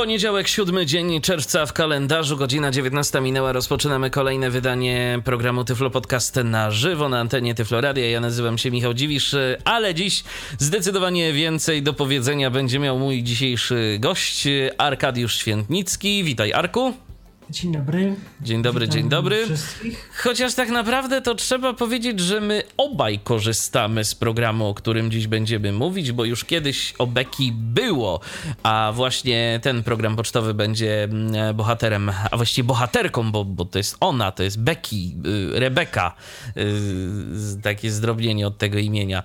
Poniedziałek, 0.00 0.48
siódmy 0.48 0.86
dzień 0.86 1.20
czerwca 1.20 1.66
w 1.66 1.72
kalendarzu, 1.72 2.36
godzina 2.36 2.70
19 2.70 3.20
minęła. 3.20 3.52
Rozpoczynamy 3.52 4.10
kolejne 4.10 4.50
wydanie 4.50 5.22
programu 5.24 5.64
Tyflo 5.64 5.90
Podcast 5.90 6.36
na 6.44 6.70
żywo 6.70 7.08
na 7.08 7.20
antenie 7.20 7.54
Tyflo 7.54 7.80
Radia. 7.80 8.10
Ja 8.10 8.20
nazywam 8.20 8.58
się 8.58 8.70
Michał 8.70 8.94
Dziwisz, 8.94 9.36
ale 9.64 9.94
dziś 9.94 10.24
zdecydowanie 10.58 11.32
więcej 11.32 11.82
do 11.82 11.92
powiedzenia 11.92 12.50
będzie 12.50 12.78
miał 12.78 12.98
mój 12.98 13.22
dzisiejszy 13.22 13.96
gość, 14.00 14.48
Arkadiusz 14.78 15.36
Świętnicki. 15.36 16.24
Witaj, 16.24 16.52
Arku. 16.52 17.09
Dzień 17.50 17.72
dobry. 17.72 18.14
Dzień 18.40 18.62
dobry, 18.62 18.86
Witam 18.86 19.00
dzień 19.00 19.08
dobry. 19.08 19.46
Wszystkich. 19.46 20.10
Chociaż 20.16 20.54
tak 20.54 20.68
naprawdę 20.68 21.22
to 21.22 21.34
trzeba 21.34 21.72
powiedzieć, 21.72 22.20
że 22.20 22.40
my 22.40 22.62
obaj 22.76 23.18
korzystamy 23.18 24.04
z 24.04 24.14
programu, 24.14 24.68
o 24.68 24.74
którym 24.74 25.10
dziś 25.10 25.26
będziemy 25.26 25.72
mówić, 25.72 26.12
bo 26.12 26.24
już 26.24 26.44
kiedyś 26.44 26.94
o 26.98 27.06
Beki 27.06 27.52
było, 27.52 28.20
a 28.62 28.92
właśnie 28.94 29.60
ten 29.62 29.82
program 29.82 30.16
pocztowy 30.16 30.54
będzie 30.54 31.04
mm, 31.04 31.56
bohaterem, 31.56 32.10
a 32.30 32.36
właściwie 32.36 32.66
bohaterką, 32.66 33.32
bo, 33.32 33.44
bo 33.44 33.64
to 33.64 33.78
jest 33.78 33.96
ona, 34.00 34.32
to 34.32 34.42
jest 34.42 34.60
Beki, 34.60 35.16
y, 35.56 35.60
Rebeka, 35.60 36.14
y, 36.56 37.62
takie 37.62 37.90
zdrobnienie 37.90 38.46
od 38.46 38.58
tego 38.58 38.78
imienia 38.78 39.22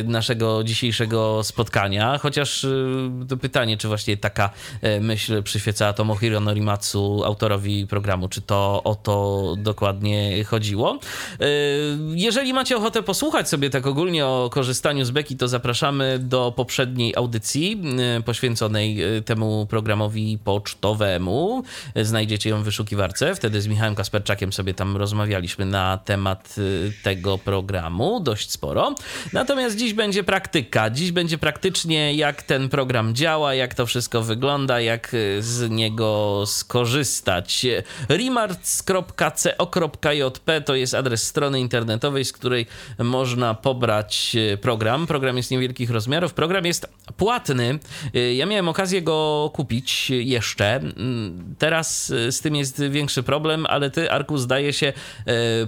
y, 0.00 0.04
naszego 0.08 0.64
dzisiejszego 0.64 1.44
spotkania. 1.44 2.18
Chociaż 2.18 2.66
to 3.28 3.36
pytanie, 3.36 3.76
czy 3.76 3.88
właśnie 3.88 4.16
taka 4.16 4.50
myśl 5.00 5.42
przyświecała 5.42 5.92
Tomohiro 5.92 6.40
Norimatsu, 6.40 7.24
autorowi 7.24 7.53
programu, 7.88 8.28
czy 8.28 8.40
to 8.40 8.80
o 8.84 8.94
to 8.94 9.54
dokładnie 9.58 10.44
chodziło. 10.44 10.98
Jeżeli 12.14 12.52
macie 12.52 12.76
ochotę 12.76 13.02
posłuchać 13.02 13.48
sobie 13.48 13.70
tak 13.70 13.86
ogólnie 13.86 14.26
o 14.26 14.50
korzystaniu 14.52 15.04
z 15.04 15.10
Beki, 15.10 15.36
to 15.36 15.48
zapraszamy 15.48 16.18
do 16.18 16.52
poprzedniej 16.56 17.16
audycji 17.16 17.82
poświęconej 18.24 18.98
temu 19.24 19.66
programowi 19.70 20.38
pocztowemu. 20.44 21.62
Znajdziecie 22.02 22.50
ją 22.50 22.62
w 22.62 22.64
wyszukiwarce. 22.64 23.34
Wtedy 23.34 23.60
z 23.60 23.66
Michałem 23.66 23.94
Kasperczakiem 23.94 24.52
sobie 24.52 24.74
tam 24.74 24.96
rozmawialiśmy 24.96 25.66
na 25.66 25.98
temat 25.98 26.56
tego 27.02 27.38
programu 27.38 28.20
dość 28.20 28.50
sporo. 28.50 28.94
Natomiast 29.32 29.76
dziś 29.76 29.94
będzie 29.94 30.24
praktyka. 30.24 30.90
Dziś 30.90 31.12
będzie 31.12 31.38
praktycznie 31.38 32.14
jak 32.14 32.42
ten 32.42 32.68
program 32.68 33.14
działa, 33.14 33.54
jak 33.54 33.74
to 33.74 33.86
wszystko 33.86 34.22
wygląda, 34.22 34.80
jak 34.80 35.16
z 35.40 35.70
niego 35.70 36.42
skorzystać. 36.46 37.43
remarts.co.jp 38.08 40.60
to 40.60 40.74
jest 40.74 40.94
adres 40.94 41.22
strony 41.22 41.60
internetowej, 41.60 42.24
z 42.24 42.32
której 42.32 42.66
można 42.98 43.54
pobrać 43.54 44.36
program. 44.60 45.06
Program 45.06 45.36
jest 45.36 45.50
niewielkich 45.50 45.90
rozmiarów. 45.90 46.34
Program 46.34 46.66
jest 46.66 46.86
płatny. 47.16 47.78
Ja 48.34 48.46
miałem 48.46 48.68
okazję 48.68 49.02
go 49.02 49.50
kupić 49.54 50.10
jeszcze. 50.10 50.80
Teraz 51.58 52.06
z 52.06 52.40
tym 52.40 52.56
jest 52.56 52.82
większy 52.82 53.22
problem, 53.22 53.66
ale 53.66 53.90
ty, 53.90 54.10
Arku, 54.10 54.38
zdaje 54.38 54.72
się, 54.72 54.92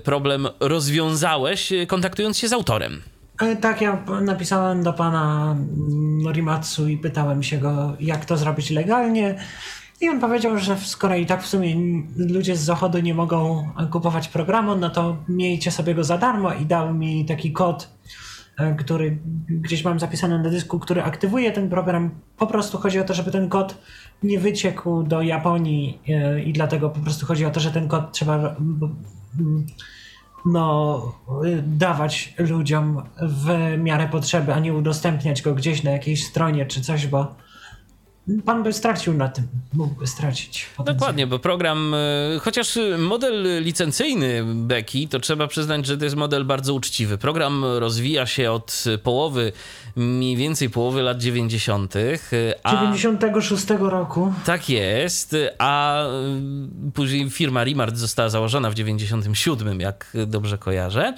problem 0.05 0.49
rozwiązałeś, 0.61 1.73
kontaktując 1.87 2.39
się 2.39 2.49
z 2.49 2.53
autorem. 2.53 3.03
E, 3.41 3.57
Tak, 3.57 3.81
ja 3.81 4.03
napisałem 4.21 4.83
do 4.83 4.93
pana 4.93 5.57
Norimatsu 6.23 6.89
i 6.89 6.97
pytałem 6.97 7.43
się 7.43 7.59
go, 7.59 7.97
jak 8.01 8.25
to 8.25 8.37
zrobić 8.37 8.71
legalnie. 8.71 9.39
I 10.01 10.09
on 10.09 10.21
powiedział, 10.21 10.59
że 10.59 10.77
skoro 10.77 11.17
i 11.17 11.27
tak 11.27 11.43
w 11.43 11.47
sumie 11.47 11.77
ludzie 12.17 12.57
z 12.57 12.61
zachodu 12.61 12.99
nie 12.99 13.15
mogą 13.15 13.69
kupować 13.91 14.29
programu, 14.29 14.77
no 14.77 14.91
to 14.91 15.17
miejcie 15.29 15.71
sobie 15.71 15.95
go 15.95 16.05
za 16.05 16.19
darmo 16.19 16.53
i 16.53 16.67
dał 16.67 16.95
mi 16.95 17.25
taki 17.25 17.53
kod, 17.53 17.91
e, 18.59 18.75
który 18.75 19.19
gdzieś 19.49 19.85
mam 19.85 20.01
zapisany 20.01 20.43
na 20.43 20.51
dysku, 20.51 20.79
który 20.79 21.03
aktywuje 21.03 21.53
ten 21.53 21.71
program. 21.71 22.11
Po 22.37 22.47
prostu 22.47 22.79
chodzi 22.79 23.01
o 23.01 23.05
to, 23.05 23.15
żeby 23.15 23.31
ten 23.31 23.49
kod 23.49 23.79
nie 24.23 24.39
wyciekł 24.39 25.03
do 25.03 25.23
Japonii 25.23 26.01
e, 26.09 26.43
i 26.43 26.53
dlatego 26.53 26.91
po 26.91 27.01
prostu 27.01 27.27
chodzi 27.27 27.45
o 27.45 27.51
to, 27.51 27.61
że 27.61 27.71
ten 27.71 27.89
kod 27.89 28.13
trzeba 28.13 28.57
no, 30.47 31.03
dawać 31.63 32.35
ludziom 32.39 33.03
w 33.23 33.79
miarę 33.79 34.09
potrzeby, 34.09 34.55
a 34.55 34.61
nie 34.61 34.75
udostępniać 34.75 35.43
go 35.43 35.55
gdzieś 35.55 35.83
na 35.83 35.91
jakiejś 35.91 36.27
stronie 36.27 36.67
czy 36.67 36.81
coś, 36.81 37.07
bo 37.07 37.35
pan 38.45 38.63
by 38.63 38.73
stracił 38.73 39.15
na 39.15 39.29
tym, 39.29 39.45
mógłby 39.73 40.07
stracić. 40.07 40.67
Dokładnie, 40.85 41.27
bo 41.27 41.39
program, 41.39 41.95
y, 41.95 42.41
chociaż 42.41 42.79
model 42.99 43.65
licencyjny 43.65 44.45
Beki, 44.55 45.09
to 45.09 45.21
trzeba 45.21 45.47
przyznać, 45.47 45.87
że 45.87 45.99
to 45.99 46.05
jest 46.05 46.17
model 46.17 46.45
bardzo 46.45 46.75
uczciwy. 46.75 47.19
Program 47.19 47.65
rozwija 47.65 48.27
się 48.27 48.53
od 48.53 48.85
połowy, 49.03 49.53
mniej 49.97 50.37
więcej 50.37 50.71
połowy 50.71 51.03
lat 51.03 51.19
90. 51.19 51.95
A... 52.63 52.73
96 52.77 53.67
roku. 53.81 54.33
Tak 54.45 54.69
jest, 54.69 55.37
a 55.59 56.03
później 56.95 57.31
firma 57.31 57.65
Remart 57.65 57.97
została 57.97 58.29
założona 58.29 58.71
w 58.71 58.75
97, 58.75 59.81
jak 59.81 60.17
dobrze 60.27 60.59
kojarzę. 60.59 61.15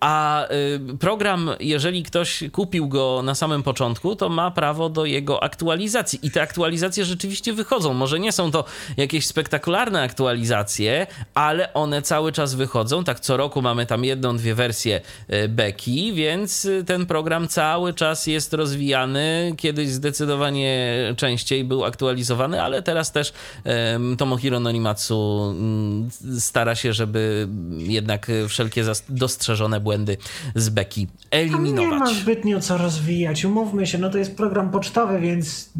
A 0.00 0.46
y, 0.92 0.98
program, 0.98 1.50
jeżeli 1.60 2.02
ktoś 2.02 2.44
kupił 2.52 2.88
go 2.88 3.20
na 3.24 3.34
samym 3.34 3.62
początku, 3.62 4.16
to 4.16 4.28
ma 4.28 4.50
prawo 4.50 4.88
do 4.88 5.04
jego 5.04 5.42
aktualizacji. 5.42 6.18
I 6.22 6.30
te 6.30 6.42
aktualizacje 6.52 7.04
rzeczywiście 7.04 7.52
wychodzą. 7.52 7.94
Może 7.94 8.20
nie 8.20 8.32
są 8.32 8.50
to 8.50 8.64
jakieś 8.96 9.26
spektakularne 9.26 10.02
aktualizacje, 10.02 11.06
ale 11.34 11.74
one 11.74 12.02
cały 12.02 12.32
czas 12.32 12.54
wychodzą. 12.54 13.04
Tak 13.04 13.20
co 13.20 13.36
roku 13.36 13.62
mamy 13.62 13.86
tam 13.86 14.04
jedną, 14.04 14.36
dwie 14.36 14.54
wersje 14.54 15.00
Beki, 15.48 16.12
więc 16.12 16.68
ten 16.86 17.06
program 17.06 17.48
cały 17.48 17.94
czas 17.94 18.26
jest 18.26 18.54
rozwijany. 18.54 19.54
Kiedyś 19.56 19.88
zdecydowanie 19.88 20.98
częściej 21.16 21.64
był 21.64 21.84
aktualizowany, 21.84 22.62
ale 22.62 22.82
teraz 22.82 23.12
też 23.12 23.32
Tomohiro 24.18 24.60
Norimatsu 24.60 25.38
um, 25.38 26.10
stara 26.38 26.74
się, 26.74 26.92
żeby 26.92 27.48
jednak 27.78 28.30
wszelkie 28.48 28.84
dostrzeżone 29.08 29.80
błędy 29.80 30.16
z 30.54 30.68
Beki 30.68 31.08
eliminować. 31.30 31.92
nie 31.92 31.98
ma 31.98 32.14
zbytnio 32.14 32.60
co 32.60 32.78
rozwijać. 32.78 33.44
Umówmy 33.44 33.86
się, 33.86 33.98
no 33.98 34.10
to 34.10 34.18
jest 34.18 34.36
program 34.36 34.70
pocztowy, 34.70 35.20
więc 35.20 35.70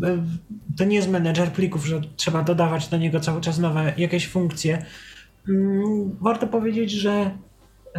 to 0.77 0.85
nie 0.85 0.97
jest 0.97 1.09
menedżer 1.09 1.53
plików, 1.53 1.87
że 1.87 2.01
trzeba 2.17 2.43
dodawać 2.43 2.89
do 2.89 2.97
niego 2.97 3.21
cały 3.21 3.41
czas 3.41 3.59
nowe 3.59 3.93
jakieś 3.97 4.29
funkcje. 4.29 4.85
Warto 6.21 6.47
powiedzieć, 6.47 6.91
że 6.91 7.31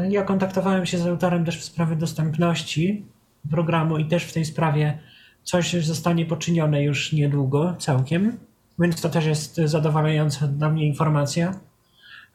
ja 0.10 0.24
kontaktowałem 0.24 0.86
się 0.86 0.98
z 0.98 1.08
autorem 1.08 1.46
też 1.46 1.60
w 1.60 1.64
sprawie 1.64 1.96
dostępności 1.96 3.06
programu 3.52 3.98
i 3.98 4.06
też 4.06 4.24
w 4.24 4.34
tej 4.34 4.46
sprawie 4.46 5.00
coś 5.44 5.74
zostanie 5.74 6.26
poczynione 6.26 6.84
już 6.84 7.14
niedługo, 7.14 7.76
całkiem. 7.80 8.38
Więc 8.80 9.02
to 9.02 9.10
też 9.10 9.26
jest 9.26 9.56
zadowalająca 9.56 10.48
dla 10.48 10.70
mnie 10.70 10.88
informacja, 10.88 11.60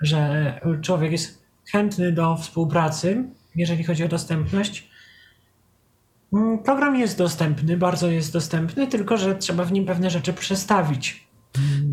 że 0.01 0.53
człowiek 0.83 1.13
jest 1.13 1.43
chętny 1.73 2.13
do 2.13 2.37
współpracy, 2.37 3.25
jeżeli 3.57 3.85
chodzi 3.85 4.05
o 4.05 4.09
dostępność. 4.09 4.91
Program 6.65 6.97
jest 6.97 7.19
dostępny, 7.19 7.77
bardzo 7.77 8.11
jest 8.11 8.33
dostępny, 8.33 8.87
tylko 8.87 9.17
że 9.17 9.35
trzeba 9.35 9.65
w 9.65 9.73
nim 9.73 9.87
pewne 9.87 10.11
rzeczy 10.11 10.33
przestawić. 10.33 11.28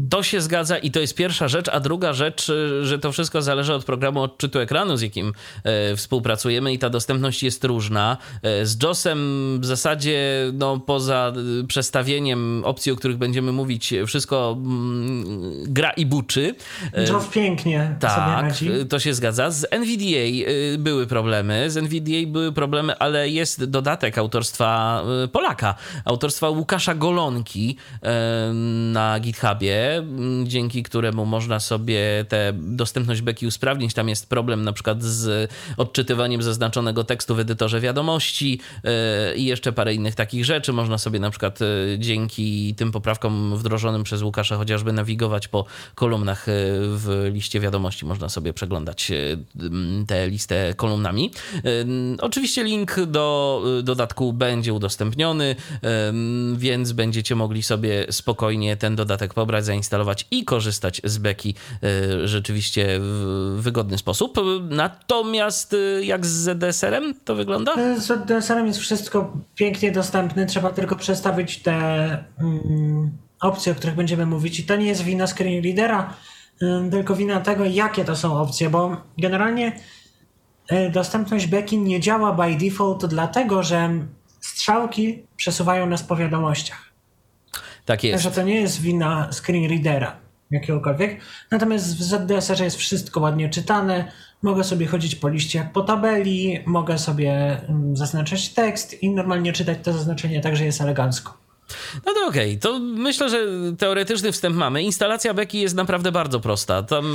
To 0.09 0.23
się 0.23 0.41
zgadza 0.41 0.77
i 0.77 0.91
to 0.91 0.99
jest 0.99 1.16
pierwsza 1.16 1.47
rzecz, 1.47 1.69
a 1.69 1.79
druga 1.79 2.13
rzecz, 2.13 2.51
że 2.81 2.99
to 2.99 3.11
wszystko 3.11 3.41
zależy 3.41 3.73
od 3.73 3.85
programu 3.85 4.21
odczytu 4.21 4.59
ekranu, 4.59 4.97
z 4.97 5.01
jakim 5.01 5.33
e, 5.63 5.95
współpracujemy 5.95 6.73
i 6.73 6.79
ta 6.79 6.89
dostępność 6.89 7.43
jest 7.43 7.63
różna. 7.63 8.17
E, 8.41 8.65
z 8.65 8.83
JOSem 8.83 9.19
w 9.61 9.65
zasadzie, 9.65 10.19
no 10.53 10.80
poza 10.80 11.33
przestawieniem 11.68 12.62
opcji, 12.65 12.91
o 12.91 12.95
których 12.95 13.18
będziemy 13.18 13.51
mówić, 13.51 13.94
wszystko 14.07 14.57
mm, 14.57 15.24
gra 15.63 15.91
i 15.91 16.06
buczy. 16.06 16.56
E, 16.94 17.03
JOS 17.03 17.27
pięknie 17.27 17.95
tak, 18.00 18.53
to 18.89 19.00
się 19.00 19.13
zgadza. 19.13 19.51
Z 19.51 19.68
NVDA 19.71 20.50
były 20.77 21.07
problemy, 21.07 21.71
z 21.71 21.77
NVDA 21.77 22.27
były 22.27 22.51
problemy, 22.51 22.97
ale 22.97 23.30
jest 23.30 23.63
dodatek 23.63 24.18
autorstwa 24.18 25.03
Polaka, 25.31 25.75
autorstwa 26.06 26.50
Łukasza 26.50 26.95
Golonki 26.95 27.77
na 28.91 29.19
GitHubie. 29.19 29.94
Dzięki 30.44 30.83
któremu 30.83 31.25
można 31.25 31.59
sobie 31.59 32.25
tę 32.30 32.53
dostępność 32.53 33.21
beki 33.21 33.47
usprawnić. 33.47 33.94
Tam 33.94 34.09
jest 34.09 34.30
problem 34.30 34.63
na 34.63 34.74
przykład 34.74 35.03
z 35.03 35.51
odczytywaniem 35.77 36.42
zaznaczonego 36.44 37.03
tekstu 37.03 37.36
w 37.36 37.39
edytorze 37.39 37.80
wiadomości 37.80 38.59
i 39.36 39.45
jeszcze 39.45 39.74
parę 39.74 39.94
innych 39.94 40.15
takich 40.15 40.45
rzeczy. 40.45 40.74
Można 40.74 40.97
sobie 40.97 41.19
na 41.19 41.30
przykład 41.30 41.59
dzięki 41.97 42.75
tym 42.75 42.92
poprawkom 42.92 43.57
wdrożonym 43.57 44.03
przez 44.03 44.21
Łukasza 44.21 44.57
chociażby 44.57 44.94
nawigować 44.94 45.47
po 45.47 45.65
kolumnach 45.95 46.45
w 46.80 47.30
liście 47.33 47.59
wiadomości. 47.59 48.06
Można 48.06 48.30
sobie 48.30 48.53
przeglądać 48.53 49.12
tę 50.07 50.27
listę 50.27 50.74
kolumnami. 50.74 51.31
Oczywiście 52.21 52.63
link 52.63 53.00
do 53.07 53.63
dodatku 53.83 54.33
będzie 54.33 54.74
udostępniony, 54.74 55.56
więc 56.56 56.92
będziecie 56.92 57.36
mogli 57.36 57.63
sobie 57.63 58.06
spokojnie 58.09 58.77
ten 58.77 58.95
dodatek 58.95 59.33
pobrać, 59.33 59.65
zainstalować 59.65 59.84
i 60.31 60.45
korzystać 60.45 61.01
z 61.03 61.17
beki 61.17 61.55
e, 61.83 62.27
rzeczywiście 62.27 62.87
w 62.99 63.57
wygodny 63.59 63.97
sposób. 63.97 64.37
Natomiast 64.69 65.73
e, 65.73 66.05
jak 66.05 66.25
z 66.25 66.29
ZDSR-em 66.29 67.13
to 67.25 67.35
wygląda? 67.35 67.73
E, 67.73 67.99
z 67.99 68.05
ZDSR-em 68.05 68.67
jest 68.67 68.79
wszystko 68.79 69.33
pięknie 69.55 69.91
dostępne, 69.91 70.45
trzeba 70.45 70.69
tylko 70.69 70.95
przestawić 70.95 71.57
te 71.57 71.73
mm, 72.39 73.11
opcje, 73.41 73.71
o 73.71 73.75
których 73.75 73.95
będziemy 73.95 74.25
mówić 74.25 74.59
i 74.59 74.63
to 74.63 74.75
nie 74.75 74.85
jest 74.85 75.01
wina 75.01 75.27
screen 75.27 75.63
readera, 75.63 76.13
tylko 76.91 77.15
wina 77.15 77.39
tego, 77.39 77.65
jakie 77.65 78.05
to 78.05 78.15
są 78.15 78.37
opcje, 78.37 78.69
bo 78.69 78.97
generalnie 79.17 79.79
dostępność 80.91 81.47
beki 81.47 81.77
nie 81.77 81.99
działa 81.99 82.33
by 82.33 82.55
default 82.55 83.05
dlatego, 83.05 83.63
że 83.63 83.89
strzałki 84.41 85.23
przesuwają 85.35 85.85
nas 85.85 86.03
po 86.03 86.15
wiadomościach. 86.15 86.94
Tak 87.85 88.03
jest. 88.03 88.23
Także 88.23 88.41
to 88.41 88.47
nie 88.47 88.61
jest 88.61 88.81
wina 88.81 89.29
screen 89.31 89.69
readera 89.69 90.25
jakiegokolwiek. 90.51 91.19
Natomiast 91.51 91.97
w 91.97 92.03
ZDSR 92.03 92.61
jest 92.61 92.77
wszystko 92.77 93.19
ładnie 93.19 93.49
czytane. 93.49 94.11
Mogę 94.41 94.63
sobie 94.63 94.87
chodzić 94.87 95.15
po 95.15 95.29
liście 95.29 95.59
jak 95.59 95.73
po 95.73 95.81
tabeli, 95.81 96.59
mogę 96.65 96.97
sobie 96.97 97.61
mm, 97.69 97.97
zaznaczać 97.97 98.49
tekst 98.49 99.03
i 99.03 99.09
normalnie 99.09 99.53
czytać 99.53 99.77
to 99.83 99.93
zaznaczenie, 99.93 100.41
także 100.41 100.65
jest 100.65 100.81
elegancko. 100.81 101.45
No 102.05 102.13
to 102.13 102.27
okej, 102.27 102.49
okay. 102.51 102.59
to 102.59 102.79
myślę, 102.79 103.29
że 103.29 103.37
teoretyczny 103.77 104.31
wstęp 104.31 104.55
mamy. 104.55 104.83
Instalacja 104.83 105.33
beki 105.33 105.61
jest 105.61 105.75
naprawdę 105.75 106.11
bardzo 106.11 106.39
prosta. 106.39 106.83
Tam 106.83 107.05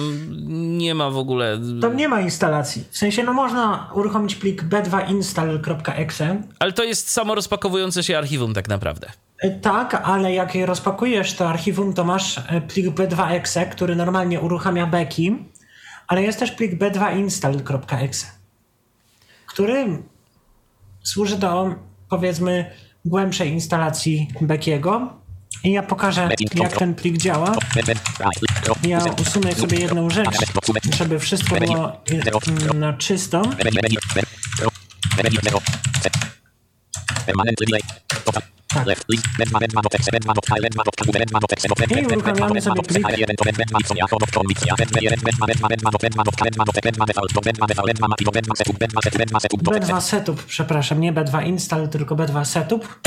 nie 0.78 0.94
ma 0.94 1.11
w 1.11 1.17
ogóle. 1.17 1.61
Tam 1.81 1.96
nie 1.96 2.08
ma 2.08 2.20
instalacji. 2.20 2.84
W 2.90 2.99
sensie, 2.99 3.22
no 3.22 3.32
można 3.32 3.90
uruchomić 3.94 4.34
plik 4.34 4.64
b2install.exe. 4.64 6.43
Ale 6.58 6.72
to 6.72 6.84
jest 6.84 7.11
samo 7.11 7.34
rozpakowujące 7.34 8.02
się 8.02 8.19
archiwum, 8.19 8.55
tak 8.55 8.69
naprawdę. 8.69 9.12
Tak, 9.63 9.95
ale 10.05 10.35
jak 10.35 10.55
je 10.55 10.67
rozpakujesz 10.67 11.35
to 11.35 11.49
archiwum, 11.49 11.93
to 11.93 12.05
masz 12.05 12.39
e, 12.39 12.61
plik 12.61 12.87
b2.exe, 12.87 13.67
który 13.67 13.97
normalnie 13.97 14.41
uruchamia 14.41 14.87
beki, 14.87 15.37
ale 16.09 16.23
jest 16.23 16.39
też 16.39 16.51
plik 16.51 16.79
b2install.exe, 16.79 18.27
który 19.47 20.03
służy 21.03 21.37
do 21.39 21.75
powiedzmy 22.09 22.71
głębszej 23.05 23.51
instalacji 23.51 24.29
Beckiego. 24.41 25.21
I 25.65 25.73
ja 25.73 25.83
pokażę, 25.83 26.29
jak 26.55 26.77
ten 26.77 26.95
plik 26.95 27.17
działa. 27.17 27.55
Ja 28.83 28.99
usunę 29.21 29.55
sobie 29.55 29.79
jedną 29.79 30.11
rzecz, 30.11 30.29
żeby 30.97 31.19
wszystko 31.19 31.57
było 31.57 31.93
na 32.75 32.93
czysto. 32.93 33.43
Tak. 38.75 38.88
I 41.90 42.06
uruchamiamy 42.17 42.61
sobie 42.61 42.82
plik. 42.82 43.06
B2 49.81 50.00
setup, 50.00 50.44
przepraszam, 50.44 51.00
nie 51.00 51.12
B2 51.12 51.46
install, 51.46 51.88
tylko 51.88 52.17
B2 52.17 52.44
setup. 52.44 53.00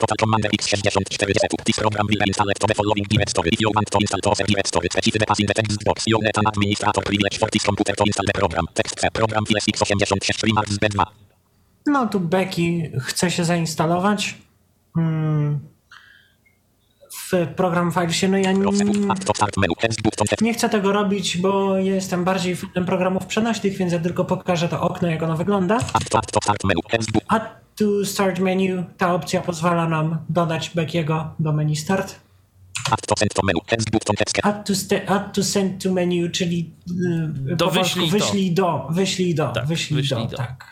Total 0.00 0.16
Commander 0.20 0.50
X64 0.50 1.02
setup. 1.40 1.64
This 1.64 1.76
program 1.76 2.06
will 2.06 2.22
install 2.26 2.46
to 2.58 2.66
the 2.66 2.74
following 2.74 3.08
directory. 3.08 3.50
If 3.52 3.60
you 3.60 3.70
want 3.74 3.90
to 3.90 3.98
install 4.00 4.20
to 4.20 4.30
the 4.34 4.44
directory, 4.44 4.88
specify 4.92 5.18
the 5.18 5.26
path 5.26 5.40
in 5.40 5.46
the 5.46 5.54
text 5.54 5.84
box. 5.84 6.02
You 6.06 6.18
let 6.18 6.38
an 6.38 6.46
administrator 6.46 7.02
privilege 7.02 7.38
for 7.38 7.48
this 7.52 7.64
computer 7.64 7.94
to 7.96 8.04
install 8.04 8.26
the 8.26 8.32
program. 8.32 8.66
Text. 8.74 8.98
Program 9.12 9.44
file 9.46 9.60
X86 9.72 10.42
remarks 10.42 10.78
B2. 10.78 11.21
No 11.86 12.06
tu 12.06 12.20
Becky 12.20 12.92
chce 13.00 13.30
się 13.30 13.44
zainstalować. 13.44 14.38
Hmm. 14.94 15.60
W 17.30 17.46
program 17.56 17.92
FileSie, 17.92 18.28
no 18.28 18.38
ja 18.38 18.52
nie, 18.52 18.64
nie 20.40 20.54
chcę 20.54 20.68
tego 20.68 20.92
robić, 20.92 21.36
bo 21.36 21.76
jestem 21.76 22.24
bardziej 22.24 22.56
fanem 22.56 22.86
programów 22.86 23.26
przenośnych, 23.26 23.76
więc 23.76 23.92
ja 23.92 23.98
tylko 23.98 24.24
pokażę 24.24 24.68
to 24.68 24.80
okno, 24.80 25.08
jak 25.08 25.22
ono 25.22 25.36
wygląda. 25.36 25.78
Add 27.28 27.44
to 27.76 28.04
start 28.04 28.38
menu, 28.38 28.84
ta 28.98 29.14
opcja 29.14 29.40
pozwala 29.40 29.88
nam 29.88 30.18
dodać 30.28 30.70
Beckiego 30.74 31.34
do 31.38 31.52
menu 31.52 31.76
start. 31.76 32.20
Add 32.90 33.06
to 33.06 33.14
send 33.18 33.34
to 33.34 33.42
menu, 33.42 33.60
add 34.42 34.66
to, 34.66 35.14
add 35.14 35.34
to 35.34 35.44
send 35.44 35.82
to 35.82 35.92
menu, 35.92 36.30
czyli 36.30 36.70
yy, 37.46 37.56
do 37.56 37.70
wyślij, 37.70 38.10
wyślij 38.10 38.52
do, 38.52 38.88
wyślij 38.90 39.34
do, 39.34 39.48
tak, 39.48 39.66
wyślij, 39.66 40.02
wyślij 40.02 40.24
do, 40.24 40.30
do, 40.30 40.36
tak. 40.36 40.71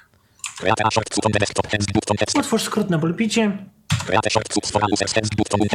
Utwórz 2.39 2.63
skrót 2.63 2.91
na 2.91 2.99
pulpicie. 2.99 3.59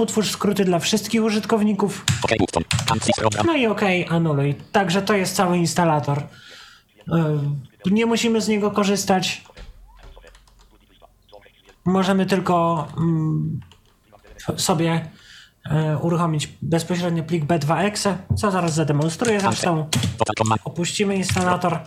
Utwórz 0.01 0.31
skróty 0.31 0.65
dla 0.65 0.79
wszystkich 0.79 1.23
użytkowników. 1.23 2.05
No 3.45 3.55
i 3.55 3.67
OK, 3.67 3.81
anuluj. 4.09 4.55
Także 4.71 5.01
to 5.01 5.13
jest 5.13 5.35
cały 5.35 5.57
instalator. 5.57 6.23
Nie 7.85 8.05
musimy 8.05 8.41
z 8.41 8.47
niego 8.47 8.71
korzystać. 8.71 9.43
Możemy 11.85 12.25
tylko 12.25 12.87
mm, 12.97 13.59
sobie 14.57 15.09
uruchomić 16.01 16.49
bezpośrednio 16.61 17.23
plik 17.23 17.45
B2exe, 17.45 18.15
co 18.35 18.51
zaraz 18.51 18.73
zademonstruję 18.73 19.39
zresztą. 19.39 19.89
Opuścimy 20.63 21.15
instalator 21.15 21.79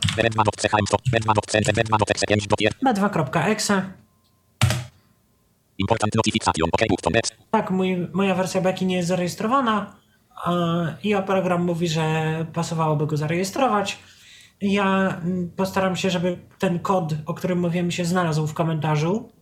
b2.exe. 2.84 3.82
Tak, 7.50 7.70
mój, 7.70 8.08
moja 8.12 8.34
wersja 8.34 8.60
beki 8.60 8.86
nie 8.86 8.96
jest 8.96 9.08
zarejestrowana 9.08 9.96
i 11.02 11.14
program 11.26 11.64
mówi, 11.64 11.88
że 11.88 12.46
pasowałoby 12.52 13.06
go 13.06 13.16
zarejestrować. 13.16 13.98
Ja 14.60 15.19
mm, 15.22 15.50
postaram 15.56 15.96
się, 15.96 16.10
żeby 16.10 16.38
ten 16.58 16.78
kod, 16.78 17.14
o 17.26 17.34
którym 17.34 17.60
mówiłem, 17.60 17.90
się 17.90 18.04
znalazł 18.04 18.46
w 18.46 18.54
komentarzu. 18.54 19.32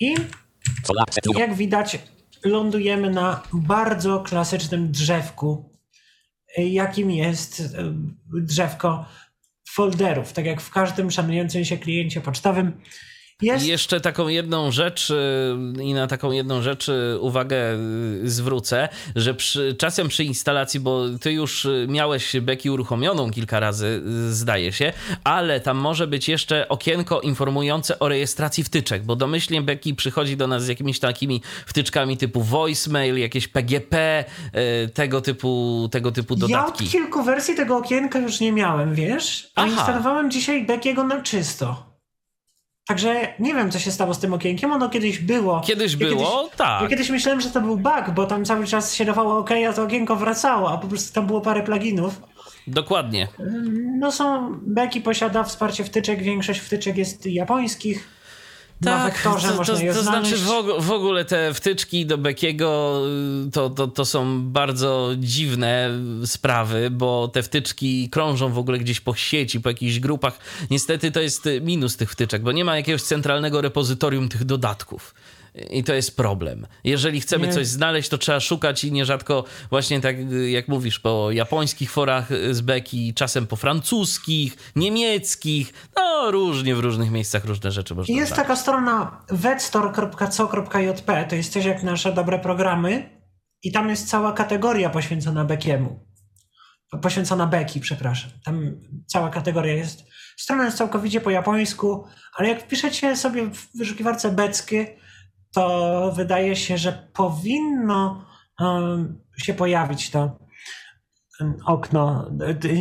I 0.00 0.14
jak 1.38 1.54
widać, 1.54 1.98
lądujemy 2.44 3.10
na 3.10 3.42
bardzo 3.52 4.20
klasycznym 4.20 4.92
drzewku, 4.92 5.72
jakim 6.58 7.10
jest 7.10 7.76
drzewko 8.26 9.06
folderów. 9.68 10.32
Tak 10.32 10.44
jak 10.44 10.60
w 10.60 10.70
każdym 10.70 11.10
szanującym 11.10 11.64
się 11.64 11.78
kliencie 11.78 12.20
pocztowym, 12.20 12.80
jest... 13.42 13.66
I 13.66 13.68
jeszcze 13.68 14.00
taką 14.00 14.28
jedną 14.28 14.70
rzecz 14.70 15.10
y, 15.10 15.56
i 15.82 15.94
na 15.94 16.06
taką 16.06 16.32
jedną 16.32 16.62
rzecz 16.62 16.88
y, 16.88 17.18
uwagę 17.20 17.56
y, 18.24 18.30
zwrócę, 18.30 18.88
że 19.16 19.34
przy, 19.34 19.74
czasem 19.78 20.08
przy 20.08 20.24
instalacji, 20.24 20.80
bo 20.80 21.04
ty 21.20 21.32
już 21.32 21.68
miałeś 21.88 22.36
beki 22.40 22.70
uruchomioną 22.70 23.30
kilka 23.30 23.60
razy, 23.60 24.02
zdaje 24.30 24.72
się, 24.72 24.92
ale 25.24 25.60
tam 25.60 25.76
może 25.76 26.06
być 26.06 26.28
jeszcze 26.28 26.68
okienko 26.68 27.20
informujące 27.20 27.98
o 27.98 28.08
rejestracji 28.08 28.64
wtyczek, 28.64 29.02
bo 29.02 29.16
domyślnie 29.16 29.62
beki 29.62 29.94
przychodzi 29.94 30.36
do 30.36 30.46
nas 30.46 30.64
z 30.64 30.68
jakimiś 30.68 31.00
takimi 31.00 31.42
wtyczkami 31.66 32.16
typu 32.16 32.42
voicemail, 32.42 33.18
jakieś 33.18 33.48
PGP, 33.48 34.24
tego 34.94 35.20
typu, 35.20 35.88
tego 35.92 36.12
typu 36.12 36.36
dodatki. 36.36 36.84
Ja 36.84 36.88
od 36.88 36.92
kilku 36.92 37.22
wersji 37.22 37.54
tego 37.54 37.76
okienka 37.76 38.18
już 38.18 38.40
nie 38.40 38.52
miałem, 38.52 38.94
wiesz? 38.94 39.50
A 39.54 39.62
Aha. 39.62 39.70
instalowałem 39.70 40.30
dzisiaj 40.30 40.66
bekiego 40.66 41.04
na 41.04 41.22
czysto. 41.22 41.87
Także 42.88 43.28
nie 43.38 43.54
wiem, 43.54 43.70
co 43.70 43.78
się 43.78 43.90
stało 43.90 44.14
z 44.14 44.18
tym 44.18 44.34
okienkiem. 44.34 44.72
Ono 44.72 44.88
kiedyś 44.88 45.18
było. 45.18 45.60
Kiedyś 45.60 45.92
ja 45.92 45.98
było, 45.98 46.42
kiedyś, 46.42 46.56
tak. 46.56 46.82
Ja 46.82 46.88
kiedyś 46.88 47.10
myślałem, 47.10 47.40
że 47.40 47.50
to 47.50 47.60
był 47.60 47.76
bug, 47.76 48.10
bo 48.14 48.26
tam 48.26 48.44
cały 48.44 48.66
czas 48.66 48.94
się 48.94 49.04
dawało 49.04 49.38
OK, 49.38 49.50
a 49.68 49.72
to 49.72 49.82
okienko 49.82 50.16
wracało, 50.16 50.70
a 50.70 50.78
po 50.78 50.88
prostu 50.88 51.14
tam 51.14 51.26
było 51.26 51.40
parę 51.40 51.62
pluginów. 51.62 52.20
Dokładnie. 52.66 53.28
No 53.98 54.12
są, 54.12 54.54
Becky 54.62 55.00
posiada 55.00 55.44
wsparcie 55.44 55.84
wtyczek, 55.84 56.22
większość 56.22 56.60
wtyczek 56.60 56.96
jest 56.96 57.26
japońskich 57.26 58.08
tak, 58.84 58.98
na 58.98 59.04
wektorze 59.04 59.48
to, 59.48 59.54
można 59.54 59.74
to, 59.74 59.80
je 59.80 59.94
to 59.94 60.02
znaczy 60.02 60.36
w, 60.80 60.90
ogóle 60.90 61.24
te 61.24 61.54
wtyczki 61.54 62.06
do 62.06 62.18
Beckiego 62.18 63.02
y, 63.46 63.50
to, 63.50 63.70
to, 63.70 63.88
to 63.88 64.04
są 64.04 64.42
bardzo 64.42 65.10
dziwne 65.18 65.90
sprawy, 66.26 66.90
bo 66.90 67.28
te 67.28 67.42
wtyczki 67.42 68.08
krążą 68.10 68.52
w 68.52 68.58
ogóle 68.58 68.78
gdzieś 68.78 69.00
po 69.00 69.14
sieci, 69.14 69.60
po 69.60 69.68
jakichś 69.68 69.98
grupach. 69.98 70.38
Niestety 70.70 71.10
to 71.10 71.20
jest 71.20 71.48
minus 71.62 71.96
tych 71.96 72.10
wtyczek, 72.10 72.42
bo 72.42 72.52
nie 72.52 72.64
ma 72.64 72.76
jakiegoś 72.76 73.02
centralnego 73.02 73.60
repozytorium 73.60 74.28
tych 74.28 74.44
dodatków. 74.44 75.14
I 75.70 75.84
to 75.84 75.94
jest 75.94 76.16
problem. 76.16 76.66
Jeżeli 76.84 77.20
chcemy 77.20 77.46
Nie. 77.46 77.52
coś 77.52 77.66
znaleźć, 77.66 78.08
to 78.08 78.18
trzeba 78.18 78.40
szukać 78.40 78.84
i 78.84 78.92
nierzadko 78.92 79.44
właśnie 79.70 80.00
tak 80.00 80.16
jak 80.48 80.68
mówisz, 80.68 80.98
po 81.00 81.30
japońskich 81.32 81.90
forach 81.90 82.28
z 82.50 82.60
beki, 82.60 83.14
czasem 83.14 83.46
po 83.46 83.56
francuskich, 83.56 84.56
niemieckich, 84.76 85.72
no 85.96 86.30
różnie 86.30 86.74
w 86.76 86.80
różnych 86.80 87.10
miejscach 87.10 87.44
różne 87.44 87.70
rzeczy 87.72 87.94
można 87.94 88.14
Jest 88.14 88.28
znaleźć. 88.28 88.48
taka 88.48 88.56
strona 88.60 89.24
vetstore.co.jp, 89.30 91.26
to 91.28 91.36
jest 91.36 91.52
też 91.54 91.64
jak 91.64 91.82
nasze 91.82 92.12
dobre 92.12 92.38
programy 92.38 93.20
i 93.62 93.72
tam 93.72 93.88
jest 93.88 94.08
cała 94.08 94.32
kategoria 94.32 94.90
poświęcona 94.90 95.44
Bekiemu. 95.44 96.08
Poświęcona 97.02 97.46
Beki, 97.46 97.80
przepraszam. 97.80 98.30
Tam 98.44 98.80
cała 99.06 99.30
kategoria 99.30 99.74
jest. 99.74 100.04
Strona 100.36 100.64
jest 100.64 100.76
całkowicie 100.76 101.20
po 101.20 101.30
japońsku, 101.30 102.04
ale 102.36 102.48
jak 102.48 102.62
wpiszecie 102.62 103.16
sobie 103.16 103.46
w 103.50 103.76
wyszukiwarce 103.76 104.32
beckie, 104.32 104.86
to 105.52 106.12
wydaje 106.16 106.56
się, 106.56 106.78
że 106.78 107.08
powinno 107.12 108.24
się 109.36 109.54
pojawić 109.54 110.10
to 110.10 110.38
okno, 111.64 112.30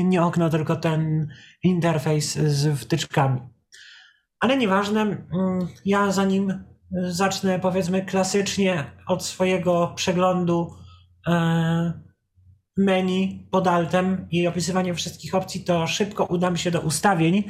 nie 0.04 0.24
okno, 0.24 0.50
tylko 0.50 0.76
ten 0.76 1.28
interfejs 1.64 2.34
z 2.34 2.80
wtyczkami. 2.80 3.42
Ale 4.40 4.58
nieważne, 4.58 5.28
ja 5.86 6.12
zanim 6.12 6.64
zacznę 6.92 7.60
powiedzmy 7.60 8.06
klasycznie 8.06 8.92
od 9.08 9.26
swojego 9.26 9.94
przeglądu 9.96 10.76
e, 11.28 11.94
menu 12.78 13.48
pod 13.52 13.68
altem 13.68 14.28
i 14.32 14.48
opisywania 14.48 14.94
wszystkich 14.94 15.36
opcji, 15.36 15.64
to 15.64 15.88
szybko 15.88 16.26
udam 16.26 16.58
się 16.58 16.72
do 16.72 16.82
ustawień, 16.82 17.44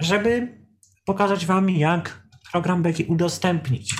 żeby 0.00 0.58
pokazać 1.06 1.46
Wam, 1.46 1.70
jak 1.70 2.27
program 2.52 2.82
Beki 2.82 3.04
udostępnić. 3.04 3.94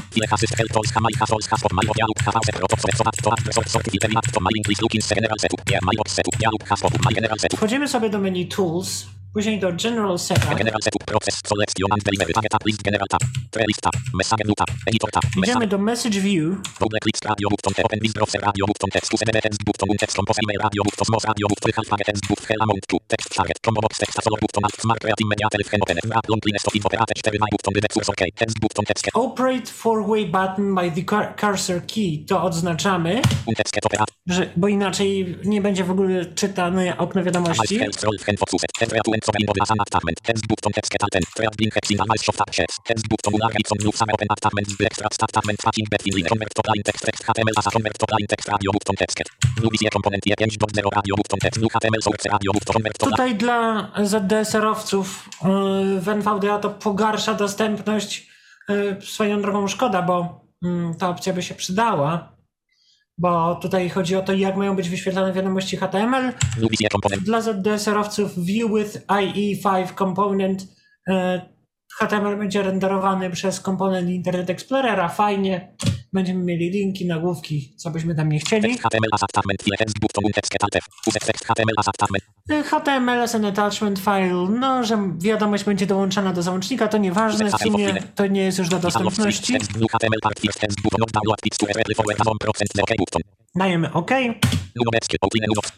Wchodzimy 7.57 7.89
sobie 7.89 8.11
do 8.11 8.19
menu 8.19 8.49
Tools, 8.49 9.07
później 9.35 9.59
do 9.61 9.73
General 9.85 10.19
Setup. 10.19 10.59
general 10.59 10.81
setup 10.83 11.05
process 11.05 11.35
selection 11.51 11.89
and 11.95 12.03
delivery 12.09 12.33
target 12.33 12.53
list 12.67 12.83
general 12.83 13.09
tab 13.09 13.23
playlist 13.55 13.81
tab 13.81 13.95
message 14.15 14.55
tab 14.61 14.71
editor 14.87 15.11
tab 15.11 15.25
Idziemy 15.45 15.67
do 15.67 15.79
Message 15.79 16.19
View, 16.21 16.45
double 16.81 17.01
click 17.05 17.17
radio 17.31 17.49
button 17.53 17.85
open 17.85 17.99
this 18.03 18.13
browser 18.13 18.41
radio 18.49 18.65
button 18.71 18.91
text 18.91 19.09
cdb 19.21 19.41
text 19.47 19.61
button 19.67 19.97
text 20.03 20.17
compose 20.17 20.39
email 20.45 20.61
radio 20.67 20.83
button 20.87 21.05
smos 21.09 21.25
radio 21.31 21.47
button 21.53 21.73
help 21.77 21.89
target 21.93 22.07
text 22.11 22.25
button 22.29 22.47
hell 22.51 22.63
amount 22.67 22.83
text 23.13 23.29
target 23.39 23.59
combo 23.65 23.81
box 23.85 23.93
text 24.03 24.15
solo 24.25 24.37
button 24.43 24.63
alt 24.67 24.77
smart 24.85 24.99
creative 25.03 25.29
media 25.33 25.47
telef 25.55 25.69
open 25.83 25.97
wrap 26.11 26.25
long 26.33 26.41
list 26.53 26.67
of 26.69 26.75
info 26.79 26.89
operator 26.95 27.33
4 27.33 27.39
my 27.45 27.51
button 27.51 27.73
the 27.81 27.89
cursor 27.95 28.15
key 28.21 28.31
text 28.41 28.57
button 28.63 28.85
text 28.85 29.05
Operate 29.15 29.67
Four-Way 29.83 30.25
Button 30.27 30.75
by 30.75 30.91
the 30.91 31.03
cur- 31.03 31.35
Cursor 31.41 31.87
Key, 31.87 32.25
to 32.29 32.43
odznaczamy, 32.43 33.23
że, 34.27 34.51
bo 34.57 34.69
inaczej 34.69 35.37
nie 35.45 35.61
będzie 35.61 35.85
w 35.85 35.91
ogóle 35.91 36.27
czytane 36.27 36.99
okno 36.99 37.25
wiadomości. 37.25 37.79
Alt 39.19 39.37
scroll 39.37 39.39
hand 39.39 39.39
focus. 39.39 39.39
Area 39.39 39.39
to 39.39 39.39
enter 39.39 39.39
in 39.39 39.47
body 39.47 39.61
as 39.61 39.71
attachment. 39.71 40.19
Text. 40.23 40.45
Thread 41.35 41.55
hex 41.75 41.91
in 41.91 41.99
soft 42.19 42.41
access. 42.41 42.79
Text 42.85 43.05
same 43.95 44.11
open 44.13 44.29
attachment 44.31 44.69
z 44.69 44.85
extract 44.85 45.23
attachment 45.23 45.59
between. 45.91 46.25
Convert 46.27 46.55
to 46.55 46.63
text 46.85 47.05
text 47.05 47.25
HTML 47.25 47.59
as 47.59 47.67
a 47.67 47.71
convert 47.71 47.99
to 47.99 48.07
text 48.29 48.49
radio 48.49 48.71
button 48.73 48.97
text. 48.97 49.23
New 49.63 49.71
visie 49.71 49.91
component 49.91 50.25
E5.0 50.25 50.91
radio 50.97 51.15
text. 51.41 51.61
HTML 51.61 52.03
source 52.03 52.29
radio 52.31 52.53
convert 52.53 52.99
to. 52.99 53.11
Tutaj 53.11 53.35
dla 53.35 53.91
ZDSR-owców 54.05 55.29
yy, 55.45 56.01
w 56.01 56.09
NVDA 56.09 56.59
to 56.59 56.71
pogarsza 56.71 57.35
dostępność. 57.35 58.29
Yy, 58.69 58.97
Swoją 59.03 59.43
drogą 59.43 59.69
szkoda, 59.69 60.03
bo 60.03 60.41
mm, 60.63 60.95
ta 60.95 61.09
opcja 61.09 61.33
by 61.33 61.43
się 61.43 61.55
przydała. 61.55 62.38
Bo 63.19 63.55
tutaj 63.55 63.89
chodzi 63.89 64.17
o 64.17 64.23
to, 64.23 64.33
jak 64.33 64.57
mają 64.57 64.77
być 64.77 64.89
wyświetlane 64.89 65.33
wiadomości 65.33 65.77
HTML. 65.77 66.33
Dla 67.25 67.41
ZDSR-owców 67.41 68.45
View 68.45 68.71
with 68.75 69.07
IE5 69.07 69.95
Component 69.95 70.67
yy, 71.07 71.41
HTML 71.99 72.37
będzie 72.37 72.63
renderowany 72.63 73.31
przez 73.31 73.61
komponent 73.61 74.11
Internet 74.11 74.51
Explorera. 74.51 75.09
Fajnie. 75.09 75.77
Będziemy 76.13 76.45
mieli 76.45 76.71
linki, 76.71 77.07
nagłówki, 77.07 77.75
co 77.77 77.91
byśmy 77.91 78.15
tam 78.15 78.29
nie 78.29 78.39
chcieli. 78.39 78.79
HTML 82.65 83.21
as 83.21 83.35
an 83.35 83.45
attachment 83.45 83.99
file, 83.99 84.47
no, 84.61 84.85
że 84.85 85.13
wiadomość 85.19 85.65
będzie 85.65 85.87
dołączana 85.87 86.33
do 86.33 86.43
załącznika, 86.43 86.89
to 86.89 86.99
nieważne, 86.99 87.51
w 87.51 87.63
sumie 87.63 88.03
to 88.15 88.27
nie 88.27 88.41
jest 88.43 88.59
już 88.59 88.69
do 88.69 88.79
dostępności. 88.79 89.53
Dajemy 93.55 93.93
OK 93.93 94.11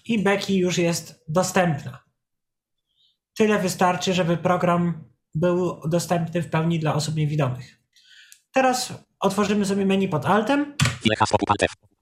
i 0.05 0.19
Becky 0.23 0.55
już 0.55 0.79
jest 0.79 1.25
dostępna. 1.29 2.05
Tyle 3.37 3.59
wystarczy, 3.59 4.15
żeby 4.15 4.37
program 4.37 5.05
był 5.35 5.81
dostępny 5.89 6.43
w 6.43 6.51
pełni 6.51 6.79
dla 6.79 6.95
osób 6.95 7.17
niewidomych. 7.17 7.81
Teraz 8.53 8.93
otworzymy 9.21 9.65
sobie 9.65 9.87
menu 9.87 10.09
pod 10.09 10.27
Altem. 10.27 10.75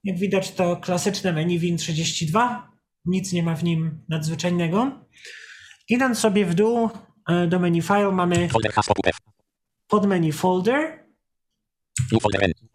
Jak 0.03 0.17
widać 0.17 0.51
to 0.51 0.77
klasyczne 0.77 1.33
menu 1.33 1.59
Win32, 1.59 2.61
nic 3.05 3.33
nie 3.33 3.43
ma 3.43 3.55
w 3.55 3.63
nim 3.63 4.05
nadzwyczajnego. 4.09 4.91
Idąc 5.89 6.19
sobie 6.19 6.45
w 6.45 6.53
dół 6.55 6.89
e, 7.29 7.47
do 7.47 7.59
menu 7.59 7.81
File 7.81 8.11
mamy 8.11 8.47
F. 9.05 9.17
podmenu 9.87 10.31
Folder 10.31 10.99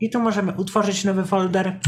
i 0.01 0.11
tu 0.11 0.21
możemy 0.21 0.53
utworzyć 0.53 1.05
nowy 1.05 1.25
folder, 1.25 1.81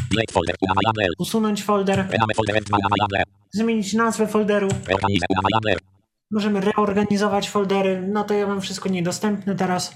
usunąć 1.18 1.62
folder, 1.62 1.96
Rename 1.96 2.34
folder 2.34 2.56
F2 2.56 2.68
unamayable. 2.78 3.22
zmienić 3.52 3.92
nazwę 3.94 4.26
folderu, 4.26 4.68
możemy 6.30 6.60
reorganizować 6.60 7.50
foldery. 7.50 8.08
No 8.12 8.24
to 8.24 8.34
ja 8.34 8.46
mam 8.46 8.60
wszystko 8.60 8.88
niedostępne 8.88 9.54
teraz, 9.54 9.94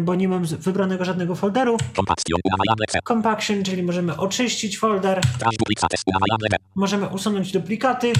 bo 0.00 0.14
nie 0.14 0.28
mam 0.28 0.44
wybranego 0.44 1.04
żadnego 1.04 1.34
folderu. 1.34 1.76
Compaction 3.08 3.62
czyli 3.64 3.82
możemy 3.82 4.16
oczyścić 4.16 4.78
folder, 4.78 5.20
możemy 6.74 7.06
usunąć 7.08 7.52
duplikaty. 7.52 8.12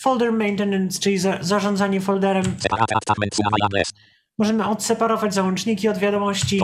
Folder 0.00 0.32
maintenance 0.32 1.00
czyli 1.00 1.18
za 1.18 1.38
zarządzanie 1.40 2.00
folderem. 2.00 2.44
Możemy 4.38 4.66
odseparować 4.66 5.34
załączniki 5.34 5.88
od 5.88 5.98
wiadomości, 5.98 6.60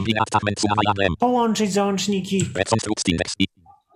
połączyć 1.19 1.73
załączniki, 1.73 2.45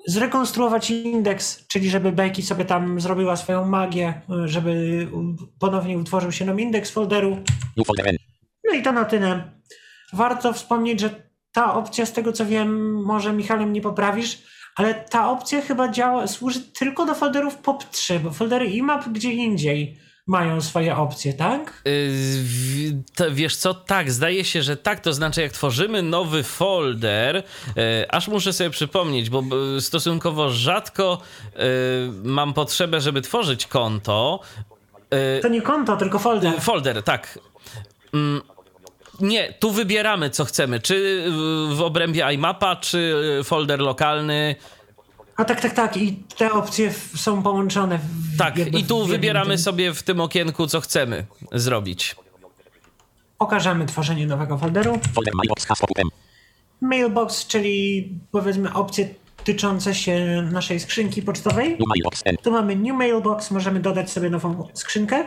zrekonstruować 0.06 0.90
indeks, 0.90 1.66
czyli 1.66 1.90
żeby 1.90 2.12
Becky 2.12 2.42
sobie 2.42 2.64
tam 2.64 3.00
zrobiła 3.00 3.36
swoją 3.36 3.66
magię, 3.66 4.22
y, 4.44 4.48
żeby 4.48 5.06
ponownie 5.58 5.98
utworzył 5.98 6.32
się 6.32 6.44
nam 6.44 6.60
indeks 6.60 6.90
folderu. 6.90 7.38
No 8.68 8.74
i 8.74 8.82
to 8.82 8.92
na 8.92 9.04
tyle. 9.04 9.50
Warto 10.12 10.52
wspomnieć, 10.52 11.00
że 11.00 11.10
ta 11.52 11.74
opcja, 11.74 12.06
z 12.06 12.12
tego 12.12 12.32
co 12.32 12.46
wiem, 12.46 13.02
może 13.04 13.32
Michale 13.32 13.66
mnie 13.66 13.80
poprawisz, 13.80 14.38
ale 14.76 14.94
ta 14.94 15.30
opcja 15.30 15.60
chyba 15.60 15.88
działa, 15.88 16.26
służy 16.26 16.60
tylko 16.60 17.06
do 17.06 17.14
folderów 17.14 17.62
POP3, 17.62 18.18
bo 18.18 18.30
foldery 18.30 18.66
IMAP 18.66 19.08
gdzie 19.08 19.32
indziej 19.32 19.98
mają 20.26 20.60
swoje 20.60 20.96
opcje, 20.96 21.32
tak? 21.32 21.82
Yy, 21.84 23.30
wiesz 23.30 23.56
co, 23.56 23.74
tak, 23.74 24.10
zdaje 24.10 24.44
się, 24.44 24.62
że 24.62 24.76
tak, 24.76 25.00
to 25.00 25.12
znaczy 25.12 25.42
jak 25.42 25.52
tworzymy 25.52 26.02
nowy 26.02 26.42
folder, 26.42 27.36
yy, 27.36 27.82
aż 28.10 28.28
muszę 28.28 28.52
sobie 28.52 28.70
przypomnieć, 28.70 29.30
bo 29.30 29.42
stosunkowo 29.80 30.50
rzadko 30.50 31.20
yy, 31.44 31.60
mam 32.24 32.54
potrzebę, 32.54 33.00
żeby 33.00 33.20
tworzyć 33.20 33.66
konto. 33.66 34.40
Yy, 35.10 35.40
To 35.42 35.48
nie 35.48 35.62
konto, 35.62 35.96
tylko 35.96 36.18
folder. 36.18 36.60
folder, 36.60 37.02
tak. 37.02 37.38
Nie, 39.20 39.52
tu 39.52 39.70
wybieramy 39.70 40.30
co 40.30 40.44
chcemy, 40.44 40.80
czy 40.80 41.24
w 41.74 41.80
obrębie 41.82 42.32
iMapa, 42.34 42.76
czy 42.76 43.14
folder 43.44 43.80
lokalny. 43.80 44.56
A 45.36 45.44
tak, 45.44 45.60
tak, 45.60 45.74
tak. 45.74 45.96
I 45.96 46.12
te 46.36 46.52
opcje 46.52 46.92
są 47.16 47.42
połączone. 47.42 47.98
W, 47.98 48.38
Tak, 48.38 48.58
i 48.58 48.84
tu 48.84 49.06
wybieramy 49.06 49.50
tym. 49.50 49.58
sobie 49.58 49.94
w 49.94 50.02
tym 50.02 50.20
okienku, 50.20 50.66
co 50.66 50.80
chcemy 50.80 51.26
zrobić. 51.52 52.16
Pokażemy 53.38 53.86
tworzenie 53.86 54.26
nowego 54.26 54.58
folderu. 54.58 54.98
Folder 55.14 55.34
mailbox. 55.34 55.66
Mailbox, 56.80 57.46
czyli 57.46 58.08
powiedzmy 58.32 58.72
opcje 58.74 59.08
tyczące 59.48 59.94
się 59.94 60.42
naszej 60.52 60.80
skrzynki 60.80 61.22
pocztowej. 61.22 61.76
Tu 62.42 62.50
mamy 62.50 62.76
New 62.76 62.96
Mailbox, 62.96 63.50
możemy 63.50 63.80
dodać 63.80 64.10
sobie 64.10 64.30
nową 64.30 64.68
skrzynkę. 64.74 65.24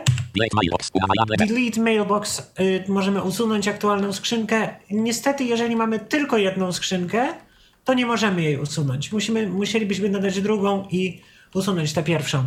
Delete 1.46 1.80
mailbox 1.80 2.52
y, 2.60 2.84
możemy 2.88 3.22
usunąć 3.22 3.68
aktualną 3.68 4.12
skrzynkę. 4.12 4.68
Niestety, 4.90 5.44
jeżeli 5.44 5.76
mamy 5.76 6.00
tylko 6.00 6.38
jedną 6.38 6.72
skrzynkę, 6.72 7.34
to 7.84 7.94
nie 7.94 8.06
możemy 8.06 8.42
jej 8.42 8.56
usunąć. 8.56 9.12
Musimy, 9.12 9.48
musielibyśmy 9.48 10.08
dodać 10.08 10.40
drugą 10.40 10.88
i 10.90 11.20
usunąć 11.54 11.92
tę 11.92 12.02
pierwszą. 12.02 12.44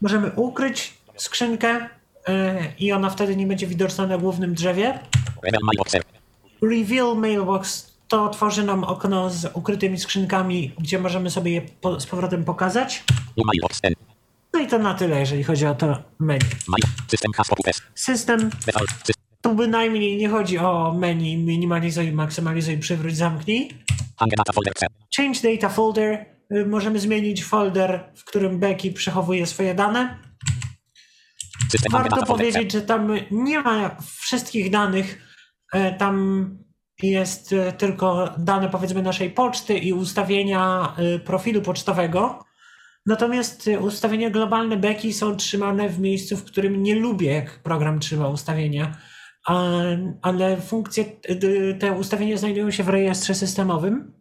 Możemy 0.00 0.30
ukryć 0.36 0.94
skrzynkę 1.16 1.76
y, 1.76 1.86
i 2.78 2.92
ona 2.92 3.10
wtedy 3.10 3.36
nie 3.36 3.46
będzie 3.46 3.66
widoczna 3.66 4.06
na 4.06 4.18
głównym 4.18 4.54
drzewie. 4.54 4.98
Reveal 6.62 7.16
Mailbox 7.16 7.89
to 8.10 8.28
tworzy 8.28 8.64
nam 8.64 8.84
okno 8.84 9.30
z 9.30 9.50
ukrytymi 9.54 9.98
skrzynkami, 9.98 10.72
gdzie 10.78 10.98
możemy 10.98 11.30
sobie 11.30 11.52
je 11.52 11.62
po, 11.62 12.00
z 12.00 12.06
powrotem 12.06 12.44
pokazać. 12.44 13.04
No 14.54 14.60
i 14.60 14.66
to 14.66 14.78
na 14.78 14.94
tyle, 14.94 15.20
jeżeli 15.20 15.44
chodzi 15.44 15.66
o 15.66 15.74
to 15.74 16.02
menu. 16.18 16.44
System 17.94 18.50
tu 19.40 19.54
bynajmniej 19.54 20.16
nie 20.16 20.28
chodzi 20.28 20.58
o 20.58 20.94
menu 20.98 21.36
minimalizuj, 21.36 22.12
maksymalizuj, 22.12 22.78
przywróć, 22.78 23.16
zamknij. 23.16 23.70
Change 25.16 25.40
data 25.42 25.68
folder. 25.68 26.26
Y, 26.56 26.66
Możemy 26.66 26.98
zmienić 26.98 27.44
folder, 27.44 28.12
w 28.16 28.24
którym 28.24 28.58
Becky 28.58 28.92
przechowuje 28.92 29.46
swoje 29.46 29.74
dane. 29.74 30.18
Warto 31.90 32.26
powiedzieć, 32.26 32.72
że 32.72 32.82
tam 32.82 33.12
nie 33.30 33.60
ma 33.60 33.96
wszystkich 34.18 34.70
danych. 34.70 35.22
E, 35.72 35.94
Tam 35.94 36.58
jest 37.02 37.52
e, 37.52 37.72
tylko 37.72 38.34
dane 38.38 38.68
powiedzmy 38.68 39.02
naszej 39.02 39.30
poczty 39.30 39.78
i 39.78 39.92
ustawienia 39.92 40.94
e, 40.96 41.18
profilu 41.18 41.62
pocztowego. 41.62 42.44
Natomiast 43.06 43.68
e, 43.68 43.80
ustawienia 43.80 44.30
globalne 44.30 44.76
Becky 44.76 45.12
są 45.12 45.36
trzymane 45.36 45.88
w 45.88 46.00
miejscu, 46.00 46.36
w 46.36 46.44
którym 46.44 46.82
nie 46.82 46.94
lubię, 46.94 47.32
jak 47.32 47.62
program 47.62 48.00
trzyma 48.00 48.28
ustawienia. 48.28 48.96
Ale 50.22 50.60
funkcje, 50.60 51.04
te 51.78 51.92
ustawienia 51.92 52.36
znajdują 52.36 52.70
się 52.70 52.82
w 52.82 52.88
rejestrze 52.88 53.34
systemowym. 53.34 54.12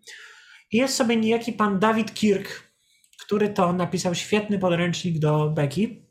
Jest 0.72 0.96
sobie 0.96 1.16
niejaki 1.16 1.54
pan 1.54 1.80
Dawid 1.80 2.14
Kirk, 2.14 2.72
który 3.26 3.50
to 3.50 3.74
napisał 3.74 4.16
świetny 4.16 4.60
podręcznik 4.60 5.20
do 5.20 5.50
Becky. 5.50 6.10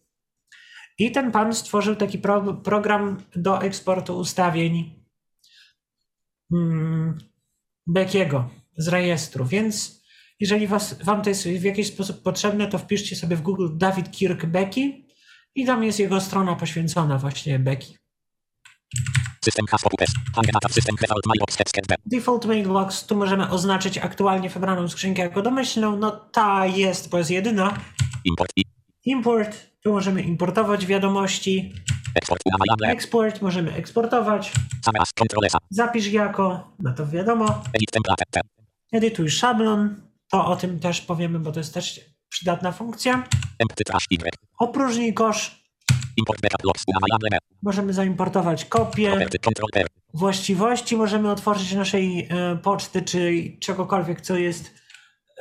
I 0.99 1.13
ten 1.13 1.33
pan 1.33 1.55
stworzył 1.55 1.97
taki 1.97 2.19
pro, 2.19 2.55
program 2.55 3.17
do 3.37 3.63
eksportu 3.63 4.19
ustawień 4.19 4.98
Beckiego 7.87 8.51
z 8.77 8.89
rejestru. 8.89 9.47
Więc 9.47 10.03
jeżeli 10.41 10.67
was, 10.67 11.03
wam 11.03 11.23
to 11.23 11.29
jest 11.29 11.49
w 11.49 11.63
jakiś 11.63 11.87
sposób 11.87 12.23
potrzebne, 12.23 12.69
to 12.69 12.79
wpiszcie 12.79 13.17
sobie 13.17 13.37
w 13.37 13.43
Google 13.43 13.69
David 13.73 14.11
Kirk 14.11 14.47
Becky 14.47 15.05
i 15.55 15.67
tam 15.67 15.85
jest 15.85 15.99
jego 15.99 16.21
strona 16.21 16.57
poświęcona 16.57 17.19
właśnie 17.19 17.59
Becky. 17.59 17.99
System 19.45 19.67
system 20.71 20.97
default 21.01 21.27
mailbox. 21.27 21.57
Default 22.07 22.45
mailbox, 22.45 23.07
tu 23.07 23.17
możemy 23.17 23.51
oznaczyć 23.51 23.99
aktualnie 23.99 24.51
wybraną 24.51 24.89
skrzynkę 24.89 25.23
jako 25.23 25.43
domyślną. 25.43 25.97
No 25.97 26.11
ta 26.11 26.67
jest, 26.67 27.11
bo 27.11 27.19
jest 27.19 27.31
jedyna. 27.31 27.79
Import. 28.25 28.53
Import, 29.05 29.57
tu 29.83 29.93
możemy 29.93 30.23
importować 30.23 30.87
wiadomości. 30.87 31.73
Export 32.93 33.43
możemy 33.43 33.75
eksportować. 33.75 34.53
Zapisz 35.71 36.07
jako, 36.07 36.73
no 36.79 36.95
to 36.95 37.07
wiadomo. 37.07 37.63
Edit 37.73 37.91
template 37.91 38.25
T. 38.31 38.41
Edytuj 38.93 39.31
szablon, 39.31 40.03
to 40.31 40.47
o 40.47 40.57
tym 40.57 40.81
też 40.81 41.01
powiemy, 41.01 41.39
bo 41.39 41.53
to 41.53 41.61
jest 41.61 41.75
też 41.75 42.01
przydatna 42.29 42.73
funkcja. 42.73 43.25
Empty 43.59 43.85
trash 43.85 44.05
Y. 44.11 44.31
Opróżnij 44.59 45.15
kosz, 45.15 45.59
Import 46.17 46.41
backup 46.43 46.65
logs 46.65 46.83
na 46.89 46.99
mailable. 47.01 47.39
możemy 47.63 47.93
zaimportować 47.93 48.65
kopię. 48.65 49.11
Property 49.11 49.39
control 49.39 49.69
R. 49.75 49.87
Właściwości 50.15 50.97
możemy 50.97 51.31
otworzyć 51.31 51.73
naszej 51.73 52.29
e, 52.31 52.57
poczty, 52.57 53.03
czy 53.03 53.53
czegokolwiek, 53.61 54.21
co 54.21 54.37
jest, 54.37 54.75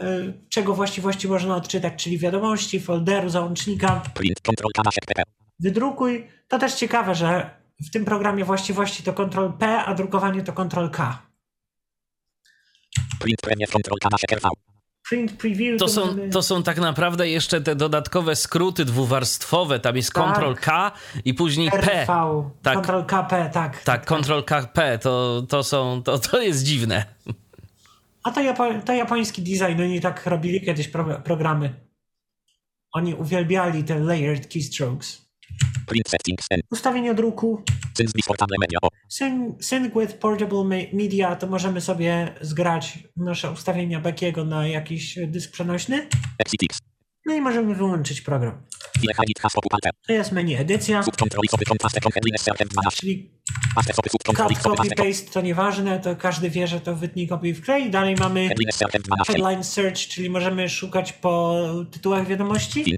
e, 0.02 0.34
czego 0.50 0.74
właściwości 0.76 1.28
można 1.28 1.56
odczytać, 1.56 2.04
czyli 2.04 2.18
wiadomości, 2.18 2.80
folderu, 2.80 3.30
załącznika. 3.30 4.02
Print 4.14 4.42
control 4.42 4.72
Wydrukuj. 5.60 6.28
To 6.48 6.60
też 6.60 6.74
ciekawe, 6.74 7.16
że 7.16 7.50
w 7.88 7.92
tym 7.92 8.06
programie 8.06 8.46
właściwości 8.46 9.04
to 9.04 9.14
Ctrl 9.14 9.50
P, 9.60 9.68
a 9.84 9.94
drukowanie 9.96 10.44
to 10.44 10.54
Ctrl 10.54 10.90
K. 10.90 11.22
Print 13.20 13.42
premiere 13.42 13.72
control 13.72 14.00
K 14.00 14.10
na 14.12 14.18
RV. 14.36 14.50
Print 15.10 15.32
preview 15.38 15.80
To 15.80 15.86
to 15.86 15.92
są, 15.92 16.06
możemy- 16.06 16.30
to 16.30 16.42
są 16.42 16.64
tak 16.64 16.78
naprawdę 16.78 17.30
jeszcze 17.30 17.62
te 17.62 17.76
dodatkowe 17.76 18.36
skróty 18.36 18.86
dwuwarstwowe. 18.86 19.80
Tam 19.80 19.96
jest 19.96 20.14
Tak. 20.14 20.36
Ctrl 20.36 20.54
K 20.56 20.92
i 21.26 21.34
później 21.34 21.72
P. 21.72 21.78
RV, 21.78 22.06
Tak. 22.62 22.82
Ctrl 22.84 23.02
KP, 23.06 23.50
tak. 23.54 23.84
Tak, 23.84 24.06
Ctrl 24.06 24.42
KP 24.44 25.00
to, 25.00 25.44
to 25.50 25.64
są, 25.64 26.04
to, 26.04 26.20
to 26.20 26.42
jest 26.42 26.64
dziwne. 26.64 27.06
A 28.24 28.32
to, 28.32 28.42
Japo- 28.42 28.82
to 28.84 28.94
japoński 28.94 29.42
design, 29.42 29.82
oni 29.82 30.02
tak 30.02 30.26
robili 30.26 30.62
kiedyś 30.62 30.88
pro- 30.88 31.22
programy. 31.22 31.74
Oni 32.92 33.14
uwielbiali 33.16 33.84
te 33.84 34.00
layered 34.00 34.48
keystrokes. 34.54 35.27
Print 35.88 36.10
settings 36.10 36.46
N. 36.52 36.62
Ustawienie 36.72 37.14
druku, 37.14 37.64
sync, 39.10 39.84
with 39.96 40.14
portable 40.14 40.64
me- 40.64 40.88
media, 40.94 41.36
to 41.36 41.48
możemy 41.48 41.82
sobie 41.82 42.34
zgrać 42.42 43.00
nasze 43.18 43.52
ustawienia 43.52 44.00
Beckiego 44.00 44.46
na 44.46 44.68
jakiś 44.68 45.20
dysk 45.28 45.52
przenośny. 45.52 46.08
No 47.28 47.34
i 47.34 47.42
możemy 47.42 47.76
wyłączyć 47.76 48.22
program. 48.22 48.62
To 50.08 50.14
jest 50.14 50.32
menu 50.32 50.56
edycja, 50.56 51.04
Subcontrol 51.04 51.44
I 51.46 51.48
sobie 51.48 51.66
kontraste 51.66 52.02
con 52.02 52.12
headlines 52.12 52.42
sertem 52.42 52.68
12. 52.68 53.00
czyli 53.00 53.38
cut, 54.56 54.96
paste 54.96 55.32
to 55.34 55.42
nieważne, 55.42 56.00
to 56.00 56.16
każdy 56.16 56.50
wie, 56.50 56.68
że 56.68 56.82
to 56.82 56.96
wytnij, 56.96 57.28
kopiuj, 57.28 57.54
wklej. 57.54 57.92
Dalej 57.92 58.16
mamy 58.16 58.48
headlines 58.48 58.76
sertem 58.76 59.02
12. 59.02 59.34
headline 59.34 59.64
search, 59.64 59.98
czyli 59.98 60.30
możemy 60.30 60.70
szukać 60.70 61.14
po 61.14 61.64
tytułach 61.92 62.28
wiadomości. 62.28 62.98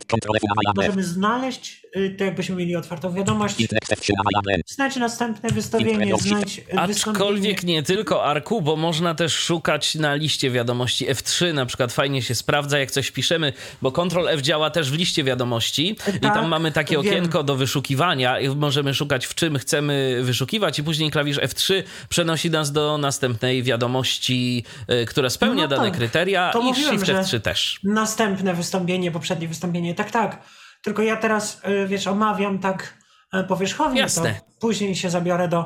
Możemy 0.75 1.03
znaleźć, 1.03 1.85
y, 1.95 2.15
to 2.17 2.23
jakbyśmy 2.23 2.55
mieli 2.55 2.75
otwartą 2.75 3.13
wiadomość. 3.13 3.59
Int 3.59 3.71
next 3.71 3.91
F3 3.91 4.09
na 4.17 4.23
mailable. 4.23 4.63
Znajdź 4.67 4.95
następne 4.95 5.49
wystawienie, 5.49 6.17
znajdź 6.17 6.61
Aczkolwiek 6.77 7.63
nie 7.63 7.83
tylko 7.83 8.25
Arku, 8.25 8.61
bo 8.61 8.75
można 8.75 9.15
też 9.15 9.33
szukać 9.33 9.95
na 9.95 10.15
liście 10.15 10.51
wiadomości 10.51 11.07
F3, 11.07 11.53
na 11.53 11.65
przykład 11.65 11.93
fajnie 11.93 12.21
się 12.21 12.35
sprawdza, 12.35 12.79
jak 12.79 12.91
coś 12.91 13.11
piszemy, 13.11 13.53
bo 13.81 13.91
Ctrl 13.91 14.18
F 14.27 14.41
działa 14.41 14.69
też 14.69 14.91
w 14.91 14.93
liście 14.93 15.23
wiadomości 15.23 15.89
i 16.15 16.19
Tak, 16.19 16.33
tam 16.33 16.47
mamy 16.47 16.71
takie 16.71 16.91
wiem. 16.97 16.99
okienko 17.07 17.43
do 17.43 17.55
wyszukiwania 17.55 18.39
i 18.39 18.49
możemy 18.49 18.93
szukać 18.93 19.25
w 19.25 19.35
czym 19.35 19.57
chcemy 19.59 20.19
wyszukiwać 20.23 20.79
i 20.79 20.83
później 20.83 21.11
klawisz 21.11 21.37
F3 21.37 21.83
przenosi 22.09 22.49
nas 22.49 22.71
do 22.71 22.97
następnej 22.97 23.63
wiadomości, 23.63 24.63
y, 25.01 25.05
która 25.05 25.29
spełnia 25.29 25.63
No 25.63 25.67
dane 25.67 25.89
tak. 25.89 25.97
kryteria 25.97 26.49
To 26.53 26.59
i 26.59 26.63
mówiłem, 26.63 26.91
Shift 26.91 27.05
że- 27.05 27.13
F3 27.13 27.39
też. 27.41 27.79
Następne 27.83 28.53
wystąpienie, 28.53 29.11
poprzednie 29.11 29.47
wystąpienie, 29.47 29.95
tak, 29.95 30.11
tak. 30.11 30.41
Tylko 30.81 31.01
ja 31.01 31.17
teraz, 31.17 31.61
y, 31.83 31.87
wiesz, 31.87 32.07
omawiam 32.07 32.59
tak 32.59 32.93
y, 33.35 33.43
powierzchownie, 33.43 34.01
Jasne. 34.01 34.33
to 34.33 34.39
później 34.59 34.95
się 34.95 35.09
zabiorę 35.09 35.47
do 35.47 35.65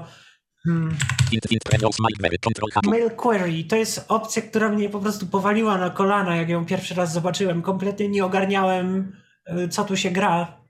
Int 1.31 1.51
int 1.51 1.63
premios 1.63 1.99
mailware. 1.99 2.39
Control 2.39 2.71
H. 2.71 2.81
Mail 2.85 3.11
Query. 3.11 3.63
To 3.63 3.75
jest 3.75 4.05
opcja, 4.07 4.41
która 4.41 4.69
mnie 4.69 4.89
po 4.89 4.99
prostu 4.99 5.27
powaliła 5.27 5.77
na 5.77 5.89
kolana, 5.89 6.35
jak 6.35 6.49
ją 6.49 6.65
pierwszy 6.65 6.95
raz 6.95 7.13
zobaczyłem. 7.13 7.61
Kompletnie 7.61 8.09
nie 8.09 8.25
ogarniałem, 8.25 9.15
y, 9.49 9.67
co 9.69 9.83
tu 9.83 9.97
się 9.97 10.11
gra 10.11 10.63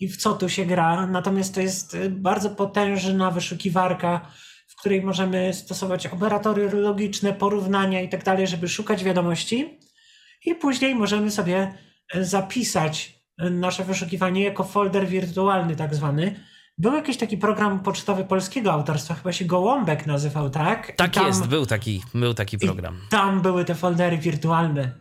i 0.00 0.08
w 0.08 0.16
co 0.16 0.34
tu 0.34 0.48
się 0.48 0.66
gra. 0.66 1.06
Natomiast 1.06 1.54
to 1.54 1.60
jest 1.60 1.94
y, 1.94 2.10
bardzo 2.10 2.50
potężna 2.50 3.30
wyszukiwarka, 3.30 4.32
w 4.68 4.76
której 4.80 5.02
możemy 5.02 5.54
stosować 5.54 6.06
operatory 6.06 6.70
logiczne, 6.70 7.32
porównania 7.32 8.00
i 8.00 8.08
tak 8.08 8.24
dalej, 8.24 8.46
żeby 8.46 8.68
szukać 8.68 9.04
wiadomości. 9.04 9.78
I 10.44 10.54
później 10.54 10.94
możemy 10.94 11.30
sobie 11.30 11.74
y, 12.14 12.24
zapisać 12.24 13.16
nasze 13.38 13.84
wyszukiwanie 13.84 14.44
jako 14.44 14.64
folder 14.64 15.06
wirtualny, 15.06 15.76
tak 15.76 15.94
zwany. 15.94 16.40
Był 16.78 16.94
jakiś 16.94 17.16
taki 17.16 17.38
program 17.38 17.80
pocztowy 17.80 18.24
polskiego 18.24 18.72
autorstwa, 18.72 19.14
chyba 19.14 19.32
się 19.32 19.44
Gołąbek 19.44 20.06
nazywał, 20.06 20.50
tak? 20.50 20.92
Tak 20.96 21.10
tam- 21.10 21.26
jest, 21.26 21.46
był 21.46 21.66
taki, 21.66 22.02
był 22.14 22.34
taki 22.34 22.58
program. 22.58 22.94
i 23.06 23.08
tam 23.10 23.42
były 23.42 23.64
te 23.64 23.74
foldery 23.74 24.18
wirtualne. 24.18 24.92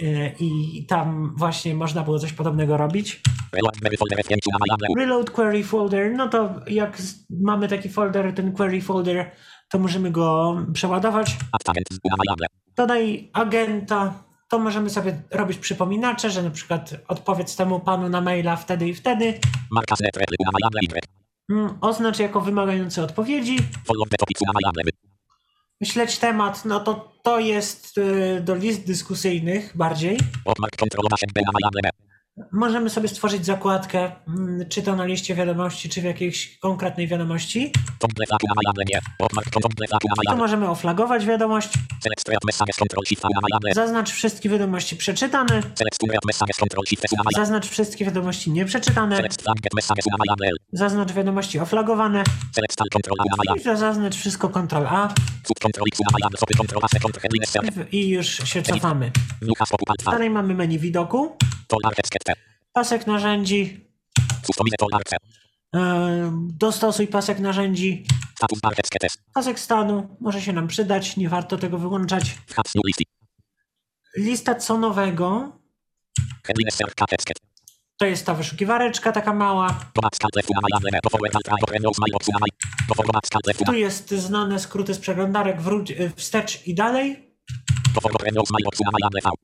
Yy, 0.00 0.32
I 0.40 0.86
tam 0.86 1.34
właśnie 1.36 1.74
można 1.74 2.02
było 2.02 2.18
coś 2.18 2.32
podobnego 2.32 2.76
robić. 2.76 3.20
Reload 3.52 3.80
query 3.80 3.96
folder 3.96 4.18
F5 4.18 4.36
na 4.52 4.58
mailable. 4.58 5.04
Reload 5.04 5.30
query 5.30 5.64
folder, 5.64 6.12
no 6.14 6.28
to 6.28 6.54
jak 6.66 6.98
mamy 7.30 7.68
taki 7.68 7.88
folder, 7.88 8.34
ten 8.34 8.52
query 8.52 8.80
folder, 8.82 9.30
to 9.68 9.78
możemy 9.78 10.10
go 10.10 10.56
przeładować. 10.72 11.36
Dodaj 12.76 13.30
agenta, 13.32 14.24
to 14.48 14.58
możemy 14.58 14.90
sobie 14.90 15.22
robić 15.30 15.58
przypominacze, 15.58 16.30
że 16.30 16.42
na 16.42 16.50
przykład 16.50 16.94
odpowiedz 17.08 17.56
temu 17.56 17.80
panu 17.80 18.08
na 18.08 18.20
maila 18.20 18.56
wtedy 18.56 18.88
i 18.88 18.94
wtedy. 18.94 19.24
Y. 21.50 21.56
Mm, 21.56 21.78
Oznacz 21.80 22.18
jako 22.18 22.40
wymagający 22.40 23.02
odpowiedzi. 23.02 23.58
Śledź 25.84 26.18
temat, 26.18 26.64
no 26.64 26.80
to 26.80 27.12
to 27.22 27.38
jest 27.38 27.96
yy, 27.96 28.40
do 28.40 28.54
list 28.54 28.86
dyskusyjnych 28.86 29.76
bardziej. 29.76 30.18
Możemy 32.52 32.90
sobie 32.90 33.08
stworzyć 33.08 33.46
zakładkę, 33.46 34.12
mm, 34.28 34.68
czy 34.68 34.82
to 34.82 34.96
na 34.96 35.04
liście 35.04 35.34
wiadomości, 35.34 35.88
czy 35.88 36.00
w 36.00 36.04
jakiejś 36.04 36.58
konkretnej 36.58 37.08
wiadomości. 37.08 37.72
Tu 40.32 40.36
możemy 40.36 40.68
oflagować 40.68 41.26
wiadomość. 41.26 41.68
Zaznacz 43.74 44.10
wszystkie 44.10 44.48
wiadomości 44.48 44.96
przeczytane. 44.96 45.60
Zaznacz 47.36 47.66
wszystkie 47.68 48.04
wiadomości 48.04 48.50
nieprzeczytane. 48.50 49.16
Zaznacz 50.72 51.12
wiadomości 51.12 51.58
oflagowane. 51.58 52.24
I 53.56 53.76
zaznacz 53.76 54.16
wszystko 54.16 54.48
Ctrl 54.48 54.86
A. 54.86 55.08
I 57.92 58.08
już 58.08 58.26
się 58.26 58.62
cofamy. 58.62 59.10
Dalej 60.12 60.30
mamy 60.30 60.54
menu 60.54 60.78
widoku. 60.78 61.36
Pasek 62.72 63.06
narzędzi. 63.06 63.86
E, 65.76 66.30
dostosuj 66.52 67.06
pasek 67.06 67.38
narzędzi. 67.38 68.06
Pasek 69.34 69.58
stanu 69.60 70.16
może 70.20 70.42
się 70.42 70.52
nam 70.52 70.68
przydać, 70.68 71.16
nie 71.16 71.28
warto 71.28 71.58
tego 71.58 71.78
wyłączać. 71.78 72.38
Lista 74.16 74.54
co 74.54 74.78
nowego. 74.78 75.52
To 77.98 78.06
jest 78.06 78.26
ta 78.26 78.34
wyszukiwareczka 78.34 79.12
taka 79.12 79.32
mała. 79.34 79.80
Tu 83.66 83.74
jest 83.74 84.10
znane 84.10 84.58
skróty 84.58 84.94
z 84.94 84.98
przeglądarek 84.98 85.60
wróć, 85.62 85.90
e, 85.90 86.10
wstecz 86.16 86.66
i 86.66 86.74
dalej. 86.74 87.25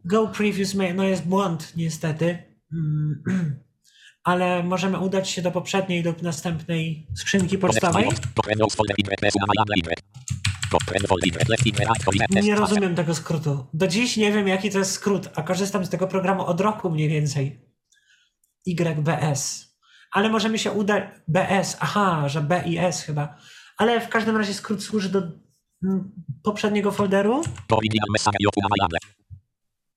Go 0.04 0.28
previous, 0.28 0.74
ma- 0.74 0.92
no 0.94 1.04
jest 1.04 1.26
błąd 1.26 1.72
niestety. 1.76 2.38
Mm, 2.72 3.22
Ale 4.24 4.62
możemy 4.62 4.98
udać 4.98 5.30
się 5.30 5.42
do 5.42 5.50
poprzedniej 5.50 6.02
lub 6.02 6.22
następnej 6.22 7.08
skrzynki 7.16 7.58
pocztowej. 7.58 8.04
Nie 12.44 12.54
rozumiem 12.54 12.94
tego 12.94 13.14
skrótu. 13.14 13.66
Do 13.74 13.88
dziś 13.88 14.16
nie 14.16 14.32
wiem 14.32 14.48
jaki 14.48 14.70
to 14.70 14.78
jest 14.78 14.92
skrót, 14.92 15.28
a 15.34 15.42
korzystam 15.42 15.84
z 15.84 15.90
tego 15.90 16.08
programu 16.08 16.46
od 16.46 16.60
roku 16.60 16.90
mniej 16.90 17.08
więcej. 17.08 17.60
YBS. 18.66 19.72
Ale 20.12 20.28
możemy 20.28 20.58
się 20.58 20.70
udać... 20.70 21.04
BS, 21.28 21.76
aha, 21.80 22.28
że 22.28 22.40
B 22.40 22.62
i 22.66 22.78
S 22.78 23.02
chyba. 23.02 23.36
Ale 23.76 24.00
w 24.00 24.08
każdym 24.08 24.36
razie 24.36 24.54
skrót 24.54 24.82
służy 24.82 25.08
do 25.08 25.22
Mm, 25.84 26.12
poprzedniego 26.42 26.92
folderu. 26.92 27.42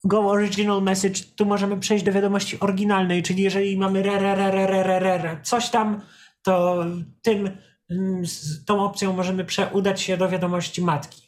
Go 0.03 0.19
original 0.19 0.83
message. 0.83 1.19
Tu 1.35 1.45
możemy 1.45 1.79
przejść 1.79 2.05
do 2.05 2.11
wiadomości 2.11 2.59
oryginalnej, 2.59 3.23
czyli 3.23 3.43
jeżeli 3.43 3.77
mamy 3.77 3.99
re, 3.99 4.19
re, 4.19 4.35
re, 4.35 4.51
re, 4.51 4.83
re, 4.83 4.99
re, 4.99 5.17
re 5.17 5.39
coś 5.43 5.69
tam, 5.69 6.01
to 6.41 6.85
tym, 7.21 7.57
mm, 7.89 8.23
tą 8.65 8.83
opcją 8.85 9.13
możemy 9.13 9.45
przeudać 9.45 10.01
się 10.01 10.17
do 10.17 10.29
wiadomości 10.29 10.81
matki. 10.81 11.21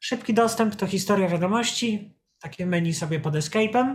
Szybki 0.00 0.34
dostęp 0.34 0.76
to 0.76 0.86
historia 0.86 1.28
wiadomości. 1.28 2.16
Takie 2.40 2.66
menu 2.66 2.94
sobie 2.94 3.20
pod 3.20 3.34
escape'em. 3.34 3.94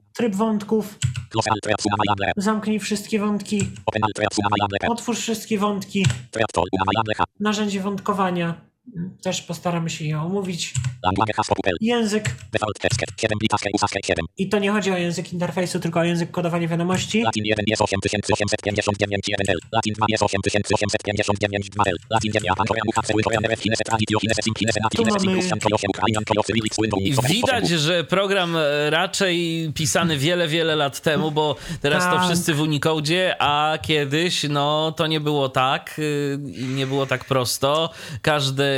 Tryb 0.13 0.35
wątków. 0.35 0.99
Zamknij 2.37 2.79
wszystkie 2.79 3.19
wątki. 3.19 3.69
Otwórz 4.89 5.19
wszystkie 5.19 5.57
wątki. 5.59 6.05
Narzędzie 7.39 7.79
wątkowania. 7.81 8.70
Też 9.23 9.41
postaramy 9.41 9.89
się 9.89 10.05
je 10.05 10.21
omówić. 10.21 10.73
Język. 11.81 12.35
Default 12.51 12.79
text 12.79 12.99
7 13.21 13.37
bit 13.41 13.53
ASCII 13.53 13.69
USASCII 13.73 14.01
7. 14.05 14.25
I 14.37 14.49
to 14.49 14.59
nie 14.59 14.71
chodzi 14.71 14.91
o 14.91 14.97
język 14.97 15.33
interfejsu, 15.33 15.79
tylko 15.79 15.99
o 15.99 16.03
język 16.03 16.31
kodowania 16.31 16.67
wiadomości. 16.67 17.21
Latin 17.21 17.45
1 17.45 17.65
jest 17.67 17.81
8859 17.81 19.25
1L. 19.29 19.55
Latin 19.71 19.93
2 19.93 20.05
jest 20.09 20.23
8859 20.23 21.69
2L. 21.69 21.95
Latin 22.09 22.31
9 22.31 22.45
Japan 22.45 22.67
Korean 22.67 22.85
Chinese 23.57 23.83
Chinese 24.19 24.41
Sim 24.43 24.53
Chinese 24.59 24.79
Nati 24.83 24.97
Chinese 24.97 25.59
Kolosie 25.59 25.87
Ukrainian 25.87 26.23
Windows 26.81 27.27
widać, 27.27 27.69
że 27.69 28.03
program 28.03 28.55
e, 28.55 28.89
raczej 28.89 29.71
pisany 29.75 30.17
wiele, 30.17 30.47
wiele 30.47 30.75
lat 30.75 31.01
temu, 31.01 31.31
bo 31.31 31.55
teraz 31.81 32.03
to 32.03 32.11
Tak. 32.11 32.25
wszyscy 32.25 32.53
w 32.53 32.61
Unicodzie, 32.61 33.35
a 33.39 33.77
kiedyś 33.81 34.43
no 34.49 34.91
to 34.91 35.07
nie 35.07 35.19
było 35.19 35.49
tak 35.49 35.95
y, 35.99 36.39
nie 36.67 36.87
było 36.87 37.05
tak 37.05 37.25
prosto. 37.25 37.89
Każdy, 38.21 38.70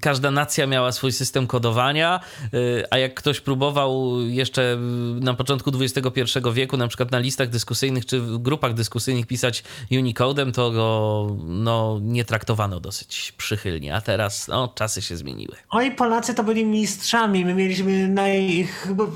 każda 0.00 0.30
nacja 0.30 0.66
miała 0.66 0.92
swój 0.92 1.12
system 1.12 1.46
kodowania, 1.46 2.20
y, 2.54 2.84
a 2.90 2.98
jak 2.98 3.14
ktoś 3.14 3.40
próbował 3.40 4.20
jeszcze 4.20 4.74
y, 4.74 4.76
na 5.20 5.34
początku 5.34 5.70
XXI 5.80 6.20
wieku, 6.52 6.76
na 6.76 6.88
przykład 6.88 7.10
na 7.10 7.18
listach 7.18 7.48
dyskusyjnych 7.48 8.06
czy 8.06 8.20
w 8.20 8.38
grupach 8.38 8.74
dyskusyjnych 8.74 9.26
pisać 9.26 9.64
Unicodem, 9.90 10.52
to 10.52 10.70
go 10.70 11.36
no, 11.46 11.98
nie 12.02 12.24
traktowano 12.24 12.80
dosyć 12.80 13.32
przychylnie, 13.36 13.94
a 13.94 14.00
teraz 14.00 14.48
no, 14.48 14.68
czasy 14.74 15.02
się 15.02 15.16
zmieniły. 15.16 15.56
Oj, 15.70 15.90
Polacy 15.90 16.34
to 16.34 16.44
byli 16.44 16.64
mistrzami. 16.64 17.44
My 17.44 17.54
mieliśmy 17.54 18.08
naj... 18.08 18.68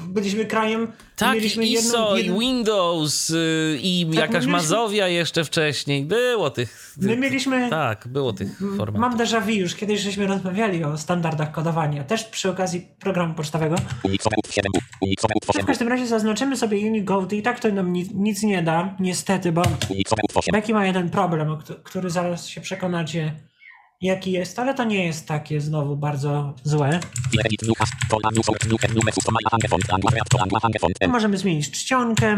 byliśmy 0.08 0.44
krajem... 0.46 0.92
Tak, 1.16 1.34
mieliśmy 1.34 1.66
i 1.66 1.72
ISO, 1.72 2.16
jedną- 2.16 2.36
i 2.36 2.40
Windows, 2.40 3.30
y, 3.30 3.78
i 3.82 4.06
Tak, 4.06 4.14
jakaś 4.14 4.28
my 4.30 4.34
mieliśmy- 4.34 4.52
Mazowia 4.52 5.08
jeszcze 5.08 5.44
wcześniej. 5.44 6.04
Było 6.04 6.50
tych. 6.50 6.94
My 7.00 7.16
mieliśmy... 7.16 7.70
Tak, 7.70 8.08
było 8.08 8.32
tych 8.32 8.58
formatów. 8.76 9.00
Mam 9.00 9.16
déjà 9.18 9.40
vu, 9.42 9.50
już 9.50 9.74
kiedyś 9.74 9.99
żeśmy 10.00 10.26
rozmawiali 10.26 10.84
o 10.84 10.98
standardach 10.98 11.52
kodowania, 11.52 12.04
też 12.04 12.24
przy 12.24 12.50
okazji 12.50 12.86
programu 13.00 13.34
pocztowego. 13.34 13.76
Unixowe 14.04 14.36
UTF 14.36 14.54
7 14.54 14.72
Unixowe 15.00 15.34
UTF 15.36 15.46
W 15.46 15.50
8 15.50 15.66
każdym 15.66 15.88
razie 15.88 16.06
zaznaczymy 16.06 16.56
sobie 16.56 16.78
Unicode 16.78 17.36
i 17.36 17.42
tak 17.42 17.60
to 17.60 17.68
nam 17.68 17.92
nic, 17.92 18.42
nie 18.42 18.62
da, 18.62 18.94
niestety, 19.00 19.52
bo 19.52 19.62
Unixowe 19.90 20.22
UTF 20.24 20.36
8 20.36 20.52
Becky 20.52 20.74
ma 20.74 20.86
jeden 20.86 21.10
problem, 21.10 21.56
który 21.84 22.10
zaraz 22.10 22.46
się 22.46 22.60
przekonacie, 22.60 23.34
jaki 24.00 24.32
jest, 24.32 24.58
ale 24.58 24.74
to 24.74 24.84
nie 24.84 25.06
jest 25.06 25.26
takie 25.28 25.60
znowu 25.60 25.96
bardzo 25.96 26.54
złe. 26.64 27.00
Możemy 31.08 31.38
zmienić 31.38 31.70
czcionkę. 31.70 32.36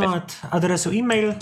Format 0.00 0.40
adresu 0.50 0.90
e-mail. 0.90 1.34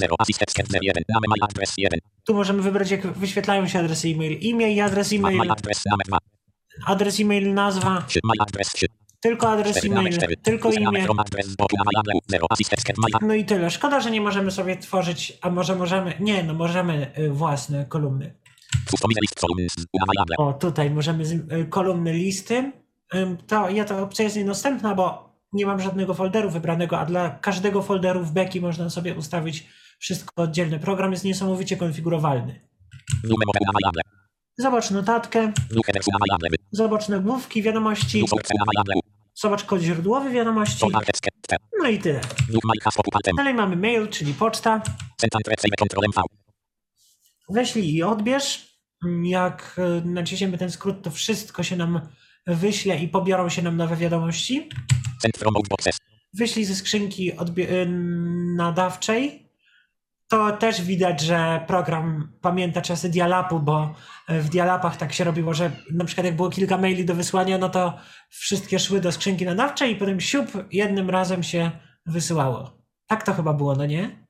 Tu 2.24 2.34
możemy 2.34 2.62
wybrać, 2.62 2.90
jak 2.90 3.06
wyświetlają 3.06 3.68
się 3.68 3.78
adresy 3.78 4.08
e-mail. 4.08 4.38
Imię 4.38 4.72
i 4.72 4.80
adres 4.80 5.12
e-mail. 5.12 5.36
Adres 6.86 7.20
e-mail, 7.20 7.54
nazwa. 7.54 8.02
Tylko 9.22 9.48
adres 9.50 9.76
e-mail, 9.84 10.18
tylko 10.42 10.68
imię. 10.80 11.06
No 13.22 13.34
i 13.34 13.44
tyle. 13.44 13.70
Szkoda, 13.70 14.00
że 14.00 14.10
nie 14.10 14.20
możemy 14.20 14.50
sobie 14.50 14.76
tworzyć, 14.76 15.38
a 15.40 15.50
może 15.50 15.76
możemy, 15.76 16.14
nie, 16.20 16.42
no 16.42 16.54
możemy 16.54 17.12
y, 17.18 17.30
własne 17.30 17.84
kolumny. 17.86 18.34
O, 20.38 20.52
tutaj 20.52 20.90
możemy 20.90 21.24
y, 21.24 21.66
kolumny 21.70 22.12
listy. 22.12 22.72
Y, 23.14 23.36
to 23.46 23.70
ja 23.70 23.84
ta 23.84 24.02
opcja 24.02 24.24
jest 24.24 24.36
niedostępna, 24.36 24.94
bo 24.94 25.32
nie 25.52 25.66
mam 25.66 25.80
żadnego 25.80 26.14
folderu 26.14 26.50
wybranego, 26.50 26.98
a 26.98 27.04
dla 27.06 27.30
każdego 27.30 27.82
folderu 27.82 28.24
w 28.24 28.32
beki 28.32 28.60
można 28.60 28.90
sobie 28.90 29.14
ustawić 29.14 29.66
wszystko 29.98 30.42
oddzielne. 30.42 30.78
Program 30.78 31.12
jest 31.12 31.24
niesamowicie 31.24 31.76
konfigurowalny. 31.76 32.60
Zobacz 34.58 34.90
notatkę. 34.90 35.52
Zobacz 36.70 37.08
nagłówki, 37.08 37.62
wiadomości. 37.62 38.20
Zobacz 39.42 39.64
kod 39.64 39.80
źródłowy 39.80 40.30
wiadomości. 40.30 40.80
No 41.78 41.88
i 41.88 41.98
tyle. 41.98 42.20
Dalej 43.36 43.54
mamy 43.54 43.76
mail, 43.76 44.08
czyli 44.08 44.34
poczta. 44.34 44.82
Weźlij 47.48 47.94
i 47.94 48.02
odbierz. 48.02 48.78
Jak 49.22 49.76
e, 49.78 50.00
naciśniemy 50.04 50.58
ten 50.58 50.70
skrót, 50.70 51.02
to 51.02 51.10
wszystko 51.10 51.62
się 51.62 51.76
nam 51.76 52.00
wyśle 52.46 52.98
i 52.98 53.08
pobiorą 53.08 53.48
się 53.48 53.62
nam 53.62 53.76
nowe 53.76 53.96
wiadomości. 53.96 54.68
Wyślij 56.34 56.64
ze 56.64 56.74
skrzynki 56.74 57.32
e, 57.32 57.86
nadawczej 58.56 59.41
to 60.32 60.52
też 60.56 60.82
widać, 60.82 61.20
że 61.20 61.64
program 61.66 62.32
pamięta 62.40 62.82
czasy 62.82 63.08
dialapu, 63.08 63.60
bo 63.60 63.94
w 64.28 64.48
dialapach 64.48 64.96
tak 64.96 65.12
się 65.12 65.24
robiło, 65.24 65.54
że 65.54 65.70
na 65.90 66.04
przykład 66.04 66.26
jak 66.26 66.36
było 66.36 66.50
kilka 66.50 66.78
maili 66.78 67.04
do 67.04 67.14
wysłania, 67.14 67.58
no 67.58 67.68
to 67.68 67.98
wszystkie 68.28 68.78
szły 68.78 69.00
do 69.00 69.12
skrzynki 69.12 69.44
nadawczej 69.44 69.92
i 69.92 69.96
potem 69.96 70.20
siup 70.20 70.46
jednym 70.72 71.10
razem 71.10 71.42
się 71.42 71.70
wysyłało. 72.06 72.78
Tak 73.06 73.22
to 73.22 73.34
chyba 73.34 73.52
było, 73.52 73.74
no 73.76 73.86
nie? 73.86 74.26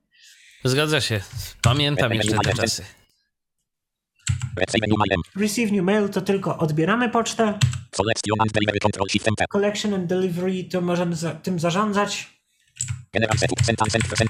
Zgadza 0.63 1.01
się. 1.01 1.21
Pamiętam 1.61 2.13
jeszcze 2.13 2.37
te 2.43 2.53
czasy. 2.53 2.83
Receive 4.57 4.87
new 4.87 4.97
mailem. 4.97 5.21
Receive 5.35 5.71
new 5.71 5.83
mail 5.83 6.09
to 6.09 6.21
tylko 6.21 6.57
odbieramy 6.57 7.09
pocztę. 7.09 7.59
Collection 9.51 9.93
and 9.93 10.07
delivery 10.07 10.63
to 10.63 10.81
możemy 10.81 11.15
za, 11.15 11.31
tym 11.31 11.59
zarządzać. 11.59 12.42
General 13.13 13.37
setup. 13.37 13.59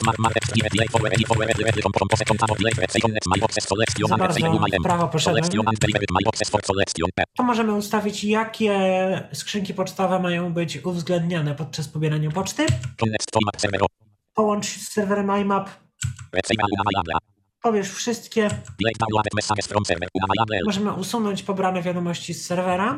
Mar 0.05 0.15
mar 0.19 0.31
delay 0.71 0.87
forward 0.91 1.13
comprom 1.83 2.07
pose 2.09 2.23
delay 2.57 2.73
net 3.13 3.25
mailboxes 3.27 3.63
selection 3.63 4.11
and 4.11 4.21
w 4.21 4.83
prawo. 4.83 5.19
Selection 5.19 5.67
and 5.67 5.79
delivery 5.79 6.05
mailboxes 6.11 6.49
for 6.49 6.61
selection. 6.65 7.09
To 7.37 7.43
możemy 7.43 7.73
ustawić, 7.73 8.23
jakie 8.23 8.73
skrzynki 9.33 9.73
pocztowe 9.73 10.19
mają 10.19 10.53
być 10.53 10.85
uwzględniane 10.85 11.55
podczas 11.55 11.87
pobierania 11.87 12.31
poczty. 12.31 12.65
Connect 12.97 13.31
to 13.31 13.39
map 13.45 13.61
server. 13.61 13.81
Połącz 14.33 14.65
z 14.65 14.91
serwerem 14.91 15.41
IMAP. 15.41 15.69
Receive. 16.33 17.32
Pobierz 17.63 17.89
wszystkie. 17.91 18.49
Możemy 20.65 20.93
usunąć 20.93 21.43
pobrane 21.43 21.81
wiadomości 21.81 22.33
z 22.33 22.45
serwera. 22.45 22.97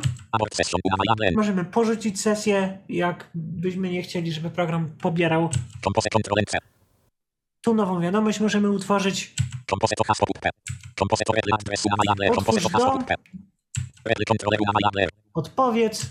Możemy 1.35 1.65
porzucić 1.65 2.21
sesję, 2.21 2.77
jak 2.89 3.29
byśmy 3.35 3.89
nie 3.89 4.01
chcieli, 4.01 4.31
żeby 4.31 4.49
program 4.49 4.89
pobierał. 5.01 5.49
Tu 7.61 7.73
nową 7.73 8.01
wiadomość 8.01 8.39
możemy 8.39 8.71
utworzyć. 8.71 9.33
Otwórz 12.37 12.63
do. 12.71 12.79
Odpowiedz. 15.33 16.05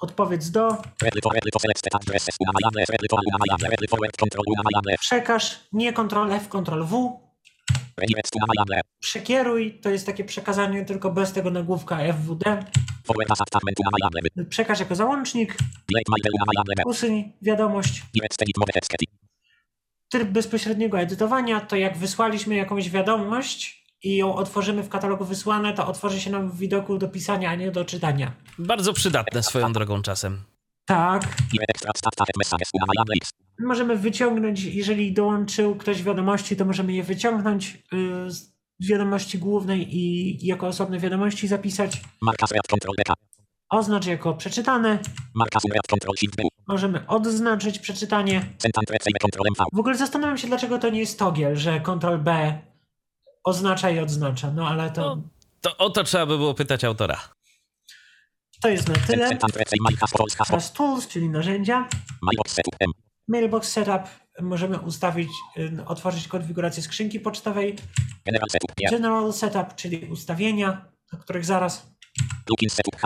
Odpowiedz 0.00 0.50
do. 0.50 0.68
Przekaż. 5.00 5.60
Nie 5.72 5.92
Ctrl 5.92 6.32
F, 6.32 6.48
Ctrl 6.48 6.82
W. 6.84 7.25
Przekieruj. 9.00 9.78
To 9.82 9.90
jest 9.90 10.06
takie 10.06 10.24
przekazanie 10.24 10.84
tylko 10.84 11.10
bez 11.10 11.32
tego 11.32 11.50
nagłówka 11.50 11.98
FWD. 12.12 12.64
Przekaż 14.48 14.80
jako 14.80 14.94
załącznik. 14.94 15.56
Usuń 16.86 17.32
wiadomość. 17.42 18.02
Tryb 20.08 20.28
bezpośredniego 20.28 20.98
edytowania 21.00 21.60
to 21.60 21.76
jak 21.76 21.98
wysłaliśmy 21.98 22.54
jakąś 22.54 22.90
wiadomość 22.90 23.86
i 24.02 24.16
ją 24.16 24.34
otworzymy 24.34 24.82
w 24.82 24.88
katalogu 24.88 25.24
wysłane, 25.24 25.74
to 25.74 25.86
otworzy 25.86 26.20
się 26.20 26.30
nam 26.30 26.50
w 26.50 26.58
widoku 26.58 26.98
do 26.98 27.08
pisania, 27.08 27.50
a 27.50 27.54
nie 27.54 27.70
do 27.70 27.84
czytania. 27.84 28.32
Bardzo 28.58 28.92
przydatne 28.92 29.42
swoją 29.42 29.72
drogą 29.72 30.02
czasem. 30.02 30.42
Tak. 30.86 31.36
Możemy 33.60 33.96
wyciągnąć, 33.96 34.62
jeżeli 34.64 35.12
dołączył 35.12 35.74
ktoś 35.76 36.02
wiadomości, 36.02 36.56
to 36.56 36.64
możemy 36.64 36.92
je 36.92 37.02
wyciągnąć 37.02 37.82
y, 38.26 38.30
z 38.30 38.50
wiadomości 38.80 39.38
głównej 39.38 39.96
i 39.96 40.38
jako 40.46 40.66
osobne 40.66 40.98
wiadomości 40.98 41.48
zapisać. 41.48 42.00
Oznacz 43.70 44.06
jako 44.06 44.34
przeczytane. 44.34 44.98
Marka 45.34 45.60
sum 45.60 45.72
read 45.72 45.86
control 45.86 46.16
shift 46.16 46.36
B. 46.36 46.42
Możemy 46.68 47.06
odznaczyć 47.06 47.78
przeczytanie. 47.78 48.44
W 49.72 49.78
ogóle 49.78 49.94
zastanawiam 49.96 50.38
się, 50.38 50.46
dlaczego 50.48 50.78
to 50.78 50.88
nie 50.90 51.00
jest 51.00 51.18
togiel, 51.18 51.56
że 51.56 51.80
Ctrl 51.80 52.18
B 52.18 52.58
oznacza 53.44 53.90
i 53.90 53.98
odznacza. 53.98 54.50
No 54.50 54.68
ale 54.68 54.90
to, 54.90 55.16
No, 55.16 55.22
to 55.60 55.76
o 55.76 55.90
to 55.90 56.04
trzeba 56.04 56.26
by 56.26 56.36
było 56.38 56.54
pytać 56.54 56.84
autora. 56.84 57.20
to 58.60 58.68
jest 58.68 58.88
na 58.88 58.94
tyle. 58.94 59.28
Teraz 60.46 60.72
tools, 60.72 61.08
czyli 61.08 61.28
narzędzia. 61.28 61.88
Mailbox 63.28 63.68
setup 63.72 64.02
możemy 64.40 64.78
ustawić, 64.78 65.28
y, 65.58 65.84
otworzyć 65.86 66.28
konfigurację 66.28 66.82
skrzynki 66.82 67.20
pocztowej. 67.20 67.76
General 68.26 68.50
setup. 68.50 68.72
General 68.90 69.32
setup, 69.32 69.74
czyli 69.74 70.06
ustawienia, 70.06 70.84
do 71.12 71.18
których 71.18 71.44
zaraz. 71.44 71.96
Plugin 72.46 72.70
setup. 72.70 72.96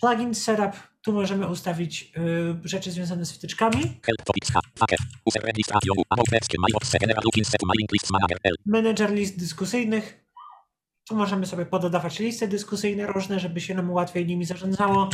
Plugin 0.00 0.34
setup, 0.34 0.72
tu 1.02 1.12
możemy 1.12 1.46
ustawić 1.48 2.12
y, 2.64 2.68
rzeczy 2.68 2.90
związane 2.90 3.24
z 3.24 3.32
wtyczkami. 3.32 4.00
Manager 8.66 9.12
list 9.12 9.38
dyskusyjnych. 9.38 10.24
Tu 11.08 11.16
możemy 11.16 11.46
sobie 11.46 11.66
pododawać 11.66 12.18
listy 12.18 12.48
dyskusyjne 12.48 13.06
różne, 13.06 13.40
żeby 13.40 13.60
się 13.60 13.74
nam 13.74 13.90
łatwiej 13.90 14.26
nimi 14.26 14.44
zarządzało. 14.44 15.08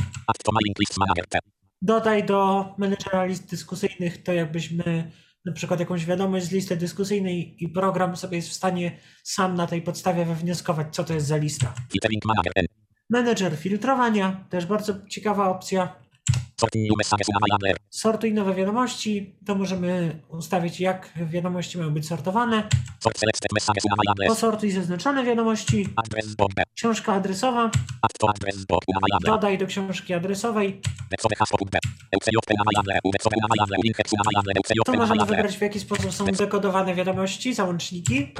Dodaj 1.86 2.24
do 2.24 2.64
menedżera 2.78 3.24
list 3.24 3.50
dyskusyjnych 3.50 4.22
to 4.22 4.32
jakbyśmy 4.32 5.10
na 5.44 5.52
przykład 5.52 5.80
jakąś 5.80 6.06
wiadomość 6.06 6.46
z 6.46 6.52
listy 6.52 6.76
dyskusyjnej 6.76 7.64
i 7.64 7.68
program 7.68 8.16
sobie 8.16 8.36
jest 8.36 8.48
w 8.48 8.52
stanie 8.52 8.98
sam 9.22 9.54
na 9.54 9.66
tej 9.66 9.82
podstawie 9.82 10.24
wywnioskować, 10.24 10.86
co 10.94 11.04
to 11.04 11.14
jest 11.14 11.26
za 11.26 11.36
lista. 11.36 11.74
Manager. 12.24 12.52
Menedżer 13.10 13.56
filtrowania, 13.56 14.46
też 14.50 14.66
bardzo 14.66 15.06
ciekawa 15.08 15.48
opcja. 15.48 15.96
Sortuj 17.90 18.32
nowe 18.34 18.54
wiadomości, 18.54 19.36
to 19.46 19.54
możemy 19.54 20.22
ustawić, 20.28 20.80
jak 20.80 21.12
wiadomości 21.16 21.78
mają 21.78 21.90
być 21.90 22.06
sortowane. 22.06 22.68
Posortuj 24.28 24.70
zaznaczone 24.70 25.24
wiadomości. 25.24 25.88
Książka 26.74 27.12
adresowa, 27.14 27.70
dodaj 29.26 29.58
do 29.58 29.66
książki 29.66 30.14
adresowej. 30.14 30.80
Tu 34.84 34.92
możemy 34.98 35.20
wybrać, 35.36 35.56
w 35.58 35.60
jaki 35.62 35.80
sposób 35.80 36.12
są 36.12 36.24
dekodowane 36.24 36.94
wiadomości, 36.94 37.54
załączniki. 37.54 38.32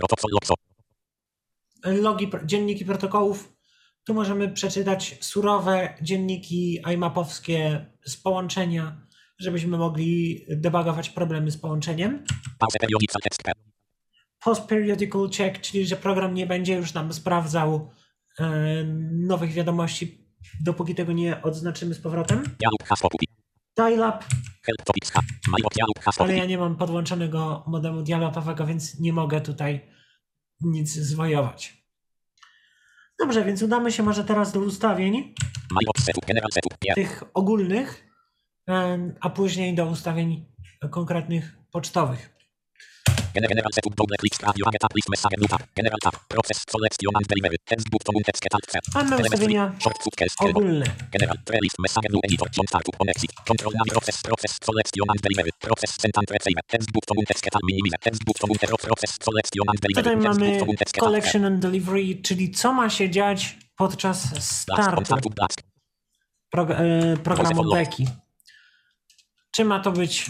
Logi, 1.85 2.31
dzienniki 2.45 2.85
protokołów. 2.85 3.56
Tu 4.07 4.15
możemy 4.15 4.49
przeczytać 4.49 5.19
surowe 5.21 5.95
dzienniki 6.03 6.83
IMAP-owskie 6.95 7.87
z 8.05 8.17
połączenia, 8.17 9.07
żebyśmy 9.39 9.79
mogli 9.79 10.45
debugować 10.49 11.11
problemy 11.11 11.51
z 11.51 11.59
połączeniem. 11.59 12.25
Pause 14.45 14.63
periodical 14.63 15.29
check, 15.37 15.61
czyli 15.61 15.87
że 15.87 15.97
program 15.97 16.35
nie 16.35 16.47
będzie 16.47 16.75
już 16.75 16.95
nam 16.95 17.13
sprawdzał 17.13 17.91
e, 18.39 18.85
nowych 19.13 19.53
wiadomości, 19.53 20.29
dopóki 20.65 20.95
tego 20.95 21.13
nie 21.13 21.43
odznaczymy 21.43 21.95
z 21.95 22.01
powrotem. 22.01 22.43
Dial-up, 23.77 24.19
ale 26.19 26.37
ja 26.37 26.45
nie 26.47 26.59
mam 26.59 26.77
podłączonego 26.77 27.65
modemu 27.67 28.03
dialogowego, 28.03 28.67
więc 28.67 29.01
nie 29.01 29.13
mogę 29.13 29.41
tutaj 29.41 29.91
nic 30.61 30.95
zwojować. 30.95 31.86
Dobrze, 33.19 33.45
więc 33.45 33.63
udamy 33.63 33.93
się 33.93 34.03
może 34.03 34.25
teraz 34.25 34.53
do 34.53 34.61
ustawień. 34.61 35.35
Tych 36.95 37.23
ogólnych, 37.35 38.07
a 39.21 39.31
później 39.31 39.75
do 39.75 39.87
ustawień 39.87 40.45
konkretnych 40.91 41.57
pocztowych. 41.73 42.36
Gener- 43.37 43.49
General 43.53 43.73
setup 43.77 43.95
double 44.01 44.17
click 44.23 44.35
radio 44.47 44.65
add 44.69 44.77
tab 44.83 44.93
list 44.99 45.09
message 45.13 45.37
new 45.41 45.49
tab. 45.53 45.63
General 45.79 46.01
tab. 46.05 46.15
Process 46.35 46.59
selection 46.75 47.13
and 47.19 47.27
delivery. 47.33 47.59
Text 47.71 47.87
button 47.93 48.15
und 48.19 48.25
text 48.29 48.43
alt. 48.55 48.67
Mamy 48.95 49.11
Element 49.13 49.35
ustawienia. 49.35 49.65
Short 49.85 49.99
cut 50.05 50.15
case 50.21 50.33
scale. 50.37 50.51
ogólne. 50.51 50.87
General 51.15 51.39
playlist 51.49 51.79
message 51.85 52.09
new 52.13 52.21
editor 52.27 52.49
John 52.55 52.67
startup 52.73 52.97
on 53.03 53.07
exit. 53.15 53.31
Control 53.51 53.73
nav 53.81 53.87
process 53.95 54.17
process 54.29 54.53
selection 54.69 55.05
and 55.13 55.19
delivery. 55.27 55.53
Process 55.69 55.91
send 56.03 56.15
and 56.21 56.29
receive. 56.37 56.59
Text 56.75 56.89
button 56.95 57.17
und 57.21 57.27
text 57.31 57.45
alt 57.55 57.65
minimize. 57.71 57.97
Text 58.07 58.21
button 58.27 58.49
und 58.53 58.59
error 58.65 58.81
process 58.87 59.13
selection 59.27 59.65
and 59.71 59.79
delivery. 59.85 60.03
Tutaj 60.05 60.17
mamy 60.17 60.49
collection 61.05 61.45
and 61.45 61.57
delivery, 61.67 62.07
czyli 62.23 62.51
co 62.51 62.73
ma 62.73 62.91
się 62.91 63.11
dziać 63.11 63.57
podczas 63.77 64.19
startu 64.45 65.03
prog- 66.55 66.71
e, 66.71 67.17
programu 67.17 67.65
Beki. 67.75 68.07
Czy 69.57 69.65
ma 69.65 69.81
to 69.81 69.93
być 69.93 70.27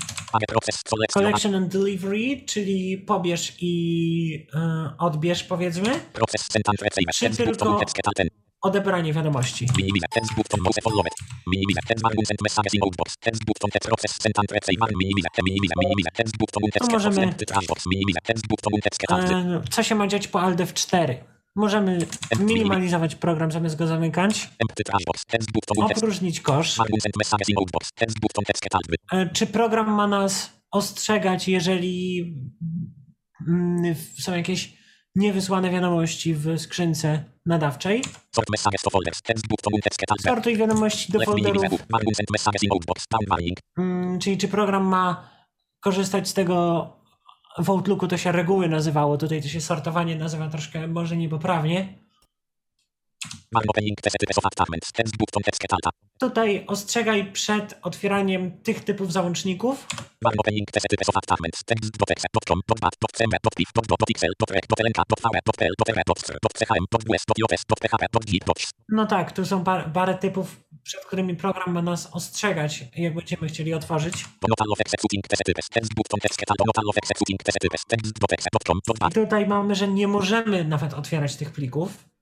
collection. 1.12 1.54
and 1.54 1.72
delivery, 1.72 2.40
czyli 2.46 2.98
pobierz 2.98 3.52
i 3.60 4.46
e, 4.54 4.90
odbierz 4.98 5.44
powiedzmy. 5.44 6.00
Czy 7.12 7.24
tylko- 7.36 7.64
odebranie 8.60 9.12
wiadomości. 9.12 9.66
Text 16.70 16.92
możemy-. 16.92 17.34
E, 19.56 19.62
co 19.70 19.82
się 19.82 19.94
ma 19.94 20.06
dziać 20.06 20.28
po 20.28 20.40
ALDEF 20.40 20.74
4? 20.74 21.36
Możemy 21.57 21.99
minimalizować 22.40 23.14
program 23.14 23.53
zamiast 23.53 23.77
go 23.77 23.87
zamykać, 23.87 24.51
opróżnić 25.97 26.40
kosz. 26.40 26.77
E, 29.12 29.31
Czy 29.31 29.47
program 29.47 29.90
ma 29.90 30.07
nas 30.07 30.51
ostrzegać, 30.71 31.49
jeżeli 31.49 32.25
mm, 33.49 33.95
są 34.21 34.35
jakieś 34.35 34.77
niewysłane 35.14 35.71
wiadomości 35.71 36.35
w 36.35 36.59
skrzynce 36.61 37.25
nadawczej. 37.47 38.03
Sortuj 40.23 40.57
wiadomości 40.57 41.12
do 41.12 41.19
folderów, 41.45 41.62
mm, 43.79 44.19
czyli 44.19 44.38
czy 44.38 44.49
program 44.49 44.85
ma 44.87 45.31
korzystać 45.81 46.29
z 46.29 46.35
tego 46.35 46.87
w 47.59 47.71
Outlooku 47.71 48.09
to 48.09 48.16
się 48.16 48.33
reguły 48.33 48.69
nazywało, 48.69 49.19
tutaj 49.19 49.42
to 49.42 49.49
się 49.49 49.61
sortowanie 49.61 50.16
nazywa 50.16 50.49
troszkę 50.49 50.88
może 50.88 51.16
niepoprawnie. 51.16 51.99
Tutaj 56.18 56.64
ostrzegaj 56.66 57.33
przed 57.33 57.79
otwieraniem 57.83 58.61
tych 58.62 58.85
typów 58.85 59.12
załączników. 59.12 59.87
No 68.88 69.07
tak, 69.07 69.33
tu 69.33 69.46
są 69.46 69.64
par, 69.64 69.92
parę 69.92 70.14
typów, 70.14 70.57
przed 70.83 71.05
którymi 71.05 71.37
program 71.37 71.72
ma 71.72 71.83
nas 71.83 72.09
ostrzegać, 72.12 72.85
jak 72.96 73.14
będziemy 73.14 73.48
chcieli 73.48 73.74
otworzyć. 73.74 74.24
I 78.92 78.94
bat. 78.98 79.14
tutaj 79.14 79.46
mamy, 79.46 79.74
że 79.74 79.88
nie 79.88 80.09
możemy 80.09 80.64
nawet 80.64 80.94
otwierać 80.94 81.37
tych 81.37 81.52
plików. 81.52 82.15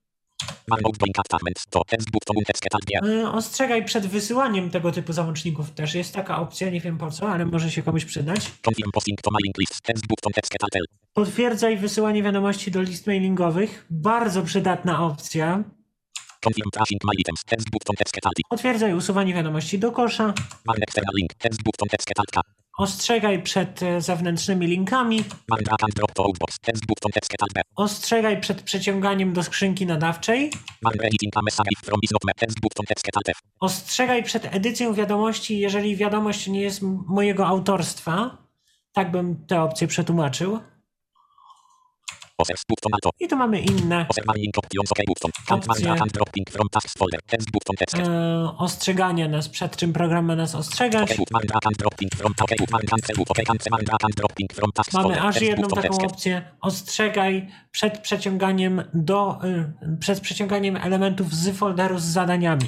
Ostrzegaj 3.32 3.84
przed 3.84 4.06
wysyłaniem 4.06 4.70
tego 4.70 4.92
typu 4.92 5.12
załączników 5.12 5.70
też. 5.70 5.94
Jest 5.94 6.14
taka 6.14 6.38
opcja, 6.38 6.70
nie 6.70 6.80
wiem 6.80 6.98
po 6.98 7.10
co, 7.10 7.28
ale 7.28 7.46
może 7.46 7.70
się 7.70 7.82
komuś 7.82 8.04
przydać. 8.04 8.52
Potwierdzaj 11.12 11.76
wysyłanie 11.76 12.22
wiadomości 12.22 12.70
do 12.70 12.82
list 12.82 13.06
mailingowych. 13.06 13.86
Bardzo 13.90 14.42
przydatna 14.42 15.04
opcja. 15.04 15.64
Potwierdzaj 18.48 18.94
usuwanie 18.94 19.34
wiadomości 19.34 19.78
do 19.78 19.92
kosza. 19.92 20.34
Ostrzegaj 22.78 23.42
przed 23.42 23.82
e, 23.82 24.00
zewnętrznymi 24.00 24.66
linkami. 24.66 25.24
Ostrzegaj 27.76 28.40
przed 28.40 28.62
przeciąganiem 28.62 29.32
do 29.32 29.42
skrzynki 29.42 29.86
nadawczej. 29.86 30.50
Ostrzegaj 33.60 34.22
przed 34.22 34.54
edycją 34.54 34.94
wiadomości, 34.94 35.58
jeżeli 35.58 35.96
wiadomość 35.96 36.46
nie 36.46 36.60
jest 36.60 36.82
mojego 37.06 37.46
autorstwa. 37.46 38.38
Tak 38.92 39.10
bym 39.10 39.46
tę 39.46 39.62
opcję 39.62 39.88
przetłumaczył. 39.88 40.50
Offer 40.52 40.62
book 40.62 40.62
to 40.62 40.62
alto. 40.62 42.23
I 43.20 43.28
tu 43.28 43.36
mamy 43.36 43.60
inne 43.60 44.06
Opcje. 45.54 45.76
e, 48.08 48.54
ostrzegania 48.58 49.28
nas, 49.28 49.48
przed 49.48 49.76
czym 49.76 49.92
program 49.92 50.24
ma 50.24 50.36
nas 50.36 50.54
ostrzegać. 50.54 51.08
Mamy 55.02 55.22
aż 55.22 55.40
jedną 55.40 55.68
taką 55.68 55.94
opcję. 56.06 56.42
Ostrzegaj 56.60 57.48
przed 57.70 57.98
przeciąganiem 57.98 58.84
do, 58.94 59.38
y, 59.44 59.96
przed 60.00 60.20
przeciąganiem 60.20 60.76
elementów 60.76 61.34
z 61.34 61.56
folderu 61.58 61.98
z 61.98 62.02
zadaniami. 62.04 62.66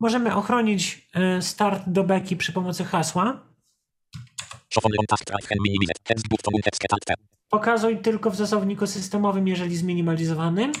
Możemy 0.00 0.34
ochronić 0.34 1.08
y, 1.38 1.42
start 1.42 1.82
do 1.86 2.04
beki 2.04 2.36
przy 2.36 2.52
pomocy 2.52 2.84
hasła. 2.84 3.55
Pokazuj 7.50 7.98
tylko 7.98 8.30
w 8.30 8.36
zasobniku 8.36 8.86
systemowym, 8.86 9.48
jeżeli 9.48 9.76
zminimalizowanym. 9.76 10.72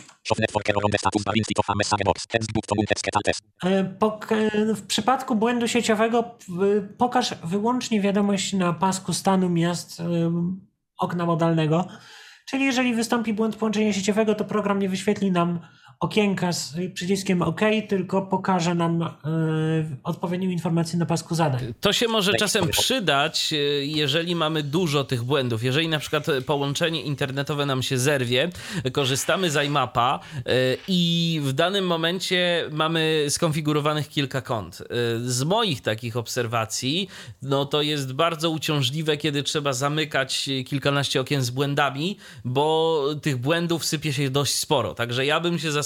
E, 3.64 3.68
e, 3.68 4.74
w 4.74 4.86
przypadku 4.86 5.34
błędu 5.34 5.68
sieciowego 5.68 6.38
pokaż 6.98 7.34
wyłącznie 7.44 8.00
wiadomość 8.00 8.52
na 8.52 8.72
pasku 8.72 9.12
stanu 9.12 9.48
miast 9.48 10.00
em, 10.00 10.60
okna 10.98 11.26
modalnego. 11.26 11.88
Czyli 12.46 12.64
jeżeli 12.64 12.94
wystąpi 12.94 13.34
błąd 13.34 13.56
połączenia 13.56 13.92
sieciowego, 13.92 14.34
to 14.34 14.44
program 14.44 14.78
nie 14.78 14.88
wyświetli 14.88 15.30
nam 15.30 15.60
okienka 16.00 16.52
z 16.52 16.74
przyciskiem 16.94 17.42
OK, 17.42 17.60
tylko 17.88 18.22
pokaże 18.22 18.74
nam 18.74 19.02
e, 19.02 19.08
odpowiednią 20.04 20.50
informację 20.50 20.98
na 20.98 21.06
pasku 21.06 21.34
zadań. 21.34 21.74
To 21.80 21.92
się 21.92 22.08
może 22.08 22.32
czasem 22.34 22.68
przydać, 22.68 23.52
e, 23.52 23.56
jeżeli 23.86 24.34
mamy 24.34 24.62
dużo 24.62 25.04
tych 25.04 25.22
błędów. 25.22 25.62
Jeżeli 25.62 25.88
na 25.88 25.98
przykład 25.98 26.26
połączenie 26.46 27.02
internetowe 27.02 27.66
nam 27.66 27.82
się 27.82 27.98
zerwie, 27.98 28.50
korzystamy 28.92 29.50
z 29.50 29.56
iMapa 29.66 30.20
e, 30.36 30.50
i 30.88 31.40
w 31.42 31.52
danym 31.52 31.86
momencie 31.86 32.68
mamy 32.70 33.26
skonfigurowanych 33.28 34.08
kilka 34.08 34.40
kont. 34.40 34.80
E, 34.80 34.84
Z 35.20 35.42
moich 35.42 35.82
takich 35.82 36.16
obserwacji, 36.16 37.08
no 37.42 37.64
to 37.64 37.82
jest 37.82 38.12
bardzo 38.12 38.50
uciążliwe, 38.50 39.16
kiedy 39.16 39.42
trzeba 39.42 39.72
zamykać 39.72 40.50
kilkanaście 40.66 41.20
okien 41.20 41.42
z 41.42 41.50
błędami, 41.50 42.16
bo 42.44 43.02
tych 43.22 43.36
błędów 43.36 43.84
sypie 43.84 44.12
się 44.12 44.30
dość 44.30 44.54
sporo. 44.54 44.94
Także 44.94 45.26
ja 45.26 45.40
bym 45.40 45.58
się 45.58 45.72
zastanowił 45.72 45.85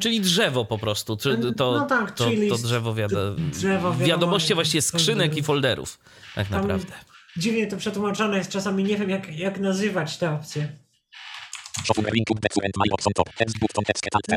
Czyli 0.00 0.20
drzewo 0.20 0.64
po 0.64 0.78
prostu. 0.78 1.16
Czy 1.16 1.52
to, 1.56 1.72
No 1.72 1.86
tak, 1.86 2.10
to, 2.10 2.24
czyli 2.24 2.48
to 2.48 2.58
drzewo, 2.58 2.94
wiado... 2.94 3.34
drzewo 3.34 3.94
wiadomości 3.94 4.54
właściwie 4.54 4.82
skrzynek 4.82 5.36
i 5.36 5.42
folderów. 5.42 5.98
Tak 6.34 6.50
naprawdę. 6.50 6.94
Dziwnie 7.36 7.66
to 7.66 7.76
przetłumaczone 7.76 8.38
jest, 8.38 8.50
czasami 8.50 8.84
nie 8.84 8.96
wiem 8.96 9.10
jak, 9.10 9.36
jak 9.38 9.60
nazywać 9.60 10.16
te 10.18 10.32
opcje. 10.32 10.68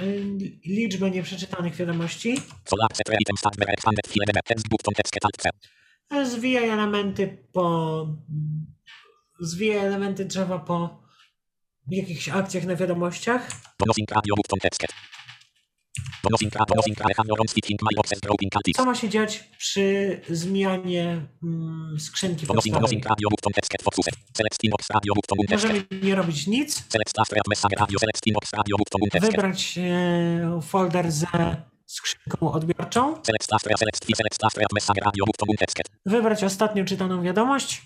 liczbę 0.64 1.10
nieprzeczytanych 1.10 1.74
wiadomości. 1.74 2.36
Zwijaj 6.24 6.68
elementy 6.68 7.38
po. 7.52 8.06
Zwijaj 9.40 9.86
elementy 9.86 10.24
drzewa 10.24 10.58
po 10.58 11.02
jakichś 11.90 12.28
akcjach 12.28 12.64
na 12.64 12.76
wiadomościach. 12.76 13.48
Donosing 13.78 14.10
radio 14.10 14.34
book 14.36 14.48
to 14.48 14.56
text. 14.62 14.82
Co 18.76 18.84
ma 18.84 18.94
się 18.94 19.08
dziać 19.08 19.44
przy 19.58 20.20
zmianie 20.30 21.26
mm, 21.42 22.00
skrzynki 22.00 22.46
text. 25.46 25.64
Możemy 25.64 25.84
nie 26.02 26.14
robić 26.14 26.46
nic. 26.46 26.84
Wybrać 29.30 29.78
e, 29.78 30.60
folder 30.62 31.12
ze 31.12 31.26
skrzynką 31.90 32.52
odbiorczą, 32.52 33.14
wybrać 36.06 36.44
ostatnio 36.44 36.84
czytaną 36.84 37.22
wiadomość, 37.22 37.82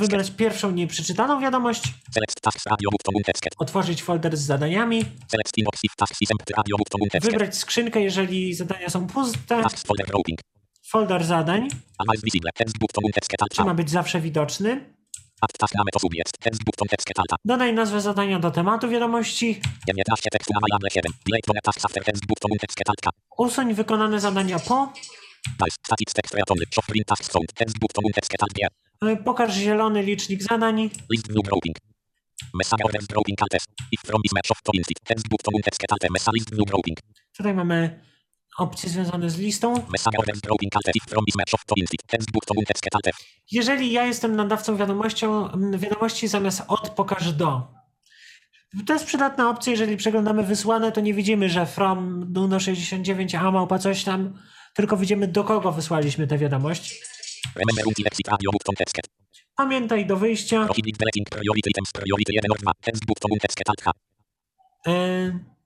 wybrać 0.00 0.30
pierwszą 0.30 0.70
nieprzeczytaną 0.70 1.40
wiadomość, 1.40 1.82
otworzyć 3.58 4.02
folder 4.02 4.36
z 4.36 4.40
zadaniami, 4.40 5.04
wybrać 7.32 7.56
skrzynkę, 7.56 8.00
jeżeli 8.02 8.54
zadania 8.54 8.88
są 8.90 9.06
puste, 9.06 9.62
folder 10.86 11.24
zadań, 11.24 11.68
czy 13.50 13.64
ma 13.64 13.74
być 13.74 13.90
zawsze 13.90 14.20
widoczny, 14.20 14.94
Dodaj 17.44 17.72
nazwę 17.72 18.00
zadania 18.00 18.38
do 18.38 18.50
tematu 18.50 18.88
wiadomości, 18.88 19.60
19 19.88 20.30
tekstu 20.30 20.52
na 20.54 20.60
Majable 20.60 20.90
7. 20.90 21.12
Delete 21.26 21.50
one 21.50 21.60
tasks 21.60 21.84
after 21.84 22.04
text 22.04 22.26
book 22.26 22.40
to 22.40 22.48
text. 22.48 22.78
usuń 23.38 23.74
wykonane 23.74 24.20
zadania 24.20 24.58
po, 24.58 24.92
Nice. 25.46 25.76
Static 25.86 26.12
text 26.12 26.34
read 26.34 26.50
only. 26.50 26.64
Shop 26.74 26.86
print 26.86 27.06
tasks 27.06 27.28
found. 27.28 27.52
Text 27.54 27.78
book 27.78 27.92
to 27.92 28.00
text. 28.14 28.32
e, 29.02 29.16
pokaż 29.16 29.54
zielony 29.54 30.02
licznik 30.02 30.42
zadań, 30.42 30.90
List 31.10 31.28
view 31.32 31.42
grouping. 31.44 31.76
Message 32.54 32.84
orders 32.84 33.06
dropping 33.06 33.42
altes. 33.42 33.64
If 33.92 34.00
from 34.06 34.20
is 34.24 34.32
match 34.32 34.50
of 34.50 34.62
to 34.62 34.72
insit. 34.74 35.00
Text 35.04 35.28
button 35.28 35.54
und 35.54 35.64
text 35.64 35.92
alte 35.92 36.06
message 36.10 36.44
view 36.52 36.66
dropping. 36.66 36.96
Tutaj 37.36 37.54
mamy 37.54 38.00
opcje 38.60 38.88
związane 38.88 39.30
z 39.30 39.38
listą. 39.38 39.74
Jeżeli 43.52 43.92
ja 43.92 44.06
jestem 44.06 44.36
nadawcą 44.36 44.76
wiadomością, 44.76 45.48
wiadomości 45.78 46.28
zamiast 46.28 46.62
od 46.68 46.90
pokaż 46.90 47.32
do. 47.32 47.62
To 48.86 48.92
jest 48.92 49.06
przydatna 49.06 49.50
opcja, 49.50 49.70
jeżeli 49.70 49.96
przeglądamy 49.96 50.42
wysłane, 50.42 50.92
to 50.92 51.00
nie 51.00 51.14
widzimy, 51.14 51.48
że 51.48 51.66
from 51.66 52.32
Nuno 52.32 52.60
69 52.60 53.34
a 53.34 53.50
małpa 53.50 53.78
coś 53.78 54.04
tam, 54.04 54.38
tylko 54.74 54.96
widzimy 54.96 55.28
do 55.28 55.44
kogo 55.44 55.72
wysłaliśmy 55.72 56.26
tę 56.26 56.38
wiadomość. 56.38 57.00
Pamiętaj 59.56 60.06
do 60.06 60.16
wyjścia. 60.16 60.64
Prohibit 60.64 60.96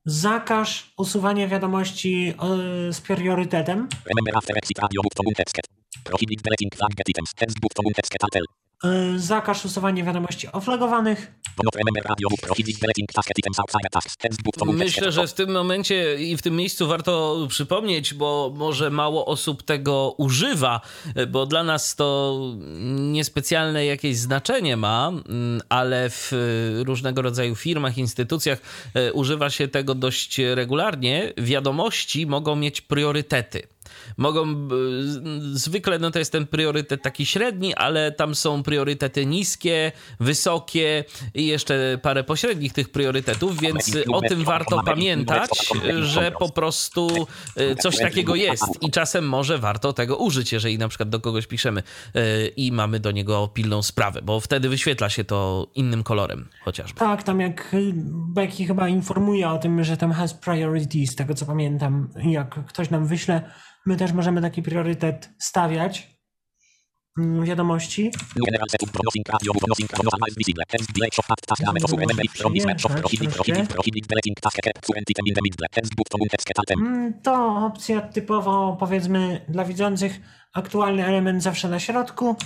deleting 0.06 0.44
priority 0.46 0.58
items 0.58 0.64
priority 0.64 0.64
1 0.64 0.64
or 0.64 0.64
2. 0.64 0.64
Text 0.64 0.64
button 0.64 0.66
und 0.66 0.76
text 0.76 0.82
alt 0.82 0.84
H. 0.84 0.84
Zakaż 0.84 0.92
usuwania 0.96 1.48
wiadomości 1.48 2.34
e, 2.42 2.92
z 2.92 3.00
priorytetem. 3.00 3.88
Remember 4.06 4.34
radio 4.78 5.02
text 5.36 5.62
alt 8.22 8.44
E, 8.84 9.18
zakaż 9.18 9.64
usuwania 9.64 10.04
wiadomości 10.04 10.52
oflagowanych. 10.52 11.32
Myślę, 14.66 15.12
że 15.12 15.26
w 15.26 15.32
tym 15.32 15.52
momencie 15.52 16.16
i 16.22 16.36
w 16.36 16.42
tym 16.42 16.56
miejscu 16.56 16.88
warto 16.88 17.46
przypomnieć, 17.48 18.14
bo 18.14 18.52
może 18.54 18.90
mało 18.90 19.26
osób 19.26 19.62
tego 19.62 20.14
używa, 20.18 20.80
bo 21.28 21.46
dla 21.46 21.64
nas 21.64 21.96
to 21.96 22.40
niespecjalne 22.94 23.86
jakieś 23.86 24.16
znaczenie 24.16 24.76
ma, 24.76 25.08
mm, 25.08 25.60
ale 25.68 26.10
w 26.10 26.32
różnego 26.84 27.22
rodzaju 27.22 27.54
firmach, 27.54 27.98
instytucjach 27.98 28.58
e, 28.94 29.12
używa 29.12 29.50
się 29.50 29.68
tego 29.68 29.94
dość 29.94 30.40
regularnie. 30.54 31.32
Wiadomości 31.36 32.26
mogą 32.26 32.56
mieć 32.56 32.80
priorytety 32.80 33.73
mogą, 34.16 34.42
e, 34.42 34.56
zwykle 35.52 35.98
no 35.98 36.10
to 36.10 36.18
jest 36.18 36.32
ten 36.32 36.46
priorytet 36.46 37.02
taki 37.02 37.26
średni, 37.26 37.74
ale 37.74 38.12
tam 38.12 38.34
są 38.34 38.62
priorytety 38.62 39.26
niskie, 39.26 39.92
wysokie 40.20 41.04
i 41.34 41.46
jeszcze 41.46 41.98
parę 42.02 42.24
pośrednich 42.24 42.72
tych 42.72 42.88
priorytetów, 42.88 43.60
więc 43.60 43.96
o 44.12 44.20
tym 44.20 44.44
warto 44.44 44.82
pamiętać, 44.82 45.50
że 46.00 46.32
po 46.38 46.48
prostu 46.48 47.26
e, 47.56 47.76
coś 47.76 47.98
takiego 47.98 48.34
jest 48.34 48.64
i 48.80 48.90
czasem 48.90 49.28
może 49.28 49.58
warto 49.58 49.92
tego 49.92 50.16
użyć, 50.16 50.52
jeżeli 50.52 50.78
na 50.78 50.88
przykład 50.88 51.08
do 51.08 51.20
kogoś 51.20 51.46
piszemy 51.46 51.82
e, 52.14 52.46
i 52.46 52.72
mamy 52.72 53.00
do 53.00 53.10
niego 53.10 53.48
pilną 53.48 53.82
sprawę, 53.82 54.22
bo 54.22 54.40
wtedy 54.40 54.68
wyświetla 54.68 55.10
się 55.10 55.24
to 55.24 55.66
innym 55.74 56.02
kolorem 56.02 56.48
chociażby. 56.64 56.98
Tak, 56.98 57.22
tam 57.22 57.40
jak 57.40 57.76
Becky 58.34 58.66
chyba 58.66 58.88
informuje 58.88 59.48
o 59.48 59.58
tym, 59.58 59.84
że 59.84 59.96
tam 59.96 60.12
has 60.12 60.34
priority, 60.34 61.06
z 61.06 61.14
tego 61.14 61.34
co 61.34 61.46
pamiętam, 61.46 62.08
jak 62.24 62.66
ktoś 62.66 62.90
nam 62.90 63.06
wyśle 63.06 63.50
My 63.86 63.96
też 63.96 64.12
możemy 64.12 64.40
taki 64.40 64.62
priorytet 64.62 65.30
stawiać 65.38 66.13
wiadomości. 67.42 68.10
Text 76.38 76.48
item. 76.62 76.86
Mm, 76.86 77.14
To 77.22 77.56
opcja 77.66 78.00
typowo 78.00 78.76
powiedzmy 78.80 79.40
dla 79.48 79.64
widzących 79.64 80.20
aktualny 80.52 81.06
element 81.06 81.42
zawsze 81.42 81.68
na 81.68 81.80
środku. 81.80 82.36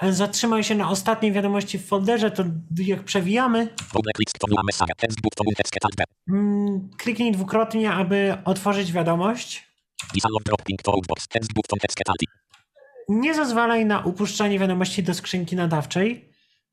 P. 0.00 0.12
Zatrzymaj 0.12 0.64
się 0.64 0.74
na 0.74 0.90
ostatniej 0.90 1.32
wiadomości 1.32 1.78
w 1.78 1.86
folderze, 1.86 2.30
to 2.30 2.44
jak 2.78 3.02
przewijamy. 3.04 3.68
Mm, 6.28 6.88
Kliknij 6.98 7.32
dwukrotnie, 7.32 7.92
aby 7.92 8.36
otworzyć 8.44 8.92
wiadomość. 8.92 9.65
Nie 13.08 13.34
zezwalaj 13.34 13.86
na 13.86 14.00
upuszczanie 14.00 14.58
wiadomości 14.58 15.02
do 15.02 15.14
skrzynki 15.14 15.56
nadawczej. 15.56 16.32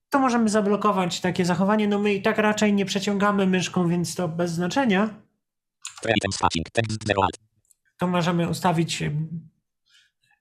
To 0.10 0.20
możemy 0.20 0.50
zablokować 0.50 1.20
takie 1.20 1.46
zachowanie. 1.46 1.88
No 1.88 2.00
my 2.00 2.14
i 2.14 2.22
tak 2.22 2.38
raczej 2.38 2.74
nie 2.74 2.86
przeciągamy 2.86 3.48
myszką, 3.48 3.90
więc 3.90 4.16
to 4.16 4.28
bez 4.28 4.52
znaczenia. 4.52 5.10
To 7.98 8.08
możemy 8.08 8.50
ustawić 8.50 9.04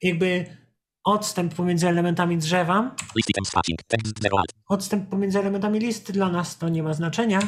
jakby 0.03 0.57
odstęp 1.05 1.55
pomiędzy 1.55 1.89
elementami 1.89 2.39
drzewa. 2.39 2.95
Odstęp 4.69 5.11
pomiędzy 5.11 5.39
elementami 5.39 5.79
listy 5.79 6.13
dla 6.13 6.29
nas 6.29 6.59
to 6.59 6.69
nie 6.69 6.83
ma 6.83 6.95
znaczenia. 6.95 7.39
10%. 7.41 7.47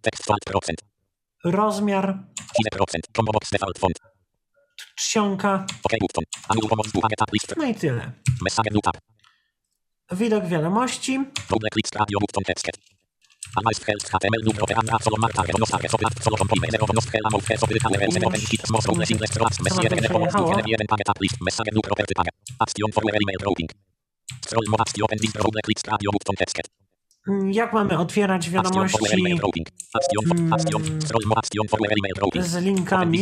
Text 0.00 0.30
alt 0.30 0.44
procent. 0.44 0.78
Rozmiar, 1.44 2.18
10%. 2.74 2.84
Combo 3.16 3.32
box 3.32 3.50
default 3.50 3.78
font. 3.78 3.98
Czcionka, 4.94 5.66
no 7.56 7.64
i 7.64 7.74
tyle. 7.74 8.12
Widok 10.12 10.46
wiadomości. 10.46 11.18
No 11.18 11.26
no 17.30 17.36
so 17.36 17.68
wykalę 17.68 17.98
ręce 17.98 18.18
open 25.04 25.18
this 25.18 25.32
double 25.32 25.60
click 25.64 25.86
radio 25.86 26.10
button 26.12 26.36
text. 26.36 26.83
Mm, 27.28 27.52
Jak 27.52 27.72
mamy 27.72 27.98
otwierać 27.98 28.50
wiadomości 28.50 28.98
routing. 29.40 29.68
z 32.42 32.56
linkami? 32.64 33.18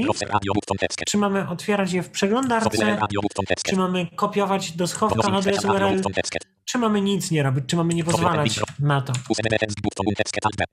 Czy 1.05 1.19
mamy 1.19 1.49
otwierać 1.49 1.93
je 1.93 2.03
w 2.03 2.11
przeglądarce? 2.11 2.71
Czy 3.71 3.77
mamy 3.77 4.07
kopiować 4.17 4.73
do 4.73 4.87
schowka 4.87 5.15
adres 5.39 5.65
URL? 5.65 6.03
Czy 6.65 6.79
mamy 6.79 7.01
nic 7.01 7.31
nie 7.31 7.43
robić? 7.43 7.65
Czy 7.67 7.77
mamy 7.77 7.95
nie 7.95 8.05
pozwalać 8.05 8.55
na 8.81 9.01
to? 9.03 9.13
Text 10.17 10.35
alt 10.47 10.57
B. 10.57 10.65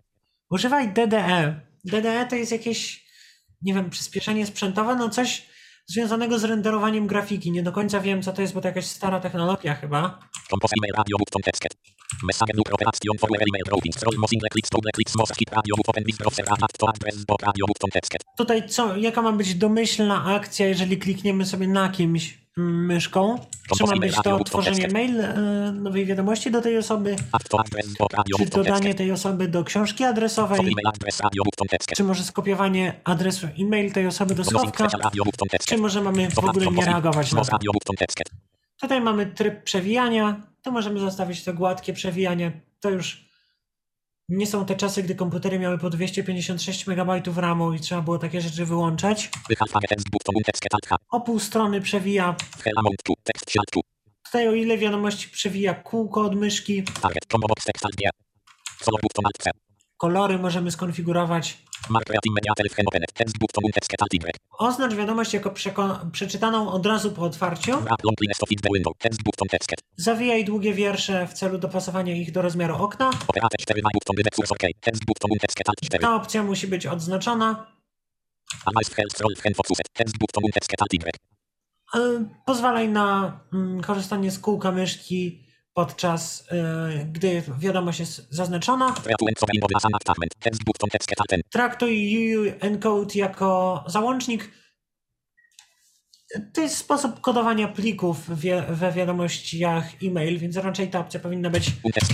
Używaj 0.50 0.94
DDE. 0.94 1.62
DDE 1.86 2.26
to 2.30 2.36
jest 2.36 2.52
jakieś, 2.52 3.06
nie 3.62 3.74
wiem, 3.74 3.90
przyspieszenie 3.90 4.46
sprzętowe, 4.46 4.96
no 4.96 5.10
coś 5.10 5.46
związanego 5.88 6.40
z 6.40 6.44
renderowaniem 6.44 7.08
grafiki. 7.08 7.52
Nie 7.52 7.64
do 7.64 7.72
końca 7.72 8.00
wiem, 8.00 8.22
co 8.22 8.34
to 8.34 8.42
jest, 8.42 8.54
bo 8.54 8.62
to 8.62 8.68
jakaś 8.68 8.86
stara 8.86 9.20
technologia 9.20 9.76
chyba. 9.76 10.20
Message 12.24 12.60
operation 12.74 13.18
for 13.18 13.30
email. 13.30 13.64
Scroll 13.93 14.18
mo 14.18 14.28
single 14.28 14.49
click 14.49 14.70
double 14.72 14.91
click 14.91 15.10
mo 15.16 15.26
skip 15.26 15.49
radio 15.51 15.76
open 15.88 16.03
browser 16.18 16.45
add 16.49 16.74
to 16.78 16.89
address 16.89 17.26
book 17.26 17.41
radio 17.41 17.66
button 17.66 17.89
text. 17.89 18.12
Tutaj 18.38 18.68
co, 18.70 18.97
jaka 18.97 19.22
ma 19.22 19.32
być 19.32 19.55
domyślna 19.55 20.26
akcja, 20.26 20.68
jeżeli 20.68 20.97
klikniemy 20.97 21.45
sobie 21.45 21.68
na 21.68 21.89
kimś 21.89 22.38
mm, 22.57 22.86
myszką? 22.86 23.39
Czy 23.78 23.84
ma 23.84 23.95
być 23.97 24.16
to 24.24 24.43
tworzenie 24.43 24.88
mail 24.88 25.22
e, 25.22 25.72
nowej 25.72 26.05
wiadomości 26.05 26.51
do 26.51 26.62
tej 26.62 26.78
osoby? 26.78 27.16
Czy 28.38 28.45
dodanie 28.45 28.95
tej 28.95 29.12
osoby 29.12 29.47
do 29.47 29.64
książki 29.64 30.03
adresowej? 30.03 30.76
Czy 31.95 32.03
może 32.03 32.24
skopiowanie 32.24 32.93
adresu 33.03 33.47
e-mail 33.60 33.91
tej 33.91 34.07
osoby 34.07 34.36
do 34.36 34.43
schowka? 34.43 34.88
Czy 35.68 35.78
może 35.78 36.01
mamy 36.01 36.30
w 36.30 36.39
ogóle 36.39 36.68
nie 36.68 36.86
reagować 36.86 37.34
na 37.34 37.43
to? 37.45 37.57
Tutaj 38.82 39.01
mamy 39.01 39.26
tryb 39.26 39.64
przewijania. 39.64 40.41
Tu 40.62 40.72
możemy 40.72 40.99
zostawić 40.99 41.43
to 41.43 41.53
gładkie 41.53 41.93
przewijanie. 41.93 42.62
To 42.80 42.89
już 42.89 43.30
nie 44.30 44.47
są 44.47 44.66
te 44.66 44.76
czasy, 44.76 45.03
gdy 45.03 45.16
komputery 45.16 45.60
miały 45.60 45.78
po 45.78 45.89
256 45.89 46.88
MB 46.88 47.38
RAMu 47.38 47.74
i 47.74 47.80
trzeba 47.80 48.01
było 48.01 48.18
takie 48.18 48.41
rzeczy 48.41 48.66
wyłączać. 48.66 49.30
O 51.10 51.22
pół 51.22 51.39
strony 51.39 51.82
przewija. 51.82 52.36
To 53.24 53.34
to. 53.72 53.80
Tutaj 54.26 54.47
o 54.47 54.53
ile 54.53 54.78
wiadomości 54.78 55.30
przewija 55.30 55.74
kółko 55.74 56.22
od 56.22 56.36
myszki. 56.36 56.84
Kolory 60.00 60.38
możemy 60.38 60.72
skonfigurować. 60.72 61.58
Oznacz 64.58 64.93
wiadomość 64.93 65.34
jako 65.34 65.54
przeczytaną 66.12 66.72
od 66.72 66.86
razu 66.86 67.12
po 67.12 67.22
otwarciu. 67.22 67.72
Zawijaj 69.97 70.45
długie 70.45 70.74
wiersze 70.74 71.28
w 71.28 71.34
celu 71.34 71.58
dopasowania 71.58 72.16
ich 72.16 72.32
do 72.32 72.41
rozmiaru 72.41 72.76
okna. 72.76 73.10
Operate 73.28 73.58
4 73.58 73.82
na 73.82 73.89
button 73.93 74.16
wydech 74.16 74.34
OK. 74.52 74.72
Text 74.82 75.06
button 75.06 75.32
und 75.32 75.41
text 75.41 75.58
alt 75.66 75.82
4. 75.84 76.02
Ta 76.02 76.16
opcja 76.16 76.43
musi 76.43 76.68
być 76.68 76.88
odznaczona. 76.88 77.66
Pozwalaj 82.45 82.89
na 82.89 83.39
mm, 83.54 83.82
korzystanie 83.82 84.32
z 84.32 84.39
kółka 84.39 84.72
myszki 84.72 85.49
podczas 85.74 86.48
e, 86.52 87.06
gdy 87.12 87.44
wiadomość 87.60 88.00
jest 88.00 88.28
zaznaczona. 88.30 88.94
Treatment 88.94 89.44
of 89.44 89.50
innowy 89.54 89.76
as 89.76 89.86
an 89.86 89.96
attachment. 89.96 90.36
Text 90.40 90.64
button 90.64 90.90
text 90.90 91.10
alt 91.18 91.30
10. 91.30 91.44
Traktuj 91.50 92.36
UU 92.38 92.52
encode 92.60 93.16
jako 93.16 93.84
załącznik. 93.88 94.52
To 96.54 96.62
jest 96.62 96.78
sposób 96.78 97.22
kodowania 97.22 97.68
plików 97.68 98.30
we 98.70 98.92
wiadomościach 98.92 99.86
e-mail, 100.04 100.40
więc 100.40 100.58
raczej 100.58 100.90
ta 100.90 101.00
opcja 101.00 101.20
powinna 101.20 101.50
być 101.50 101.72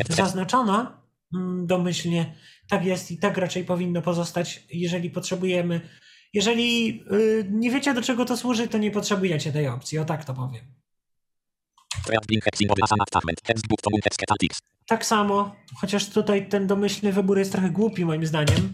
zaznaczona 0.10 1.02
mm, 1.36 1.68
domyślnie. 1.68 2.36
Tak 2.70 2.86
jest 2.86 3.12
i 3.12 3.18
tak 3.18 3.38
raczej 3.38 3.66
powinno 3.66 4.02
pozostać, 4.02 4.64
jeżeli 4.74 5.10
potrzebujemy. 5.10 5.82
Jeżeli 6.34 7.04
y, 7.12 7.48
nie 7.52 7.72
wiecie 7.72 7.94
do 7.94 8.02
czego 8.02 8.26
to 8.26 8.38
służy, 8.38 8.68
to 8.68 8.78
nie 8.78 8.92
potrzebujecie 8.92 9.52
tej 9.52 9.68
opcji, 9.68 9.98
o 10.00 10.06
tak 10.06 10.26
to 10.26 10.34
powiem. 10.34 10.85
Tak 14.88 15.06
samo, 15.06 15.56
chociaż 15.76 16.10
tutaj 16.10 16.50
ten 16.50 16.68
domyślny 16.68 17.12
wybór 17.14 17.38
jest 17.38 17.52
trochę 17.52 17.70
głupi 17.70 18.06
moim 18.06 18.26
zdaniem. 18.26 18.72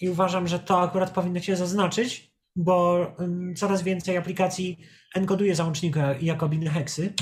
I 0.00 0.08
uważam, 0.08 0.48
że 0.48 0.58
to 0.58 0.80
akurat 0.80 1.10
powinno 1.10 1.40
się 1.40 1.56
zaznaczyć, 1.56 2.30
bo 2.56 3.06
um, 3.18 3.54
coraz 3.56 3.82
więcej 3.82 4.16
aplikacji 4.16 4.78
enkoduje 5.14 5.54
załączniki 5.54 5.98
jako 6.20 6.48
biny 6.48 6.70
heksy. 6.70 7.12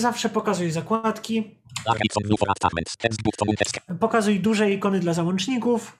Zawsze 0.00 0.28
pokazuj 0.28 0.70
zakładki, 0.70 1.60
pokazuj 4.00 4.40
duże 4.40 4.70
ikony 4.70 5.00
dla 5.00 5.12
załączników, 5.14 5.98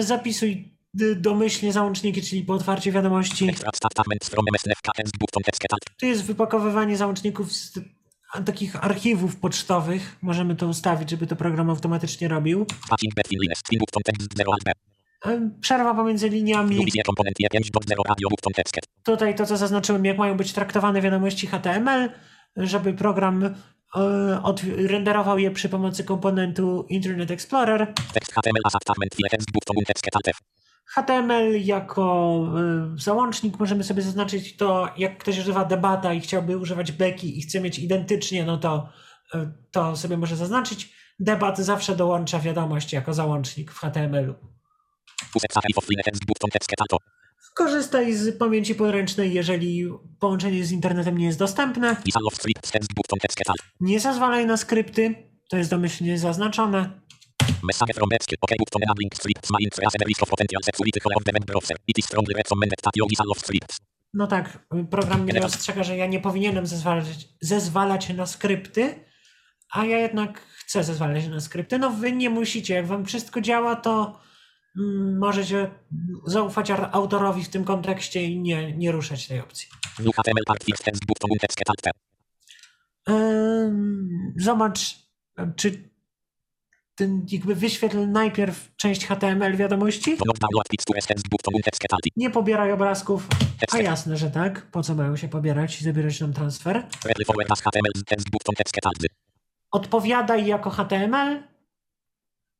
zapisuj 0.00 0.79
domyślnie 1.16 1.72
załączniki, 1.72 2.22
czyli 2.22 2.42
po 2.42 2.54
otwarciu 2.54 2.92
wiadomości. 2.92 3.46
Tu 6.00 6.06
jest 6.06 6.24
wypakowywanie 6.24 6.96
załączników 6.96 7.52
z 7.52 7.78
takich 8.46 8.84
archiwów 8.84 9.36
pocztowych. 9.36 10.16
Możemy 10.22 10.56
to 10.56 10.66
ustawić, 10.66 11.10
żeby 11.10 11.26
to 11.26 11.36
program 11.36 11.70
automatycznie 11.70 12.28
robił. 12.28 12.66
Przerwa 15.60 15.94
pomiędzy 15.94 16.28
liniami. 16.28 16.76
Tutaj 19.04 19.34
to, 19.34 19.46
co 19.46 19.56
zaznaczyłem, 19.56 20.04
jak 20.04 20.18
mają 20.18 20.36
być 20.36 20.52
traktowane 20.52 21.00
wiadomości 21.00 21.46
HTML, 21.46 22.10
żeby 22.56 22.94
program 22.94 23.54
od, 24.42 24.62
renderował 24.76 25.38
je 25.38 25.50
przy 25.50 25.68
pomocy 25.68 26.04
komponentu 26.04 26.86
Internet 26.88 27.30
Explorer. 27.30 27.94
HTML 28.32 28.60
jako 31.58 32.44
y, 32.96 33.00
załącznik 33.00 33.58
możemy 33.58 33.84
sobie 33.84 34.02
zaznaczyć 34.02 34.56
to, 34.56 34.88
jak 34.96 35.18
ktoś 35.18 35.38
używa 35.38 35.64
debata 35.64 36.14
i 36.14 36.20
chciałby 36.20 36.56
używać 36.56 36.92
beki 36.92 37.38
i 37.38 37.42
chce 37.42 37.60
mieć 37.60 37.78
identycznie, 37.78 38.44
no 38.44 38.58
to, 38.58 38.88
y, 39.34 39.38
to 39.70 39.96
sobie 39.96 40.16
może 40.16 40.36
zaznaczyć. 40.36 40.94
Debat 41.20 41.58
zawsze 41.58 41.96
dołącza 41.96 42.38
wiadomość 42.38 42.92
jako 42.92 43.14
załącznik 43.14 43.72
w 43.72 43.78
HTML-u. 43.78 44.34
Korzystaj 47.54 48.14
z 48.14 48.38
pamięci 48.38 48.74
podręcznej, 48.74 49.32
jeżeli 49.32 49.88
połączenie 50.18 50.64
z 50.64 50.72
internetem 50.72 51.18
nie 51.18 51.26
jest 51.26 51.38
dostępne. 51.38 51.96
Nie 53.80 54.00
zezwalaj 54.00 54.46
na 54.46 54.56
skrypty, 54.56 55.14
to 55.48 55.56
jest 55.56 55.70
domyślnie 55.70 56.18
zaznaczone. 56.18 57.00
Message 57.62 57.94
from 57.94 58.08
Betsy. 58.08 58.36
OK, 58.40 58.56
button 58.58 58.82
and 58.88 58.98
link 58.98 59.14
scripts. 59.14 59.50
My 59.50 59.58
interest 59.60 59.96
and 59.96 60.08
risk 60.08 60.22
of 60.22 60.28
potential 60.28 60.62
security 60.62 61.00
of 61.16 61.24
the 61.24 61.32
web 61.32 61.46
browser. 61.46 61.76
It 61.86 61.98
is 61.98 62.04
strongly 62.04 62.34
recommended 62.34 62.78
that 62.82 62.96
you 62.96 63.06
of 63.30 63.38
scripts. 63.38 63.76
No 64.14 64.26
tak, 64.26 64.58
program 64.90 65.22
mnie 65.22 65.44
ostrzega, 65.44 65.82
że 65.84 65.96
ja 65.96 66.06
nie 66.06 66.20
powinienem 66.20 66.66
zezwalać, 66.66 67.06
zezwalać 67.40 68.08
na 68.08 68.26
skrypty, 68.26 69.04
a 69.70 69.84
ja 69.84 69.98
jednak 69.98 70.40
chcę 70.40 70.84
zezwalać 70.84 71.26
na 71.26 71.40
skrypty. 71.40 71.78
No 71.78 71.90
wy 71.90 72.12
nie 72.12 72.30
musicie, 72.30 72.74
jak 72.74 72.86
wam 72.86 73.04
wszystko 73.04 73.40
działa, 73.40 73.76
to 73.76 74.20
mm, 74.76 75.18
możecie 75.18 75.70
zaufać 76.26 76.70
autorowi 76.70 77.44
w 77.44 77.48
tym 77.48 77.64
kontekście 77.64 78.24
i 78.24 78.40
nie, 78.40 78.76
nie 78.76 78.92
ruszać 78.92 79.26
tej 79.26 79.40
opcji. 79.40 79.68
Zobacz, 84.36 84.96
czy 85.56 85.89
ten 87.00 87.26
jakby 87.32 87.54
wyświetl 87.54 88.08
najpierw 88.08 88.76
część 88.76 89.06
HTML 89.06 89.56
wiadomości. 89.56 90.16
Nie 92.16 92.30
pobieraj 92.30 92.72
obrazków. 92.72 93.26
A 93.72 93.78
jasne, 93.78 94.16
że 94.16 94.30
tak. 94.30 94.70
Po 94.70 94.82
co 94.82 94.94
mają 94.94 95.16
się 95.16 95.28
pobierać 95.28 95.80
i 95.80 95.84
zabierać 95.84 96.20
nam 96.20 96.32
transfer? 96.32 96.86
Odpowiadaj 99.70 100.46
jako 100.46 100.70
HTML. 100.70 101.42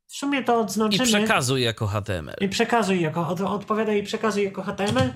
W 0.06 0.16
sumie 0.16 0.44
to 0.44 0.60
odznaczymy. 0.60 1.04
I 1.04 1.06
przekazuj 1.06 1.62
jako 1.62 1.86
HTML. 1.86 2.34
I 2.40 2.48
przekazuj 2.48 3.00
jako, 3.00 3.28
od, 3.28 3.40
odpowiadaj 3.40 3.98
i 3.98 4.02
przekazuj 4.02 4.44
jako 4.44 4.62
HTML. 4.62 5.12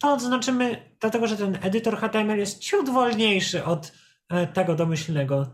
To 0.00 0.12
odznaczymy, 0.12 0.94
dlatego 1.00 1.26
że 1.26 1.36
ten 1.36 1.58
edytor 1.62 1.98
HTML 1.98 2.38
jest 2.38 2.58
ciut 2.58 2.90
wolniejszy 2.90 3.64
od 3.64 3.92
e, 4.28 4.46
tego 4.46 4.74
domyślnego 4.74 5.46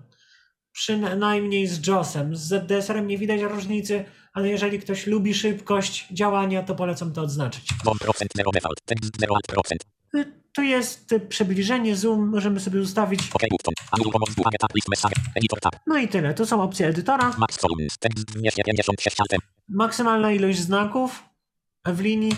przynajmniej 0.76 1.66
z 1.66 1.86
JOSem. 1.86 2.36
Z 2.36 2.40
ZDSR-em 2.40 3.06
nie 3.06 3.18
widać 3.18 3.40
różnicy, 3.40 4.04
ale 4.32 4.48
jeżeli 4.48 4.78
ktoś 4.78 5.06
lubi 5.06 5.34
szybkość 5.34 6.06
działania, 6.10 6.62
to 6.62 6.74
polecam 6.74 7.12
to 7.12 7.22
odznaczyć. 7.22 7.68
0%. 10.14 10.26
Tu 10.52 10.62
jest 10.62 11.14
przybliżenie, 11.28 11.96
zoom, 11.96 12.28
możemy 12.28 12.60
sobie 12.60 12.80
ustawić. 12.80 13.20
No 15.86 15.98
i 15.98 16.08
tyle, 16.08 16.34
to 16.34 16.46
są 16.46 16.62
opcje 16.62 16.86
edytora. 16.86 17.34
Maksymalna 19.68 20.32
ilość 20.32 20.58
znaków 20.58 21.22
w 21.86 22.00
linii. 22.00 22.32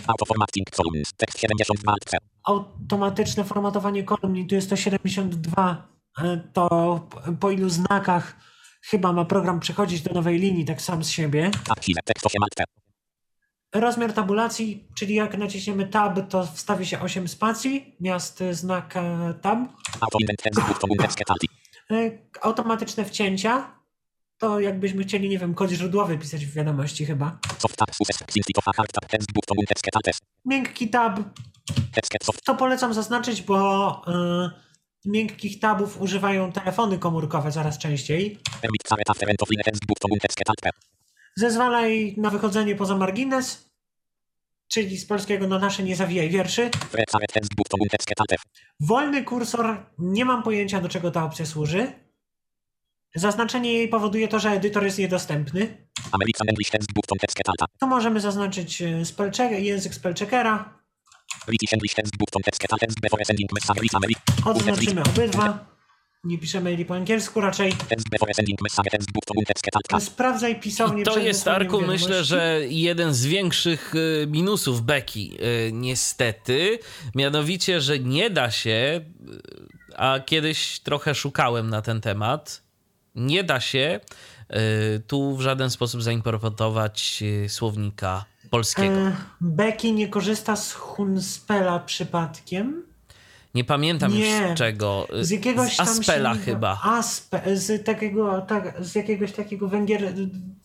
Automatyczne 2.45 3.45
formatowanie 3.45 4.03
kolumn, 4.05 4.47
tu 4.49 4.55
jest 4.55 4.71
to 4.71 4.77
72 4.77 5.98
to 6.53 7.09
po 7.41 7.51
ilu 7.51 7.69
znakach 7.69 8.37
chyba 8.83 9.13
ma 9.13 9.25
program 9.25 9.61
przechodzić 9.61 10.03
do 10.03 10.15
nowej 10.15 10.39
linii 10.39 10.65
tak 10.65 10.83
sam 10.83 11.05
z 11.05 11.11
siebie. 11.11 11.51
Rozmiar 13.75 14.13
tabulacji, 14.13 14.89
czyli 14.95 15.15
jak 15.15 15.39
naciśniemy 15.39 15.87
tab, 15.87 16.29
to 16.29 16.47
wstawi 16.47 16.87
się 16.87 17.01
8 17.01 17.29
spacji, 17.29 17.97
miast 18.01 18.43
znak 18.51 18.97
e, 18.97 19.35
tab. 19.43 19.59
E, 21.91 22.11
automatyczne 22.41 23.05
wcięcia, 23.05 23.79
to 24.39 24.61
jakbyśmy 24.61 25.03
chcieli, 25.05 25.29
nie 25.29 25.39
wiem, 25.39 25.55
kod 25.55 25.71
źródłowy 25.71 26.19
pisać 26.19 26.47
w 26.47 26.53
wiadomości 26.55 27.07
chyba. 27.07 27.39
Miękki 30.45 30.89
tab. 30.91 31.21
To 32.45 32.55
polecam 32.55 32.95
zaznaczyć, 32.95 33.43
bo 33.43 34.03
yy, 34.07 34.51
miękkich 35.05 35.61
tabów 35.61 36.01
używają 36.01 36.53
telefony 36.53 36.99
komórkowe 36.99 37.53
coraz 37.53 37.79
częściej. 37.79 38.39
Zezwalaj 41.37 42.15
na 42.17 42.31
wychodzenie 42.31 42.75
poza 42.77 42.97
margines, 42.97 43.71
czyli 44.69 44.99
z 44.99 45.07
polskiego 45.07 45.49
na 45.49 45.59
nasze 45.59 45.83
nie 45.83 45.97
zawijaj 45.97 46.29
wierszy. 46.31 46.71
Wolny 48.81 49.25
kursor, 49.25 49.87
nie 49.99 50.25
mam 50.25 50.43
pojęcia 50.43 50.81
do 50.81 50.89
czego 50.89 51.11
ta 51.11 51.25
opcja 51.25 51.47
służy. 51.47 51.93
Zaznaczenie 53.15 53.73
jej 53.73 53.89
powoduje 53.89 54.29
to, 54.29 54.39
że 54.39 54.51
edytor 54.51 54.85
jest 54.85 54.99
niedostępny. 54.99 55.89
Tu 57.81 57.87
możemy 57.87 58.21
zaznaczyć 58.21 58.83
e, 58.83 59.05
język 59.61 59.95
spellcheckera. 59.95 60.78
Odznaczymy 64.45 65.03
obydwa. 65.03 65.79
Nie 66.25 66.39
piszemy 66.39 66.73
jej 66.73 66.85
po 66.85 66.95
angielsku 66.95 67.41
raczej. 67.41 67.73
Sprawdzaj 70.01 70.61
pisownię. 70.61 71.03
I 71.03 71.05
to 71.05 71.19
jest, 71.19 71.49
Arku, 71.49 71.81
myślę, 71.81 72.25
że 72.25 72.61
jeden 72.69 73.15
z 73.15 73.27
większych 73.27 73.95
y, 73.95 74.27
minusów 74.27 74.83
Beki, 74.83 75.37
y, 75.69 75.73
niestety. 75.73 76.79
Mianowicie, 77.15 77.81
że 77.81 77.99
nie 77.99 78.31
da 78.31 78.51
się, 78.51 79.01
y, 79.91 79.97
a 79.97 80.21
kiedyś 80.21 80.81
trochę 80.81 81.15
szukałem 81.15 81.71
na 81.71 81.83
ten 81.83 82.01
temat, 82.01 82.63
nie 83.15 83.45
da 83.45 83.61
się 83.61 84.01
tu 85.07 85.37
w 85.37 85.41
żaden 85.41 85.71
sposób 85.71 86.03
zaimportować 86.03 87.23
słownika 87.49 88.25
polskiego. 88.51 88.99
E, 88.99 89.17
Becky 89.41 89.93
nie 89.93 90.09
korzysta 90.09 90.57
z 90.57 90.73
Hunspela 90.73 91.79
przypadkiem? 91.79 92.83
Nie 93.55 93.65
pamiętam 93.65 94.13
nie. 94.13 94.41
już 94.41 94.51
z 94.51 94.59
czego. 94.59 95.07
Z 95.21 95.31
jakiegoś 95.31 95.77
z 95.77 95.81
Aspela 95.81 96.35
chyba. 96.35 96.81
Aspe, 96.85 97.57
z, 97.57 97.85
takiego, 97.85 98.41
tak, 98.41 98.75
z 98.81 98.95
jakiegoś 98.95 99.33
takiego 99.33 99.69
węgier 99.69 100.15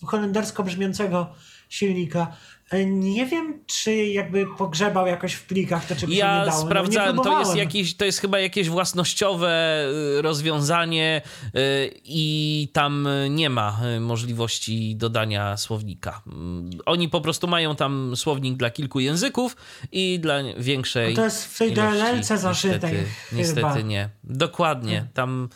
holendersko 0.06 0.64
brzmiącego 0.64 1.28
silnika. 1.70 2.28
E, 2.74 2.86
Nie 2.86 3.26
wiem, 3.26 3.60
czy 3.66 3.96
jakby 3.96 4.46
pogrzebał 4.58 5.08
jakoś 5.08 5.34
w 5.34 5.44
plikach, 5.46 5.86
to 5.88 5.96
czy 5.96 6.02
się 6.02 6.08
nie 6.08 6.18
Ja 6.18 6.46
dało. 6.46 6.62
sprawdzałem, 6.62 7.16
no, 7.16 7.24
to 7.24 7.40
jest, 7.40 7.56
jakieś, 7.56 7.96
to 7.96 8.06
jest 8.06 8.20
chyba 8.20 8.40
jakieś 8.40 8.70
własnościowe 8.70 9.86
y, 10.18 10.22
rozwiązanie 10.22 11.22
y, 11.56 11.92
i 12.06 12.68
tam 12.74 13.08
y, 13.08 13.30
nie 13.30 13.50
ma 13.50 13.80
możliwości 14.00 14.96
dodania 14.96 15.58
słownika. 15.58 16.22
Mm, 16.28 16.70
Oni 16.86 17.10
po 17.10 17.22
prostu 17.22 17.48
mają 17.48 17.76
tam 17.76 18.16
słownik 18.16 18.58
dla 18.58 18.70
kilku 18.70 19.00
języków 19.00 19.56
i 19.92 20.20
dla 20.20 20.36
większej. 20.58 21.10
No 21.10 21.16
to 21.16 21.24
jest 21.26 21.46
w 21.46 21.58
tej 21.58 21.74
DLL-ce 21.74 22.38
zaszytej 22.38 22.94
Niestety, 22.94 23.06
niestety 23.32 23.84
nie. 23.84 24.10
Dokładnie. 24.24 25.06
Tam, 25.14 25.50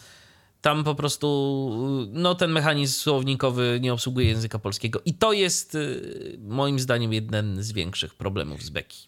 tam 0.67 0.83
po 0.83 0.95
prostu 0.95 1.27
no, 2.13 2.35
ten 2.35 2.51
mechanizm 2.51 2.99
słownikowy 2.99 3.79
nie 3.81 3.93
obsługuje 3.93 4.27
języka 4.27 4.59
polskiego. 4.59 5.01
I 5.05 5.13
to 5.13 5.33
jest 5.33 5.75
y, 5.75 6.37
moim 6.41 6.79
zdaniem 6.79 7.13
jeden 7.13 7.63
z 7.63 7.71
większych 7.71 8.15
problemów 8.15 8.63
z 8.63 8.69
Beki. 8.69 9.07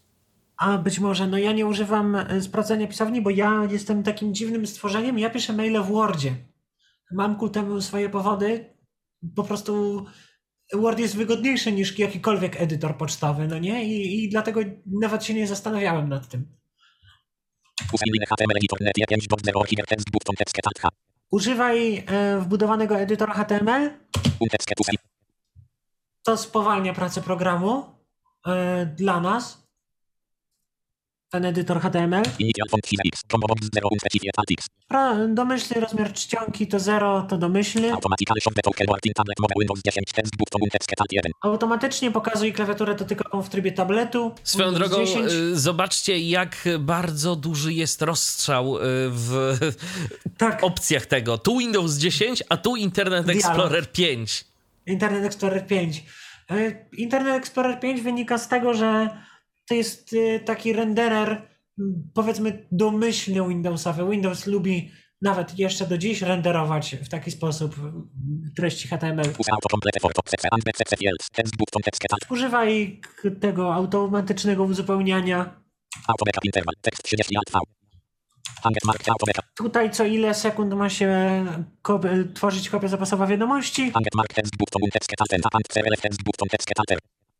A 0.57 0.78
być 0.78 0.99
może, 0.99 1.28
no 1.28 1.38
ja 1.38 1.51
nie 1.51 1.66
używam 1.66 2.16
e, 2.16 2.41
sprawdzania 2.41 2.88
pisowni, 2.88 3.22
bo 3.22 3.30
ja 3.30 3.68
jestem 3.72 4.03
takim 4.03 4.34
dziwnym 4.34 4.68
stworzeniem. 4.68 5.20
Ja 5.20 5.30
piszę 5.30 5.53
maile 5.53 5.84
w 5.84 5.88
Wordzie. 5.88 6.36
Mam 7.12 7.36
ku 7.36 7.49
temu 7.49 7.82
swoje 7.82 8.10
powody. 8.10 8.76
Po 9.36 9.43
prostu 9.43 10.05
Word 10.74 10.99
jest 10.99 11.16
wygodniejszy 11.16 11.72
niż 11.72 11.99
jakikolwiek 11.99 12.62
edytor 12.62 12.97
pocztowy, 12.97 13.47
no 13.47 13.60
nie? 13.60 13.86
I, 13.86 14.24
i 14.24 14.30
dlatego 14.30 14.62
nawet 15.01 15.24
się 15.24 15.34
nie 15.34 15.47
zastanawiałem 15.47 16.10
nad 16.10 16.28
tym. 16.28 16.45
Usuń 21.32 21.54
HTML 21.54 22.96
editor 22.98 23.30
net 23.30 23.30
5.0 23.30 23.30
Hiver 23.34 23.50
text 23.50 24.40
button 24.40 24.50
text 24.50 24.70
cat 24.70 24.78
H. 24.78 24.92
Używaj 24.92 25.00
e, 25.00 25.00
wbudowanego 25.00 25.00
edytora 25.00 25.34
HTML. 25.34 26.20
To 26.24 26.38
spowalnia 26.38 26.94
pracę 26.94 27.22
programu 27.22 27.96
e, 28.46 28.86
dla 28.86 29.20
nas. 29.20 29.68
Ten 31.32 31.46
edytor 31.46 31.80
HTML. 31.82 32.24
Initial 32.40 32.68
font 32.70 32.86
size 32.88 33.02
X. 33.06 33.22
Combo 33.32 33.48
box 33.48 33.70
0 33.74 33.88
und 33.92 34.00
specified 34.02 34.38
alt 34.38 34.52
X. 34.52 34.66
Pro, 34.88 35.28
domyślny 35.28 35.82
rozmiar 35.82 36.14
czcionki 36.14 36.68
to 36.68 36.80
0, 36.80 37.26
to 37.30 37.38
domyślny. 37.38 37.92
Automatically 37.94 38.42
show 38.42 38.54
the 38.54 38.62
keyboard 38.76 39.06
in 39.06 39.14
tablet 39.14 39.40
mobile 39.40 39.60
Windows 39.60 39.82
10 39.86 40.12
text 40.14 40.38
button 40.38 40.62
un 40.64 40.70
text 40.70 40.90
alt 40.98 41.12
1. 41.12 41.32
Automatycznie 41.42 42.12
pokazuj 42.12 42.54
klawiaturę 42.54 42.96
dotykową 42.96 43.42
w 43.42 43.50
trybie 43.50 43.72
tabletu. 43.72 44.32
Swoją 44.44 44.74
drogą, 44.74 45.06
10. 45.06 45.32
y, 45.32 45.60
zobaczcie, 45.60 46.20
jak 46.20 46.68
bardzo 46.80 47.36
duży 47.36 47.74
jest 47.74 48.02
rozstrzał 48.02 48.78
y, 48.78 48.82
w 49.10 49.58
Tak, 50.38 50.64
opcjach 50.64 51.06
tego. 51.06 51.38
Tu 51.38 51.58
Windows 51.58 51.96
10, 51.98 52.44
a 52.50 52.58
tu 52.58 52.76
Internet 52.76 53.26
Dialog. 53.26 53.46
Explorer 53.46 53.92
5. 53.92 54.46
Internet 54.86 55.26
Explorer 55.26 55.68
5. 55.68 56.04
E, 56.52 56.86
Internet 56.98 57.36
Explorer 57.36 57.80
5 57.80 58.02
wynika 58.02 58.38
z 58.38 58.48
tego, 58.48 58.74
że 58.74 59.10
to 59.70 59.74
jest 59.76 60.13
e, 60.13 60.39
taki 60.39 60.74
renderer, 60.74 61.47
powiedzmy, 62.13 62.67
domyślny 62.72 63.47
Windowsowy. 63.47 64.11
Windows 64.11 64.47
lubi 64.47 64.91
nawet 65.22 65.59
jeszcze 65.59 65.88
do 65.88 65.97
dziś 65.97 66.22
renderować 66.22 66.95
w 66.95 67.09
taki 67.09 67.32
sposób 67.32 67.76
treści 68.55 68.88
HTML. 68.88 69.34
Używaj 72.30 73.01
tego 73.41 73.74
automatycznego 73.74 74.63
uzupełniania. 74.63 75.61
Auto 76.07 76.26
backup 76.26 76.45
interval. 76.45 76.76
Text 76.82 77.03
30 77.03 77.38
alt 77.38 77.51
V. 77.51 77.59
Hanget 78.61 78.86
mark 78.86 79.09
auto 79.09 79.26
backup. 79.26 79.45
Tutaj 79.55 79.91
co 79.91 80.05
ile 80.05 80.34
sekund 80.34 80.74
ma 80.74 80.89
się 80.89 81.45
tworzyć 82.34 82.70
kopia 82.70 82.88
zapasowa 82.88 83.28
wiadomości. 83.28 83.91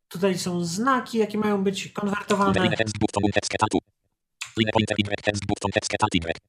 Tutaj 0.10 0.38
są 0.38 0.66
znaki, 0.66 1.18
jakie 1.18 1.38
mają 1.38 1.64
być 1.64 1.88
konwertowane. 1.88 2.54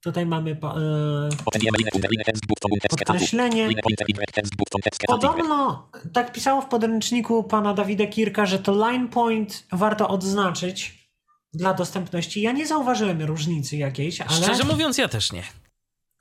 Tutaj 0.03 0.25
mamy 0.25 0.55
po, 0.55 0.81
e, 0.81 1.29
podkreślenie. 3.15 3.67
Podobno 5.21 5.89
tak 6.13 6.31
pisało 6.33 6.61
w 6.61 6.65
podręczniku 6.65 7.43
pana 7.43 7.73
Dawida 7.73 8.07
Kirka, 8.07 8.45
że 8.45 8.59
to 8.59 8.75
line 8.75 9.07
point 9.07 9.67
warto 9.71 10.07
odznaczyć 10.07 11.09
dla 11.53 11.73
dostępności. 11.73 12.41
Ja 12.41 12.51
nie 12.51 12.67
zauważyłem 12.67 13.21
różnicy 13.21 13.77
jakiejś, 13.77 14.21
ale, 14.21 14.43
Szczerze 14.43 14.63
mówiąc, 14.63 14.97
ja 14.97 15.07
też 15.07 15.31
nie. 15.31 15.43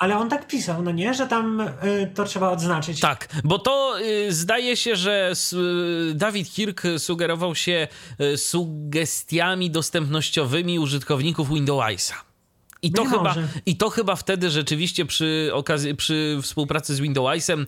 Ale 0.01 0.18
on 0.18 0.28
tak 0.28 0.46
pisał, 0.46 0.82
no 0.82 0.90
nie, 0.90 1.14
że 1.14 1.26
tam 1.26 1.61
y, 1.61 2.11
to 2.14 2.24
trzeba 2.24 2.51
odznaczyć. 2.51 3.01
Tak, 3.01 3.28
bo 3.44 3.59
to 3.59 4.01
y, 4.01 4.32
zdaje 4.32 4.76
się, 4.76 4.96
że 4.96 5.32
y, 6.11 6.14
Dawid 6.14 6.51
Kirk 6.51 6.82
sugerował 6.98 7.55
się 7.55 7.88
y, 8.20 8.36
sugestiami 8.36 9.70
dostępnościowymi 9.70 10.78
użytkowników 10.78 11.48
Windowsa. 11.48 12.14
I 12.82 12.92
to, 12.92 13.03
Być 13.03 13.11
chyba, 13.11 13.22
może. 13.24 13.48
I 13.66 13.76
to 13.76 13.90
chyba 13.90 14.16
wtedy 14.16 14.51
rzeczywiście 14.51 15.07
przy, 15.07 15.51
okazji, 15.53 15.94
przy 15.94 16.38
współpracy 16.42 16.94
z 16.94 17.01
Windowsem 17.01 17.66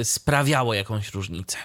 y, 0.00 0.04
sprawiało 0.04 0.74
jakąś 0.74 1.14
różnicę. 1.14 1.58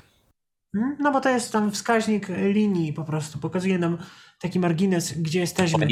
Mm, 0.75 0.97
No 0.99 1.11
bo 1.11 1.21
to 1.21 1.29
jest 1.29 1.51
tam 1.51 1.71
wskaźnik 1.71 2.27
linii 2.29 2.93
po 2.93 3.03
prostu, 3.03 3.39
pokazuje 3.39 3.77
nam 3.79 3.97
taki 4.39 4.59
margines, 4.59 5.13
gdzie 5.13 5.39
jesteśmy. 5.39 5.85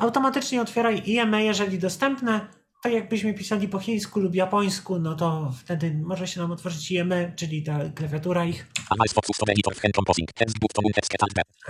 Automatycznie 0.00 0.62
otwieraj 0.62 1.02
IME, 1.06 1.44
jeżeli 1.44 1.78
dostępne. 1.78 2.48
Tak 2.82 2.92
jakbyśmy 2.92 3.34
pisali 3.34 3.68
po 3.68 3.78
chińsku 3.78 4.20
lub 4.20 4.34
japońsku, 4.34 4.98
no 4.98 5.14
to 5.14 5.52
wtedy 5.60 5.94
może 6.04 6.28
się 6.28 6.40
nam 6.40 6.52
otworzyć 6.52 6.90
IME, 6.90 7.32
czyli 7.36 7.62
ta 7.62 7.78
klawiatura 7.94 8.44
ich. 8.44 8.66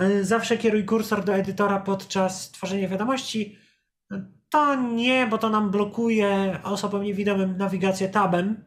Y, 0.01 0.25
Zawsze 0.25 0.57
kieruj 0.57 0.85
kursor 0.85 1.23
do 1.23 1.35
edytora 1.35 1.79
podczas 1.79 2.51
tworzenia 2.51 2.87
wiadomości. 2.87 3.57
To 4.49 4.75
nie, 4.75 5.27
bo 5.27 5.37
to 5.37 5.49
nam 5.49 5.71
blokuje 5.71 6.59
osobom 6.63 7.03
niewidomym 7.03 7.57
nawigację 7.57 8.09
tabem. 8.09 8.63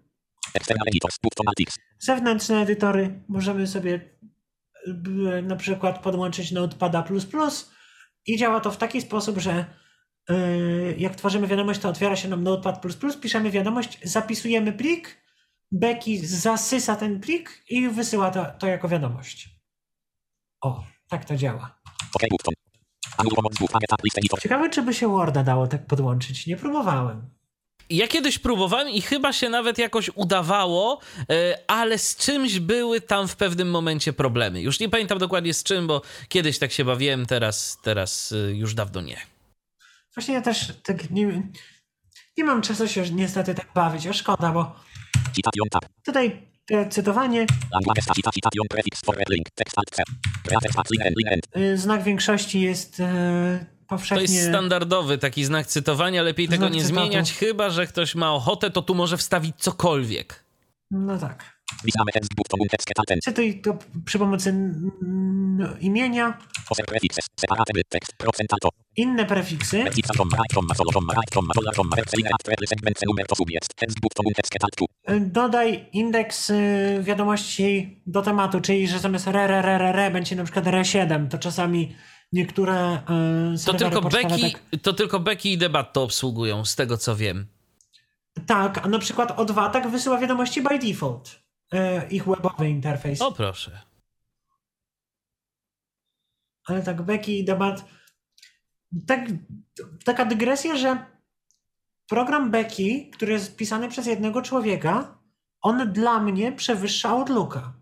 Zewnętrzne 1.98 2.62
edytory 2.62 3.22
możemy 3.28 3.66
sobie 3.66 4.10
na 5.42 5.56
przykład 5.56 6.02
podłączyć 6.02 6.52
Notepada++ 6.52 7.04
i 8.26 8.36
działa 8.36 8.60
to 8.60 8.70
w 8.70 8.76
taki 8.76 9.00
sposób, 9.00 9.38
że 9.38 9.64
y, 10.30 10.94
jak 10.98 11.16
tworzymy 11.16 11.46
wiadomość, 11.46 11.80
to 11.80 11.88
otwiera 11.88 12.16
się 12.16 12.28
nam 12.28 12.42
Notepad++, 12.42 12.80
piszemy 13.20 13.50
wiadomość, 13.50 13.98
zapisujemy 14.04 14.72
plik, 14.72 15.22
Becky 15.72 16.26
zasysa 16.26 16.96
ten 16.96 17.20
plik 17.20 17.64
i 17.68 17.88
wysyła 17.88 18.30
to, 18.30 18.46
to 18.58 18.66
jako 18.66 18.88
wiadomość. 18.88 19.48
O, 20.60 20.84
tak 21.08 21.24
to 21.24 21.36
działa. 21.36 21.78
Editor. 24.16 24.40
Ciekawe, 24.40 24.70
czy 24.70 24.82
by 24.82 24.94
się 24.94 25.08
Worda 25.08 25.44
dało 25.44 25.66
tak 25.66 25.86
podłączyć. 25.86 26.46
Nie 26.46 26.56
próbowałem. 26.56 27.30
Ja 27.92 28.08
kiedyś 28.08 28.38
próbowałem 28.38 28.88
i 28.88 29.02
chyba 29.02 29.32
się 29.32 29.48
nawet 29.48 29.78
jakoś 29.78 30.10
udawało, 30.14 31.00
e, 31.30 31.58
ale 31.66 31.98
z 31.98 32.16
czymś 32.16 32.58
były 32.58 33.00
tam 33.00 33.28
w 33.28 33.36
pewnym 33.36 33.70
momencie 33.70 34.12
problemy. 34.12 34.60
Już 34.60 34.80
nie 34.80 34.88
pamiętam 34.88 35.18
dokładnie 35.18 35.54
z 35.54 35.62
czym, 35.62 35.86
bo 35.86 36.02
kiedyś 36.28 36.58
tak 36.58 36.72
się 36.72 36.84
bawiłem, 36.84 37.26
teraz, 37.26 37.78
teraz 37.82 38.32
e, 38.32 38.36
już 38.36 38.74
dawno 38.74 39.00
nie. 39.00 39.16
Właśnie 40.14 40.34
ja 40.34 40.42
też 40.42 40.72
tak 40.82 41.10
nie, 41.10 41.42
nie 42.36 42.44
mam 42.44 42.62
czasu 42.62 42.88
się 42.88 43.10
niestety 43.10 43.54
tak 43.54 43.68
bawić, 43.74 44.06
a 44.06 44.12
szkoda, 44.12 44.52
bo 44.52 44.76
tutaj 46.04 46.46
e, 46.70 46.88
cytowanie, 46.88 47.46
znak 51.76 52.02
większości 52.02 52.60
jest 52.60 53.02
e, 53.82 53.88
To 53.88 53.88
powszechnie... 53.88 54.34
jest 54.34 54.48
standardowy 54.48 55.18
taki 55.18 55.44
znak 55.44 55.66
cytowania, 55.66 56.22
lepiej 56.22 56.48
tego 56.48 56.62
Znak 56.66 56.72
nie 56.72 56.82
cytatu. 56.82 57.00
zmieniać, 57.00 57.32
chyba 57.32 57.70
że 57.70 57.86
ktoś 57.86 58.14
ma 58.14 58.34
ochotę, 58.34 58.70
to 58.70 58.82
tu 58.82 58.94
może 58.94 59.16
wstawić 59.16 59.56
cokolwiek. 59.58 60.44
No 60.90 61.18
tak. 61.18 61.62
Cytuj 63.24 63.60
to 63.60 63.78
przy 64.04 64.18
pomocy 64.18 64.54
imienia, 65.80 66.38
inne 68.96 69.24
prefiksy. 69.26 69.84
Vertical 69.84 70.16
comma 70.16 70.36
right 70.36 70.52
comma 70.54 70.74
solo 70.74 70.92
comma 70.92 71.12
right 71.14 71.30
comma 71.34 71.54
dollar 71.54 71.74
comma 71.74 71.96
verse 71.96 72.16
line 72.16 72.28
at 72.32 72.42
per 72.44 72.54
segment 72.68 72.98
numer 73.06 73.26
to 73.26 73.34
subject. 73.34 73.74
Text 73.76 74.00
button 74.00 74.26
un 74.26 74.34
text 74.34 74.52
alt 74.64 74.76
2. 74.76 74.86
Y, 75.16 75.20
Dodaj 75.20 75.88
indeks 75.92 76.50
y, 76.50 76.54
wiadomości 77.02 78.02
do 78.06 78.22
tematu, 78.22 78.60
czyli 78.60 78.88
że 78.88 78.98
zamiast 78.98 79.26
re, 79.26 79.46
re, 79.46 79.62
re, 79.62 79.78
re, 79.78 79.92
re 79.92 80.10
będzie 80.10 80.36
na 80.36 80.44
przykład 80.44 80.64
re7, 80.64 81.28
to 81.28 81.38
czasami 81.38 81.96
niektóre 82.32 83.02
y, 83.54 83.64
To 83.66 83.74
tylko, 83.74 84.00
Becky, 84.02 84.52
tak... 84.52 84.62
to 84.82 84.92
tylko 84.92 85.20
Becky 85.20 85.48
i 85.52 85.58
Debat 85.58 85.92
to 85.92 86.02
obsługują, 86.02 86.64
z 86.64 86.76
tego 86.76 86.96
co 86.98 87.16
wiem. 87.16 87.46
Tak, 88.46 88.78
a 88.86 88.88
na 88.88 88.98
przykład 88.98 89.36
O2 89.36 89.70
tak 89.70 89.88
wysyła 89.90 90.18
wiadomości 90.18 90.62
by 90.62 90.78
default. 90.78 91.40
y, 91.74 91.78
Ich 92.10 92.24
webowy 92.24 92.68
interfejs. 92.68 93.22
O 93.22 93.32
proszę. 93.32 93.80
Ale 96.66 96.82
tak 96.82 97.02
Becky 97.02 97.32
i 97.38 97.44
debat. 97.44 97.84
Tak, 99.06 99.20
taka 100.04 100.24
dygresja, 100.24 100.76
że 100.76 101.06
program 102.08 102.50
Becky, 102.50 103.10
który 103.12 103.32
jest 103.32 103.56
pisany 103.56 103.88
przez 103.88 104.06
jednego 104.06 104.42
człowieka, 104.42 105.18
on 105.60 105.92
dla 105.92 106.20
mnie 106.20 106.52
przewyższa 106.52 107.08
Outlooka. 107.08 107.72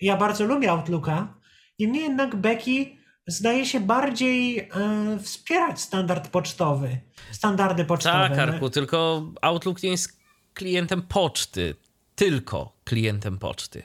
ja 0.00 0.16
bardzo 0.16 0.44
lubię 0.44 0.70
Outlooka. 0.72 1.34
Niemniej 1.78 2.02
jednak 2.02 2.36
Becky 2.36 2.95
zdaje 3.26 3.66
się 3.66 3.80
bardziej 3.80 4.58
e, 4.58 4.68
wspierać 5.22 5.80
standard 5.80 6.28
pocztowy. 6.28 6.98
Standardy 7.32 7.84
pocztowe. 7.84 8.28
Tak, 8.28 8.38
Arku, 8.38 8.70
tylko 8.70 9.28
Outlook 9.42 9.82
nie 9.82 9.90
jest 9.90 10.20
klientem 10.54 11.02
poczty. 11.02 11.74
Tylko 12.14 12.75
klientem 12.86 13.38
poczty. 13.38 13.82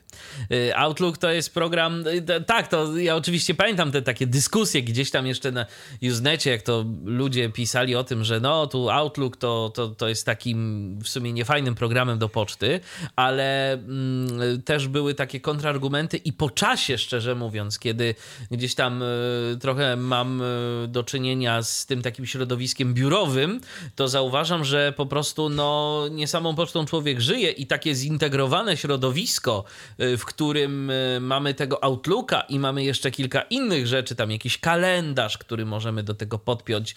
Y, 0.51 0.75
Outlook 0.75 1.17
to 1.17 1.31
jest 1.31 1.53
program, 1.53 2.03
y, 2.07 2.43
tak, 2.45 2.67
to 2.67 2.97
ja 2.97 3.15
oczywiście 3.15 3.53
pamiętam 3.53 3.91
te 3.91 4.01
takie 4.01 4.27
dyskusje 4.27 4.81
gdzieś 4.83 5.11
tam 5.11 5.27
jeszcze 5.27 5.51
na 5.51 5.65
Usenecie, 6.11 6.51
jak 6.51 6.61
to 6.61 6.85
ludzie 7.05 7.49
pisali 7.49 7.95
o 7.95 8.03
tym, 8.03 8.23
że 8.23 8.39
no, 8.39 8.67
tu 8.67 8.89
Outlook 8.89 9.37
to, 9.37 9.71
to, 9.75 9.87
to 9.87 10.07
jest 10.07 10.25
takim 10.25 10.99
w 11.03 11.07
sumie 11.07 11.33
niefajnym 11.33 11.75
programem 11.75 12.19
do 12.19 12.29
poczty, 12.29 12.79
ale 13.15 13.73
mm, 13.73 14.61
też 14.61 14.87
były 14.87 15.13
takie 15.13 15.39
kontrargumenty 15.39 16.17
i 16.17 16.33
po 16.33 16.49
czasie, 16.49 16.97
szczerze 16.97 17.35
mówiąc, 17.35 17.79
kiedy 17.79 18.15
gdzieś 18.51 18.75
tam 18.75 19.03
y, 19.03 19.57
trochę 19.61 19.95
mam 19.95 20.41
y, 20.41 20.87
do 20.87 21.03
czynienia 21.03 21.63
z 21.63 21.85
tym 21.85 22.01
takim 22.01 22.25
środowiskiem 22.25 22.93
biurowym, 22.93 23.61
to 23.95 24.07
zauważam, 24.07 24.65
że 24.65 24.93
po 24.97 25.05
prostu 25.05 25.49
no, 25.49 26.03
nie 26.11 26.27
samą 26.27 26.55
pocztą 26.55 26.85
człowiek 26.85 27.21
żyje 27.21 27.51
i 27.51 27.67
takie 27.67 27.95
zintegrowane 27.95 28.77
środowisko 28.77 28.90
środowisko, 28.91 29.63
y, 30.01 30.17
w 30.17 30.25
którym 30.25 30.89
y, 30.89 31.19
mamy 31.21 31.53
tego 31.53 31.83
Outlooka 31.83 32.41
i 32.41 32.59
mamy 32.59 32.83
jeszcze 32.83 33.11
kilka 33.11 33.41
innych 33.41 33.87
rzeczy, 33.87 34.15
tam 34.15 34.31
jakiś 34.31 34.57
kalendarz, 34.57 35.37
który 35.37 35.65
możemy 35.65 36.03
do 36.03 36.13
tego 36.13 36.39
podpiąć 36.39 36.91
y, 36.91 36.95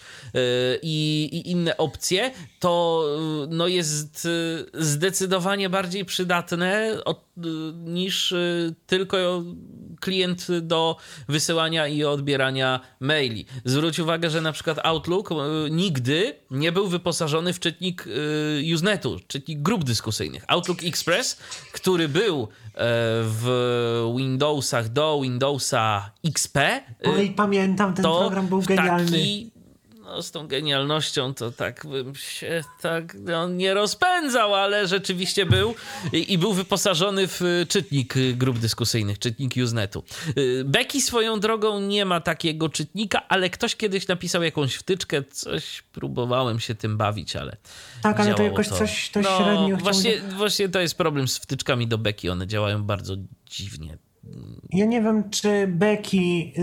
i, 0.81 1.29
i 1.31 1.51
inne 1.51 1.77
opcje, 1.77 2.31
to 2.59 3.05
no 3.49 3.67
jest 3.67 4.27
zdecydowanie 4.73 5.69
bardziej 5.69 6.05
przydatne 6.05 6.97
od, 7.05 7.25
niż 7.85 8.33
tylko 8.87 9.43
klient 10.01 10.47
do 10.61 10.97
wysyłania 11.27 11.87
i 11.87 12.03
odbierania 12.03 12.79
maili. 12.99 13.45
Zwróć 13.65 13.99
uwagę, 13.99 14.29
że 14.29 14.41
na 14.41 14.51
przykład 14.51 14.79
Outlook 14.83 15.29
nigdy 15.71 16.35
nie 16.51 16.71
był 16.71 16.87
wyposażony 16.87 17.53
w 17.53 17.59
czytnik 17.59 18.07
Usenetu, 18.73 19.19
czytnik 19.27 19.61
grup 19.61 19.83
dyskusyjnych. 19.83 20.43
Outlook 20.47 20.83
Express, 20.83 21.37
który 21.71 21.84
był 22.09 22.43
e, 22.43 22.47
w 23.23 24.13
Windowsach 24.17 24.89
do 24.89 25.19
Windowsa 25.21 26.11
XP. 26.25 26.57
Oj, 27.05 27.33
pamiętam, 27.35 27.93
ten 27.93 28.03
program 28.03 28.47
był 28.47 28.61
genialny. 28.61 29.11
Taki, 29.11 29.51
no, 30.05 30.21
z 30.21 30.31
tą 30.31 30.47
genialnością 30.47 31.33
to 31.33 31.51
tak 31.51 31.87
bym 31.87 32.15
się 32.15 32.63
tak 32.81 33.15
no, 33.19 33.49
nie 33.49 33.73
rozpędzał, 33.73 34.55
ale 34.55 34.87
rzeczywiście 34.87 35.45
był 35.45 35.75
i, 36.13 36.33
i, 36.33 36.37
był 36.37 36.53
wyposażony 36.53 37.27
w 37.27 37.41
czytnik 37.69 38.13
grup 38.33 38.59
dyskusyjnych, 38.59 39.19
czytnik 39.19 39.53
Usenetu. 39.63 40.03
Y, 40.37 40.63
Becky 40.65 41.01
swoją 41.01 41.39
drogą 41.39 41.79
nie 41.79 42.05
ma 42.05 42.21
takiego 42.21 42.69
czytnika, 42.69 43.27
ale 43.27 43.49
ktoś 43.49 43.75
kiedyś 43.75 44.07
napisał 44.07 44.43
jakąś 44.43 44.75
wtyczkę, 44.75 45.23
coś 45.23 45.81
próbowałem 45.81 46.59
się 46.59 46.75
tym 46.75 46.97
bawić, 46.97 47.35
ale 47.35 47.57
Tak, 48.01 48.19
ale 48.19 48.33
to 48.33 48.43
jakoś 48.43 48.69
to. 48.69 48.75
coś 48.75 49.09
to 49.09 49.21
no, 49.21 49.37
średnio 49.37 49.77
właśnie, 49.77 50.21
właśnie 50.37 50.69
to 50.69 50.79
jest 50.79 50.97
problem 50.97 51.27
z 51.27 51.37
wtyczkami 51.37 51.87
do 51.87 51.97
Becky, 51.97 52.31
one 52.31 52.47
działają 52.47 52.83
bardzo 52.83 53.15
dziwnie. 53.49 53.97
Ja 54.69 54.85
nie 54.85 55.01
wiem, 55.01 55.29
czy 55.29 55.67
Becky 55.67 56.17
yy, 56.17 56.53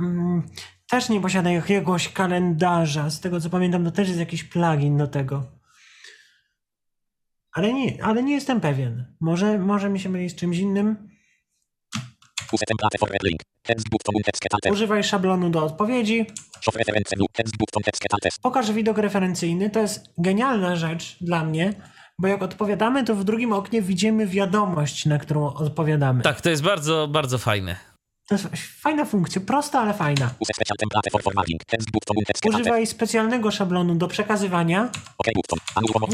yy, 0.00 0.42
też 0.90 1.08
nie 1.08 1.20
posiada 1.20 1.50
jakiegoś 1.50 2.08
kalendarza. 2.08 3.10
Z 3.10 3.20
tego 3.20 3.40
co 3.40 3.50
pamiętam, 3.50 3.84
to 3.84 3.90
też 3.90 4.08
jest 4.08 4.20
jakiś 4.20 4.44
plugin 4.44 4.96
do 4.98 5.06
tego. 5.06 5.42
Ale 7.52 7.72
nie, 7.72 8.04
ale 8.04 8.22
nie 8.22 8.34
jestem 8.34 8.60
pewien. 8.60 9.04
Może, 9.20 9.58
może 9.58 9.90
mi 9.90 10.00
się 10.00 10.08
myli 10.08 10.30
z 10.30 10.34
czymś 10.34 10.58
innym. 10.58 11.08
Używaj 14.72 15.04
szablonu 15.04 15.50
do 15.50 15.64
odpowiedzi. 15.64 16.26
Pokaż 18.42 18.72
widok 18.72 18.98
referencyjny. 18.98 19.70
To 19.70 19.80
jest 19.80 20.06
genialna 20.18 20.76
rzecz 20.76 21.16
dla 21.20 21.44
mnie, 21.44 21.74
bo 22.18 22.28
jak 22.28 22.42
odpowiadamy, 22.42 23.04
to 23.04 23.14
w 23.14 23.24
drugim 23.24 23.52
oknie 23.52 23.82
widzimy 23.82 24.26
wiadomość, 24.26 25.06
na 25.06 25.18
którą 25.18 25.46
odpowiadamy. 25.46 26.22
Tak, 26.22 26.40
to 26.40 26.50
jest 26.50 26.62
bardzo, 26.62 27.08
bardzo 27.08 27.38
fajne. 27.38 27.89
To 28.30 28.34
jest 28.34 28.48
fajna 28.80 29.04
funkcja, 29.04 29.40
prosta, 29.40 29.80
ale 29.80 29.94
fajna. 29.94 30.30
Używaj 32.60 32.86
specjalnego 32.86 33.50
szablonu 33.50 33.94
do 33.94 34.08
przekazywania. 34.08 34.90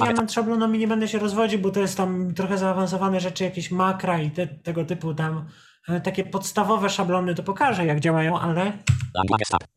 Ja 0.07 0.13
nad 0.13 0.33
szablonami 0.33 0.79
nie 0.79 0.89
będę 0.89 1.09
się 1.09 1.19
rozwodził, 1.19 1.59
bo 1.59 1.71
to 1.71 1.81
jest 1.81 1.97
tam 1.97 2.35
trochę 2.35 2.59
zaawansowane 2.59 3.21
rzeczy, 3.21 3.45
jakieś 3.45 3.71
makra 3.71 4.21
i 4.21 4.31
te, 4.31 4.47
tego 4.47 4.85
typu 4.85 5.15
tam 5.15 5.49
e, 5.89 6.01
takie 6.01 6.25
podstawowe 6.25 6.91
szablony 6.91 7.35
to 7.35 7.43
pokażę 7.43 7.87
jak 7.87 8.01
działają, 8.01 8.41
ale 8.41 8.73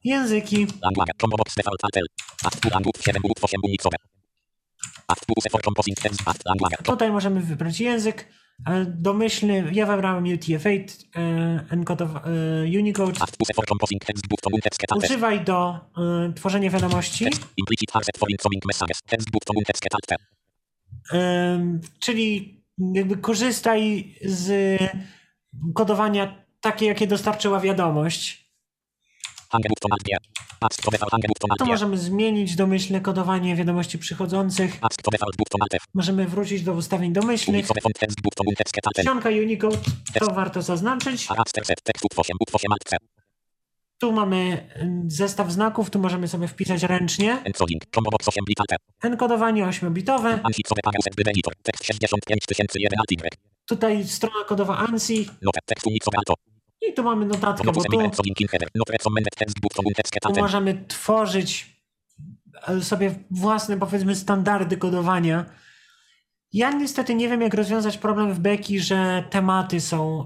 języki. 0.04 0.68
Tutaj 6.84 7.12
możemy 7.12 7.42
wybrać 7.42 7.80
język. 7.80 8.28
Domyślny, 8.88 9.70
ja 9.72 9.86
wybrałem 9.86 10.24
UTF-8, 10.24 11.06
e, 11.16 11.20
enkodow, 11.70 12.10
e, 12.16 12.80
Unicode. 12.80 13.20
Używaj 15.06 15.42
do 15.46 15.80
e, 15.98 16.34
tworzenia 16.34 16.70
wiadomości. 16.70 17.26
Czyli 22.00 22.58
jakby 22.94 23.18
korzystaj 23.18 24.14
z 24.26 24.80
kodowania 25.76 26.46
takie, 26.62 26.86
jakie 26.86 27.08
dostarczyła 27.08 27.60
wiadomość. 27.60 28.49
To 31.58 31.66
możemy 31.66 31.98
zmienić 31.98 32.56
domyślne 32.56 33.02
kodowanie 33.02 33.56
wiadomości 33.56 34.00
przychodzących. 34.00 34.78
Możemy 35.94 36.28
wrócić 36.28 36.62
do 36.64 36.74
ustawień 36.74 37.14
domyślnych. 37.14 37.66
Czcionka 39.02 39.30
Unicode, 39.30 39.78
to 40.20 40.34
warto 40.34 40.62
zaznaczyć. 40.62 41.28
Tu 44.00 44.12
mamy 44.12 44.70
zestaw 45.08 45.52
znaków, 45.52 45.90
tu 45.90 46.00
możemy 46.00 46.28
sobie 46.28 46.48
wpisać 46.48 46.84
ręcznie. 46.84 47.42
Enkodowanie 49.02 49.66
8-bitowe. 49.66 50.40
Tutaj 53.66 54.08
strona 54.08 54.44
kodowa 54.48 54.78
ANSI. 54.78 55.30
I 56.82 56.94
tu 56.94 57.04
mamy 57.04 57.26
notatkę, 57.26 57.72
bo 57.72 57.84
tu, 57.84 58.12
tu 60.22 60.42
możemy 60.42 60.86
tworzyć 60.88 61.76
e, 62.68 62.82
sobie 62.82 63.16
własne, 63.32 63.78
powiedzmy, 63.78 64.16
standardy 64.16 64.78
kodowania. 64.78 65.46
Ja 66.54 66.72
niestety 66.72 67.16
nie 67.16 67.30
wiem, 67.30 67.42
jak 67.42 67.54
rozwiązać 67.54 67.98
problem 67.98 68.34
w 68.34 68.40
Beki, 68.40 68.80
że 68.80 69.24
tematy 69.30 69.82
są 69.82 70.22
y, 70.24 70.26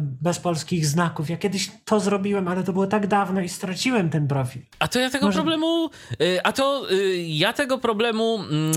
bez 0.00 0.38
polskich 0.38 0.86
znaków. 0.86 1.30
Ja 1.30 1.36
kiedyś 1.36 1.70
to 1.84 2.00
zrobiłem, 2.00 2.48
ale 2.48 2.64
to 2.64 2.72
było 2.72 2.86
tak 2.86 3.06
dawno 3.06 3.40
i 3.40 3.48
straciłem 3.48 4.10
ten 4.10 4.28
profil. 4.28 4.62
A 4.78 4.88
to 4.88 5.00
ja 5.00 5.10
tego 5.10 5.26
Może... 5.26 5.36
problemu. 5.36 5.90
Y, 6.22 6.42
a 6.42 6.52
to 6.52 6.86
ja 7.26 7.52
tego 7.52 7.78
problemu 7.78 8.38
mm, 8.38 8.72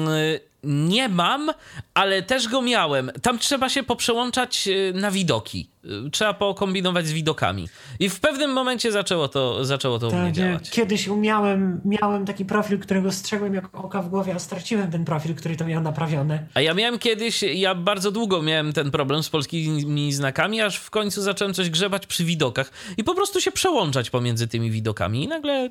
nie 0.65 1.09
mam, 1.09 1.51
ale 1.93 2.23
też 2.23 2.47
go 2.47 2.61
miałem. 2.61 3.11
Tam 3.21 3.39
trzeba 3.39 3.69
się 3.69 3.83
poprzełączać 3.83 4.67
e, 4.67 4.93
na 4.93 5.11
widoki. 5.11 5.69
E, 5.83 6.09
trzeba 6.09 6.33
pokombinować 6.33 7.07
z 7.07 7.11
widokami. 7.11 7.69
I 7.99 8.09
w 8.09 8.19
pewnym 8.19 8.53
momencie 8.53 8.91
zaczęło 8.91 9.27
to, 9.27 9.65
zaczęło 9.65 9.99
to 9.99 10.09
tak, 10.09 10.19
u 10.19 10.23
mnie 10.23 10.31
działać. 10.31 10.69
Kiedyś 10.69 11.07
umiałem, 11.07 11.81
miałem 11.85 12.25
taki 12.25 12.45
profil, 12.45 12.79
którego 12.79 13.11
strzegłem 13.11 13.53
jak 13.53 13.75
oka 13.75 14.01
w 14.01 14.09
głowie, 14.09 14.35
a 14.35 14.39
straciłem 14.39 14.91
ten 14.91 15.05
profil, 15.05 15.35
który 15.35 15.55
to 15.55 15.65
miał 15.65 15.81
naprawiony. 15.81 16.47
A 16.53 16.61
ja 16.61 16.73
miałem 16.73 16.99
kiedyś, 16.99 17.43
ja 17.43 17.75
bardzo 17.75 18.11
długo 18.11 18.41
miałem 18.41 18.73
ten 18.73 18.91
problem 18.91 19.23
z 19.23 19.29
polskimi 19.29 20.13
znakami, 20.13 20.61
aż 20.61 20.77
w 20.77 20.89
końcu 20.89 21.21
zacząłem 21.21 21.53
coś 21.53 21.69
grzebać 21.69 22.07
przy 22.07 22.25
widokach 22.25 22.71
i 22.97 23.03
po 23.03 23.15
prostu 23.15 23.41
się 23.41 23.51
przełączać 23.51 24.09
pomiędzy 24.09 24.47
tymi 24.47 24.71
widokami 24.71 25.23
i 25.23 25.27
nagle 25.27 25.69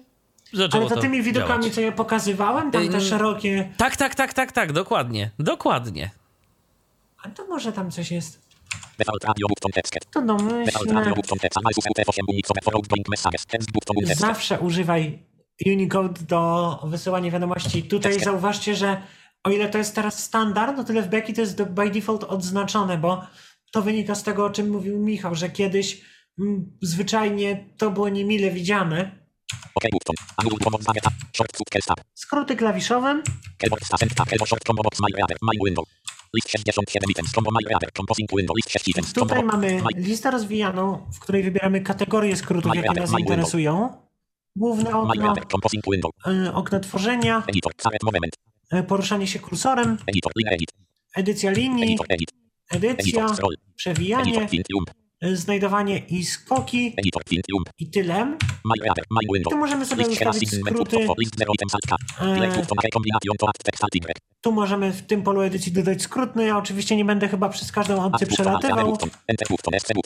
zaczęło 0.55 0.86
Ale 0.86 0.94
to 0.94 1.00
tymi 1.00 1.22
widokami, 1.22 1.62
działać. 1.62 1.74
co 1.74 1.80
ja 1.80 1.92
pokazywałem, 1.92 2.70
tam 2.70 2.88
te 2.88 3.00
szerokie... 3.00 3.72
Tak, 3.76 3.96
tak, 3.96 4.14
tak, 4.14 4.34
tak, 4.34 4.52
tak, 4.52 4.72
dokładnie, 4.72 5.30
dokładnie. 5.38 6.11
A 7.22 7.28
to 7.28 7.46
może 7.46 7.72
tam 7.72 7.90
coś 7.90 8.11
jest. 8.11 8.44
To 10.11 10.22
domyślne. 10.22 10.72
Zawsze 14.14 14.61
używaj 14.61 15.18
Unicode 15.66 16.22
do 16.22 16.78
wysyłania 16.84 17.30
wiadomości. 17.30 17.82
Tutaj 17.82 18.20
zauważcie, 18.20 18.74
że 18.74 19.02
o 19.44 19.50
ile 19.50 19.68
to 19.68 19.78
jest 19.78 19.94
teraz 19.94 20.24
standard, 20.24 20.76
no 20.76 20.84
tyle 20.84 21.02
w 21.02 21.09
Becky 21.09 21.32
to 21.32 21.40
jest 21.40 21.62
by 21.62 21.90
default 21.90 22.24
odznaczone, 22.24 22.98
bo 22.98 23.22
to 23.72 23.82
wynika 23.82 24.14
z 24.14 24.22
tego, 24.22 24.44
o 24.44 24.50
czym 24.50 24.70
mówił 24.70 24.98
Michał, 24.98 25.34
że 25.34 25.50
kiedyś 25.50 26.00
m, 26.38 26.46
mm, 26.46 26.78
zwyczajnie 26.82 27.64
to 27.76 27.90
było 27.90 28.09
niemile 28.09 28.50
widziane, 28.50 29.24
Skróty 32.14 32.57
klawiszowe. 32.57 33.22
List 36.34 36.50
67 36.50 37.11
items. 37.11 37.32
Combo 37.32 37.50
my 37.50 37.68
reader. 37.68 37.92
Composing 37.92 38.28
window. 38.36 38.57
List 38.57 38.70
6 38.70 38.88
items. 38.88 39.12
Combo 39.12 39.34
Tutaj 39.34 39.44
mamy 39.44 39.82
my 39.82 40.00
listę 40.02 40.30
rozwijaną, 40.30 41.07
w 41.14 41.18
której 41.18 41.42
wybieramy 41.42 41.80
kategorie 41.80 42.36
skrótów, 42.36 42.74
jakie 42.74 43.00
nas 43.00 43.11
interesują. 43.20 44.05
Główne 44.57 44.90
okno, 44.96 45.34
okno 46.55 46.80
tworzenia. 46.80 47.42
Caret 47.82 48.02
moment. 48.02 48.34
y, 48.74 48.82
poruszanie 48.82 49.26
się 49.26 49.38
kursorem, 49.38 49.98
edycja 51.16 51.50
linii, 51.50 51.96
edycja, 52.70 53.26
przewijanie, 53.76 54.48
Y, 55.25 55.37
znajdowanie 55.37 55.99
i 55.99 56.25
skoki 56.25 56.95
i 57.79 57.91
tyle. 57.91 58.25
My 58.64 58.75
reader. 58.85 59.05
My 59.11 59.20
window. 59.35 59.53
Tu 59.53 59.59
możemy 59.59 59.87
sobie 59.87 60.05
List 60.05 60.18
7 60.18 60.31
ustawić 60.31 60.51
skróty. 60.51 60.99
method. 60.99 61.18
List 61.18 61.39
0 61.39 61.53
items. 61.55 61.75
Alt 61.75 61.87
K. 61.87 61.97
E, 62.25 62.35
Delete 62.35 62.59
button. 62.59 62.79
Kombination 62.93 63.37
to 63.39 63.49
add 63.49 63.59
text. 63.64 63.85
Alt 63.85 63.95
Y. 63.95 64.35
Tu 64.41 64.53
możemy 64.53 64.93
w 64.93 65.03
tym 65.03 65.22
polu 65.22 65.41
edycji 65.41 65.72
dodać 65.72 66.03
skrót. 66.03 66.37
No 66.37 66.43
ja 66.43 66.59
oczywiście 66.59 66.97
nie 66.97 67.05
będę 67.05 67.29
chyba 67.29 67.49
przez 67.49 67.72
każdą 67.72 68.05
opcję 68.05 68.27
przelatywał. 68.27 68.99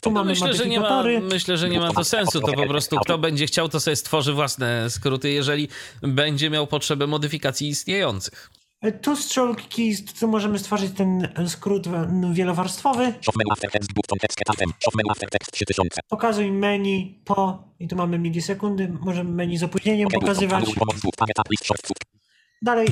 Tu 0.02 0.10
mamy 0.10 0.30
Myślę, 0.30 0.54
że 0.54 0.66
nie 0.66 0.80
ma, 0.80 1.02
myślę, 1.22 1.56
że 1.56 1.68
nie 1.68 1.80
ma 1.80 1.92
to 1.92 2.04
sensu. 2.04 2.40
To 2.40 2.52
po 2.52 2.66
prostu 2.66 2.96
kto 2.96 3.18
będzie 3.18 3.46
chciał, 3.46 3.68
to 3.68 3.80
sobie 3.80 3.96
stworzy 3.96 4.32
własne 4.32 4.90
skróty, 4.90 5.30
jeżeli 5.30 5.68
będzie 6.02 6.50
miał 6.50 6.66
potrzebę 6.66 7.06
modyfikacji 7.06 7.68
istniejących. 7.68 8.50
Tu 9.02 9.16
stroke 9.16 9.62
keys, 9.68 10.04
tu 10.04 10.28
możemy 10.28 10.58
stworzyć 10.58 10.92
ten 10.92 11.28
skrót 11.46 11.86
e, 11.86 12.08
wielowarstwowy. 12.32 13.14
Show 13.20 13.36
menu 13.36 13.52
after 13.52 13.70
text 13.70 13.92
button. 13.92 14.18
Text. 14.18 14.38
Alt 14.46 14.62
M. 14.62 14.72
Show 14.84 14.94
menu 14.94 15.10
after 15.10 15.30
text 15.30 15.50
3000. 15.52 16.00
Pokazuj 16.08 16.50
menu 16.50 17.14
po, 17.24 17.64
i 17.80 17.88
tu 17.88 17.96
mamy 17.96 18.18
milisekundy, 18.18 18.88
możemy 19.00 19.30
menu 19.30 19.58
z 19.58 19.62
opóźnieniem 19.62 20.08
pokazywać. 20.08 20.64
Dalej, 22.62 22.86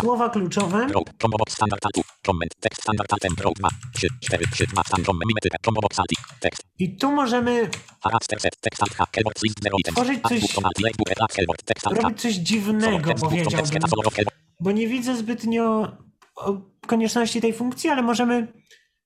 słowa 0.00 0.30
kluczowe. 0.30 0.86
Row, 0.88 1.04
combo 1.22 1.38
box 1.38 1.52
standard 1.54 1.84
alt 1.86 1.94
tu, 1.94 2.00
comment, 2.26 2.54
tekst 2.60 2.82
standard 2.82 3.12
alt 3.12 3.24
M, 3.24 3.32
row 3.40 3.54
2, 3.54 3.68
3, 3.94 4.08
4, 4.20 4.44
3, 4.52 4.66
2, 4.66 4.82
stan, 4.86 5.04
com, 5.04 5.18
mimetypę, 5.28 5.56
combo 5.64 5.80
box 5.80 5.98
alt 5.98 6.12
I, 6.78 6.96
tu 6.96 7.12
możemy 7.12 7.70
character 8.02 8.40
set, 8.40 8.60
tekst 8.60 8.82
alt 8.82 8.94
H, 8.94 9.06
keyboard 9.10 9.42
list 9.42 9.62
0 9.62 9.76
items, 9.78 9.94
Tworzyć 9.96 10.22
coś- 10.28 10.40
robić 12.02 12.20
coś 12.22 12.34
dziwnego, 12.34 12.96
powiedziałbym. 13.20 13.50
Bo 14.60 14.72
nie 14.72 14.88
widzę 14.88 15.16
zbytnio 15.16 15.92
konieczności 16.86 17.40
tej 17.40 17.52
funkcji, 17.52 17.90
ale 17.90 18.02
możemy, 18.02 18.52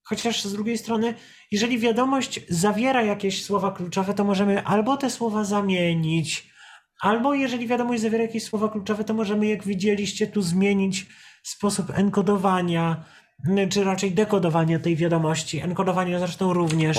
chociaż 0.03 0.45
z 0.45 0.53
drugiej 0.53 0.79
strony, 0.79 1.15
jeżeli 1.51 1.79
wiadomość 1.79 2.41
zawiera 2.49 3.03
jakieś 3.03 3.45
słowa 3.45 3.71
kluczowe, 3.73 4.15
to 4.15 4.25
możemy 4.25 4.65
albo 4.65 4.97
te 4.97 5.11
słowa 5.11 5.45
zamienić, 5.45 6.50
albo 7.01 7.35
jeżeli 7.35 7.67
wiadomość 7.69 8.03
zawiera 8.03 8.23
jakieś 8.25 8.43
słowa 8.45 8.69
kluczowe, 8.69 9.05
to 9.05 9.15
możemy, 9.15 9.47
jak 9.47 9.65
widzieliście, 9.65 10.27
tu 10.27 10.43
zmienić 10.43 11.07
sposób 11.43 11.91
enkodowania, 11.95 13.05
n- 13.49 13.69
czy 13.69 13.85
raczej 13.85 14.13
dekodowania 14.13 14.79
tej 14.79 14.97
wiadomości. 14.97 15.59
Enkodowania 15.61 16.19
zresztą 16.19 16.53
również. 16.53 16.97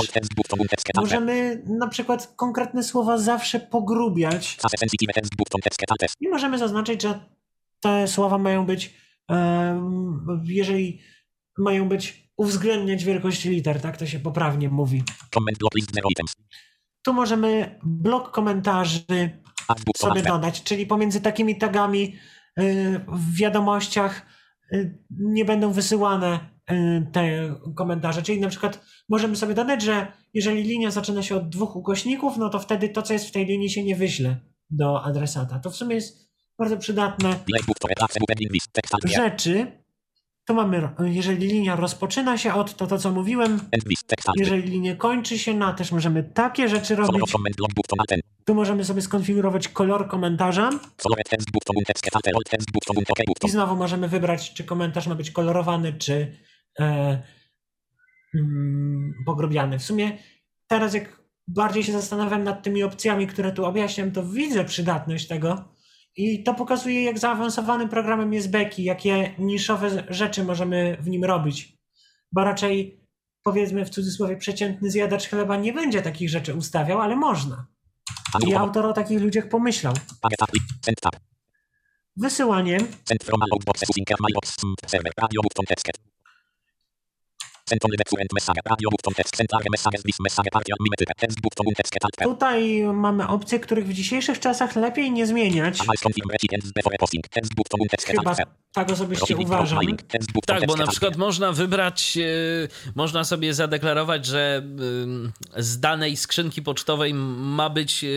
Możemy 1.01 1.63
na 1.65 1.87
przykład 1.87 2.33
konkretne 2.35 2.83
słowa 2.83 3.17
zawsze 3.17 3.59
pogrubiać 3.59 4.57
i 6.19 6.29
możemy 6.29 6.57
zaznaczyć, 6.57 7.01
że 7.01 7.19
te 7.79 8.07
słowa 8.07 8.37
mają 8.37 8.65
być, 8.65 8.93
jeżeli 10.43 11.01
mają 11.57 11.89
być, 11.89 12.31
uwzględniać 12.37 13.03
wielkość 13.03 13.45
liter, 13.45 13.81
tak 13.81 13.97
to 13.97 14.05
się 14.05 14.19
poprawnie 14.19 14.69
mówi. 14.69 15.03
comment 15.33 15.57
block 15.57 15.75
list 15.75 15.93
0 15.93 16.09
items, 16.11 16.35
Tu 17.03 17.13
możemy 17.13 17.79
blok 17.83 18.31
komentarzy 18.31 19.39
sobie 19.97 20.21
dodać, 20.21 20.63
czyli 20.63 20.85
pomiędzy 20.85 21.21
takimi 21.21 21.57
tagami 21.57 22.15
y, 22.59 23.01
w 23.07 23.35
wiadomościach 23.35 24.25
y, 24.73 24.97
nie 25.09 25.45
będą 25.45 25.71
wysyłane 25.71 26.39
y, 26.71 27.07
te 27.11 27.55
komentarze. 27.75 28.21
Czyli 28.21 28.41
na 28.41 28.49
przykład 28.49 28.85
możemy 29.09 29.35
sobie 29.35 29.53
dodać, 29.53 29.81
że 29.81 30.07
jeżeli 30.33 30.63
linia 30.63 30.91
zaczyna 30.91 31.23
się 31.23 31.35
od 31.35 31.49
dwóch 31.49 31.75
ukośników, 31.75 32.37
no 32.37 32.49
to 32.49 32.59
wtedy 32.59 32.89
to, 32.89 33.01
co 33.01 33.13
jest 33.13 33.27
w 33.27 33.31
tej 33.31 33.45
linii, 33.45 33.69
się 33.69 33.83
nie 33.83 33.95
wyśle 33.95 34.37
do 34.69 35.03
adresata. 35.03 35.59
To 35.59 35.71
w 35.71 35.75
sumie 35.75 35.95
jest 35.95 36.31
bardzo 36.59 36.77
przydatne. 36.77 37.29
rzeczy. 39.15 39.80
Tu 40.45 40.53
mamy, 40.53 40.89
jeżeli 41.05 41.47
linia 41.47 41.75
rozpoczyna 41.75 42.37
się 42.37 42.53
od, 42.53 42.75
to 42.75 42.87
to 42.87 42.97
co 42.97 43.11
mówiłem, 43.11 43.59
jeżeli 44.39 44.63
linia 44.69 44.95
kończy 44.95 45.37
się 45.39 45.53
na, 45.53 45.73
też 45.73 45.91
możemy 45.91 46.23
takie 46.23 46.69
rzeczy 46.69 46.95
robić. 46.95 47.11
Tu 48.45 48.55
możemy 48.55 48.85
sobie 48.85 49.01
skonfigurować 49.01 49.67
kolor 49.67 50.07
komentarza. 50.07 50.69
I 53.47 53.51
znowu 53.51 53.75
możemy 53.75 54.07
wybrać, 54.07 54.53
czy 54.53 54.63
komentarz 54.63 55.07
ma 55.07 55.15
być 55.15 55.31
kolorowany, 55.31 55.93
czy 55.93 56.37
e, 56.79 57.23
mm, 58.35 59.13
pogrubiany. 59.25 59.79
W 59.79 59.83
sumie 59.83 60.17
teraz 60.67 60.93
jak 60.93 61.21
bardziej 61.47 61.83
się 61.83 61.91
zastanawiam 61.91 62.43
nad 62.43 62.63
tymi 62.63 62.83
opcjami, 62.83 63.27
które 63.27 63.51
tu 63.51 63.65
objaśniam, 63.65 64.11
to 64.11 64.23
widzę 64.23 64.65
przydatność 64.65 65.27
tego 65.27 65.70
i 66.15 66.43
to 66.43 66.53
pokazuje, 66.53 67.03
jak 67.03 67.19
zaawansowanym 67.19 67.89
programem 67.89 68.33
jest 68.33 68.51
Becky, 68.51 68.81
jakie 68.81 69.35
niszowe 69.39 70.03
rzeczy 70.09 70.43
możemy 70.43 70.97
w 70.99 71.07
nim 71.07 71.23
robić. 71.23 71.77
Bo 72.31 72.43
raczej, 72.43 73.01
powiedzmy 73.43 73.85
w 73.85 73.89
cudzysłowie, 73.89 74.37
przeciętny 74.37 74.91
zjadacz 74.91 75.27
chleba 75.27 75.57
nie 75.57 75.73
będzie 75.73 76.01
takich 76.01 76.29
rzeczy 76.29 76.55
ustawiał, 76.55 77.01
ale 77.01 77.15
można. 77.15 77.67
I 78.47 78.53
autor 78.55 78.85
o 78.85 78.93
takich 78.93 79.21
ludziach 79.21 79.49
pomyślał. 79.49 79.93
Wysyłanie 82.15 82.77
Tutaj 92.25 92.83
mamy 92.93 93.27
opcje, 93.27 93.59
których 93.59 93.87
w 93.87 93.93
dzisiejszych 93.93 94.39
czasach 94.39 94.75
lepiej 94.75 95.11
nie 95.11 95.27
zmieniać. 95.27 95.77
Chyba 98.21 98.35
tak 98.73 98.91
osobiście 98.91 99.25
uważam. 99.47 99.79
Tak, 100.47 100.67
bo 100.67 100.75
na 100.75 100.87
przykład 100.91 101.15
można 101.17 101.51
wybrać, 101.51 102.17
e, 102.17 102.91
można 102.95 103.23
sobie 103.23 103.53
zadeklarować, 103.53 104.25
że 104.25 104.63
z 105.57 105.79
danej 105.79 106.17
skrzynki 106.17 106.61
pocztowej 106.61 107.13
ma 107.13 107.69
być 107.69 108.03
e, 108.03 108.07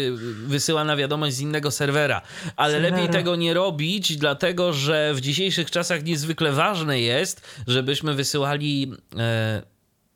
wysyłana 0.46 0.96
wiadomość 0.96 1.34
z 1.36 1.40
innego 1.40 1.70
serwera, 1.70 2.22
ale 2.56 2.78
lepiej 2.80 3.08
tego 3.08 3.36
nie 3.36 3.54
robić, 3.54 4.16
dlatego 4.16 4.72
że 4.72 5.14
w 5.14 5.20
dzisiejszych 5.20 5.70
czasach 5.70 6.04
niezwykle 6.04 6.52
ważne 6.52 7.00
jest, 7.00 7.40
żebyśmy 7.66 8.14
wysyłali 8.14 8.92
e, 9.18 9.43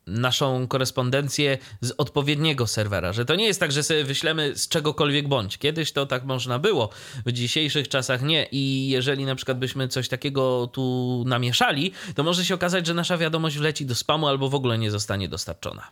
naszą 0.07 0.67
korespondencję 0.67 1.57
z 1.81 1.91
odpowiedniego 1.97 2.67
serwera, 2.67 3.13
że 3.13 3.25
to 3.25 3.35
nie 3.35 3.45
jest 3.45 3.59
tak, 3.59 3.71
że 3.71 3.83
sobie 3.83 4.03
wyślemy 4.03 4.55
z 4.55 4.67
czegokolwiek 4.67 5.27
bądź. 5.27 5.57
Kiedyś 5.57 5.91
to 5.91 6.05
tak 6.05 6.23
można 6.23 6.59
było, 6.59 6.89
w 7.25 7.31
dzisiejszych 7.31 7.87
czasach 7.87 8.21
nie 8.21 8.47
i 8.51 8.89
jeżeli 8.89 9.25
na 9.25 9.35
przykład 9.35 9.59
byśmy 9.59 9.87
coś 9.87 10.09
takiego 10.09 10.67
tu 10.67 11.23
namieszali, 11.27 11.91
to 12.15 12.23
może 12.23 12.45
się 12.45 12.55
okazać, 12.55 12.87
że 12.87 12.93
nasza 12.93 13.17
wiadomość 13.17 13.57
wleci 13.57 13.85
do 13.85 13.95
spamu 13.95 14.27
albo 14.27 14.49
w 14.49 14.55
ogóle 14.55 14.77
nie 14.77 14.91
zostanie 14.91 15.29
dostarczona. 15.29 15.87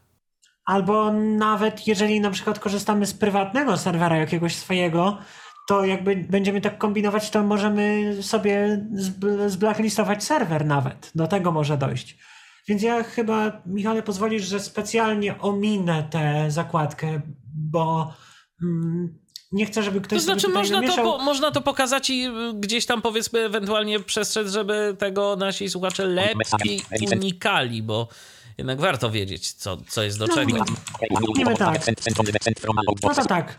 Albo 0.65 1.13
nawet 1.13 1.87
jeżeli 1.87 2.21
na 2.21 2.31
przykład 2.31 2.59
korzystamy 2.59 3.05
z 3.05 3.13
prywatnego 3.13 3.77
serwera 3.77 4.17
jakiegoś 4.17 4.55
swojego, 4.55 5.17
to 5.67 5.85
jakby 5.85 6.15
będziemy 6.15 6.61
tak 6.61 6.77
kombinować, 6.77 7.29
to 7.29 7.43
możemy 7.43 8.13
sobie 8.23 8.81
zb- 8.93 9.49
zblacklistować 9.49 10.23
serwer 10.23 10.65
nawet. 10.65 11.11
Do 11.15 11.27
tego 11.27 11.51
może 11.51 11.77
dojść. 11.77 12.17
Więc 12.67 12.81
ja 12.81 13.03
chyba, 13.03 13.61
Michale, 13.65 14.03
pozwolisz, 14.03 14.43
że 14.43 14.59
specjalnie 14.59 15.39
ominę 15.39 16.07
tę 16.11 16.45
zakładkę, 16.51 17.21
bo 17.53 18.13
mm, 18.63 19.17
nie 19.51 19.65
chcę, 19.65 19.83
żeby 19.83 20.01
ktoś 20.01 20.19
To 20.19 20.25
znaczy 20.25 20.41
sobie 20.41 20.53
tutaj 20.53 20.81
można 20.81 20.95
to, 20.95 21.03
po, 21.03 21.17
można 21.17 21.51
to 21.51 21.61
pokazać 21.61 22.09
i 22.09 22.27
y, 22.27 22.53
gdzieś 22.53 22.85
tam 22.85 23.01
powiedzmy 23.01 23.39
ewentualnie 23.39 23.99
przestrzec, 23.99 24.51
żeby 24.51 24.95
tego 24.99 25.35
nasi 25.35 25.69
słuchacze 25.69 26.05
lepiej 26.05 26.81
unikali, 27.11 27.83
bo 27.83 28.07
jednak 28.57 28.79
warto 28.79 29.11
wiedzieć, 29.11 29.53
co, 29.53 29.77
co 29.87 30.03
jest 30.03 30.19
do 30.19 30.27
No, 30.27 30.35
czego. 30.35 30.57
Tak. 31.57 31.83
No 33.03 33.09
to 33.15 33.25
tak. 33.27 33.57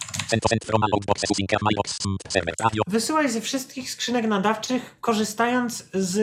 Wysyłaj 2.87 3.31
ze 3.31 3.41
wszystkich 3.41 3.91
skrzynek 3.91 4.27
nadawczych, 4.27 4.97
korzystając 5.01 5.85
z 5.95 6.21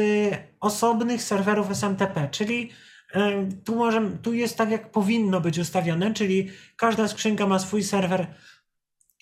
osobnych 0.59 1.23
serwerów 1.23 1.71
SMTP, 1.71 2.28
czyli 2.32 2.71
e, 3.13 3.49
tu, 3.65 3.76
może, 3.76 4.01
tu 4.21 4.34
jest 4.34 4.57
tak, 4.57 4.71
jak 4.71 4.91
powinno 4.91 5.41
być 5.41 5.57
ustawione, 5.59 6.13
czyli 6.13 6.49
każda 6.78 7.07
skrzynka 7.07 7.47
ma 7.47 7.59
swój 7.59 7.84
serwer 7.84 8.28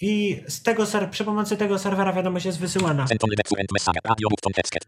i 0.04 0.44
z 0.48 0.64
tego 0.64 0.86
ser- 0.86 1.10
przy 1.10 1.24
pomocy 1.24 1.58
tego 1.58 1.80
serwera 1.80 2.14
wiadomość 2.14 2.46
jest 2.46 2.60
wysyłana. 2.60 3.08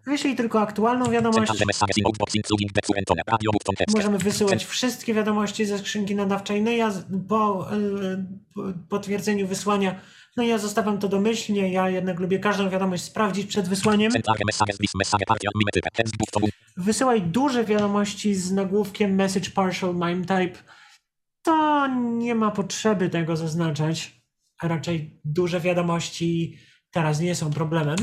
Wyślij 0.06 0.36
tylko 0.36 0.62
aktualną 0.62 1.06
wiadomość. 1.12 1.38
Możemy 3.96 4.18
wysyłać 4.18 4.66
wszystkie 4.66 5.14
wiadomości 5.14 5.66
ze 5.66 5.80
skrzynki 5.80 6.16
nadawczej. 6.16 6.62
No 6.62 6.72
ja 6.72 6.92
po 7.30 7.74
y, 7.74 8.26
po 8.56 8.64
potwierdzeniu 8.90 9.48
wysłania 9.48 9.96
No 10.38 10.44
i 10.44 10.48
ja 10.48 10.58
zostawiam 10.58 10.98
to 11.00 11.08
domyślnie, 11.08 11.72
ja 11.72 11.90
jednak 11.90 12.20
lubię 12.20 12.40
każdą 12.40 12.70
wiadomość 12.70 13.04
sprawdzić 13.04 13.46
przed 13.48 13.70
wysłaniem. 13.70 14.12
Wysyłaj 16.78 17.22
duże 17.22 17.64
wiadomości 17.66 18.36
z 18.36 18.52
nagłówkiem 18.52 19.16
message 19.16 19.50
partial 19.50 19.94
mime 19.94 20.26
type. 20.26 20.60
To 21.42 21.88
nie 21.98 22.36
ma 22.36 22.52
potrzeby 22.52 23.10
tego 23.10 23.38
zaznaczać. 23.38 24.15
Raczej 24.64 25.20
duże 25.26 25.60
wiadomości 25.60 26.58
teraz 26.92 27.20
nie 27.20 27.36
są 27.36 27.54
problemem. 27.54 27.96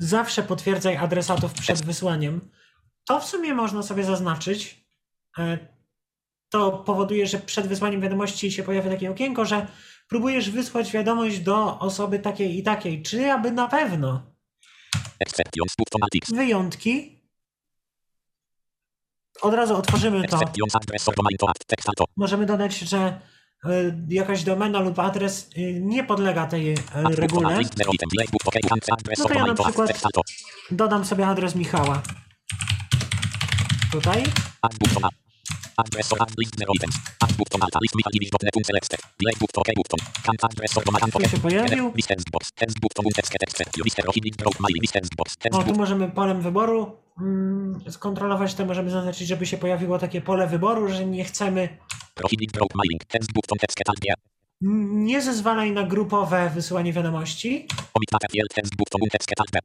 Zawsze 0.00 0.42
potwierdzaj 0.42 0.96
adresatów 0.96 1.52
przed 1.52 1.84
wysłaniem. 1.84 2.50
To 3.08 3.20
w 3.20 3.24
sumie 3.26 3.54
można 3.54 3.82
sobie 3.82 4.04
zaznaczyć. 4.04 4.86
E, 5.38 5.58
To 6.50 6.72
powoduje, 6.72 7.26
że 7.26 7.38
przed 7.38 7.66
wysłaniem 7.66 8.00
wiadomości 8.00 8.52
się 8.52 8.62
pojawia 8.62 8.90
takie 8.90 9.10
okienko, 9.10 9.44
że 9.44 9.66
próbujesz 10.08 10.50
wysłać 10.50 10.92
wiadomość 10.92 11.40
do 11.40 11.78
osoby 11.78 12.18
takiej 12.18 12.58
i 12.58 12.62
takiej. 12.62 13.02
Czy 13.02 13.32
aby 13.32 13.50
na 13.50 13.68
pewno? 13.68 14.22
Wyjątki. 16.34 17.22
Od 19.42 19.54
razu 19.54 19.76
otworzymy 19.76 20.28
to. 20.28 20.38
Możemy 22.16 22.46
dodać, 22.46 22.78
że 22.78 23.20
jakaś 24.08 24.42
domena 24.44 24.80
lub 24.80 24.98
adres 24.98 25.50
e, 25.56 25.72
nie 25.72 26.04
podlega 26.04 26.46
tej 26.46 26.70
e, 26.72 26.76
regule. 27.02 27.58
No 29.18 29.24
to 29.28 29.34
ja 29.34 29.40
na 29.46 29.54
przykład-. 29.64 29.88
Dodam 30.70 31.04
sobie 31.04 31.26
adres 31.26 31.54
Michała. 31.54 32.02
Tutaj. 33.92 34.22
Tu 41.18 41.30
się 41.30 41.38
pojawił. 41.42 41.92
Możemy 45.76 46.08
polem 46.10 46.40
wyboru 46.42 46.82
mm, 46.84 47.05
skontrolować 47.90 48.54
to. 48.54 48.66
Możemy 48.66 48.90
zaznaczyć, 48.90 49.28
żeby 49.28 49.46
się 49.46 49.58
pojawiło 49.58 49.98
takie 49.98 50.20
pole 50.20 50.46
wyboru, 50.46 50.88
że 50.88 51.06
nie 51.06 51.24
chcemy. 51.24 51.68
Mm, 54.62 55.04
Nie 55.04 55.22
zezwalaj 55.22 55.72
na 55.72 55.82
grupowe 55.82 56.50
wysyłanie 56.54 56.92
wiadomości. 56.92 57.68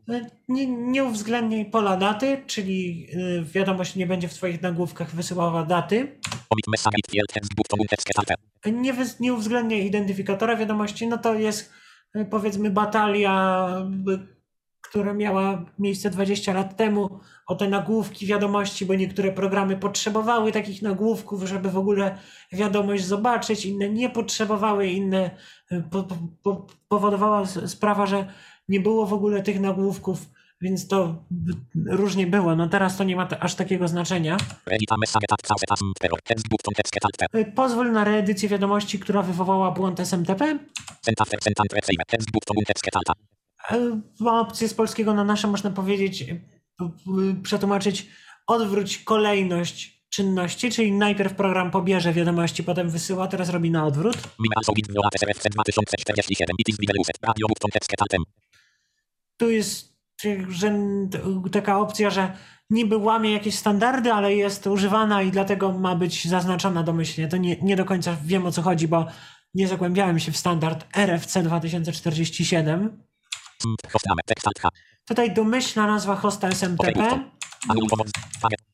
E, 0.10 0.30
Nie, 0.49 0.66
nie 0.68 1.04
uwzględniaj 1.04 1.66
pola 1.66 1.97
daty, 1.97 2.43
czyli 2.47 3.08
y, 3.14 3.43
wiadomość 3.54 3.95
nie 3.95 4.08
będzie 4.08 4.28
w 4.28 4.34
Twoich 4.34 4.62
nagłówkach 4.62 5.16
wysyłała 5.16 5.66
daty. 5.66 6.20
Nie, 8.66 8.93
nie 9.20 9.34
uwzględnia 9.34 9.78
identyfikatora 9.78 10.56
wiadomości, 10.56 11.08
no 11.08 11.18
to 11.18 11.34
jest 11.34 11.72
y, 12.16 12.26
powiedzmy 12.26 12.70
batalia, 12.70 13.68
y, 14.10 14.41
która 14.92 15.14
miała 15.14 15.66
miejsce 15.80 16.10
20 16.10 16.54
lat 16.54 16.78
temu 16.78 17.20
o 17.48 17.56
te 17.56 17.70
nagłówki 17.70 18.26
wiadomości, 18.26 18.86
bo 18.86 18.96
niektóre 18.96 19.32
programy 19.32 19.78
potrzebowały 19.78 20.52
takich 20.52 20.82
nagłówków, 20.82 21.44
żeby 21.44 21.72
w 21.72 21.78
ogóle 21.78 22.18
wiadomość 22.52 23.06
zobaczyć, 23.06 23.66
inne 23.66 23.89
nie 23.89 24.10
potrzebowały, 24.10 24.88
inne 24.88 25.32
y, 25.72 25.84
po, 25.92 26.04
po, 26.04 26.16
po, 26.44 26.68
powodowała 26.88 27.46
sprawa, 27.46 28.06
że 28.06 28.28
nie 28.70 28.80
było 28.80 29.06
w 29.06 29.14
ogóle 29.14 29.44
tych 29.44 29.60
nagłówków, 29.60 30.30
więc 30.62 30.88
to 30.88 31.16
y, 31.32 31.96
różnie 31.98 32.28
było. 32.28 32.56
No 32.56 32.70
teraz 32.70 32.98
to 32.98 33.04
nie 33.04 33.16
ma 33.16 33.28
aż 33.39 33.56
takiego 33.56 33.88
znaczenia. 33.88 34.38
Y, 37.36 37.46
Pozwól 37.56 37.92
na 37.92 38.04
reedycję 38.04 38.50
wiadomości, 38.50 39.00
która 39.00 39.22
wywołała 39.22 39.72
błąd 39.72 40.00
SMTP. 40.00 40.60
Alt. 43.70 43.82
E, 43.82 44.01
Ma 44.20 44.41
opcję 44.41 44.68
z 44.68 44.74
polskiego 44.74 45.14
na 45.14 45.24
nasze, 45.24 45.47
można 45.47 45.72
powiedzieć, 45.72 46.22
e, 46.22 46.36
przetłumaczyć 47.43 48.07
odwróć 48.47 48.97
kolejność 48.97 50.01
czynności, 50.09 50.72
czyli 50.72 50.91
najpierw 50.91 51.34
program 51.34 51.72
pobierze 51.72 52.14
wiadomości, 52.14 52.64
potem 52.64 52.89
wysyła, 52.89 53.28
teraz 53.28 53.49
robi 53.49 53.72
na 53.72 53.86
odwrót. 53.86 54.18
Mime 54.39 54.53
also 54.55 54.74
withdraw 54.74 55.14
SRFC 55.16 55.49
2047. 55.49 56.55
It 56.59 56.70
is 56.70 56.78
developed. 56.78 57.18
Radio 57.22 57.47
book 57.47 57.59
to 57.59 57.68
text 57.68 57.91
alt. 58.01 58.26
Tu 59.38 59.49
jest 59.49 59.91
że, 60.49 60.80
taka 61.51 61.80
opcja, 61.80 62.09
że 62.09 62.38
niby 62.70 62.97
łamie 62.97 63.32
jakieś 63.32 63.55
standardy, 63.55 64.14
ale 64.14 64.36
jest 64.36 64.68
używana 64.68 65.22
i 65.22 65.32
dlatego 65.32 65.72
ma 65.72 65.95
być 65.95 66.28
zaznaczona 66.28 66.84
domyślnie. 66.84 67.28
To 67.28 67.38
nie, 67.38 67.55
nie 67.62 67.76
do 67.76 67.86
końca 67.86 68.18
wiem 68.26 68.45
o 68.45 68.51
co 68.51 68.62
chodzi, 68.62 68.88
bo 68.88 69.05
nie 69.53 69.68
zagłębiałem 69.68 70.20
się 70.20 70.32
w 70.32 70.38
standard 70.38 70.97
RFC 70.97 71.43
2047. 71.43 73.03
Tutaj 75.07 75.34
domyślna 75.34 75.88
nazwa 75.88 76.16
hosta 76.16 76.47
SMTP. 76.49 76.93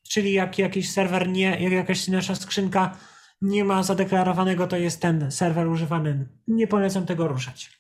Czyli 0.09 0.33
jak 0.33 0.57
jakiś 0.57 0.91
serwer 0.91 1.29
nie, 1.29 1.57
jak 1.59 1.71
jakaś 1.71 2.07
nasza 2.07 2.35
skrzynka 2.35 2.97
nie 3.41 3.63
ma 3.63 3.83
zadeklarowanego, 3.83 4.67
to 4.67 4.77
jest 4.77 5.01
ten 5.01 5.31
serwer 5.31 5.67
używany. 5.67 6.27
Nie 6.47 6.67
polecam 6.67 7.05
tego 7.05 7.27
ruszać. 7.27 7.71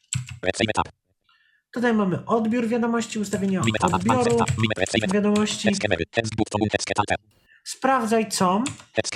Tutaj 1.73 1.93
mamy 1.93 2.25
odbiór 2.25 2.67
wiadomości, 2.67 3.19
ustawienie 3.19 3.61
odbioru 3.81 4.37
wiadomości. 5.13 5.67
Sprawdzaj 7.67 8.29
co, 8.29 8.63
text 8.95 9.15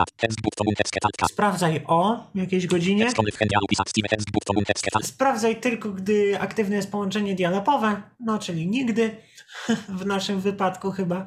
alt. 1.05 1.31
sprawdzaj 1.31 1.83
o 1.87 2.27
jakiejś 2.35 2.67
godzinie. 2.67 3.03
Alt. 4.95 5.05
Sprawdzaj 5.05 5.61
tylko, 5.61 5.91
gdy 5.91 6.39
aktywne 6.39 6.75
jest 6.75 6.91
połączenie 6.91 7.35
dialogowe, 7.35 8.01
no 8.19 8.39
czyli 8.39 8.67
nigdy, 8.67 9.17
w 9.99 10.05
naszym 10.05 10.41
wypadku 10.41 10.91
chyba. 10.91 11.25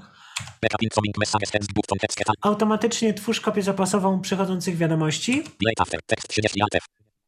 Automatycznie 2.43 3.15
twórz 3.15 3.41
kopię 3.41 3.63
zapasową 3.63 4.21
przychodzących 4.21 4.77
wiadomości. 4.77 5.43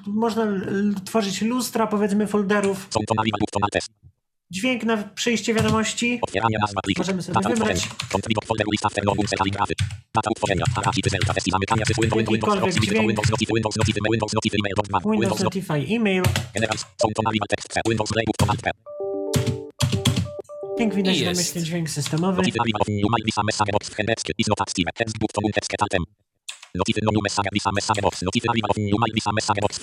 można 0.07 0.47
tworzyć 1.05 1.41
lustra, 1.41 1.87
powiedzmy, 1.87 2.27
folderów. 2.27 2.87
Dźwięk 4.53 4.83
na 4.83 4.97
przyjście 4.97 5.53
wiadomości. 5.53 6.19
Otwieranie 6.21 6.57
nazwa 6.61 6.81
pliku. 6.81 7.01
Możemy 7.01 7.23
sobie 7.23 7.33
Data 7.33 7.49
wybrać. 7.49 7.89
folderu 8.45 8.69
after 8.83 9.03
no 9.05 9.11
unse 9.17 9.35
kaligrafy. 9.35 9.73
Data 10.15 10.29
utworzenia. 10.31 10.65
Parafity 10.75 11.09
zelta 11.09 11.33
test 11.33 11.47
i 11.47 11.51
zamykania 11.51 11.85
cyfr 11.85 12.01
Windows 12.01 12.29
Windows 12.29 12.59
Notify 12.59 12.93
Windows 13.07 13.29
Notify 13.29 14.01
Windows 14.11 14.33
Notify 14.33 14.57
Email 14.59 14.73
dot 14.77 14.87
bar. 14.89 15.01
Windows 15.01 15.21
Windows 15.21 15.43
Notify 15.43 15.73
Notify 15.73 15.95
e-mail. 15.95 16.23
Generals. 16.53 16.81
Są 17.01 17.07
to 17.15 17.21
naliwa 17.23 17.45
tekst 17.49 17.67
C. 17.73 17.81
Windows 17.89 18.09
Playbook 18.13 18.37
to 18.37 18.45
alt 18.49 18.61
P. 18.61 18.71
Jak 20.79 20.95
widać, 20.95 21.17
Jest. 21.17 21.33
domyślny 21.33 21.63
dźwięk 21.63 21.89
systemowy. 21.89 22.37
Notify 22.37 22.59
of 22.79 22.87
new 22.87 23.09
mail 23.11 23.23
message 23.45 23.71
box 23.71 23.89
w. 23.89 23.95
Is 24.37 24.47
not 24.47 24.61
active. 24.61 24.85
Text 24.95 25.81
altem. 25.81 26.03
No. 26.75 26.83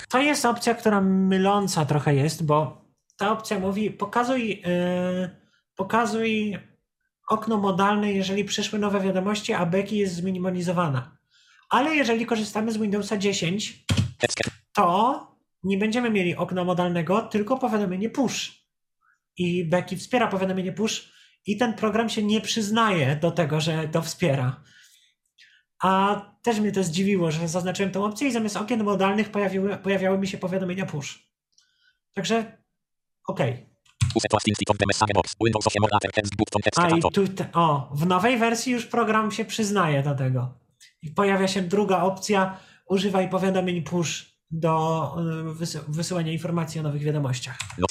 To 0.09 0.19
jest 0.19 0.45
opcja, 0.45 0.73
która 0.73 1.01
myląca 1.01 1.85
trochę 1.85 2.15
jest, 2.15 2.43
bo 2.45 2.81
ta 3.21 3.31
opcja 3.31 3.59
mówi 3.59 3.91
pokazuj, 3.91 4.49
yy, 4.49 5.29
pokazuj 5.75 6.57
okno 7.29 7.57
modalne, 7.57 8.13
jeżeli 8.13 8.45
przyszły 8.45 8.79
nowe 8.79 8.99
wiadomości, 8.99 9.53
a 9.53 9.65
beki 9.65 9.97
jest 9.97 10.15
zminimalizowana. 10.15 11.17
Ale 11.69 11.95
jeżeli 11.95 12.25
korzystamy 12.25 12.71
z 12.71 12.77
Windowsa 12.77 13.17
10, 13.17 13.85
Text 14.17 14.39
to 14.73 15.27
nie 15.63 15.77
będziemy 15.77 16.09
mieli 16.09 16.35
okna 16.35 16.63
modalnego, 16.63 17.21
tylko 17.21 17.57
powiadomienie 17.57 18.09
push. 18.09 18.65
I 19.37 19.65
Becky 19.65 19.97
wspiera 19.97 20.27
powiadomienie 20.27 20.71
push 20.71 21.11
i 21.45 21.57
ten 21.57 21.73
program 21.73 22.09
się 22.09 22.23
nie 22.23 22.41
przyznaje 22.41 23.15
do 23.15 23.31
tego, 23.31 23.61
że 23.61 23.87
to 23.87 24.01
wspiera. 24.01 24.63
A 25.83 26.21
też 26.43 26.59
mnie 26.59 26.71
to 26.71 26.83
zdziwiło, 26.83 27.31
że 27.31 27.47
zaznaczyłem 27.47 27.91
tę 27.91 28.03
opcję 28.03 28.27
i 28.27 28.31
zamiast 28.31 28.57
okien 28.57 28.83
modalnych 28.83 29.29
pojawiły, 29.31 29.77
pojawiały 29.77 30.17
mi 30.17 30.27
się 30.27 30.37
powiadomienia 30.37 30.85
push. 30.85 31.31
Także 32.13 32.60
okej. 33.31 33.65
Uset 34.15 34.33
last 34.33 34.47
instant 34.47 34.69
of 34.69 34.77
the 34.77 34.85
message 34.87 35.13
box. 35.13 35.35
Windows 35.45 35.67
8 35.67 35.83
or 35.83 35.89
later. 35.93 36.11
Text 36.11 36.35
book 36.35 36.49
to 36.49 36.59
text 36.59 36.79
A 36.79 36.87
i 36.97 37.01
tu, 37.01 37.21
o, 37.53 37.89
w 37.93 38.05
nowej 38.05 38.37
wersji 38.37 38.73
już 38.73 38.85
program 38.85 39.31
się 39.31 39.45
przyznaje 39.45 40.03
do 40.03 40.15
tego. 40.15 40.53
I 41.01 41.11
pojawia 41.11 41.47
się 41.47 41.61
druga 41.61 42.01
opcja, 42.03 42.57
używaj 42.85 43.29
powiadomień 43.29 43.81
push 43.81 44.31
do 44.51 45.15
y, 45.51 45.53
wysy- 45.53 45.83
wysyłania 45.87 46.31
informacji 46.31 46.79
o 46.79 46.83
nowych 46.83 47.01
wiadomościach. 47.03 47.57
No. 47.77 47.85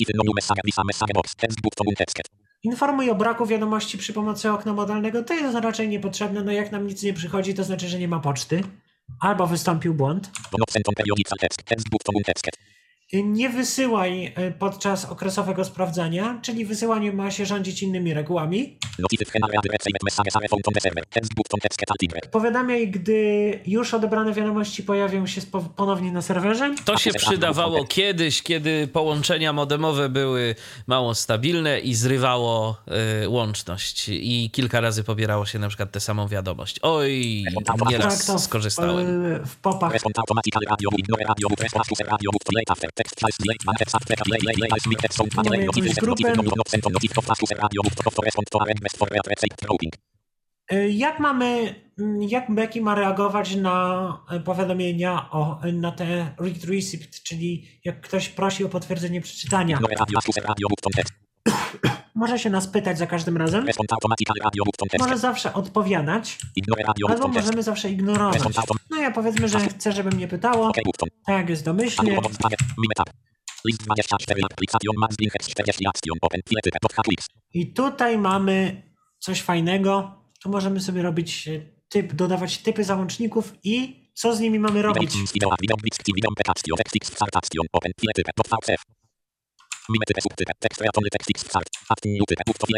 Informuj 2.63 3.11
o 3.11 3.15
braku 3.15 3.47
wiadomości 3.47 3.99
przy 3.99 4.13
pomocy 4.13 4.51
okna 4.51 4.73
modalnego. 4.73 5.23
To 5.23 5.35
jest 5.35 5.57
raczej 5.59 5.89
niepotrzebne. 5.89 6.43
No 6.45 6.53
jak 6.53 6.73
nam 6.73 6.87
nic 6.87 7.03
nie 7.03 7.13
przychodzi, 7.15 7.55
to 7.55 7.65
znaczy, 7.65 7.89
że 7.89 7.99
nie 7.99 8.09
ma 8.09 8.21
poczty. 8.21 8.63
Albo 9.21 9.47
wystąpił 9.47 9.95
błąd. 9.95 10.31
Nie 13.13 13.49
wysyłaj 13.49 14.27
y, 14.27 14.53
podczas 14.59 15.05
okresowego 15.05 15.65
sprawdzania, 15.65 16.39
czyli 16.43 16.65
wysyłanie 16.65 17.13
ma 17.13 17.31
się 17.31 17.47
rządzić 17.47 17.83
innymi 17.83 18.15
regułami. 18.15 18.77
Y. 22.27 22.29
Powiadamiaj, 22.31 22.89
gdy 22.91 23.61
już 23.67 23.95
odebrane 23.95 24.33
wiadomości 24.33 24.83
pojawią 24.83 25.27
się 25.27 25.41
ponownie 25.77 26.13
na 26.13 26.23
serwerze. 26.23 26.75
To 26.85 26.97
się 26.97 27.11
przydawało 27.13 27.85
kiedyś, 27.85 28.43
kiedy 28.43 28.89
połączenia 28.89 29.53
modemowe 29.53 30.09
były 30.09 30.55
mało 30.87 31.15
stabilne 31.15 31.81
i 31.81 31.95
zrywało 31.95 32.77
y, 33.25 33.29
łączność. 33.29 34.09
I 34.09 34.51
kilka 34.53 34.81
razy 34.81 35.05
pobierało 35.05 35.47
się 35.47 35.59
na 35.59 35.69
przykład 35.69 35.91
tę 35.93 36.01
samą 36.01 36.29
wiadomość. 36.29 36.79
Oj, 36.83 37.45
nieraz 37.91 38.19
Tak, 38.19 38.27
to 38.27 38.39
w, 38.39 38.43
skorzystałem. 38.43 39.25
y, 39.25 39.47
w 39.47 39.57
popach 39.57 39.93
No 45.37 45.53
no 46.47 46.65
Jak 50.89 51.21
mamy, 51.21 51.75
jak 52.21 52.51
Becky 52.55 52.81
ma 52.81 52.95
reagować 52.95 53.57
na 53.57 54.23
y, 54.33 54.41
powiadomienia 54.41 55.31
o, 55.31 55.61
na 55.73 55.93
te 55.93 56.35
read 56.41 56.65
receipt, 56.65 57.23
czyli 57.23 57.81
jak 57.85 58.01
ktoś 58.01 58.29
prosi 58.29 58.65
o 58.65 58.69
potwierdzenie 58.69 59.21
przeczytania. 59.21 59.79
Może 62.21 62.39
się 62.39 62.51
nas 62.51 62.67
pytać 62.67 62.99
za 62.99 63.07
każdym 63.07 63.37
razem, 63.37 63.67
może 64.99 65.19
zawsze 65.19 65.55
odpowiadać, 65.55 66.39
albo 67.09 67.29
możemy 67.29 67.63
zawsze 67.63 67.91
ignorować. 67.91 68.43
No 68.91 68.97
ja 68.97 69.11
powiedzmy, 69.11 69.49
że 69.49 69.61
chcę, 69.61 69.93
żeby 69.93 70.11
mnie 70.11 70.29
pytało, 70.29 70.73
tak 71.27 71.37
jak 71.39 71.49
jest 71.49 71.65
domyślnie. 71.65 72.11
Anul 72.11 72.23
pomoc 72.23 72.39
target. 72.39 72.61
Mime 72.79 72.95
tab. 72.97 73.11
List 73.65 73.83
24 73.83 74.41
aplikacjon 74.53 74.95
max 74.99 75.17
linhex 75.21 75.49
40 75.49 75.87
action 75.87 76.19
open 76.23 76.41
filety 76.49 76.71
dot 76.83 76.93
hatlix. 76.93 77.27
I 77.55 77.73
tutaj 77.73 78.19
mamy 78.19 78.83
coś 79.19 79.43
fajnego. 79.43 80.13
Tu 80.43 80.51
możemy 80.51 80.81
sobie 80.81 81.03
robić 81.03 81.49
e, 81.49 81.61
typ, 81.89 82.13
dodawać 82.13 82.59
typy 82.59 82.85
załączników 82.85 83.55
i 83.65 84.01
co 84.15 84.37
z 84.37 84.41
nimi 84.41 84.59
mamy 84.59 84.83
robić. 84.83 85.13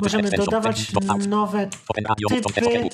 Możemy 0.02 0.30
dodawać 0.30 0.92
nowe 1.28 1.68
typy 2.54 2.90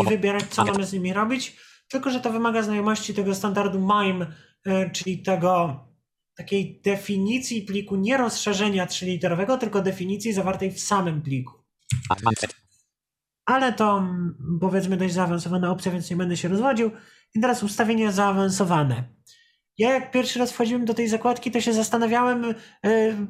i 0.00 0.08
wybierać, 0.08 0.44
co 0.50 0.64
mamy 0.64 0.86
z 0.86 0.92
nimi 0.92 1.12
robić. 1.12 1.56
Tylko, 1.88 2.10
że 2.10 2.20
to 2.20 2.32
wymaga 2.32 2.62
znajomości 2.62 3.14
tego 3.14 3.34
standardu 3.34 3.78
MIME, 3.80 4.26
e, 4.66 4.90
czyli 4.90 5.22
tego 5.22 5.80
takiej 6.36 6.80
definicji 6.84 7.62
pliku, 7.62 7.96
nie 7.96 8.16
rozszerzenia 8.16 8.86
trzyliterowego, 8.86 9.58
tylko 9.58 9.82
definicji 9.82 10.32
zawartej 10.32 10.72
w 10.72 10.80
samym 10.80 11.22
pliku. 11.22 11.52
Ale 13.44 13.72
to 13.72 13.98
mm, 13.98 14.58
powiedzmy 14.60 14.96
dość 14.96 15.14
zaawansowana 15.14 15.70
opcja, 15.70 15.92
więc 15.92 16.10
nie 16.10 16.16
będę 16.16 16.36
się 16.36 16.48
rozwodził. 16.48 16.90
I 17.34 17.40
teraz 17.40 17.62
ustawienia 17.62 18.12
zaawansowane. 18.12 19.04
Ja 19.78 19.94
jak 19.94 20.10
pierwszy 20.10 20.38
raz 20.38 20.52
wchodziłem 20.52 20.84
do 20.84 20.94
tej 20.94 21.08
zakładki, 21.08 21.50
to 21.50 21.60
się 21.60 21.72
zastanawiałem 21.72 22.54
e, 22.86 23.26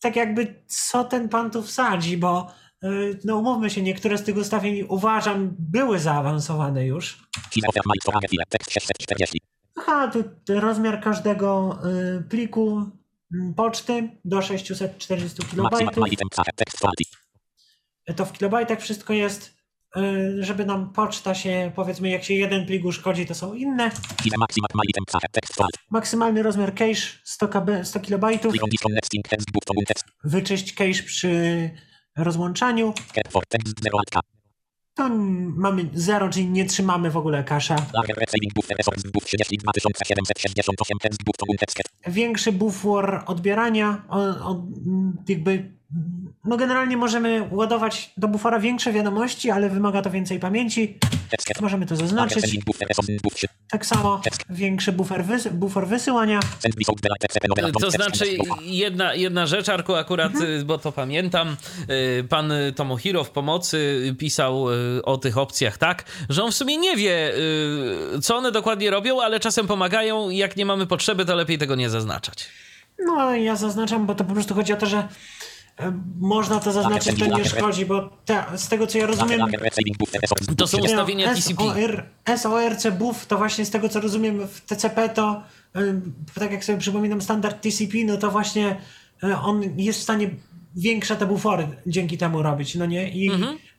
tak 0.00 0.16
jakby 0.16 0.62
co 0.66 1.04
ten 1.04 1.28
pan 1.28 1.50
tu 1.50 1.62
wsadzi, 1.62 2.16
bo 2.16 2.52
e, 2.82 2.88
no 3.24 3.36
umówmy 3.36 3.70
się, 3.70 3.82
niektóre 3.82 4.18
z 4.18 4.22
tych 4.22 4.36
ustawień 4.36 4.86
uważam 4.88 5.56
były 5.58 5.98
zaawansowane 5.98 6.86
już. 6.86 7.28
Size 7.50 7.68
of 7.68 7.86
my 7.86 7.92
storage 8.02 8.28
file 8.28 8.44
tekst 8.48 8.70
640. 8.70 9.40
Aha, 9.76 10.10
tu 10.12 10.24
rozmiar 10.60 11.00
każdego 11.00 11.78
e, 12.18 12.22
pliku 12.22 12.90
mm, 13.34 13.54
poczty 13.54 14.10
do 14.24 14.42
640 14.42 15.42
Maximum 15.56 15.94
KB. 15.94 16.00
to 18.16 18.24
w 18.24 18.32
kilobajtach 18.32 18.80
wszystko 18.80 19.12
jest, 19.12 19.46
y, 19.48 19.55
żeby 20.40 20.64
nam 20.64 20.92
poczta 20.92 21.34
się, 21.34 21.72
powiedzmy, 21.74 22.08
jak 22.08 22.24
się 22.24 22.34
jeden 22.34 22.66
plik 22.66 22.84
uszkodzi, 22.84 23.26
to 23.26 23.34
są 23.34 23.54
inne. 23.54 23.90
Maksymalny 25.90 26.42
rozmiar 26.42 26.74
cache 26.74 27.18
100, 27.24 27.48
KB, 27.48 27.70
100 27.84 28.00
kilobajtów. 28.00 28.52
Click 28.52 28.64
on 28.64 28.70
disconnecting 28.70 29.28
text 29.28 29.50
button 29.52 29.76
text. 29.86 30.04
Wyczyść 30.24 30.74
cache 30.74 31.02
przy 31.06 31.70
rozłączaniu. 32.16 32.92
Cap 33.14 33.32
for 33.32 33.46
text 33.46 33.74
0 33.82 33.98
alt 33.98 34.10
K. 34.10 34.20
To 34.94 35.08
mamy 35.56 35.88
0, 35.94 36.28
czyli 36.28 36.46
nie 36.46 36.64
trzymamy 36.64 37.10
w 37.10 37.16
ogóle 37.16 37.44
kasza. 37.44 37.76
Lager 37.94 38.16
saving 38.16 38.54
buffer 38.54 38.76
resource 38.76 39.08
buff 39.12 39.24
32768 39.24 40.98
text 40.98 41.24
button 41.24 41.56
text. 41.58 41.78
Większy 42.06 42.52
bufor 42.52 43.22
odbierania, 43.26 44.04
jakby, 45.28 45.75
no 46.46 46.56
generalnie 46.56 46.96
możemy 46.96 47.48
ładować 47.50 48.12
do 48.16 48.28
bufora 48.28 48.60
większe 48.60 48.92
wiadomości, 48.92 49.50
ale 49.50 49.70
wymaga 49.70 50.02
to 50.02 50.10
więcej 50.10 50.40
pamięci. 50.40 50.98
Możemy 51.60 51.86
to 51.86 51.96
zaznaczyć. 51.96 52.42
saving 52.42 52.64
buffer 52.64 52.88
resource 52.88 53.12
buff 53.22 53.34
3. 53.34 53.46
Tak 53.70 53.86
samo 53.86 54.20
większy 54.50 54.92
bufor, 54.92 55.24
wys- 55.24 55.50
bufor 55.50 55.86
wysyłania. 55.88 56.40
To 57.80 57.90
znaczy, 57.90 58.24
jedna, 58.60 59.14
jedna 59.14 59.46
rzecz, 59.46 59.68
Arku, 59.68 59.94
akurat, 59.94 60.32
y, 60.40 60.64
bo 60.64 60.78
to 60.78 60.92
pamiętam, 60.92 61.56
y, 62.20 62.24
pan 62.24 62.52
Tomohiro 62.76 63.24
w 63.24 63.30
pomocy 63.30 64.02
pisał 64.18 64.72
y, 64.72 65.02
o 65.04 65.18
tych 65.18 65.38
opcjach 65.38 65.78
tak, 65.78 66.04
że 66.28 66.42
on 66.44 66.52
w 66.52 66.54
sumie 66.54 66.76
nie 66.76 66.96
wie, 66.96 67.32
co 68.22 68.36
one 68.36 68.52
dokładnie 68.52 68.90
robią, 68.90 69.20
ale 69.22 69.40
czasem 69.40 69.66
pomagają. 69.66 70.30
Jak 70.30 70.56
nie 70.56 70.66
mamy 70.66 70.86
potrzeby, 70.86 71.24
to 71.24 71.34
lepiej 71.36 71.58
tego 71.58 71.74
nie 71.74 71.90
zaznaczać. 71.90 72.48
No, 73.06 73.34
ja 73.34 73.56
zaznaczam, 73.56 74.06
bo 74.06 74.14
to 74.14 74.24
po 74.24 74.32
prostu 74.32 74.54
chodzi 74.54 74.72
o 74.72 74.76
to, 74.76 74.86
że 74.86 75.08
można 76.20 76.60
to 76.60 76.72
zaznaczyć, 76.72 77.18
to 77.18 77.38
nie 77.38 77.44
szkodzi, 77.44 77.86
bo 77.86 78.10
te, 78.24 78.44
z 78.56 78.68
tego 78.68 78.86
co 78.86 78.98
ja 78.98 79.06
rozumiem, 79.06 79.40
To 80.56 80.66
są 80.66 80.78
buff 80.78 80.86
3. 80.86 80.94
ustawienia 80.94 81.34
TCP. 81.34 81.64
SOR, 81.64 82.04
SORC 82.38 82.86
BUF, 82.98 83.26
to 83.26 83.38
właśnie 83.38 83.64
z 83.64 83.70
tego 83.70 83.88
co 83.88 84.00
rozumiem 84.00 84.48
w 84.48 84.60
TCP 84.60 85.08
to, 85.08 85.42
tak 86.34 86.52
jak 86.52 86.64
sobie 86.64 86.78
przypominam 86.78 87.22
standard 87.22 87.62
TCP, 87.62 87.98
no 88.04 88.16
to 88.16 88.30
właśnie 88.30 88.76
e, 89.22 89.40
on 89.40 89.62
jest 89.76 89.98
w 89.98 90.02
stanie 90.02 90.30
większe 90.76 91.16
te 91.16 91.26
bufory 91.26 91.68
dzięki 91.86 92.18
temu 92.18 92.42
robić, 92.42 92.74
no 92.74 92.86
nie? 92.86 93.08
I 93.10 93.30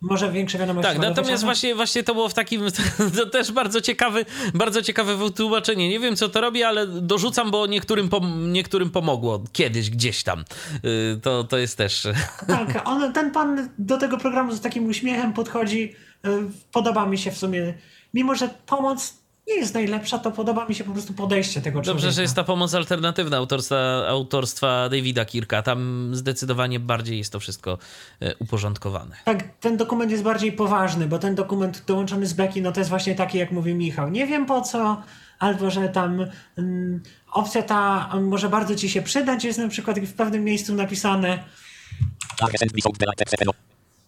może 0.02 0.32
większe 0.32 0.58
wiadomości 0.58 0.92
Tak, 0.92 1.02
natomiast 1.02 1.44
właśnie, 1.44 1.76
właśnie 1.76 2.04
to 2.04 2.14
było 2.14 2.30
w 2.30 2.34
takim, 2.34 2.62
to 3.18 3.26
też 3.26 3.52
bardzo 3.52 3.82
ciekawy, 3.82 4.26
bardzo 4.54 4.82
ciekawe 4.82 5.18
wytłumaczenie. 5.18 5.90
Nie 5.90 6.00
wiem, 6.00 6.16
co 6.16 6.30
to 6.30 6.42
robi, 6.42 6.64
ale 6.64 6.88
dorzucam, 6.88 7.52
bo 7.52 7.68
niektórym, 7.68 8.10
pom- 8.10 8.48
niektórym 8.52 8.90
pomogło 8.90 9.44
kiedyś, 9.54 9.90
gdzieś 9.90 10.24
tam. 10.24 10.44
Y, 10.86 11.20
To, 11.22 11.44
to 11.44 11.58
jest 11.58 11.78
też... 11.78 12.08
Tak, 12.48 12.82
on, 12.86 13.14
ten 13.14 13.32
pan 13.32 13.70
do 13.78 13.98
tego 13.98 14.18
programu 14.18 14.56
z 14.56 14.62
takim 14.62 14.86
uśmiechem 14.86 15.34
podchodzi. 15.34 15.96
y, 16.26 16.30
Podoba 16.72 17.06
mi 17.06 17.18
się 17.18 17.32
w 17.32 17.38
sumie, 17.38 17.74
mimo 18.14 18.36
że 18.36 18.50
pomoc 18.66 19.14
nie 19.48 19.56
jest 19.56 19.74
najlepsza, 19.74 20.20
to 20.20 20.32
podoba 20.32 20.66
mi 20.66 20.76
się 20.76 20.84
po 20.84 20.92
prostu 20.92 21.14
podejście 21.14 21.62
tego 21.62 21.82
człowieka. 21.82 21.94
Dobrze, 21.94 22.12
że 22.12 22.22
jest 22.22 22.36
ta 22.36 22.44
pomoc 22.44 22.74
alternatywna 22.74 23.38
autorstwa, 23.38 24.08
autorstwa 24.08 24.90
Davida 24.90 25.26
Kirka. 25.26 25.62
Tam 25.62 26.10
zdecydowanie 26.16 26.80
bardziej 26.80 27.18
jest 27.18 27.32
to 27.32 27.40
wszystko 27.40 27.78
e, 28.22 28.36
uporządkowane. 28.36 29.16
Tak, 29.26 29.44
ten 29.60 29.78
dokument 29.78 30.12
jest 30.12 30.24
bardziej 30.24 30.52
poważny, 30.52 31.08
bo 31.08 31.20
ten 31.20 31.36
dokument 31.36 31.84
dołączony 31.88 32.26
z 32.26 32.34
Beki, 32.34 32.62
no 32.62 32.72
to 32.72 32.80
jest 32.80 32.90
właśnie 32.90 33.16
taki, 33.16 33.38
jak 33.38 33.52
mówił 33.52 33.76
Michał. 33.76 34.10
Nie 34.10 34.28
wiem 34.28 34.46
po 34.46 34.62
co, 34.62 35.02
albo 35.40 35.72
że 35.72 35.90
tam 35.90 36.26
mm, 36.58 37.04
opcja 37.32 37.62
ta 37.62 38.10
może 38.22 38.50
bardzo 38.50 38.76
ci 38.76 38.90
się 38.90 39.02
przydać, 39.02 39.44
jest 39.44 39.60
na 39.60 39.68
przykład 39.68 40.00
w 40.00 40.14
pewnym 40.14 40.44
miejscu 40.44 40.74
napisane 40.74 41.44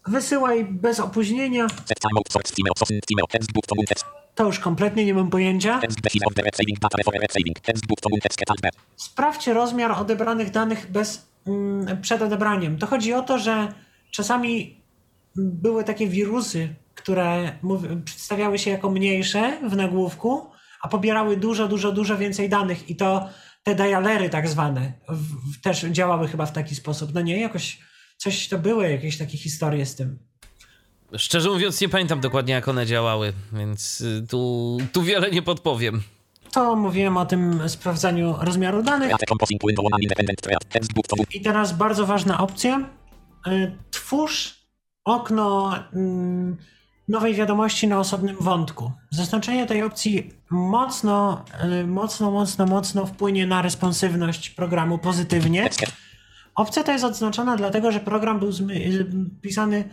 wysyłaj 0.06 0.64
bez 0.64 1.00
opóźnienia. 1.00 1.66
To 4.34 4.46
już 4.46 4.58
kompletnie 4.58 5.04
nie 5.04 5.14
mam 5.14 5.30
pojęcia. 5.30 5.80
Sprawdźcie 8.96 9.54
rozmiar 9.54 9.92
odebranych 9.92 10.50
danych 10.50 10.90
bez, 10.90 11.28
mm, 11.46 12.00
przed 12.02 12.22
odebraniem. 12.22 12.78
To 12.78 12.86
chodzi 12.86 13.14
o 13.14 13.22
to, 13.22 13.38
że 13.38 13.68
czasami 14.10 14.80
były 15.36 15.84
takie 15.84 16.06
wirusy, 16.06 16.74
które 16.94 17.52
przedstawiały 18.04 18.58
się 18.58 18.70
jako 18.70 18.90
mniejsze 18.90 19.58
w 19.68 19.76
nagłówku, 19.76 20.46
a 20.82 20.88
pobierały 20.88 21.36
dużo, 21.36 21.68
dużo, 21.68 21.92
dużo 21.92 22.18
więcej 22.18 22.48
danych 22.48 22.90
i 22.90 22.96
to 22.96 23.28
te 23.62 23.74
dialery 23.74 24.28
tak 24.28 24.48
zwane 24.48 24.92
w, 25.08 25.54
w, 25.56 25.60
też 25.60 25.80
działały 25.80 26.28
chyba 26.28 26.46
w 26.46 26.52
taki 26.52 26.74
sposób. 26.74 27.14
No 27.14 27.20
nie, 27.20 27.40
jakoś 27.40 27.78
coś 28.16 28.48
to 28.48 28.58
były, 28.58 28.90
jakieś 28.90 29.18
takie 29.18 29.38
historie 29.38 29.86
z 29.86 29.96
tym. 29.96 30.29
Szczerze 31.16 31.50
mówiąc, 31.50 31.80
nie 31.80 31.88
pamiętam 31.88 32.20
dokładnie, 32.20 32.54
jak 32.54 32.68
one 32.68 32.86
działały, 32.86 33.32
więc 33.52 34.00
y, 34.00 34.26
tu, 34.28 34.78
tu 34.92 35.02
wiele 35.02 35.30
nie 35.30 35.42
podpowiem. 35.42 36.02
To 36.52 36.76
mówiłem 36.76 37.16
o 37.16 37.26
tym 37.26 37.68
sprawdzaniu 37.68 38.34
rozmiaru 38.40 38.82
danych. 38.82 39.12
I 41.34 41.40
teraz 41.40 41.72
bardzo 41.72 42.06
ważna 42.06 42.40
opcja. 42.40 42.90
Y, 43.46 43.76
Twórz 43.90 44.60
okno 45.04 45.74
mm, 45.92 46.56
nowej 47.08 47.34
wiadomości 47.34 47.88
na 47.88 47.98
osobnym 48.00 48.36
wątku. 48.40 48.92
Zaznaczenie 49.10 49.66
tej 49.66 49.82
opcji 49.82 50.30
mocno, 50.50 51.44
y, 51.82 51.86
mocno, 51.86 52.30
mocno, 52.30 52.66
mocno 52.66 53.06
wpłynie 53.06 53.46
na 53.46 53.62
responsywność 53.62 54.50
programu 54.50 54.98
pozytywnie. 54.98 55.70
Opcja 56.54 56.82
ta 56.82 56.92
jest 56.92 57.04
odznaczona 57.04 57.56
dlatego, 57.56 57.92
że 57.92 58.00
program 58.00 58.38
był 58.38 58.50
pisany 59.42 59.90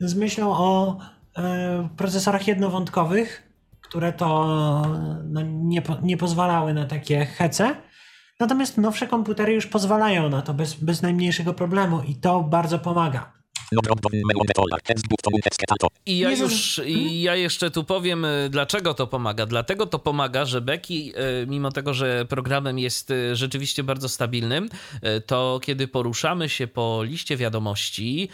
z 0.00 0.14
myślą 0.14 0.52
o 0.52 0.98
e, 1.36 1.88
procesorach 1.96 2.48
jednowątkowych, 2.48 3.52
które 3.80 4.12
to 4.12 4.26
no, 5.24 5.42
nie, 5.42 5.82
nie 6.02 6.16
pozwalały 6.16 6.74
na 6.74 6.86
takie 6.86 7.24
hece. 7.24 7.76
Natomiast 8.40 8.78
nowsze 8.78 9.06
komputery 9.06 9.52
już 9.52 9.66
pozwalają 9.66 10.28
na 10.28 10.42
to 10.42 10.54
bez, 10.54 10.74
bez 10.74 11.02
najmniejszego 11.02 11.54
problemu 11.54 12.02
i 12.02 12.14
to 12.14 12.40
bardzo 12.40 12.78
pomaga. 12.78 13.39
I 16.06 16.18
ja 16.18 16.30
już, 16.30 16.80
i 16.86 17.22
ja 17.22 17.36
jeszcze 17.36 17.70
tu 17.70 17.84
powiem, 17.84 18.24
y, 18.24 18.48
dlaczego 18.50 18.94
to 18.94 19.06
pomaga. 19.06 19.46
Dlatego 19.46 19.86
to 19.86 19.98
pomaga, 19.98 20.44
że 20.44 20.60
Becky, 20.60 20.94
y, 20.94 21.12
mimo 21.46 21.72
tego, 21.72 21.94
że 21.94 22.24
programem 22.28 22.78
jest 22.78 23.10
y, 23.10 23.36
rzeczywiście 23.36 23.82
bardzo 23.82 24.08
stabilnym, 24.08 24.68
to 25.26 25.60
kiedy 25.62 25.88
poruszamy 25.88 26.48
się 26.48 26.66
po 26.66 27.02
liście 27.04 27.36
wiadomości 27.36 28.28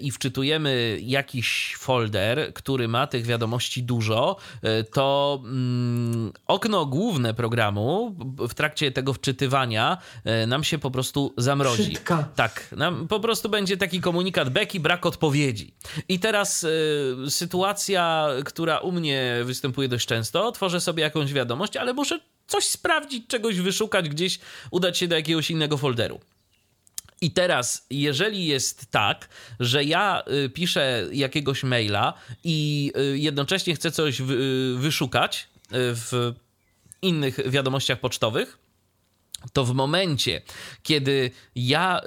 i 0.00 0.10
wczytujemy 0.10 0.98
jakiś 1.02 1.76
folder, 1.78 2.54
który 2.54 2.88
ma 2.88 3.06
tych 3.06 3.26
wiadomości 3.26 3.82
dużo, 3.82 4.36
to 4.92 5.40
mm, 5.44 6.32
okno 6.46 6.86
główne 6.86 7.34
programu 7.34 8.16
w 8.38 8.54
trakcie 8.54 8.92
tego 8.92 9.12
wczytywania 9.12 9.98
nam 10.46 10.64
się 10.64 10.78
po 10.78 10.90
prostu 10.90 11.34
zamrozi. 11.36 11.82
Tak, 12.36 12.68
nam 12.76 13.08
po 13.08 13.20
prostu 13.20 13.48
będzie 13.48 13.76
taki 13.76 14.00
komunikat 14.00 14.50
Beki, 14.50 14.61
brak 14.80 15.06
odpowiedzi. 15.06 15.74
I 16.08 16.18
teraz 16.18 16.64
y, 16.64 17.16
sytuacja, 17.28 18.28
która 18.44 18.78
u 18.78 18.92
mnie 18.92 19.40
występuje 19.44 19.88
dość 19.88 20.06
często, 20.06 20.52
tworzę 20.52 20.80
sobie 20.80 21.02
jakąś 21.02 21.32
wiadomość, 21.32 21.76
ale 21.76 21.94
muszę 21.94 22.20
coś 22.46 22.64
sprawdzić, 22.64 23.26
czegoś 23.26 23.60
wyszukać 23.60 24.08
gdzieś, 24.08 24.38
udać 24.70 24.98
się 24.98 25.08
do 25.08 25.16
jakiegoś 25.16 25.50
innego 25.50 25.76
folderu. 25.76 26.20
I 27.22 27.30
teraz, 27.30 27.86
jeżeli 27.90 28.46
jest 28.46 28.90
tak, 28.90 29.28
że 29.60 29.84
ja 29.84 30.22
y, 30.44 30.50
piszę 30.50 31.06
jakiegoś 31.12 31.64
maila 31.64 32.14
i 32.44 32.92
y, 32.96 33.18
jednocześnie 33.18 33.74
chcę 33.74 33.90
coś 33.90 34.20
y, 34.20 34.24
wyszukać 34.76 35.48
w 35.74 36.34
innych 37.02 37.50
wiadomościach 37.50 38.00
pocztowych, 38.00 38.58
to 39.52 39.64
w 39.64 39.74
momencie, 39.74 40.42
kiedy 40.82 41.30
ja 41.54 42.00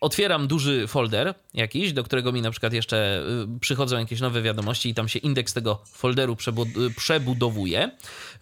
otwieram 0.00 0.48
duży 0.48 0.86
folder 0.86 1.34
jakiś, 1.54 1.92
do 1.92 2.04
którego 2.04 2.32
mi 2.32 2.42
na 2.42 2.50
przykład 2.50 2.72
jeszcze 2.72 3.22
y, 3.56 3.60
przychodzą 3.60 3.98
jakieś 3.98 4.20
nowe 4.20 4.42
wiadomości 4.42 4.88
i 4.88 4.94
tam 4.94 5.08
się 5.08 5.18
indeks 5.18 5.52
tego 5.52 5.82
folderu 5.92 6.34
przebu- 6.34 6.86
y, 6.86 6.94
przebudowuje 6.94 7.90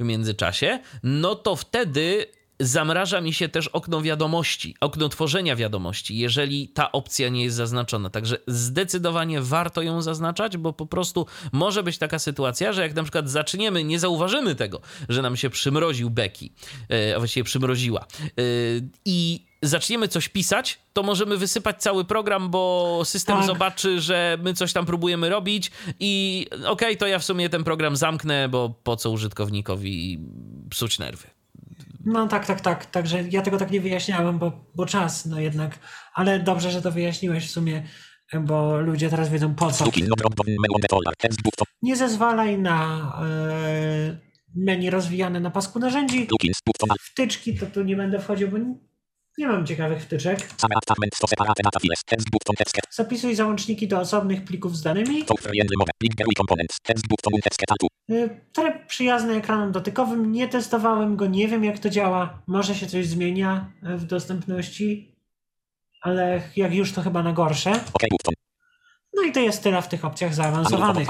w 0.01 0.05
międzyczasie, 0.05 0.81
no 1.03 1.35
to 1.35 1.57
wtedy 1.57 2.27
zamraża 2.61 3.21
mi 3.21 3.33
się 3.33 3.49
też 3.49 3.69
okno 3.69 4.03
wiadomości, 4.03 4.75
okno 4.81 5.09
tworzenia 5.09 5.57
wiadomości, 5.57 6.19
jeżeli 6.19 6.69
ta 6.69 6.93
opcja 6.93 7.29
nie 7.29 7.45
jest 7.45 7.57
zaznaczona. 7.57 8.11
Także 8.11 8.39
zdecydowanie 8.47 9.41
warto 9.41 9.83
ją 9.83 10.03
zaznaczać, 10.03 10.57
bo 10.57 10.73
po 10.73 10.87
prostu 10.87 11.27
może 11.53 11.83
być 11.83 11.99
taka 11.99 12.19
sytuacja, 12.19 12.73
że 12.73 12.83
jak 12.83 12.95
na 12.95 13.03
przykład 13.03 13.31
zaczniemy, 13.31 13.85
nie 13.85 13.99
zauważymy 13.99 14.55
tego, 14.55 14.81
że 15.09 15.23
nam 15.23 15.37
się 15.37 15.51
przymroził 15.51 16.11
Becky, 16.11 16.49
e, 16.91 17.17
a 17.17 17.19
właściwie 17.19 17.45
przymroziła, 17.45 18.01
e, 18.01 18.33
i 19.05 19.46
zaczniemy 19.63 20.09
coś 20.09 20.29
pisać, 20.29 20.79
to 20.93 21.03
możemy 21.03 21.37
wysypać 21.37 21.83
cały 21.83 22.05
program, 22.05 22.51
bo 22.51 23.01
system 23.05 23.37
Tak. 23.37 23.47
zobaczy, 23.47 24.01
że 24.01 24.39
my 24.43 24.55
coś 24.55 24.73
tam 24.73 24.87
próbujemy 24.87 25.29
robić 25.31 25.71
i 26.01 26.47
okej, 26.67 26.97
to 26.97 27.07
ja 27.07 27.19
w 27.19 27.25
sumie 27.25 27.49
ten 27.49 27.65
program 27.65 27.97
zamknę, 27.97 28.49
bo 28.49 28.71
po 28.83 28.97
co 28.97 29.11
użytkownikowi 29.11 30.19
psuć 30.71 30.99
nerwy. 30.99 31.27
No 32.05 32.29
tak, 32.29 32.47
tak, 32.47 32.61
tak. 32.61 32.87
Także 32.87 33.23
ja 33.31 33.43
tego 33.43 33.59
tak 33.59 33.71
nie 33.71 33.81
wyjaśniałem, 33.81 34.39
bo, 34.39 34.53
bo 34.75 34.87
czas, 34.87 35.27
no 35.27 35.41
jednak. 35.41 35.79
Ale 36.15 36.41
dobrze, 36.41 36.71
że 36.71 36.83
to 36.83 36.93
wyjaśniłeś 36.93 37.49
w 37.49 37.51
sumie, 37.51 37.83
bo 38.41 38.81
ludzie 38.81 39.11
teraz 39.11 39.29
wiedzą 39.29 39.55
po 39.55 39.71
co. 39.71 39.85
No 39.85 39.91
Nie 41.83 41.97
zezwalaj 41.97 42.59
na 42.59 42.99
e, 43.23 44.19
menu 44.55 44.91
rozwijane 44.91 45.41
na 45.41 45.51
pasku 45.51 45.79
narzędzi. 45.79 46.27
Wtyczki 47.13 47.59
to 47.59 47.67
tu 47.67 47.83
nie 47.83 47.97
będę 47.97 48.19
wchodził, 48.21 48.49
bo 48.49 48.57
nie, 49.39 49.47
mam 49.47 49.67
ciekawych 49.67 50.03
wtyczek. 50.03 50.49
Zapisuj 52.91 53.35
załączniki 53.35 53.89
do 53.89 54.01
osobnych 54.01 54.45
plików 54.45 54.77
z 54.77 54.83
danymi. 54.83 55.25
Y, 58.11 58.41
Tryb 58.53 58.87
przyjazny 58.87 59.35
ekranem 59.35 59.73
dotykowym. 59.73 60.33
Nie 60.33 60.49
testowałem 60.49 61.17
go, 61.17 61.27
nie 61.27 61.49
wiem 61.49 61.65
jak 61.65 61.79
to 61.79 61.91
działa. 61.91 62.43
Może 62.47 62.75
się 62.75 62.87
coś 62.87 63.07
zmienia 63.07 63.71
y, 63.95 63.97
w 63.97 64.05
dostępności, 64.05 65.15
ale 66.03 66.43
jak 66.57 66.75
już 66.75 66.93
to 66.93 67.03
chyba 67.03 67.23
na 67.23 67.33
gorsze. 67.33 67.73
No 69.15 69.23
i 69.23 69.33
to 69.33 69.41
jest 69.41 69.63
tyle 69.63 69.83
w 69.83 69.89
tych 69.89 70.05
opcjach 70.05 70.35
zaawansowanych. 70.35 71.09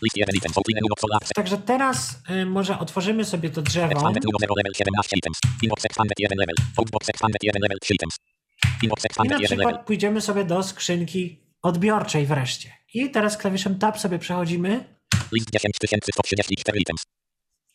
Target 0.00 0.22
app 0.22 0.32
lista 0.34 0.48
man 0.48 0.54
pomoc 0.54 0.54
anul 0.54 0.54
OK 0.54 0.54
button. 0.54 0.54
Nuno 0.54 0.54
net. 0.54 0.54
List 0.54 0.54
1 0.54 0.54
items. 0.54 0.56
Open 0.58 0.74
menu 0.74 0.92
of 0.94 1.00
solar. 1.00 1.20
Także 1.34 1.58
teraz 1.58 1.98
y, 2.30 2.46
może 2.46 2.78
otworzymy 2.78 3.24
sobie 3.24 3.50
to 3.50 3.62
drzewo. 3.62 3.92
Expanded 3.92 4.24
nuno 4.24 4.38
0 4.40 4.54
level 4.56 4.74
17 4.74 5.16
items. 5.16 5.38
Inbox 5.62 5.84
expanded 5.84 6.18
1 6.18 6.38
level. 6.38 6.54
Outbox 6.76 7.08
expanded 7.08 7.42
1 7.42 7.62
level 7.62 7.78
3 7.80 7.94
items. 7.94 8.14
Inbox 8.82 9.04
I 9.04 9.08
na 9.18 9.24
1 9.24 9.40
level. 9.40 9.48
przykład 9.48 9.86
pójdziemy 9.86 10.20
sobie 10.20 10.44
do 10.44 10.62
skrzynki 10.62 11.22
odbiorczej 11.62 12.26
wreszcie. 12.26 12.72
I 12.94 13.10
teraz 13.10 13.36
klawiszem 13.36 13.78
Tab 13.78 13.98
sobie 13.98 14.18
przechodzimy. 14.18 14.84
List 15.32 15.50
10134 15.50 16.78
items. 16.80 17.02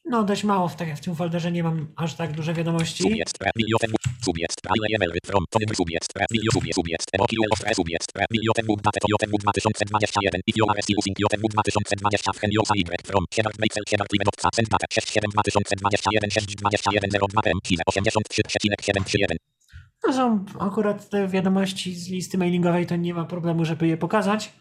No 0.09 0.23
dość 0.23 0.43
mało 0.43 0.67
w, 0.67 0.75
tak, 0.75 0.97
w 0.97 0.99
tym 0.99 1.15
folderze, 1.15 1.51
nie 1.51 1.63
mam 1.63 1.87
aż 1.95 2.13
tak 2.13 2.31
dużo 2.31 2.53
wiadomości. 2.53 3.03
Subject, 3.03 3.37
bibliotek, 3.57 3.89
subject, 4.25 4.61
ILML, 4.75 5.11
from, 5.25 5.43
Tony 5.49 5.65
subject, 5.75 6.13
biblio, 6.31 6.51
subject, 6.51 6.75
subject, 6.75 7.05
EOQL 7.13 7.51
of 7.51 7.59
subject, 7.75 8.07
bibliotek, 8.31 8.65
book, 8.65 8.81
date, 8.81 8.99
jotek, 9.07 9.29
2021, 9.29 10.41
if 10.47 10.57
you 10.57 10.65
are 10.69 10.81
still 10.81 10.95
using 10.99 11.15
jotek, 11.19 11.39
2020, 11.39 12.31
w 12.33 12.39
Heniosa 12.39 12.73
from, 13.05 13.23
Hebert, 13.35 13.59
Meixel, 13.59 13.83
Hebert, 13.89 14.11
Livenowca, 14.13 14.49
Send 14.55 14.69
date, 14.69 14.85
67, 14.89 15.31
2021, 15.31 16.31
621, 16.31 17.09
02, 17.11 17.41
M, 17.45 17.59
Chile, 17.63 17.83
83,731. 17.85 19.37
To 20.01 20.13
są 20.13 20.45
akurat 20.59 21.09
te 21.09 21.27
wiadomości 21.27 21.95
z 21.95 22.09
listy 22.09 22.37
mailingowej, 22.37 22.85
to 22.85 22.95
nie 22.95 23.13
ma 23.13 23.25
problemu, 23.25 23.65
żeby 23.65 23.87
je 23.87 23.97
pokazać. 23.97 24.51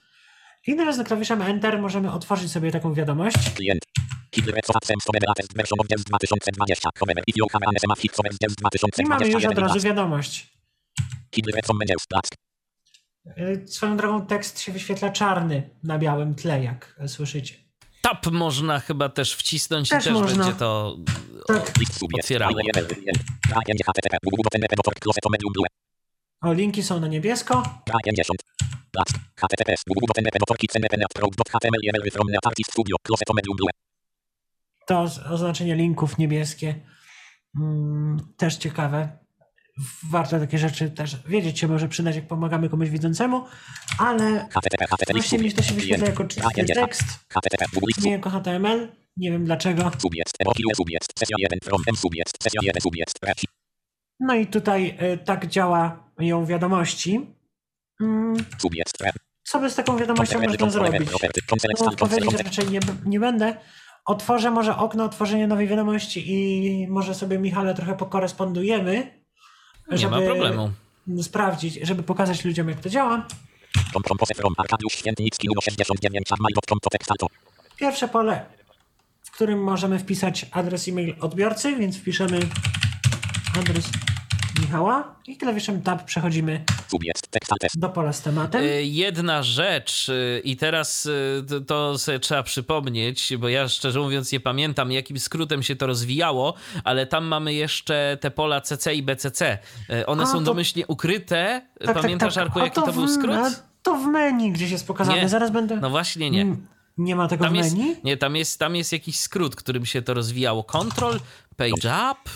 I 0.66 0.76
teraz 0.76 0.98
na 0.98 1.04
klawiszem 1.04 1.42
Enter. 1.42 1.80
Możemy 1.80 2.12
otworzyć 2.12 2.52
sobie 2.52 2.70
taką 2.70 2.94
wiadomość. 2.94 3.50
Klient. 3.56 3.80
Hitler, 4.38 4.62
co 4.64 4.72
absem, 4.76 4.96
stome, 5.02 5.18
latest, 5.28 5.56
version 5.56 5.80
of 5.80 5.86
Dev 5.88 6.04
2020, 6.04 6.90
however, 7.00 7.22
if 7.26 7.34
you 7.36 7.46
have 7.52 7.66
an 7.66 7.76
SMS, 7.76 7.98
hit, 8.00 8.12
over 8.18 8.32
Dev 8.40 8.52
I 8.98 9.02
mamy 9.04 9.26
już 9.26 9.42
2021, 9.42 9.50
od 9.50 9.58
razu 9.58 9.80
wiadomość. 9.80 10.52
Y, 13.38 13.64
Swoją 13.66 13.96
drogą 13.96 14.26
tekst 14.26 14.60
się 14.60 14.72
wyświetla 14.72 15.10
czarny 15.10 15.70
na 15.82 15.98
białym 15.98 16.34
tle, 16.34 16.62
jak 16.64 17.00
słyszycie. 17.06 17.54
Tab 18.02 18.26
można 18.26 18.80
chyba 18.80 19.08
też 19.08 19.34
wcisnąć 19.34 19.88
Też 19.88 20.04
i 20.04 20.04
też 20.04 20.12
można. 20.14 20.44
będzie 20.44 20.58
to 20.58 20.96
Tak. 21.46 21.72
Otwierało. 22.20 22.60
O, 26.40 26.52
linki 26.52 26.82
są 26.82 27.00
na 27.00 27.08
niebiesko. 27.08 27.62
K50. 27.90 28.34
Plask. 28.90 29.16
HTTPS. 29.36 29.82
www.tnp, 29.86 30.38
HTML, 31.52 31.80
YML, 31.82 32.10
from 32.10 32.26
Artist 32.44 32.70
Studio, 32.72 32.96
close 33.02 33.24
to 33.26 33.34
medium, 33.34 33.56
blue. 33.56 33.87
To 34.88 35.00
oznaczenie 35.30 35.74
linków 35.76 36.18
niebieskie. 36.18 36.74
Mm, 37.60 38.16
też 38.36 38.56
ciekawe. 38.56 39.18
Warto 40.10 40.38
takie 40.38 40.58
rzeczy 40.58 40.90
też 40.90 41.16
wiedzieć 41.26 41.58
się 41.58 41.68
może 41.68 41.88
przydać, 41.88 42.16
jak 42.16 42.26
pomagamy 42.28 42.68
komuś 42.68 42.88
widzącemu, 42.88 43.44
ale 43.98 44.48
właśnie 45.12 45.38
mi 45.38 45.52
to 45.52 45.62
się 45.62 45.74
wyświetla 45.74 46.06
jako 46.06 46.24
czysty 46.24 46.42
KMG, 46.54 46.74
tekst, 46.74 47.04
nie 48.04 48.10
jako 48.12 48.30
HTML. 48.30 48.88
Nie 49.16 49.30
wiem 49.30 49.44
dlaczego. 49.44 49.90
subject, 49.98 50.34
EOQL 50.40 50.74
subject, 50.76 51.18
sesja 51.18 51.36
1, 51.38 51.58
from 51.64 51.82
M 51.88 51.96
subject, 51.96 52.42
sesja 52.42 52.60
1 52.62 52.80
subject, 52.82 53.18
reci. 53.22 53.46
No 54.20 54.34
i 54.34 54.46
tutaj 54.46 54.98
y, 55.02 55.18
tak 55.18 55.46
działają 55.46 56.46
wiadomości. 56.46 57.26
Mm. 58.00 58.36
Co 59.42 59.60
by 59.60 59.70
z 59.70 59.74
taką 59.74 59.96
wiadomością 59.96 60.40
można 60.40 60.70
zrobić? 60.70 61.10
Odpowiedzieć 61.80 62.40
raczej 62.40 62.70
nie, 62.70 62.80
nie 63.06 63.20
będę. 63.20 63.56
Otworzę 64.08 64.50
może 64.50 64.76
okno 64.76 65.04
otworzenia 65.04 65.46
nowej 65.46 65.68
wiadomości 65.68 66.32
i 66.32 66.88
może 66.88 67.14
sobie 67.14 67.38
Michale 67.38 67.74
trochę 67.74 67.96
pokorespondujemy. 67.96 69.20
nie 69.98 70.08
ma 70.08 70.20
problemu. 70.20 70.70
Sprawdzić, 71.22 71.78
żeby 71.82 72.02
pokazać 72.02 72.44
ludziom 72.44 72.68
jak 72.68 72.80
to 72.80 72.88
działa. 72.88 73.26
Tom, 73.92 74.02
tom, 74.02 74.18
pose, 74.18 74.34
from 74.34 74.54
Arkadiusz 74.58 74.92
Świętnicki, 74.92 75.48
numer 75.48 75.64
69, 75.64 76.30
mail.com, 76.40 76.78
to 76.80 76.90
tekst, 76.90 77.10
alto. 77.10 77.26
Pierwsze 77.76 78.08
pole, 78.08 78.46
w 79.22 79.30
którym 79.30 79.62
możemy 79.62 79.98
wpisać 79.98 80.46
adres 80.50 80.88
e-mail 80.88 81.14
odbiorcy, 81.20 81.76
więc 81.76 81.96
wpiszemy 81.96 82.40
adres 83.60 83.90
Michała 84.60 85.14
i 85.26 85.36
klawiszem 85.36 85.82
Tab 85.82 86.04
przechodzimy 86.04 86.64
do 87.74 87.88
pola 87.88 88.12
z 88.12 88.22
tematem. 88.22 88.62
Y, 88.62 88.82
Jedna 88.84 89.42
rzecz, 89.42 90.08
y, 90.08 90.40
i 90.44 90.56
teraz 90.56 91.06
y, 91.06 91.44
to- 91.48 91.60
to 91.60 91.98
sobie 91.98 92.20
trzeba 92.20 92.42
przypomnieć, 92.42 93.32
bo 93.38 93.48
ja 93.48 93.68
szczerze 93.68 94.00
mówiąc 94.00 94.32
nie 94.32 94.40
pamiętam, 94.40 94.92
jakim 94.92 95.18
skrótem 95.18 95.62
się 95.62 95.76
to 95.76 95.86
rozwijało, 95.86 96.54
ale 96.84 97.06
tam 97.06 97.24
mamy 97.24 97.54
jeszcze 97.54 98.18
te 98.20 98.30
pola 98.30 98.60
CC 98.60 98.94
i 98.94 99.02
BCC. 99.02 99.58
One 100.06 100.22
A, 100.22 100.26
są 100.26 100.32
to- 100.38 100.40
domyślnie 100.44 100.86
ukryte. 100.86 101.62
Tak, 101.86 102.00
Pamiętasz, 102.02 102.34
tak, 102.34 102.44
tak. 102.44 102.46
Arku, 102.46 102.58
jaki 102.58 102.74
to, 102.80 102.92
w- 102.92 102.94
był 102.94 103.08
skrót? 103.08 103.62
To 103.82 103.94
w 103.94 104.06
menu 104.06 104.52
gdzieś 104.52 104.70
jest 104.70 104.86
pokazane. 104.86 105.22
Nie. 105.22 105.28
Zaraz 105.28 105.50
będę... 105.50 105.76
No 105.76 105.90
właśnie 105.90 106.30
nie. 106.30 106.42
Mm, 106.42 106.66
Nie 106.98 107.16
ma 107.16 107.28
tego 107.28 107.44
Tam 107.44 107.52
w 107.52 107.56
jest, 107.56 107.76
menu? 107.76 107.96
nie, 108.04 108.16
tam 108.16 108.36
jest, 108.36 108.58
tam 108.58 108.76
jest 108.76 108.92
jakiś 108.92 109.18
skrót, 109.18 109.56
którym 109.56 109.86
się 109.86 110.02
to 110.02 110.14
rozwijało. 110.14 110.64
Control, 110.64 111.20
page 111.56 111.88
up, 112.12 112.30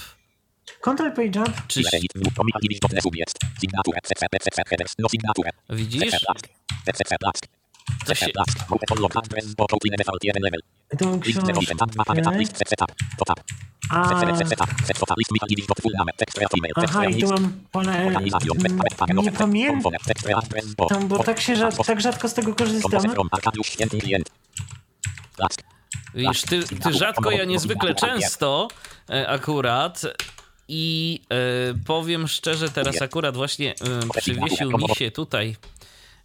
Control 0.83 1.13
Page 1.13 1.41
Up. 1.41 1.53
czy... 1.69 1.81
Edit. 1.93 2.13
View. 2.15 2.39
Omega 2.39 2.59
Divis. 2.63 2.81
Dot 2.81 3.03
Subjekt. 3.03 3.39
Signature. 3.61 3.99
CC. 4.03 4.27
BCC. 4.33 4.63
Headers. 4.71 4.95
Signature. 5.11 5.51
Widzisz? 5.71 6.11
CC. 6.87 7.17
się... 8.15 8.27
Blask. 8.35 8.59
Open 8.71 8.89
follow. 8.89 9.17
Address. 9.17 9.55
Bo 9.55 9.67
Outline 9.73 9.97
Default 9.97 10.25
1 10.25 10.43
level. 10.43 10.61
Tą 10.99 11.21
List 11.27 11.43
08. 11.43 11.79
Tab 11.79 11.91
2 11.91 12.05
pakiet. 12.05 12.25
Tab 12.25 12.37
list. 12.37 12.53
CC. 12.57 12.77
Tab. 12.77 12.89
To 13.19 13.25
tab. 13.25 13.41
A, 13.91 14.03
aha, 16.77 17.07
i 17.07 17.21
tu 17.21 17.29
mam 17.29 17.53
pole... 17.73 18.11
Nie 19.23 19.33
pamiętam. 19.33 19.93
Bo. 21.09 21.25
tak 21.25 21.41
się 21.41 21.57
rzad, 21.57 21.87
tak 21.87 22.01
rzadko 22.01 22.29
z 22.29 22.35
tego 22.35 22.55
korzystam. 22.55 22.91
Widzisz, 26.15 26.43
ty, 26.43 26.63
ty 26.63 26.93
rzadko, 26.93 27.31
ja 27.31 27.45
niezwykle 27.45 27.95
często 27.95 28.69
e, 29.11 29.29
akurat 29.29 30.03
i 30.69 31.21
e, 31.31 31.75
powiem 31.87 32.29
szczerze, 32.29 32.69
teraz 32.69 33.03
akurat 33.03 33.37
właśnie 33.37 33.71
e, 33.71 34.21
przywiesił 34.21 34.71
mi 34.71 34.95
się 34.97 35.11
tutaj 35.11 35.57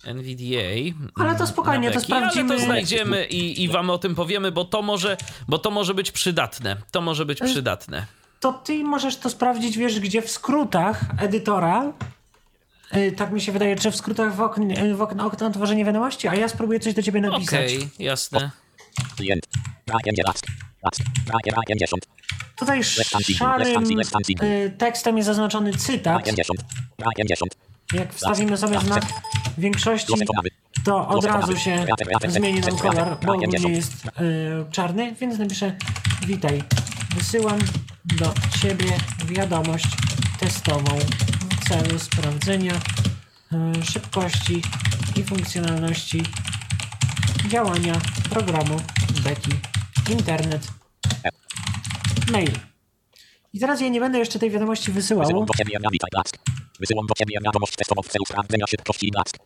NVDA. 0.04 0.98
Ale 1.16 1.30
to 1.30 1.36
mm, 1.36 1.48
spokojnie, 1.48 1.92
to 1.92 2.00
beki, 2.00 2.14
Ale 2.14 2.22
sprawdzimy. 2.22 2.56
to 2.56 2.62
znajdziemy 2.62 3.26
i, 3.26 3.64
i 3.64 3.70
wam 3.70 3.90
o 3.90 3.98
tym 3.98 4.16
powiemy, 4.16 4.52
bo 4.52 4.66
to 4.66 4.82
może, 4.82 5.18
bo 5.48 5.58
to 5.58 5.72
może 5.72 5.94
być 5.94 6.12
przydatne. 6.12 6.78
To 6.92 7.02
może 7.02 7.26
być 7.26 7.40
przydatne. 7.40 8.06
To 8.40 8.54
ty 8.54 8.84
możesz 8.84 9.18
to 9.18 9.30
sprawdzić, 9.30 9.78
wiesz, 9.78 10.00
gdzie 10.00 10.22
w 10.22 10.32
skrótach 10.32 11.02
edytora, 11.20 11.94
y, 12.96 13.12
tak 13.12 13.32
mi 13.32 13.42
się 13.42 13.52
wydaje, 13.52 13.76
czy 13.76 13.92
w 13.92 13.96
skrótach 13.96 14.36
w 14.36 14.42
oknie, 14.42 14.96
w 14.96 15.02
okno, 15.02 15.26
okno 15.26 15.52
tworzenia 15.52 15.86
wiadomości, 15.86 16.28
a 16.28 16.36
ja 16.36 16.50
spróbuję 16.50 16.80
coś 16.80 16.94
do 16.94 17.04
ciebie 17.04 17.22
napisać. 17.22 17.74
Okej, 17.74 17.90
jasne. 18.00 18.52
Klient. 19.18 19.48
Brak. 20.82 20.94
Blask. 20.94 21.02
Blask. 21.26 21.44
Brak. 21.46 21.54
Brak. 21.54 21.66
50. 21.68 22.08
Tutaj 22.56 22.84
szarym 22.84 23.84
y, 24.44 24.76
tekstem 24.78 25.18
jest 25.18 25.28
zaznaczony 25.28 25.74
cytat. 25.74 26.24
50. 26.24 26.60
Brak. 26.98 27.16
50. 27.16 27.56
Jak 27.94 28.14
wstawimy 28.14 28.58
sobie 28.58 28.80
znak 28.80 29.04
większości, 29.58 30.14
to 30.86 31.08
od 31.08 31.26
razu 31.26 31.58
się 31.58 31.86
zmieni 32.28 32.60
nam 32.60 32.78
kolor, 32.78 33.18
bo 33.26 33.34
ogólnie 33.34 33.72
jest 33.72 33.94
y, 34.06 34.10
czarny, 34.72 35.16
więc 35.16 35.40
napiszę 35.40 35.76
witaj, 36.26 36.64
wysyłam 37.16 37.60
do 38.06 38.34
ciebie 38.62 38.86
wiadomość 39.26 39.88
testową 40.40 41.00
w 41.62 41.70
celu 41.70 42.00
sprawdzenia 42.00 42.74
y, 42.74 43.86
szybkości 43.86 44.62
i 45.16 45.24
funkcjonalności 45.24 46.24
działania 47.50 47.94
programu 48.30 48.78
Beki 49.24 49.52
Internet 50.10 50.68
Mail. 52.32 52.52
I 53.54 53.60
teraz 53.60 53.82
ja 53.82 53.90
nie 53.90 54.00
będę 54.00 54.20
jeszcze 54.20 54.40
tej 54.40 54.50
wiadomości 54.50 54.92
wysyłał. 54.92 55.26
Wysyłam 55.26 55.46
do 55.46 55.54
ciebie 55.54 55.78
na 55.84 55.90
witaj 55.92 56.10
blask. 56.12 56.38
Wysyłam 56.80 57.08
do 57.08 57.14
ciebie 57.14 57.36
wiadomość 57.46 57.76
testową 57.76 58.02
w 58.02 58.08
celu 58.08 58.26
sprawdzenia 58.26 58.68
szybkości 58.68 59.12
blask. 59.12 59.38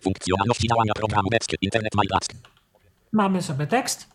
Funkcjonalności 0.00 0.68
działania 0.68 0.92
programu 0.94 1.28
Beckie 1.30 1.56
Internet 1.60 1.94
My 1.94 2.02
Blask. 2.08 2.32
Mamy 3.12 3.42
sobie 3.42 3.66
tekst. 3.66 4.08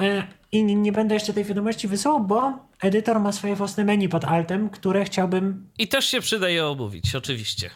E, 0.00 0.26
I 0.52 0.64
nie 0.64 0.92
będę 0.92 1.14
jeszcze 1.14 1.32
tej 1.32 1.44
wiadomości 1.44 1.88
wysyłał, 1.88 2.24
bo 2.24 2.68
edytor 2.80 3.20
ma 3.20 3.32
swoje 3.32 3.56
własne 3.56 3.84
menu 3.84 4.08
pod 4.08 4.24
altem, 4.24 4.70
które 4.70 5.04
chciałbym 5.04 5.70
I 5.78 5.88
też 5.88 6.06
się 6.06 6.20
przydaje 6.20 6.66
omówić, 6.66 7.14
oczywiście. 7.14 7.70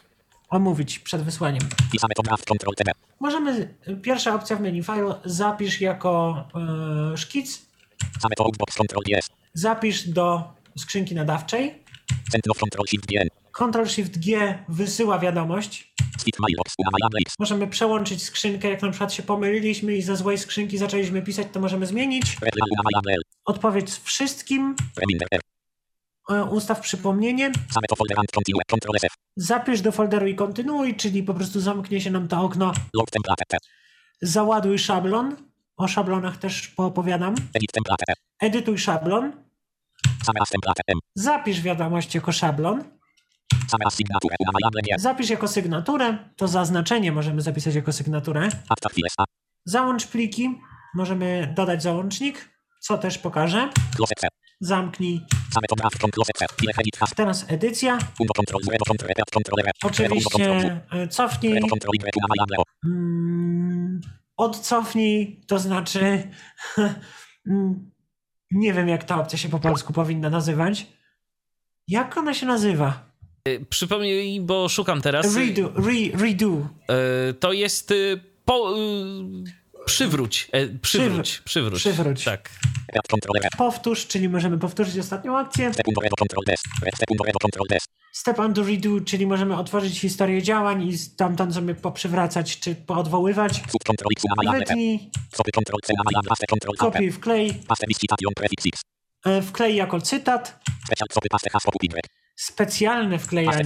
Omówić 0.49 0.99
przed 0.99 1.23
wysłaniem. 1.23 1.63
Możemy, 3.21 3.75
pierwsza 4.03 4.35
opcja 4.35 4.57
w 4.57 4.61
menu 4.61 4.83
file, 4.83 5.15
zapisz 5.25 5.81
jako 5.81 6.45
e, 7.13 7.17
szkic, 7.17 7.67
zapisz 9.55 10.09
do 10.09 10.43
skrzynki 10.79 11.15
nadawczej. 11.15 11.83
Ctrl-Shift-G 13.53 14.55
wysyła 14.69 15.19
wiadomość. 15.19 15.95
Możemy 17.39 17.67
przełączyć 17.67 18.23
skrzynkę, 18.23 18.69
jak 18.69 18.83
na 18.83 18.91
przykład 18.91 19.13
się 19.13 19.23
pomyliliśmy 19.23 19.97
i 19.97 20.03
ze 20.03 20.17
złej 20.17 20.39
skrzynki 20.39 20.79
zaczęliśmy 20.79 21.23
pisać, 21.23 21.47
to 21.53 21.61
możemy 21.61 21.87
zmienić. 21.87 22.37
Odpowiedź 23.45 23.91
z 23.91 23.99
wszystkim, 23.99 24.77
ustaw 26.51 26.81
przypomnienie, 26.81 27.53
zapisz 29.37 29.81
do 29.81 29.93
folderu 29.93 30.27
i 30.27 30.35
kontynuuj, 30.35 30.97
czyli 30.97 31.23
po 31.23 31.35
prostu 31.35 31.61
zamknie 31.61 32.01
się 32.01 32.11
nam 32.11 32.29
to 32.29 32.41
okno. 32.41 32.73
Załaduj 34.23 34.79
szablon. 34.79 35.37
O 35.77 35.89
szablonach 35.89 36.37
też 36.37 36.69
poopowiadam. 36.69 37.35
Edytuj 38.41 38.79
szablon. 38.79 39.33
Zapisz 41.15 41.61
wiadomość 41.63 42.15
jako 42.15 42.33
szablon. 42.33 42.85
Zapisz 44.99 45.31
jako 45.31 45.49
sygnaturę. 45.49 46.19
To 46.37 46.49
zaznaczenie 46.49 47.13
możemy 47.13 47.43
zapisać 47.43 47.75
jako 47.75 47.93
sygnaturę. 47.93 48.49
Załącz 49.65 50.07
pliki. 50.07 50.61
Możemy 50.95 51.53
dodać 51.57 51.83
załącznik, 51.83 52.51
co 52.81 52.99
też 52.99 53.19
pokażę. 53.19 53.69
Zamknij. 54.61 55.27
Teraz 57.17 57.45
edycja. 57.49 57.99
Oczywiście 59.83 60.83
e, 60.91 61.09
cofnij. 61.09 61.53
Y. 61.57 61.61
Mm, 62.85 64.01
odcofnij, 64.37 65.41
to 65.47 65.59
znaczy 65.59 66.23
mm, 67.51 67.91
nie 68.51 68.73
wiem 68.73 68.89
jak 68.89 69.05
ta 69.05 69.21
opcja 69.21 69.39
się 69.39 69.49
po 69.49 69.59
polsku 69.59 69.93
powinna 69.93 70.31
nazywać. 70.31 70.87
Jak 71.89 72.17
ona 72.17 72.35
się 72.35 72.47
nazywa? 72.47 73.09
Y, 73.49 73.67
Przypomnij, 73.71 74.41
bo 74.41 74.69
szukam 74.69 75.01
teraz. 75.01 75.37
Redo, 75.37 75.73
re, 75.77 76.25
redo. 76.25 76.69
Y, 77.31 77.35
To 77.35 77.53
jest 77.53 77.91
y, 77.91 78.21
po, 78.45 78.77
y, 78.79 79.58
przywróć. 79.89 80.49
e, 80.53 80.69
Przywróć. 80.69 81.39
Przywróć. 81.45 81.81
Przywróć. 81.81 82.25
Tak. 82.25 82.51
Powtórz, 83.59 84.07
czyli 84.07 84.29
możemy 84.29 84.59
powtórzyć 84.59 84.99
ostatnią 84.99 85.39
akcję. 85.39 85.71
Step 88.13 88.39
undo 88.39 88.65
redo, 88.65 89.01
czyli 89.05 89.27
możemy 89.27 89.57
otworzyć 89.57 90.01
historię 90.01 90.43
działań 90.43 90.83
i 90.89 90.99
stamtąd 90.99 91.55
sobie 91.55 91.75
poprzywracać 91.75 92.59
czy 92.59 92.75
poodwoływać. 92.75 93.63
Wytnij, 94.59 95.11
kopiuj, 96.93 97.13
wklej, 97.13 97.63
e, 99.27 99.43
wklej 99.43 99.77
jako 99.77 100.01
cytat. 100.01 100.61
Specjalne 102.39 103.19
wklejanie. 103.19 103.65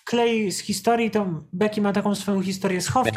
Wklej 0.00 0.52
z 0.52 0.58
historii, 0.60 1.10
to 1.10 1.26
Becky 1.52 1.80
ma 1.80 1.92
taką 1.92 2.14
swoją 2.14 2.42
historię 2.42 2.80
schowka. 2.80 3.10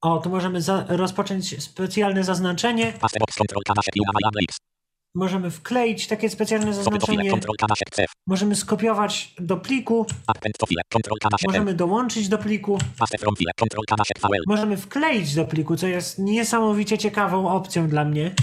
O, 0.00 0.18
tu 0.18 0.30
możemy 0.30 0.60
rozpocząć 0.88 1.62
specjalne 1.62 2.24
zaznaczenie. 2.24 2.92
Możemy 5.14 5.50
wkleić 5.50 6.06
takie 6.06 6.30
specjalne 6.30 6.66
zaznaczenie. 6.74 7.30
Możemy 8.26 8.56
skopiować 8.56 9.34
do 9.40 9.56
pliku. 9.56 10.06
Możemy 11.52 11.74
dołączyć 11.74 12.28
do 12.28 12.38
pliku. 12.38 12.78
Możemy 14.46 14.76
wkleić 14.76 15.34
do 15.34 15.44
pliku, 15.44 15.76
co 15.76 15.86
jest 15.86 16.18
niesamowicie 16.18 16.98
ciekawą 16.98 17.48
opcją 17.48 17.88
dla 17.88 18.04
mnie. 18.04 18.34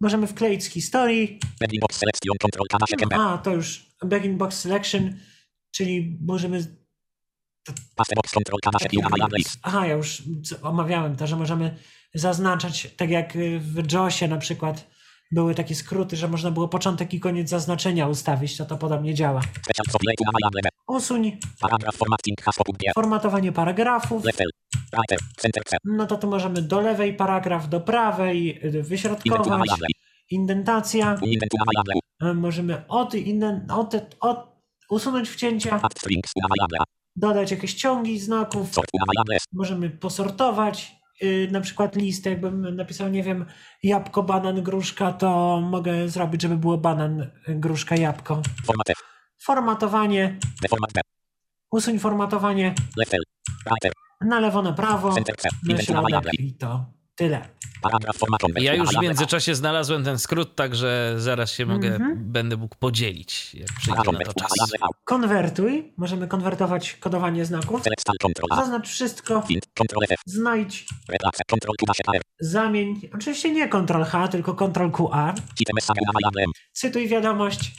Możemy 0.00 0.26
wkleić 0.26 0.64
z 0.64 0.66
historii. 0.66 1.38
A, 3.20 3.38
to 3.38 3.50
już 3.54 3.86
Begin 4.04 4.38
Box 4.38 4.58
Selection, 4.60 5.14
czyli 5.70 6.18
możemy. 6.20 6.76
Aha, 9.62 9.86
ja 9.86 9.94
już 9.94 10.22
omawiałem 10.62 11.16
to, 11.16 11.26
że 11.26 11.36
możemy 11.36 11.76
zaznaczać, 12.18 12.88
tak 12.96 13.10
jak 13.10 13.36
y, 13.36 13.60
w 13.60 13.92
JOSie 13.92 14.28
na 14.28 14.36
przykład 14.36 14.86
były 15.32 15.54
takie 15.54 15.74
skróty, 15.74 16.16
że 16.16 16.28
można 16.28 16.50
było 16.50 16.68
początek 16.68 17.14
i 17.14 17.20
koniec 17.20 17.48
zaznaczenia 17.48 18.08
ustawić, 18.08 18.56
to 18.56 18.64
to 18.66 18.76
podobnie 18.76 19.14
działa. 19.14 19.40
Usuń 20.88 21.38
formatowanie 22.94 23.52
paragrafów. 23.52 24.22
No 25.84 26.06
to 26.06 26.16
tu 26.16 26.26
możemy 26.30 26.62
do 26.62 26.80
lewej 26.80 27.14
paragraf, 27.14 27.68
do 27.68 27.80
prawej, 27.80 28.66
y, 28.66 28.82
wyśrodkować. 28.82 29.40
indentacja. 30.30 31.16
Możemy 32.34 32.86
od, 32.88 33.14
inden, 33.14 33.70
od, 33.70 33.94
od, 34.20 34.56
usunąć 34.90 35.28
wcięcia, 35.28 35.80
dodać 37.16 37.50
jakieś 37.50 37.74
ciągi 37.74 38.18
znaków. 38.18 38.70
Możemy 39.52 39.90
posortować 39.90 40.95
na 41.50 41.60
przykład 41.60 41.96
listę, 41.96 42.30
jakbym 42.30 42.76
napisał, 42.76 43.08
nie 43.08 43.22
wiem, 43.22 43.46
jabłko, 43.82 44.22
banan, 44.22 44.62
gruszka, 44.62 45.12
to 45.12 45.60
mogę 45.60 46.08
zrobić, 46.08 46.42
żeby 46.42 46.56
było 46.56 46.78
banan, 46.78 47.20
y, 47.20 47.30
gruszka, 47.48 47.96
jabłko. 47.96 48.42
Format 48.64 48.90
F. 48.90 48.96
Formatowanie, 49.42 50.38
Deformat 50.62 50.92
B. 50.92 51.00
usuń 51.70 51.98
formatowanie 51.98 52.74
Left 52.96 53.14
L. 53.14 53.20
Right 53.66 53.84
L. 53.84 53.92
na 54.28 54.40
lewo, 54.40 54.62
na 54.62 54.72
prawo, 54.72 55.12
Center 55.12 55.36
C. 55.36 55.48
na 55.68 55.82
środek 55.82 56.40
i 56.40 56.54
to 56.54 56.95
tyle. 57.16 57.48
Ja 58.60 58.74
już 58.74 58.88
w 58.88 59.02
międzyczasie 59.02 59.54
znalazłem 59.54 60.04
ten 60.04 60.18
skrót, 60.18 60.54
także 60.56 61.14
zaraz 61.18 61.50
się 61.52 61.66
mogę, 61.66 61.88
Mhm. 61.94 62.16
będę 62.32 62.56
mógł 62.56 62.76
podzielić, 62.76 63.54
jak 63.54 63.68
przyjdzie 63.78 64.12
na 64.12 64.18
to 64.24 64.32
czas. 64.34 64.50
Konwertuj, 65.04 65.92
możemy 65.96 66.28
konwertować 66.28 66.92
kodowanie 66.94 67.44
znaków. 67.44 67.82
Zaznacz 68.56 68.88
wszystko, 68.88 69.42
znajdź, 70.26 70.86
zamień, 72.40 73.00
oczywiście 73.14 73.50
nie 73.50 73.68
Ctrl-H, 73.68 74.28
tylko 74.28 74.52
Ctrl-QR, 74.52 75.32
Kite 75.54 75.72
message 75.74 76.00
unavailable 76.02 76.42
M. 76.42 76.50
cytuj 76.72 77.08
wiadomość, 77.08 77.76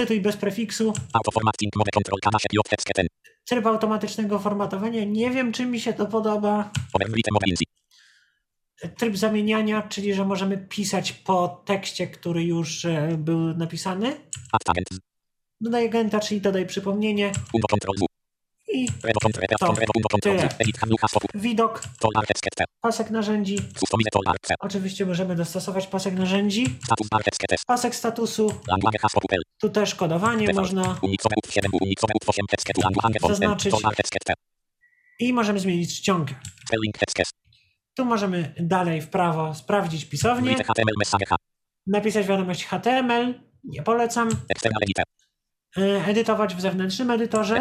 cytuj 0.00 0.20
bez 0.20 0.36
prefiksu, 0.36 0.92
tryb 3.48 3.66
automatycznego 3.66 4.38
formatowania, 4.38 5.04
nie 5.04 5.30
wiem 5.30 5.52
czy 5.52 5.66
mi 5.66 5.80
się 5.80 5.92
to 5.92 6.06
podoba. 6.06 6.70
Tryb 8.96 9.16
zamieniania, 9.16 9.82
czyli 9.82 10.14
że 10.14 10.24
możemy 10.24 10.58
pisać 10.58 11.12
po 11.12 11.62
tekście, 11.64 12.06
który 12.06 12.44
już 12.44 12.84
e, 12.84 13.16
był 13.18 13.38
napisany. 13.54 14.16
Dodaj 15.60 15.86
agenta, 15.86 16.20
czyli 16.20 16.40
dodaj 16.40 16.66
przypomnienie 16.66 17.32
i. 18.72 18.88
To. 19.58 19.66
Tyle. 20.20 20.48
Widok, 21.34 21.82
pasek 22.80 23.10
narzędzi. 23.10 23.58
Oczywiście 24.60 25.06
możemy 25.06 25.34
dostosować 25.36 25.86
pasek 25.86 26.14
narzędzi, 26.14 26.66
pasek 27.66 27.94
statusu, 27.94 28.52
tu 29.60 29.68
też 29.70 29.94
kodowanie 29.94 30.46
można 30.60 30.98
Unixowe 31.02 31.34
ut 31.44 31.52
7 31.52 31.70
u 31.72 31.84
Unixowe 31.84 32.12
ut 32.14 32.28
8 32.28 32.46
text 32.50 32.66
tu 32.74 32.80
language 32.82 33.20
font 33.20 33.34
M. 33.34 33.38
Zaznaczyć. 33.48 33.72
I 35.20 35.32
możemy 35.32 35.60
zmienić 35.60 36.00
czcionkę. 36.00 36.34
Tu 37.98 38.04
możemy 38.04 38.54
dalej 38.60 39.00
w 39.00 39.08
prawo 39.08 39.54
sprawdzić 39.54 40.04
pisownię, 40.04 40.56
napisać 41.86 42.26
wiadomość 42.26 42.64
HTML, 42.64 43.34
nie 43.64 43.82
polecam, 43.82 44.28
e, 45.76 46.06
edytować 46.06 46.54
w 46.54 46.60
zewnętrznym 46.60 47.10
edytorze. 47.10 47.56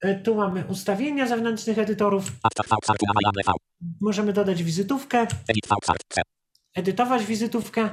E, 0.00 0.14
Tu 0.14 0.34
mamy 0.34 0.64
ustawienia 0.68 1.26
zewnętrznych 1.26 1.78
edytorów, 1.78 2.32
możemy 4.00 4.32
dodać 4.32 4.62
wizytówkę, 4.62 5.26
edytować 6.74 7.24
wizytówkę, 7.26 7.90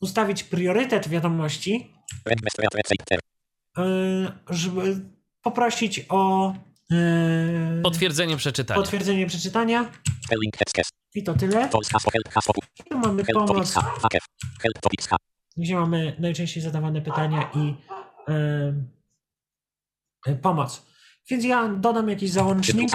ustawić 0.00 0.44
priorytet 0.44 1.08
wiadomości, 1.08 1.94
e, 3.78 4.32
poprosić 5.42 6.06
o 6.08 6.54
e, 6.92 7.80
Potwierdzenie 7.82 8.36
przeczytania. 8.36 8.80
potwierdzenie 8.80 9.26
przeczytania 9.26 9.90
i 11.14 11.22
to 11.22 11.34
tyle. 11.34 11.68
Tu 12.90 12.98
mamy 12.98 13.24
Help 13.24 13.38
topics 13.46 13.72
pomoc, 13.72 13.74
H. 13.94 14.00
Hakev. 14.02 14.26
Help 14.62 14.78
topics 14.80 15.06
H. 15.06 15.16
gdzie 15.56 15.74
mamy 15.74 16.16
najczęściej 16.18 16.62
zadawane 16.62 17.02
pytania 17.02 17.50
i 17.54 17.74
e, 18.28 18.74
e, 20.26 20.34
pomoc. 20.34 20.86
Więc 21.30 21.44
ja 21.44 21.68
dodam 21.68 22.08
jakiś 22.08 22.30
załącznik. 22.30 22.90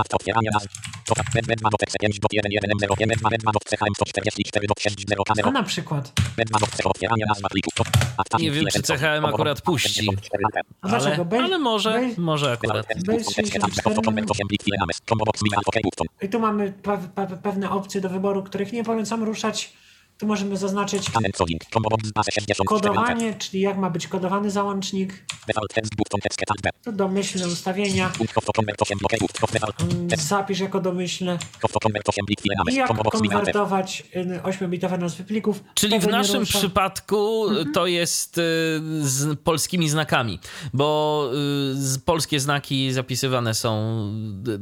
After 0.00 0.16
otwieranie 0.20 0.48
nazw. 0.54 0.66
To 1.06 1.14
tak, 1.14 1.26
do 1.72 1.78
tekst 1.78 1.96
5 2.00 2.18
do 2.20 2.28
1 2.32 2.52
1 2.52 2.70
0 2.80 2.96
5 2.96 3.08
med 3.10 3.22
ma 3.22 3.30
med 3.30 3.42
ma 3.44 3.52
do 3.52 3.58
CHM 3.70 3.94
144 3.94 4.66
do 4.66 4.74
6 4.78 4.96
0 5.08 5.22
A 5.28 5.34
0 5.34 5.50
na 5.52 5.62
przykład. 5.62 6.12
med 6.38 6.50
ma 6.52 6.58
do 6.58 6.66
C 6.66 6.84
otwieranie 6.84 7.24
nazwa 7.28 7.48
pliku. 7.48 7.70
Nie 8.38 8.50
wiem, 8.50 8.64
czy 8.72 8.82
CHM 8.82 9.24
akurat 9.24 9.60
puści. 9.62 10.08
A? 10.82 10.88
Ale, 10.88 11.16
ale 11.44 11.58
może, 11.58 12.00
może 12.18 12.52
akurat. 12.52 12.86
I 16.22 16.28
tu 16.28 16.40
mamy 16.40 16.72
pe- 16.82 17.08
pe- 17.14 17.36
pewne 17.42 17.70
opcje 17.70 18.00
do 18.00 18.08
wyboru, 18.08 18.42
których 18.42 18.72
nie 18.72 18.84
polecam 18.84 19.24
ruszać. 19.24 19.72
Tu 20.20 20.26
możemy 20.26 20.56
zaznaczyć 20.56 21.10
kodowanie, 22.80 23.34
czyli 23.34 23.60
jak 23.60 23.78
ma 23.78 23.90
być 23.90 24.06
kodowany 24.06 24.50
załącznik. 24.50 25.24
Tu 26.84 26.92
domyślne 26.92 27.48
ustawienia. 27.48 28.10
Mm, 29.92 30.08
Zapisz 30.18 30.60
jako 30.60 30.80
domyślne. 30.80 31.38
I 32.72 32.74
jak 32.76 32.88
konwertować 33.48 34.02
y, 34.16 34.40
8-bitowe 34.42 34.98
nazwy 34.98 35.24
plików. 35.24 35.62
Czyli 35.74 36.00
w 36.00 36.06
naszym 36.06 36.44
przypadku 36.44 37.46
to 37.74 37.86
jest 37.86 38.38
y, 38.38 38.42
z 39.00 39.38
polskimi 39.40 39.88
znakami, 39.88 40.38
bo 40.72 41.30
y, 41.96 42.00
polskie 42.04 42.40
znaki 42.40 42.92
zapisywane 42.92 43.54
są 43.54 44.00
d- 44.32 44.58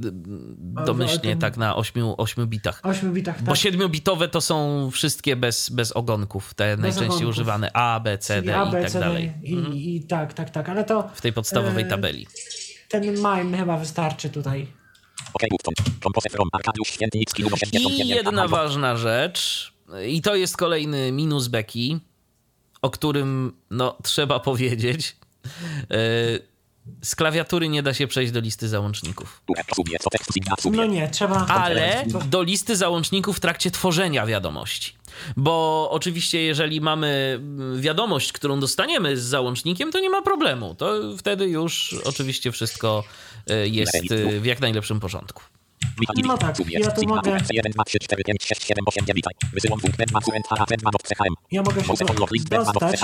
domyślnie 0.87 1.37
tak 1.37 1.57
na 1.57 1.77
8, 1.77 2.15
8 2.17 2.47
bitach. 2.47 2.81
8 2.83 3.13
bitach, 3.13 3.43
Bo 3.43 3.53
tak. 3.53 3.61
7-bitowe 3.61 4.29
to 4.29 4.41
są 4.41 4.89
wszystkie 4.93 5.37
bez, 5.37 5.48
bez 5.71 5.93
ogonków, 5.93 6.55
te 6.55 6.77
najczęściej 6.77 7.07
ogonków. 7.09 7.29
używane 7.29 7.71
A, 7.73 8.01
B, 8.01 8.19
C, 8.19 8.43
D 8.43 8.57
A, 8.61 8.69
i 8.69 8.73
B, 8.73 8.83
tak 8.83 8.91
C, 8.91 9.01
dalej. 9.01 9.33
I, 9.43 9.97
i 9.97 10.03
tak, 10.03 10.35
tak, 10.35 10.51
tak. 10.51 10.69
Ale 10.69 10.85
to 10.85 11.11
W 11.15 11.21
tej 11.21 11.33
podstawowej 11.33 11.85
e, 11.85 11.87
tabeli. 11.87 12.27
ten 12.89 13.15
mime 13.15 13.59
chyba 13.59 13.77
wystarczy 13.77 14.31
tutaj. 14.31 14.67
I 17.73 18.09
jedna 18.09 18.49
ważna 18.49 18.97
rzecz, 18.97 19.73
i 20.07 20.23
to 20.23 20.35
jest 20.35 20.57
kolejny 20.57 21.13
minus 21.13 21.49
Beki, 21.49 22.01
o 22.83 22.91
którym 22.91 23.53
no, 23.71 23.97
trzeba 24.03 24.41
powiedzieć. 24.41 25.17
Z 27.03 27.17
klawiatury 27.17 27.69
nie 27.69 27.83
da 27.83 27.95
się 27.95 28.07
przejść 28.07 28.33
do 28.33 28.41
listy 28.41 28.69
załączników. 28.69 29.43
No 30.71 30.87
nie, 30.87 31.09
trzeba... 31.09 31.47
Ale 31.47 32.05
do 32.27 32.43
listy 32.43 32.77
załączników 32.77 33.37
w 33.37 33.41
trakcie 33.41 33.71
tworzenia 33.71 34.27
wiadomości. 34.27 34.93
Bo 35.37 35.89
oczywiście, 35.91 36.43
jeżeli 36.43 36.81
mamy 36.81 37.41
wiadomość, 37.77 38.33
którą 38.33 38.61
dostaniemy 38.61 39.17
z 39.17 39.23
załącznikiem, 39.23 39.93
to 39.93 40.01
nie 40.01 40.11
ma 40.11 40.23
problemu. 40.23 40.75
To 40.75 41.01
wtedy 41.19 41.49
już 41.49 41.97
oczywiście 42.05 42.53
wszystko 42.53 43.05
y, 43.51 43.69
jest 43.69 44.13
y, 44.13 44.41
w 44.41 44.47
jak 44.47 44.61
najlepszym 44.61 45.01
porządku. 45.01 45.43
No 46.27 46.39
tak, 46.39 46.57
ja 46.81 46.91
tu 46.91 47.01
mogę- 47.09 47.31
Ja 51.51 51.63
mogę 51.63 51.81
się 51.83 51.87
dostać. 52.65 53.01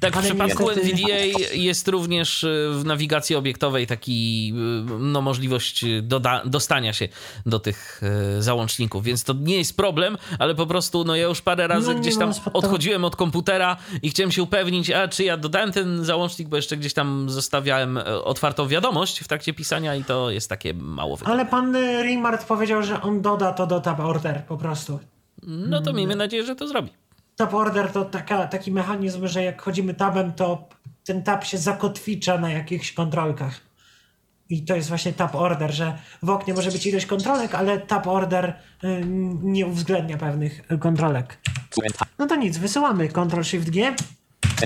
Tak, 0.00 0.12
w 0.16 0.16
przypadku 0.30 0.64
NVDA 0.70 1.14
jest 1.54 1.88
również 1.88 2.44
y, 2.44 2.70
w 2.74 2.84
nawigacji 2.84 3.36
obiektowej 3.36 3.86
taki, 3.86 4.52
y, 4.90 4.98
no, 4.98 5.20
możliwość 5.20 5.84
doda- 6.02 6.42
dostania 6.44 6.92
się 6.92 7.08
do 7.46 7.58
tych 7.60 8.00
załączników, 8.38 9.04
więc 9.04 9.24
to 9.24 9.32
nie 9.40 9.56
jest 9.56 9.76
problem, 9.76 10.18
ale 10.38 10.54
po 10.54 10.66
prostu 10.66 11.04
no 11.04 11.16
ja 11.16 11.24
już 11.26 11.40
parę 11.42 11.66
razy 11.66 11.94
No 11.94 12.00
gdzieś 12.00 12.14
ma 12.14 12.20
tam 12.20 12.30
spod- 12.32 12.50
odchodziłem 12.52 13.04
od 13.04 13.16
komputera 13.16 13.76
i 14.02 14.10
chciałem 14.10 14.32
się 14.32 14.42
upewnić, 14.42 14.90
a 14.90 15.08
czy 15.08 15.24
ja 15.24 15.36
dodałem 15.36 15.72
ten 15.72 16.04
załącznik, 16.04 16.48
bo 16.48 16.56
jeszcze 16.56 16.76
gdzieś 16.76 16.94
tam 16.94 17.30
zostawiałem 17.30 17.98
e, 17.98 18.04
otwartą 18.24 18.68
wiadomość 18.68 19.18
w 19.20 19.28
trakcie 19.28 19.52
pisania 19.54 19.94
i 19.96 20.04
to 20.04 20.30
jest 20.30 20.48
takie 20.58 20.74
mało 20.74 21.16
wygodne. 21.16 21.34
Ale 21.34 21.46
pan 21.46 21.76
y, 21.76 22.02
Rimart 22.02 22.44
powiedział, 22.44 22.82
że 22.82 23.02
on 23.02 23.22
doda 23.22 23.52
to 23.52 23.66
do 23.66 23.80
tab 23.80 24.00
order 24.00 24.44
po 24.44 24.56
prostu. 24.56 25.00
No 25.46 25.80
to 25.80 25.92
miejmy 25.92 26.16
nadzieję, 26.16 26.44
że 26.44 26.56
to 26.56 26.68
zrobi. 26.68 26.90
Tab 27.36 27.54
order 27.54 27.92
to 27.92 28.04
taka, 28.04 28.46
taki 28.46 28.72
mechanizm, 28.72 29.26
że 29.26 29.42
jak 29.42 29.62
chodzimy 29.62 29.94
tabem, 29.94 30.32
to 30.32 30.68
ten 31.04 31.22
tab 31.22 31.44
się 31.44 31.58
zakotwicza 31.58 32.38
na 32.38 32.50
jakichś 32.50 32.92
kontrolkach. 32.92 33.60
I 34.50 34.64
to 34.64 34.76
jest 34.76 34.88
właśnie 34.88 35.12
tab 35.12 35.34
order, 35.34 35.74
że 35.74 35.98
w 36.22 36.30
oknie 36.30 36.54
może 36.54 36.70
być 36.70 36.86
ilość 36.86 37.06
kontrolek, 37.06 37.54
ale 37.54 37.78
tab 37.78 38.06
order 38.06 38.54
y, 38.84 39.02
nie 39.42 39.66
uwzględnia 39.66 40.16
pewnych 40.18 40.62
kontrolek. 40.80 41.38
No 42.18 42.26
to 42.26 42.36
nic, 42.36 42.58
wysyłamy 42.58 43.08
Ctrl 43.08 43.42
Shift 43.42 43.70
G. 43.70 43.94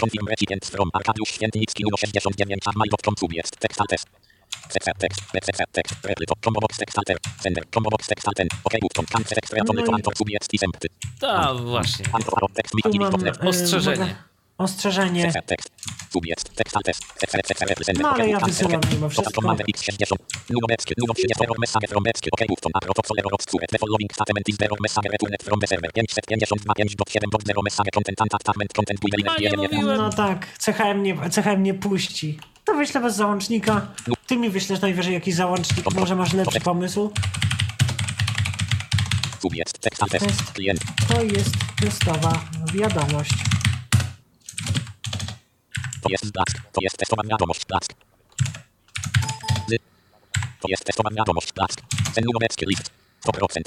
Confirm 0.01 0.28
recipient 0.28 0.64
from 0.64 0.90
Arkadiusz 0.93 1.28
Świętnicki 1.28 1.85
numer 1.85 1.98
69 1.98 2.62
mail.com 2.77 3.14
subject 3.16 3.56
text 3.56 3.81
test. 3.89 4.32
Combo 6.44 6.60
box 6.60 6.76
text 6.78 6.98
alter, 6.98 7.16
sender, 7.40 7.64
combo 7.74 7.90
box 7.90 8.06
text 8.06 8.28
alter, 8.28 8.47
ok 8.64 8.74
button, 8.80 9.06
cancel 9.06 9.39
extra 9.39 9.59
No 9.64 9.82
to 9.82 9.93
antor 9.94 10.16
subject 10.16 10.55
is 10.55 10.62
empty. 10.62 10.89
Tak, 11.20 11.56
właśnie. 11.56 12.05
Antor 12.12 12.51
text 12.55 12.72
Tu 12.82 12.89
mi 12.89 12.98
mam, 12.98 13.14
Ostrzeżenie. 13.48 14.14
ostrzeżenie. 14.59 15.22
Tekst, 15.22 15.47
tekst. 15.47 15.68
Subjekt, 16.12 16.56
tekst, 16.56 16.76
alt, 16.76 16.84
tekst, 16.86 17.02
tekst, 17.20 17.32
tekst, 17.36 17.48
tekst, 17.48 17.74
tekst, 17.76 18.01
No, 18.02 18.10
ale 18.10 18.28
ja 18.28 18.40
tekst, 18.40 18.47
wysyłam 18.51 18.80
tekst, 18.80 18.94
mimo 18.94 19.06
tekst, 19.06 19.20
wszystko. 19.20 19.40
Commander 19.40 19.66
X60. 19.66 20.16
Nuno 20.51 20.66
Meckie, 20.68 20.94
Nuno 20.98 21.14
30 21.14 21.44
error 21.44 21.59
message 21.59 21.89
from 21.89 22.02
Meckie, 22.05 22.30
OK, 22.32 22.43
button, 22.48 22.72
apro, 22.74 22.93
to 22.94 23.14
error 23.18 23.34
of 23.34 23.40
the 23.72 23.78
following 23.78 24.10
statement 24.12 24.48
is 24.48 24.56
error 24.60 24.80
message 24.80 25.09
returned 25.12 25.43
from 25.43 25.60
the 25.60 25.66
server. 25.66 25.90
552.5.7.0 25.90 27.62
message 27.64 27.90
content 27.97 28.18
attachment 28.20 28.72
content 28.72 28.98
with 29.05 29.14
A 29.28 29.39
nie 29.39 29.56
mówiłem. 29.56 29.97
No 29.97 30.10
tak, 30.10 30.47
CHM 30.59 31.02
nie, 31.02 31.14
CHM 31.30 31.62
nie 31.62 31.74
puści. 31.74 32.39
To 32.64 32.74
wyślę 32.74 33.01
bez 33.01 33.16
załącznika. 33.16 33.86
Ty 34.26 34.36
mi 34.36 34.51
wyślesz 34.51 34.80
najwyżej 34.80 35.14
jakiś 35.14 35.34
załącznik, 35.34 35.94
może 35.94 36.16
masz 36.16 36.32
lepszy 36.32 36.60
pomysł. 36.60 37.12
Test. 40.10 40.52
To 41.09 41.22
jest 41.22 41.55
testowa 41.80 42.32
wiadomość. 42.74 43.30
To 46.02 46.09
jest 46.10 46.32
blask, 46.32 46.59
to 46.72 46.80
jest 46.80 46.97
testowa 46.98 47.22
wiadomość, 47.22 47.66
blask. 47.66 47.93
Z. 49.68 49.82
To 50.60 50.68
jest 50.68 50.84
testowa 50.84 51.10
wiadomość, 51.10 51.52
blask. 51.52 51.80
Ten 52.14 52.24
numerowski 52.24 52.66
list. 52.66 52.90
100%. 53.26 53.62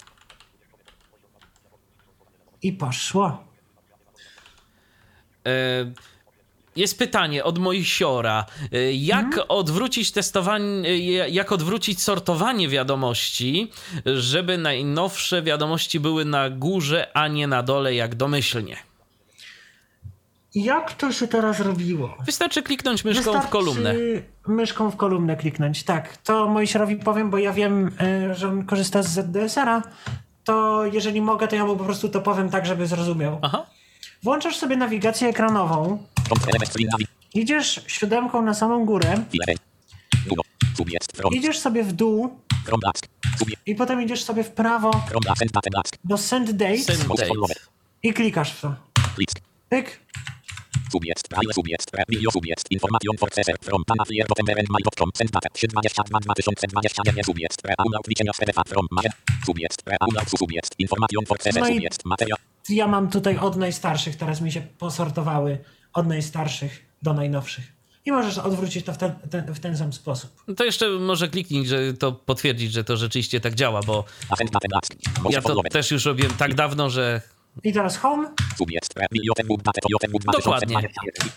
I 2.62 2.74
poszło. 2.74 3.44
E, 5.48 5.52
Jest 6.76 7.00
pytanie 7.00 7.44
od 7.44 7.58
Mojsiora. 7.60 8.46
E, 8.72 8.94
Jak 8.94 9.26
Mhm. 9.26 9.46
odwrócić 9.50 10.12
testowanie, 10.12 10.90
e, 10.90 11.30
jak 11.30 11.52
odwrócić 11.52 12.02
sortowanie 12.02 12.70
wiadomości, 12.70 13.72
żeby 14.06 14.58
najnowsze 14.58 15.42
wiadomości 15.42 16.00
były 16.00 16.26
na 16.26 16.50
górze, 16.50 17.08
a 17.18 17.28
nie 17.28 17.48
na 17.48 17.64
dole, 17.64 17.96
jak 17.96 18.16
domyślnie? 18.16 18.78
Jak 20.56 20.94
to 20.94 21.12
się 21.12 21.28
teraz 21.28 21.60
robiło? 21.60 22.18
Wystarczy 22.26 22.64
kliknąć 22.64 23.06
myszką 23.06 23.42
w 23.42 23.50
kolumnę. 23.50 23.94
myszką 24.48 24.92
w 24.92 24.96
kolumnę 24.96 25.36
kliknąć, 25.38 25.84
tak. 25.84 26.18
To 26.18 26.48
Mojsiorowi 26.48 26.96
powiem, 26.96 27.30
bo 27.30 27.38
ja 27.38 27.54
wiem, 27.54 27.92
y, 28.32 28.36
że 28.36 28.48
on 28.48 28.66
korzysta 28.66 29.04
z 29.04 29.08
ZDSR-a, 29.08 29.82
to 30.44 30.86
jeżeli 30.86 31.22
mogę, 31.22 31.48
to 31.48 31.56
ja 31.56 31.66
mu 31.66 31.78
po 31.78 31.84
prostu 31.84 32.10
to 32.10 32.22
powiem 32.22 32.50
tak, 32.50 32.66
żeby 32.66 32.88
zrozumiał. 32.88 33.40
Aha. 33.42 33.66
Włączasz 34.26 34.58
sobie 34.58 34.78
nawigację 34.78 35.28
ekranową, 35.28 36.04
idziesz 37.34 37.82
siódemką 37.88 38.42
na 38.42 38.54
samą 38.54 38.86
górę, 38.86 39.24
idziesz 41.32 41.60
sobie 41.60 41.84
w 41.84 41.94
dół 41.94 42.40
i 43.66 43.76
potem 43.76 44.02
idziesz 44.02 44.24
sobie 44.24 44.44
w 44.44 44.52
prawo 44.52 44.92
do 46.04 46.18
Send 46.18 46.52
Date 46.52 46.78
Send 46.78 47.06
i 48.04 48.14
klikasz 48.14 48.52
w 48.52 48.62
to. 48.62 48.76
Pyk. 49.70 50.00
Subjekt, 50.96 51.28
file 51.28 51.54
subjekt, 51.54 51.92
video 52.08 52.32
subjekt, 52.32 52.66
information 52.72 53.18
for 53.18 53.30
cesar, 53.30 53.56
from 53.62 53.84
pana 53.86 54.04
clear 54.06 54.26
September 54.28 54.56
and 54.60 54.70
mail.com, 54.70 55.10
send 55.14 55.32
data, 55.32 55.50
322 55.50 56.20
2021 56.20 57.24
subjekt, 57.24 57.62
aula 57.78 58.00
odliczenia 58.00 58.34
z 58.34 58.38
PDF 58.38 58.68
from 58.68 58.88
marzec, 58.92 59.12
subjekt, 59.46 59.84
aula 60.00 60.22
subjekt, 60.38 60.72
information 60.80 61.26
for 61.26 61.38
cesar, 61.38 61.62
No 61.62 61.68
subjekt, 61.68 62.06
materiał, 62.06 62.38
Ja 62.70 62.88
mam 62.88 63.10
tutaj 63.10 63.38
od 63.38 63.56
najstarszych, 63.56 64.16
teraz 64.16 64.42
mi 64.42 64.52
się 64.52 64.62
posortowały 64.62 65.58
od 65.94 66.08
najstarszych 66.08 66.86
do 67.02 67.14
najnowszych. 67.14 67.76
I 68.06 68.12
możesz 68.12 68.38
odwrócić 68.38 68.86
to 68.86 68.94
w 68.94 68.98
ten, 68.98 69.12
ten, 69.30 69.54
w 69.54 69.60
ten 69.60 69.78
sam 69.78 69.94
sposób. 69.94 70.44
To 70.58 70.64
jeszcze 70.64 70.90
może 70.90 71.28
kliknij, 71.28 71.68
że 71.68 71.94
to 71.94 72.12
potwierdzić, 72.12 72.72
że 72.72 72.84
to 72.84 72.98
rzeczywiście 72.98 73.40
tak 73.40 73.56
działa, 73.56 73.82
bo 73.84 74.06
ja 75.30 75.42
to 75.42 75.62
też 75.72 75.92
już 75.92 76.06
robiłem 76.06 76.34
tak 76.34 76.54
dawno, 76.54 76.90
że 76.90 77.22
I 77.64 77.74
teraz 77.74 77.98
home. 77.98 78.34
Dokładnie. 80.32 80.78
2021. 80.78 81.32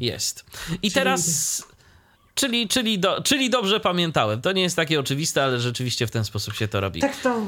Jest. 0.00 0.44
I 0.82 0.90
teraz. 0.90 1.62
Czyli, 2.34 2.68
czyli, 2.68 2.98
do, 2.98 3.22
czyli 3.22 3.50
dobrze 3.50 3.80
pamiętałem. 3.80 4.42
To 4.42 4.52
nie 4.52 4.62
jest 4.62 4.76
takie 4.76 5.00
oczywiste, 5.00 5.44
ale 5.44 5.60
rzeczywiście 5.60 6.06
w 6.06 6.10
ten 6.10 6.24
sposób 6.24 6.54
się 6.54 6.68
to 6.68 6.80
robi. 6.80 7.00
Tak 7.00 7.16
to. 7.16 7.40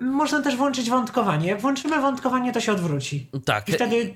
Można 0.00 0.42
też 0.42 0.56
włączyć 0.56 0.90
wątkowanie. 0.90 1.48
Jak 1.48 1.60
włączymy 1.60 2.00
wątkowanie, 2.00 2.52
to 2.52 2.60
się 2.60 2.72
odwróci. 2.72 3.26
Tak. 3.44 3.68
I 3.68 3.72
wtedy. 3.72 4.14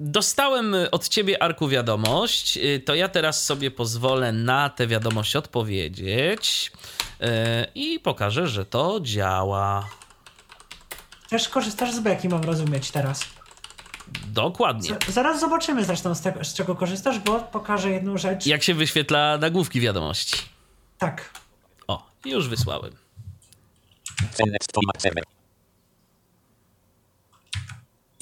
Dostałem 0.00 0.74
od 0.90 1.08
ciebie, 1.08 1.42
Arku, 1.42 1.68
wiadomość. 1.68 2.58
To 2.84 2.94
ja 2.94 3.08
teraz 3.08 3.44
sobie 3.44 3.70
pozwolę 3.70 4.32
na 4.32 4.70
tę 4.70 4.86
wiadomość 4.86 5.36
odpowiedzieć 5.36 6.72
y, 7.20 7.26
i 7.74 8.00
pokażę, 8.00 8.48
że 8.48 8.66
to 8.66 9.00
działa. 9.02 9.88
Też 11.28 11.48
korzystasz 11.48 11.92
z 11.94 12.00
beki, 12.00 12.28
mam 12.28 12.42
rozumieć 12.44 12.90
teraz. 12.90 13.20
Dokładnie. 14.26 14.90
Z- 15.08 15.12
Zaraz 15.12 15.40
zobaczymy 15.40 15.84
zresztą 15.84 16.14
z, 16.14 16.20
tego, 16.20 16.44
z 16.44 16.54
czego 16.54 16.74
korzystasz, 16.74 17.18
bo 17.18 17.40
pokażę 17.40 17.90
jedną 17.90 18.18
rzecz. 18.18 18.46
Jak 18.46 18.62
się 18.62 18.74
wyświetla 18.74 19.38
nagłówki 19.38 19.80
wiadomości. 19.80 20.36
Tak. 20.98 21.30
O, 21.88 22.06
już 22.24 22.48
wysłałem 22.48 22.92
next 24.46 24.72
to 24.72 24.80
Mac 24.86 25.02
server. 25.02 25.24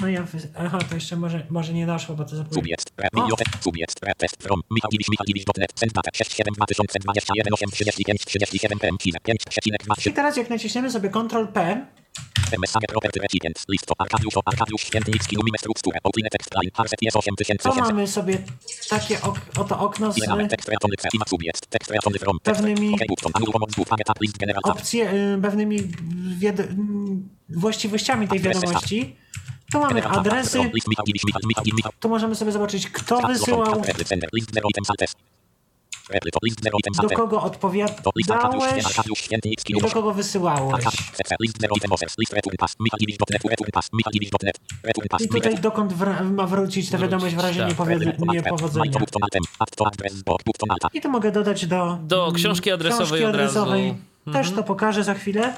No 0.00 0.08
ja. 0.08 0.26
Aha, 0.58 0.78
to 0.88 0.94
jeszcze 0.94 1.16
może, 1.16 1.46
może 1.50 1.72
nie 1.72 1.86
doszło, 1.86 2.14
bo 2.16 2.24
to 2.24 2.36
zapomniałem. 2.36 2.54
Subjekt, 2.54 2.92
video 3.14 3.36
ten, 3.36 3.46
subjekt, 3.62 4.00
test 4.18 4.42
from, 4.42 4.60
Michał 4.70 4.90
Dziwisz, 4.90 5.08
Michał 5.08 5.26
Dziwisz.net, 5.26 5.72
send 5.74 5.92
data, 5.92 6.10
67 6.14 6.54
2021 6.54 7.54
8 7.54 7.70
35 7.70 8.24
37 8.24 8.78
PM, 8.78 8.96
5, 8.98 9.16
5, 9.24 9.40
I 10.06 10.12
teraz 10.14 10.36
jak 10.36 10.50
naciśniemy 10.50 10.90
sobie 10.90 11.10
Ctrl 11.10 11.46
P, 11.46 11.86
to 17.14 17.18
8800. 17.18 17.94
mamy 17.94 18.06
sobie 18.06 18.38
takie 18.90 19.22
ok 19.22 19.40
oto 19.58 19.78
okno 19.80 20.12
z 20.12 20.16
Pewnymi- 22.42 22.90
opcje, 24.78 25.12
y, 25.12 25.38
pewnymi 25.42 25.78
wied... 26.38 26.60
mm, 26.60 27.28
właściwościami 27.48 28.28
tej 28.28 28.40
wiadomości. 28.40 29.16
Tu 29.72 29.80
mamy 29.80 30.06
adresy, 30.06 30.70
tu 32.00 32.08
możemy 32.08 32.34
sobie 32.34 32.52
zobaczyć, 32.52 32.90
kto 32.90 33.20
wysyłał, 33.26 33.64
to 33.66 33.80
do 37.02 37.08
kogo 37.16 37.36
To 37.36 37.42
odpowiadałeś 37.42 38.84
i 39.68 39.80
do 39.80 39.88
kogo 39.90 40.14
wysyłałeś. 40.14 40.84
I 45.20 45.28
tutaj 45.28 45.58
dokąd 45.58 45.92
wr- 45.92 46.30
ma 46.30 46.46
wrócić 46.46 46.90
ta 46.90 46.98
wiadomość 46.98 47.34
w 47.34 47.38
razie 47.38 47.60
tak. 47.60 47.70
niepowied- 47.70 48.32
niepowodzenia. 48.32 48.92
I 50.94 51.00
tu 51.00 51.08
mogę 51.10 51.32
dodać 51.32 51.66
do, 51.66 51.98
Do 52.02 52.22
mm, 52.24 52.34
książki 52.34 52.70
adresowej 52.70 53.06
książki 53.06 53.24
adresowej. 53.24 53.94
Też 54.32 54.50
to 54.50 54.62
pokażę 54.62 55.04
za 55.04 55.14
chwilę. 55.14 55.54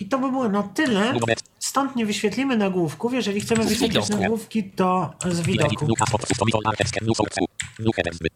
I 0.00 0.06
to 0.08 0.18
by 0.18 0.30
było 0.30 0.48
na 0.48 0.62
tyle. 0.62 1.12
Stąd 1.58 1.96
nie 1.96 2.06
wyświetlimy 2.06 2.56
nagłówków. 2.56 3.14
Jeżeli 3.14 3.40
chcemy 3.40 3.64
wyświetlić 3.68 4.08
nagłówki, 4.22 4.64
to 4.64 5.12
z 5.30 5.40
widoku. 5.40 5.86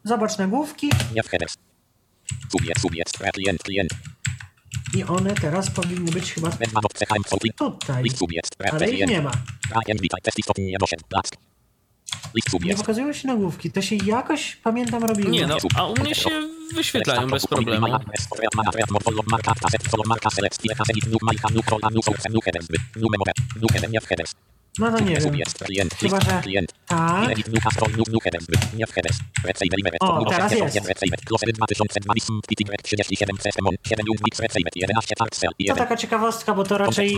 Zobacz 0.04 0.38
nagłówki 0.38 0.90
i 4.96 5.04
one 5.04 5.34
teraz 5.34 5.70
powinny 5.70 6.10
być 6.10 6.32
chyba 6.32 6.50
tutaj. 7.70 8.02
Ale 8.72 8.90
ich 8.90 9.00
nie 9.08 9.22
ma. 9.22 9.30
Nie 12.68 12.74
pokazują 12.76 13.12
się 13.12 13.28
nagłówki. 13.28 13.70
To 13.70 13.82
się 13.82 13.96
jakoś, 13.96 14.56
pamiętam, 14.56 15.04
robiło. 15.04 15.30
Nie 15.30 15.46
no, 15.46 15.56
a 15.76 15.86
u 15.86 15.94
mnie 16.00 16.14
się 16.14 16.30
wyświetlają 16.74 17.28
bez 17.28 17.46
problemu. 17.46 17.86
No 24.78 24.92
to 24.92 25.00
nie 25.00 25.16
wiem. 25.24 25.34
Chyba, 25.94 26.20
że 26.20 26.26
tak. 26.86 27.26
O, 30.00 30.18
teraz 30.30 30.52
jest. 30.64 30.74
To 35.68 35.74
taka 35.78 35.96
ciekawostka, 35.96 36.54
bo 36.54 36.64
to 36.64 36.78
raczej... 36.78 37.16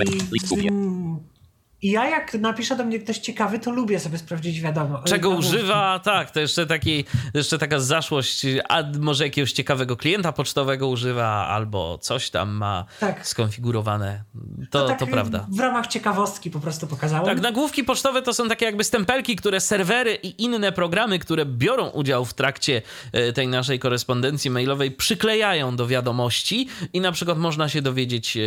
mm, 1.85 1.93
Ja 1.95 2.11
jak 2.11 2.35
napisze 2.35 2.77
do 2.77 2.85
mnie 2.85 2.99
ktoś 2.99 3.19
ciekawy, 3.19 3.59
to 3.59 3.71
lubię 3.71 4.01
sobie 4.01 4.19
sprawdzić 4.19 4.61
wiadomo. 4.61 5.03
Czego 5.05 5.31
używa? 5.31 5.99
Tak, 6.05 6.31
to 6.31 6.41
jeszcze, 6.41 6.67
taki, 6.67 7.05
jeszcze 7.35 7.59
taka 7.59 7.81
zaszłość, 7.81 8.47
a 8.69 8.83
może 9.01 9.25
jakiegoś 9.25 9.53
ciekawego 9.53 9.97
klienta 9.97 10.33
pocztowego 10.33 10.89
używa, 10.89 11.47
albo 11.49 11.99
coś 11.99 12.31
tam 12.31 12.51
ma 12.51 12.85
Tak. 13.01 13.27
skonfigurowane. 13.27 14.23
To, 14.71 14.89
tak 14.89 14.99
to 14.99 15.07
prawda. 15.07 15.47
W 15.51 15.61
ramach 15.61 15.87
ciekawostki 15.87 16.51
po 16.51 16.61
prostu 16.61 16.87
pokazałem. 16.87 17.27
Tak, 17.27 17.41
nagłówki 17.41 17.85
pocztowe 17.85 18.23
to 18.23 18.35
są 18.35 18.49
takie 18.49 18.65
jakby 18.65 18.85
stempelki, 18.85 19.37
które 19.37 19.61
serwery 19.61 20.15
i 20.15 20.43
inne 20.43 20.73
programy, 20.73 21.19
które 21.19 21.47
biorą 21.47 21.89
udział 21.89 22.25
w 22.25 22.35
trakcie 22.35 22.83
e, 23.13 23.33
tej 23.33 23.49
naszej 23.49 23.79
korespondencji 23.79 24.51
mailowej, 24.51 24.91
przyklejają 24.91 25.77
do 25.77 25.87
wiadomości 25.87 26.69
i 26.93 27.01
na 27.01 27.13
przykład 27.13 27.39
można 27.39 27.69
się 27.69 27.83
dowiedzieć 27.83 28.37
e, 28.37 28.41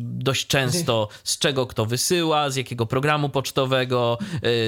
dość 0.00 0.46
często, 0.46 1.08
z 1.24 1.38
czego 1.38 1.66
kto 1.66 1.86
wysyła, 1.86 2.50
z 2.50 2.56
jakiego 2.56 2.69
jakiego 2.70 2.86
programu 2.86 3.28
pocztowego, 3.28 4.18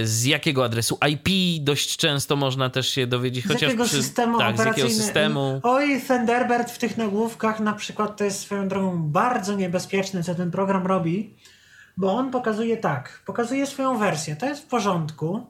y, 0.00 0.06
z 0.06 0.24
jakiego 0.24 0.64
adresu 0.64 0.98
IP 1.10 1.28
dość 1.64 1.96
często 1.96 2.36
można 2.36 2.70
też 2.70 2.88
się 2.88 3.06
dowiedzieć. 3.06 3.44
Z 3.44 3.48
chociaż 3.48 3.62
jakiego 3.62 3.84
przy, 3.84 4.02
systemu 4.02 4.38
tak, 4.38 4.56
z 4.56 4.64
jakiego 4.64 4.88
systemu. 4.88 5.60
Oj, 5.62 6.00
Thunderbird 6.08 6.70
w 6.70 6.78
tych 6.78 6.96
nagłówkach 6.96 7.60
na 7.60 7.72
przykład 7.72 8.16
to 8.16 8.24
jest 8.24 8.40
swoją 8.40 8.68
drogą 8.68 9.02
bardzo 9.02 9.54
niebezpieczne, 9.54 10.22
co 10.22 10.34
ten 10.34 10.50
program 10.50 10.86
robi, 10.86 11.34
bo 11.96 12.12
on 12.12 12.30
pokazuje 12.30 12.76
tak, 12.76 13.22
pokazuje 13.26 13.66
swoją 13.66 13.98
wersję, 13.98 14.36
to 14.36 14.46
jest 14.46 14.62
w 14.62 14.66
porządku, 14.66 15.46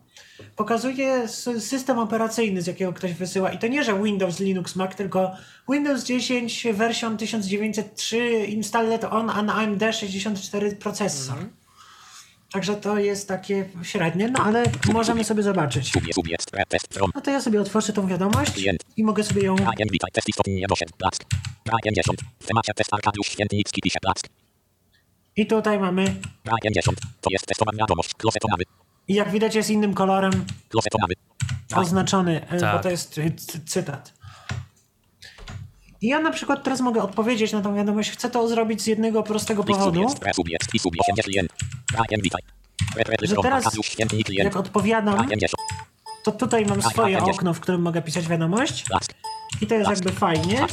pokazuje 0.56 1.28
system 1.58 1.98
operacyjny, 1.98 2.62
z 2.62 2.66
jakiego 2.66 2.92
ktoś 2.92 3.12
wysyła 3.12 3.52
i 3.52 3.58
to 3.58 3.66
nie, 3.66 3.84
że 3.84 4.02
Windows, 4.02 4.40
Linux, 4.40 4.76
Mac, 4.76 4.96
tylko 4.96 5.30
Windows 5.68 6.04
10 6.04 6.66
version 6.72 7.16
1903 7.16 8.46
installed 8.48 9.04
on 9.04 9.30
an 9.30 9.50
AMD 9.50 9.82
64 9.92 10.76
processor. 10.76 11.36
Także 12.52 12.76
to 12.76 12.98
jest 12.98 13.28
takie 13.28 13.68
średnie, 13.82 14.28
no 14.28 14.44
ale 14.44 14.64
możemy 14.92 15.24
sobie 15.24 15.42
zobaczyć. 15.42 15.92
No 17.14 17.20
to 17.20 17.30
ja 17.30 17.40
sobie 17.40 17.60
otworzę 17.60 17.92
tą 17.92 18.06
wiadomość 18.06 18.52
i 18.96 19.04
mogę 19.04 19.24
sobie 19.24 19.42
ją 19.42 19.54
Brian, 19.56 19.88
witaj, 19.92 20.10
test 20.12 20.28
istotnie 20.28 20.66
doszedł. 20.68 20.92
Blask. 20.98 21.24
Brian 21.64 21.94
10. 21.94 22.18
W 22.40 22.46
temacie 22.46 22.74
test 22.74 22.94
Arkadiusz 22.94 23.26
Świętnicki 23.28 23.80
pisze 23.82 23.98
Blask. 24.02 24.28
I 25.36 25.46
tutaj 25.46 25.78
mamy, 25.78 26.04
Brian 26.44 26.74
10. 26.74 26.98
To 27.20 27.30
jest 27.30 27.46
testowa 27.46 27.72
wiadomość. 27.78 28.10
I 29.08 29.14
jak 29.14 29.30
widać 29.30 29.54
jest 29.54 29.70
innym 29.70 29.94
kolorem 29.94 30.32
oznaczony, 31.80 32.46
e, 32.48 32.54
bo 32.54 32.60
Tak. 32.60 32.82
to 32.82 32.90
jest 32.90 33.18
e, 33.18 33.30
cy- 33.30 33.64
cytat. 33.66 34.12
I 36.00 36.08
ja 36.08 36.20
na 36.20 36.30
przykład 36.30 36.64
teraz 36.64 36.80
mogę 36.80 37.02
odpowiedzieć 37.02 37.52
na 37.52 37.62
tą 37.62 37.74
wiadomość. 37.74 38.10
Chcę 38.10 38.30
to 38.30 38.48
zrobić 38.48 38.82
z 38.82 38.86
jednego 38.86 39.22
prostego 39.22 39.64
powodu, 39.64 40.00
i 41.92 41.96
subie 41.96 42.06
8 42.06 42.08
klient. 42.08 42.08
Brian, 42.08 42.22
witaj. 42.22 42.42
Red, 42.96 43.08
red, 43.08 43.30
że 43.30 43.36
teraz 43.42 43.64
jak 44.28 44.56
odpowiadam, 44.56 45.14
Brian 45.14 45.40
10. 45.40 45.52
to 46.24 46.32
tutaj 46.32 46.66
mam 46.66 46.82
swoje 46.82 47.18
okno, 47.18 47.54
w 47.54 47.60
którym 47.60 47.82
mogę 47.82 48.02
pisać 48.02 48.28
wiadomość 48.28 48.84
i 49.60 49.66
to 49.66 49.74
jest 49.74 49.90
jakby 49.90 50.12
fajnie, 50.12 50.66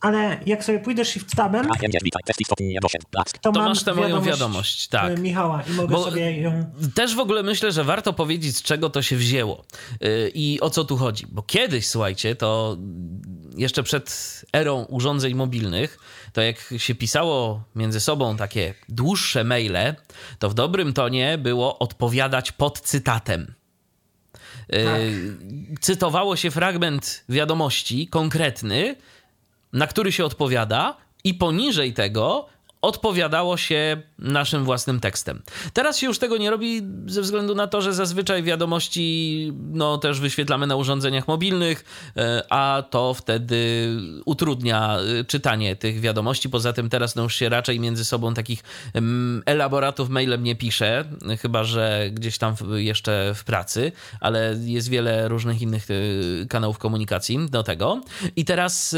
ale 0.00 0.40
jak 0.46 0.64
sobie 0.64 0.78
pójdę 0.78 1.04
shift 1.04 1.36
tabem, 1.36 1.62
Brian 1.62 1.92
10, 1.92 2.04
witaj, 2.04 2.22
test 2.26 2.40
istotnie 2.40 2.78
doszedł. 2.82 3.04
Blask. 3.12 3.38
to, 3.38 3.52
To 3.52 3.58
mam 3.60 3.68
masz 3.68 3.84
tę 3.84 3.94
moją 3.94 4.22
wiadomość, 4.22 4.88
tak. 4.88 5.10
e, 5.12 5.16
Michała 5.16 5.62
i 5.62 5.70
mogę 5.72 5.94
Bo- 5.94 6.04
sobie 6.04 6.40
ją... 6.40 6.70
Też 6.94 7.14
w 7.14 7.18
ogóle 7.18 7.42
myślę, 7.42 7.72
że 7.72 7.84
warto 7.84 8.12
powiedzieć, 8.12 8.56
z 8.56 8.62
czego 8.62 8.90
to 8.90 9.02
się 9.02 9.16
wzięło 9.16 9.64
yy, 10.00 10.30
i 10.34 10.60
o 10.60 10.70
co 10.70 10.84
tu 10.84 10.96
chodzi. 10.96 11.26
Bo 11.28 11.42
kiedyś, 11.42 11.86
słuchajcie, 11.86 12.36
to 12.36 12.76
jeszcze 13.56 13.82
przed 13.82 14.40
erą 14.52 14.84
urządzeń 14.84 15.34
mobilnych, 15.34 15.98
to 16.36 16.42
jak 16.42 16.74
się 16.76 16.94
pisało 16.94 17.64
między 17.74 18.00
sobą 18.00 18.36
takie 18.36 18.74
dłuższe 18.88 19.44
maile, 19.44 19.94
to 20.38 20.50
w 20.50 20.54
dobrym 20.54 20.92
tonie 20.92 21.38
było 21.38 21.78
odpowiadać 21.78 22.52
pod 22.52 22.80
cytatem. 22.80 23.54
Yy, 24.68 24.78
Cytowało 25.80 26.36
się 26.36 26.50
fragment 26.50 27.24
wiadomości 27.28 28.08
konkretny, 28.08 28.96
na 29.72 29.86
który 29.86 30.12
się 30.12 30.24
odpowiada, 30.24 30.96
i 31.24 31.34
poniżej 31.34 31.94
tego 31.94 32.48
odpowiadało 32.82 33.56
się 33.56 34.02
naszym 34.18 34.64
własnym 34.64 35.00
tekstem. 35.00 35.42
Teraz 35.72 35.98
się 35.98 36.06
już 36.06 36.18
tego 36.18 36.36
nie 36.36 36.50
robi 36.50 36.82
ze 37.06 37.22
względu 37.22 37.54
na 37.54 37.66
to, 37.66 37.82
że 37.82 37.94
zazwyczaj 37.94 38.42
wiadomości 38.42 39.52
no, 39.72 39.98
też 39.98 40.20
wyświetlamy 40.20 40.66
na 40.66 40.76
urządzeniach 40.76 41.28
mobilnych, 41.28 41.84
e, 42.16 42.42
a 42.50 42.82
to 42.90 43.14
wtedy 43.14 43.90
utrudnia 44.24 44.98
e, 45.20 45.24
czytanie 45.24 45.76
tych 45.76 46.00
wiadomości. 46.00 46.50
Poza 46.50 46.72
tym 46.72 46.88
teraz 46.88 47.16
no, 47.16 47.22
już 47.22 47.34
się 47.34 47.48
raczej 47.48 47.80
między 47.80 48.04
sobą 48.04 48.34
takich 48.34 48.62
elaboratów 49.46 50.08
mailem 50.08 50.42
nie 50.42 50.56
pisze, 50.56 51.04
chyba 51.40 51.64
że 51.64 52.10
gdzieś 52.12 52.38
tam 52.38 52.54
jeszcze 52.74 53.32
w 53.34 53.44
pracy, 53.44 53.92
ale 54.20 54.56
jest 54.64 54.88
wiele 54.88 55.28
różnych 55.28 55.62
innych 55.62 55.86
e, 55.90 55.94
kanałów 56.46 56.78
komunikacji 56.78 57.38
do 57.50 57.62
tego. 57.62 58.00
I 58.36 58.44
teraz 58.44 58.96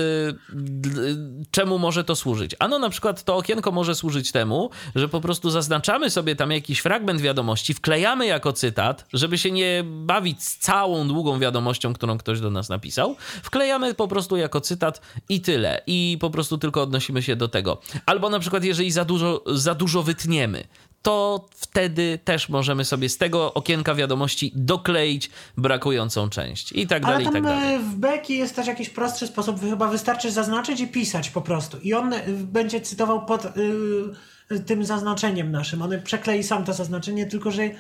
czemu 1.51 1.79
może 1.79 2.05
to 2.05 2.17
służyć? 2.17 2.57
Ano 2.59 2.79
na 2.79 2.91
przykład 2.91 3.25
to 3.25 3.37
okienko 3.37 3.68
może 3.73 3.95
służyć 3.95 4.33
temu, 4.33 4.71
że 4.95 5.09
po 5.09 5.21
prostu 5.21 5.51
zaznaczamy 5.51 6.11
sobie 6.11 6.37
tam 6.37 6.51
jakiś 6.51 6.79
fragment 6.79 7.21
wiadomości, 7.21 7.75
wklejamy 7.75 8.27
jako 8.27 8.53
cytat, 8.53 9.07
żeby 9.13 9.39
się 9.39 9.51
nie 9.51 9.85
bawić 9.85 10.45
z 10.45 10.59
całą 10.59 11.09
długą 11.09 11.39
wiadomością, 11.39 11.95
którą 11.95 12.19
ktoś 12.19 12.41
do 12.41 12.51
nas 12.51 12.69
napisał. 12.69 13.17
Wklejamy 13.43 13.95
po 13.95 14.09
prostu 14.09 14.37
jako 14.37 14.61
cytat 14.61 15.01
i 15.29 15.41
tyle. 15.41 15.83
I 15.87 16.19
po 16.21 16.31
prostu 16.31 16.59
tylko 16.59 16.83
odnosimy 16.83 17.23
się 17.23 17.37
do 17.37 17.49
tego. 17.49 17.81
Albo 18.07 18.31
na 18.31 18.39
przykład, 18.39 18.65
jeżeli 18.65 18.91
za 18.91 19.05
dużo, 19.05 19.45
za 19.47 19.75
dużo 19.75 20.03
wytniemy, 20.03 20.65
to 21.03 21.47
wtedy 21.57 22.19
też 22.25 22.49
możemy 22.49 22.85
sobie 22.85 23.09
z 23.09 23.19
tego 23.19 23.55
okienka 23.55 23.95
wiadomości 23.95 24.53
dokleić 24.55 25.31
brakującą 25.57 26.31
część. 26.31 26.73
I 26.73 26.87
tak 26.87 27.05
Ale 27.05 27.13
dalej, 27.13 27.23
i 27.23 27.25
tam 27.25 27.35
tak 27.35 27.43
dalej. 27.43 27.75
e, 27.75 27.79
w 27.79 27.95
Beki 27.95 28.39
jest 28.39 28.57
też 28.57 28.67
jakiś 28.67 28.91
prostszy 28.91 29.27
sposób. 29.27 29.61
Chyba 29.61 29.89
wystarczy 29.89 30.31
zaznaczyć 30.31 30.81
i 30.81 30.89
pisać 30.89 31.31
po 31.31 31.41
prostu. 31.41 31.79
I 31.79 31.95
on 31.95 32.13
e, 32.13 32.23
będzie 32.29 32.81
cytował 32.81 33.27
pod 33.27 33.45
y, 33.45 34.61
tym 34.67 34.85
zaznaczeniem 34.85 35.51
naszym. 35.51 35.83
On 35.83 36.03
przeklei 36.05 36.43
sam 36.43 36.65
to 36.65 36.73
zaznaczenie, 36.73 37.27
tylko 37.27 37.51
że 37.51 37.63
e, 37.63 37.71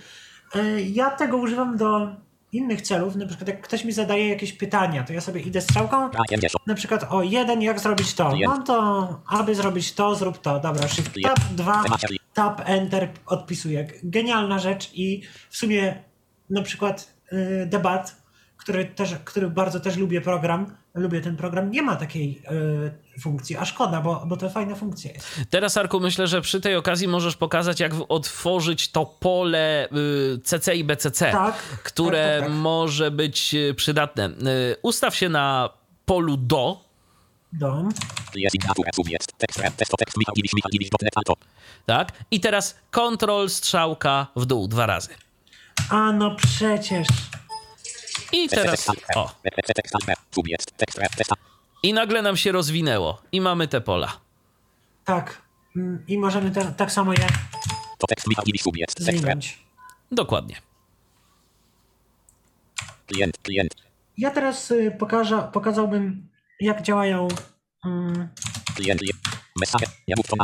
ja 0.93 1.11
tego 1.11 1.36
używam 1.36 1.77
do 1.77 2.09
innych 2.53 2.82
celów. 2.82 3.16
Na 3.16 3.27
przykład 3.27 3.49
jak 3.49 3.61
ktoś 3.61 3.85
mi 3.85 3.93
zadaje 3.93 4.28
jakieś 4.28 4.53
pytania, 4.53 5.05
to 5.05 5.12
ja 5.12 5.20
sobie 5.20 5.40
idę 5.40 5.61
strzałką. 5.61 6.11
Brian 6.11 6.40
10. 6.40 6.53
Na 6.66 6.74
przykład 6.74 7.07
o 7.11 7.23
jeden, 7.23 7.62
jak 7.62 7.81
zrobić 7.81 8.15
to? 8.15 8.31
Klient. 8.31 8.55
No 8.59 8.62
to, 8.65 9.20
aby 9.27 9.55
zrobić 9.55 9.93
to, 9.93 10.15
zrób 10.15 10.39
to. 10.39 10.61
Dobra, 10.61 10.89
shift 10.89 11.12
tab, 11.23 11.39
dwa. 11.51 11.85
Tab, 12.39 12.62
enter, 12.65 13.09
odpisuję. 13.27 13.86
Genialna 14.02 14.59
rzecz 14.59 14.90
i 14.94 15.23
w 15.51 15.56
sumie 15.56 16.02
na 16.51 16.62
przykład 16.62 17.15
y, 17.32 17.66
debat, 17.66 18.16
który, 18.56 18.85
też, 18.85 19.15
który 19.24 19.51
bardzo 19.51 19.81
też 19.81 19.97
lubię 19.97 20.20
program, 20.20 20.77
lubię 20.94 21.20
ten 21.20 21.36
program, 21.36 21.70
nie 21.70 21.82
ma 21.82 21.97
takiej 21.97 22.43
y, 23.16 23.20
funkcji, 23.20 23.56
a 23.56 23.65
szkoda, 23.65 24.01
bo, 24.01 24.24
bo 24.27 24.36
to 24.36 24.51
fajna 24.51 24.74
funkcja 24.74 25.12
jest. 25.12 25.40
Teraz, 25.51 25.77
Arku, 25.77 26.01
myślę, 26.01 26.27
że 26.27 26.40
przy 26.40 26.60
tej 26.60 26.77
okazji 26.77 27.09
możesz 27.09 27.36
pokazać, 27.36 27.81
jak 27.81 27.93
otworzyć 28.09 28.93
to 28.93 29.06
pole 29.06 29.89
y, 30.36 30.40
CC 30.44 30.77
i 30.77 30.85
BCC, 30.85 31.31
Tak, 31.32 31.56
które 31.56 32.31
tak, 32.31 32.40
tak, 32.40 32.48
tak. 32.48 32.59
może 32.59 33.10
być 33.10 33.55
y, 33.55 33.74
przydatne. 33.74 34.27
Y, 34.27 34.77
Ustaw 34.82 35.16
się 35.16 35.28
na 35.28 35.70
polu 36.05 36.36
do, 36.36 36.88
Dom. 37.52 37.88
Tak? 41.86 42.12
I 42.30 42.40
teraz 42.40 42.78
kontrol 42.90 43.50
strzałka 43.50 44.26
w 44.36 44.46
dół 44.46 44.68
dwa 44.68 44.86
razy. 44.86 45.08
A 45.90 46.12
no 46.12 46.36
przecież. 46.36 47.08
I 48.32 48.48
teraz, 48.48 48.88
o, 49.14 49.30
i 51.82 51.92
nagle 51.92 52.22
nam 52.22 52.36
się 52.36 52.52
rozwinęło 52.52 53.22
i 53.32 53.40
mamy 53.40 53.68
te 53.68 53.80
pola. 53.80 54.12
Tak. 55.04 55.42
Mm, 55.76 56.04
I 56.08 56.18
możemy 56.18 56.50
te, 56.50 56.72
tak 56.72 56.92
samo 56.92 57.12
je 57.12 57.26
To 57.98 58.06
tekst 58.06 58.26
Michał 58.28 58.44
Gibiś, 58.44 58.62
subie. 58.62 58.86
Tekst, 58.86 58.98
red. 59.08 59.16
zwinąć. 59.16 59.58
Dokładnie. 60.12 60.56
Klient, 63.06 63.38
klient. 63.42 63.74
Ja 64.18 64.30
teraz 64.30 64.70
y, 64.70 64.96
pokażę, 64.98 65.50
pokazałbym, 65.52 66.27
jak 66.60 66.82
działają 66.82 67.28
mm, 67.85 68.28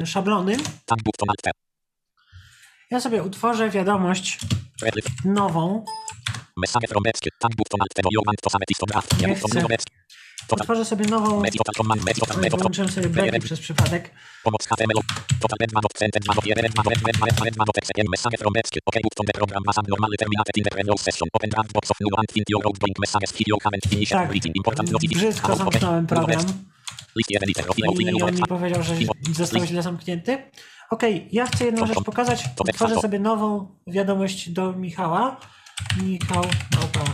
szablony. 0.06 0.56
Na. 0.56 1.50
Ja 2.90 3.00
sobie 3.00 3.22
utworzę 3.22 3.70
wiadomość 3.70 4.38
nową. 5.24 5.84
Tistograf. 8.66 9.06
Ja 9.20 9.28
chcę. 9.34 9.60
Utworzę 10.52 10.84
sobie 10.84 11.06
nową. 11.06 11.42
Włączyłem 12.60 12.90
sobie 12.90 13.08
beki 13.08 13.40
przez 13.40 13.60
przypadek. 13.60 14.10
Pomoc 14.42 14.66
HTML. 14.66 15.00
Total 15.40 15.58
red 15.60 15.72
of 16.38 16.46
jeden 16.46 16.64
red 16.64 16.74
message 18.10 18.38
from. 18.38 18.52
OK 18.86 18.96
button 19.02 19.26
the 19.26 19.32
program 19.32 19.62
has 19.66 19.78
abnormally 19.78 20.16
terminated 20.16 20.56
in 20.56 20.64
the 20.64 20.70
previous 20.70 21.00
session. 21.00 21.28
Open 21.32 21.50
draft 21.50 21.72
box 21.72 21.90
of 21.90 21.96
new 22.00 22.18
and 22.18 22.26
find 22.32 22.46
your 22.50 22.62
outgoing 22.66 22.96
messages. 22.98 23.32
Video 23.32 23.56
comment 23.62 23.84
finish 23.88 24.08
Tak, 24.08 24.32
reading. 24.32 24.56
Important 24.56 24.90
notification. 24.92 25.30
brzydko 25.30 25.56
zamknąłem 25.56 26.06
program 26.06 26.40
i 27.16 28.22
on 28.22 28.34
mi 28.34 28.42
powiedział, 28.48 28.82
że 28.82 28.94
został 29.32 29.66
źle 29.66 29.82
zamknięty. 29.82 30.38
Okej, 30.90 31.28
ja 31.32 31.46
chcę 31.46 31.64
jedną 31.64 31.86
rzecz 31.86 32.04
pokazać. 32.04 32.44
Utworzę 32.60 33.00
sobie 33.00 33.18
nową 33.18 33.66
wiadomość 33.86 34.50
do 34.50 34.72
Michała. 34.72 35.40
Michał, 36.02 36.44
małpa, 36.76 37.04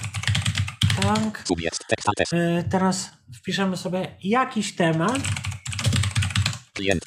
Y, 2.33 2.65
Teraz 2.71 3.11
wpiszemy 3.37 3.77
sobie 3.77 4.17
jakiś 4.23 4.75
temat. 4.77 5.19
Klient. 6.73 7.03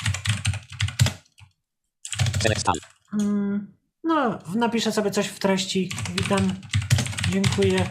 Mm, 3.21 3.73
No, 4.03 4.39
napiszę 4.55 4.91
sobie 4.91 5.11
coś 5.11 5.27
w 5.27 5.39
treści. 5.39 5.89
Witam, 6.15 6.53
dziękuję 7.29 7.89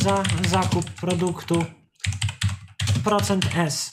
za 0.00 0.22
zakup 0.48 0.90
produktu 0.90 1.64
procent 3.04 3.46
S. 3.56 3.90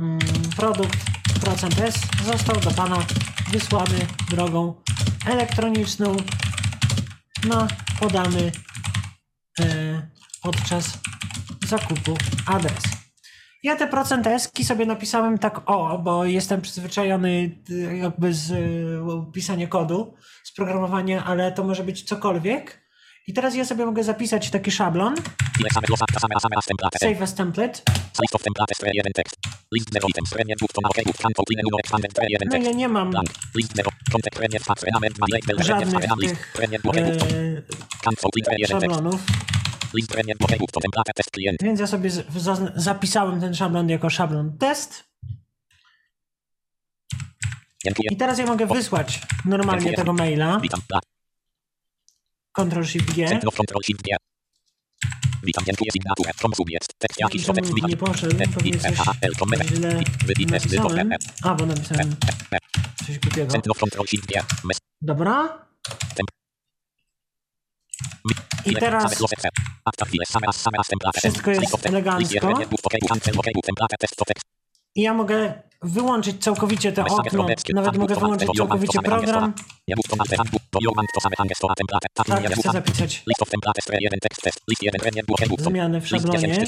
Mm, 0.00 0.18
Produkt 0.56 0.98
procent 1.40 1.78
S 1.80 1.94
został 2.24 2.60
do 2.60 2.70
Pana 2.70 3.06
wysłany 3.52 4.06
drogą 4.30 4.82
elektroniczną 5.26 6.16
na 7.44 7.68
podany 8.00 8.52
e, 9.60 10.08
podczas 10.42 10.98
zakupu 11.68 12.16
adres. 12.46 12.82
Ja 13.62 13.76
te 13.76 13.86
procenteski 13.86 14.64
sobie 14.64 14.86
napisałem 14.86 15.38
tak 15.38 15.60
o, 15.66 15.98
bo 15.98 16.24
jestem 16.24 16.60
przyzwyczajony 16.60 17.60
y, 17.70 17.96
jakby 17.96 18.34
z 18.34 18.50
y, 18.50 19.32
pisania 19.32 19.66
kodu, 19.66 20.14
z 20.44 20.52
programowania, 20.52 21.24
ale 21.24 21.52
to 21.52 21.64
może 21.64 21.84
być 21.84 22.02
cokolwiek. 22.02 22.80
I 23.26 23.32
teraz 23.32 23.54
ja 23.54 23.64
sobie 23.64 23.86
mogę 23.86 24.04
zapisać 24.04 24.50
taki 24.50 24.70
szablon, 24.70 25.14
save 27.00 27.22
as 27.22 27.34
template. 27.34 27.82
List 28.22 28.34
of 28.34 28.42
tekst. 29.14 29.36
List 29.72 29.90
clean, 31.46 31.62
numer 31.64 31.80
expanded, 31.80 32.12
No 32.50 32.56
ja 32.56 32.72
nie 32.72 32.88
mam 32.88 33.10
Blank. 33.10 33.28
List 33.54 33.76
zero, 33.76 33.90
kontek, 34.12 34.34
premier, 34.34 34.62
fax, 34.62 34.82
renament, 34.82 35.18
ma, 35.18 35.26
label, 35.30 35.56
premier, 35.56 35.66
żadnych 35.66 36.02
renam, 36.02 36.18
list, 36.20 36.34
tych 36.34 36.52
premier, 36.52 36.80
ok, 36.84 36.96
button, 36.96 37.08
e, 37.08 37.62
cancel, 38.04 38.30
clean, 38.30 38.44
tre 38.44 38.56
jeden 38.58 38.80
tekst. 38.80 39.59
Więc 41.62 41.80
ja 41.80 41.86
sobie 41.86 42.10
zapisałem 42.76 43.40
ten 43.40 43.54
szablon 43.54 43.88
jako 43.88 44.10
szablon 44.10 44.58
test. 44.58 45.04
I 48.10 48.16
teraz 48.16 48.38
ja 48.38 48.46
mogę 48.46 48.66
wysłać 48.66 49.20
normalnie 49.44 49.92
tego 49.96 50.12
maila. 50.12 50.60
Ctrl 52.52 52.82
Shift 52.84 53.14
G. 53.16 53.28
Witam, 55.42 55.64
dziękuję, 55.64 55.90
signaturę, 55.92 56.30
from 56.36 56.54
subjekt, 56.54 56.88
tekst, 56.98 57.20
jakiś, 57.20 57.46
to 57.46 57.52
tekst, 57.52 57.72
nie 57.88 57.96
poszedł, 57.96 58.36
pewnie 58.54 58.72
coś 58.72 58.92
źle 60.70 60.80
A, 61.42 61.54
bo 61.54 61.66
napisałem 61.66 62.16
coś 63.06 63.18
głupiego. 63.18 63.52
Dobra. 65.02 65.66
I 66.14 66.14
Ile? 66.14 66.16
teraz 66.16 66.16
Same 66.16 66.18
glosse, 66.18 66.18
F. 66.18 66.18
Akta 66.18 66.18
chwile, 66.18 66.18
same 66.18 66.18
as, 66.18 66.18
same 66.18 66.28
as 70.78 70.86
template. 70.88 71.18
Wszystko 71.20 71.50
jest 71.50 71.86
elegancko. 71.86 72.48
i 74.94 75.02
ja 75.02 75.14
mogę 75.14 75.62
wyłączyć 75.82 76.42
całkowicie 76.44 76.92
Same 76.92 77.04
okno. 77.26 77.42
Nawet 77.74 77.96
mogę 77.96 78.14
wyłączyć 78.20 78.48
całkowicie 78.56 78.98
program. 79.02 79.54
Tak, 82.24 82.44
chcę 82.54 82.72
zapisać 82.72 83.22
zmiany 85.70 86.00
w 86.00 86.08
szablonie. 86.08 86.64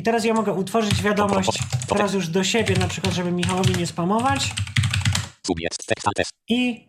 I 0.00 0.02
teraz 0.02 0.24
ja 0.24 0.34
mogę 0.34 0.52
utworzyć 0.52 1.02
wiadomość 1.02 1.58
teraz 1.88 2.14
już 2.14 2.28
do 2.28 2.44
siebie, 2.44 2.76
na 2.76 2.88
przykład, 2.88 3.14
żeby 3.14 3.32
Michałowi 3.32 3.74
nie 3.76 3.86
spamować. 3.86 4.50
I 6.48 6.87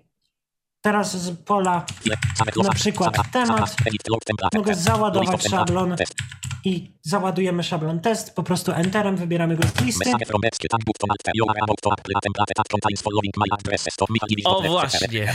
teraz 0.81 1.17
z 1.17 1.37
pola 1.45 1.85
Na 2.63 2.69
przykład 2.75 3.13
temat. 3.31 3.75
mogę 4.59 4.75
załadować 4.75 5.27
szablon 5.67 5.95
test. 5.95 6.13
i 6.65 6.93
załadujemy 7.01 7.63
szablon 7.63 7.99
test. 7.99 8.35
Po 8.35 8.43
prostu 8.43 8.71
Enterem 8.71 9.15
wybieramy 9.17 9.55
go 9.55 9.67
z 9.67 9.81
listy. 9.81 10.03
O, 14.45 14.61
właśnie. 14.71 15.33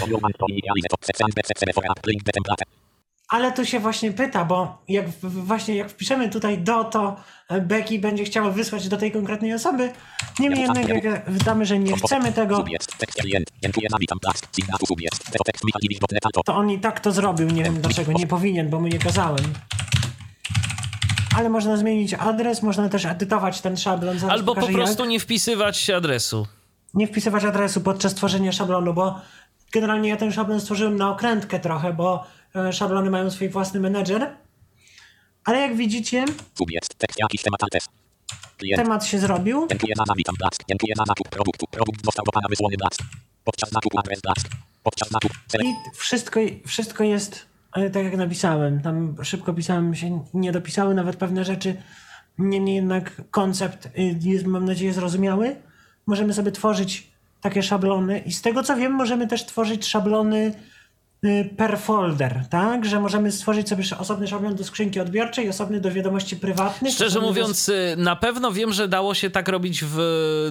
Ale 3.29 3.53
tu 3.53 3.65
się 3.65 3.81
właśnie 3.81 4.13
pyta, 4.13 4.45
bo 4.45 4.83
jak 4.89 5.09
właśnie 5.23 5.77
jak 5.77 5.91
wpiszemy 5.91 6.31
tutaj 6.31 6.59
do, 6.59 6.85
to 6.85 7.17
e, 7.49 7.61
Becky 7.61 7.99
będzie 7.99 8.25
chciała 8.25 8.51
wysłać 8.51 8.89
do 8.89 8.97
tej 8.97 9.13
konkretnej 9.13 9.55
osoby. 9.55 9.91
Niemniej 10.39 10.61
Ja 10.61 10.67
jednak, 10.67 10.87
bym- 11.03 11.13
jak 11.13 11.31
wydamy, 11.31 11.67
że 11.67 11.79
nie 11.79 11.97
chcemy 11.97 12.33
tego, 12.33 12.65
to 16.45 16.55
on 16.57 16.71
i 16.71 16.79
tak 16.79 17.01
to 17.01 17.13
zrobił. 17.13 17.47
Nie 17.49 17.63
wiem 17.65 17.81
dlaczego, 17.81 18.13
nie 18.13 18.27
powinien, 18.27 18.71
bo 18.71 18.81
mu 18.81 18.87
nie 18.87 18.99
kazałem. 18.99 19.45
Ale 21.37 21.49
można 21.49 21.77
zmienić 21.77 22.15
adres, 22.15 22.63
można 22.63 22.89
też 22.89 23.05
edytować 23.05 23.61
ten 23.61 23.77
szablon. 23.77 24.19
Zaraz 24.19 24.33
Albo 24.39 24.55
po 24.55 24.67
prostu 24.67 25.03
jak. 25.03 25.11
nie 25.11 25.21
wpisywać 25.21 25.91
adresu. 25.91 26.47
nie 26.95 27.07
wpisywać 27.07 27.45
adresu 27.45 27.81
podczas 27.81 28.15
tworzenia 28.15 28.53
szablonu, 28.53 28.95
bo 28.95 29.21
generalnie 29.73 30.09
ja 30.09 30.17
ten 30.17 30.33
szablon 30.33 30.61
stworzyłem 30.61 30.97
na 30.97 31.11
okrętkę 31.11 31.59
trochę, 31.61 31.93
bo 31.93 32.25
szablony 32.73 33.11
mają 33.11 33.31
swój 33.31 33.49
własny 33.49 33.81
menedżer. 33.81 34.37
Ale 35.45 35.59
jak 35.59 35.77
widzicie, 35.77 36.25
temat, 38.77 39.07
się 39.07 39.19
zrobił. 39.19 39.67
I 45.65 45.75
wszystko, 45.97 46.41
wszystko 46.67 47.05
jest 47.05 47.47
e, 47.73 47.91
tak 47.91 48.05
jak 48.05 48.17
napisałem. 48.17 48.83
Tam 48.83 49.17
szybko 49.23 49.55
pisałem, 49.55 49.95
się 49.95 50.25
nie 50.35 50.53
dopisały 50.53 50.95
nawet 50.95 51.17
pewne 51.17 51.45
rzeczy. 51.45 51.83
Niemniej 52.39 52.77
jednak 52.77 53.23
koncept 53.31 53.87
y, 53.87 53.91
jest, 54.21 54.47
mam 54.47 54.65
nadzieję, 54.65 54.93
zrozumiały. 54.93 55.57
Możemy 56.07 56.35
sobie 56.35 56.53
tworzyć 56.53 57.11
takie 57.41 57.63
szablony 57.63 58.19
i 58.19 58.33
z 58.33 58.43
tego 58.43 58.63
co 58.63 58.77
wiem, 58.77 58.93
możemy 58.93 59.27
też 59.27 59.47
tworzyć 59.47 59.87
szablony 59.87 60.55
per 61.57 61.79
folder, 61.79 62.45
tak? 62.51 62.85
Że 62.85 63.01
możemy 63.01 63.33
stworzyć 63.33 63.69
sobie 63.69 63.85
osobny 63.99 64.29
szablon 64.29 64.55
do 64.55 64.65
skrzynki 64.65 65.01
odbiorczej, 65.01 65.49
osobny 65.49 65.81
do 65.81 65.91
wiadomości 65.91 66.37
prywatnych. 66.37 66.93
Szczerze 66.93 67.07
osobny 67.09 67.27
do- 67.27 67.29
mówiąc, 67.33 67.69
y, 67.69 67.95
na 67.99 68.17
pewno 68.17 68.53
wiem, 68.53 68.73
że 68.73 68.89
dało 68.89 69.15
się 69.15 69.31
tak 69.31 69.49
robić 69.49 69.85
w 69.85 69.99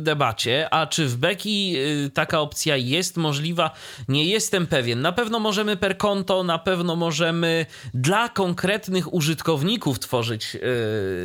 debacie, 0.02 0.68
a 0.74 0.88
czy 0.88 1.06
w 1.08 1.18
Beki 1.18 1.76
y, 1.78 2.10
taka 2.14 2.40
opcja 2.40 2.76
jest 2.78 3.18
możliwa, 3.18 3.72
nie 4.08 4.26
jestem 4.26 4.68
pewien. 4.68 5.02
Na 5.02 5.12
pewno 5.12 5.40
możemy 5.40 5.78
per 5.78 5.98
konto, 5.98 6.44
na 6.44 6.60
pewno 6.60 6.96
możemy 6.96 7.66
dla 7.94 8.30
konkretnych 8.30 9.14
użytkowników 9.14 10.00
tworzyć, 10.00 10.56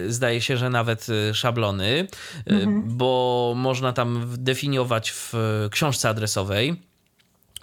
y, 0.07 0.13
zdaje 0.13 0.41
się, 0.41 0.57
że 0.57 0.71
nawet 0.71 1.07
y, 1.31 1.35
szablony, 1.35 2.07
y, 2.51 2.67
bo 2.87 3.53
można 3.57 3.93
tam 3.93 4.29
definiować 4.39 5.11
w 5.13 5.33
książce 5.71 6.09
adresowej 6.09 6.88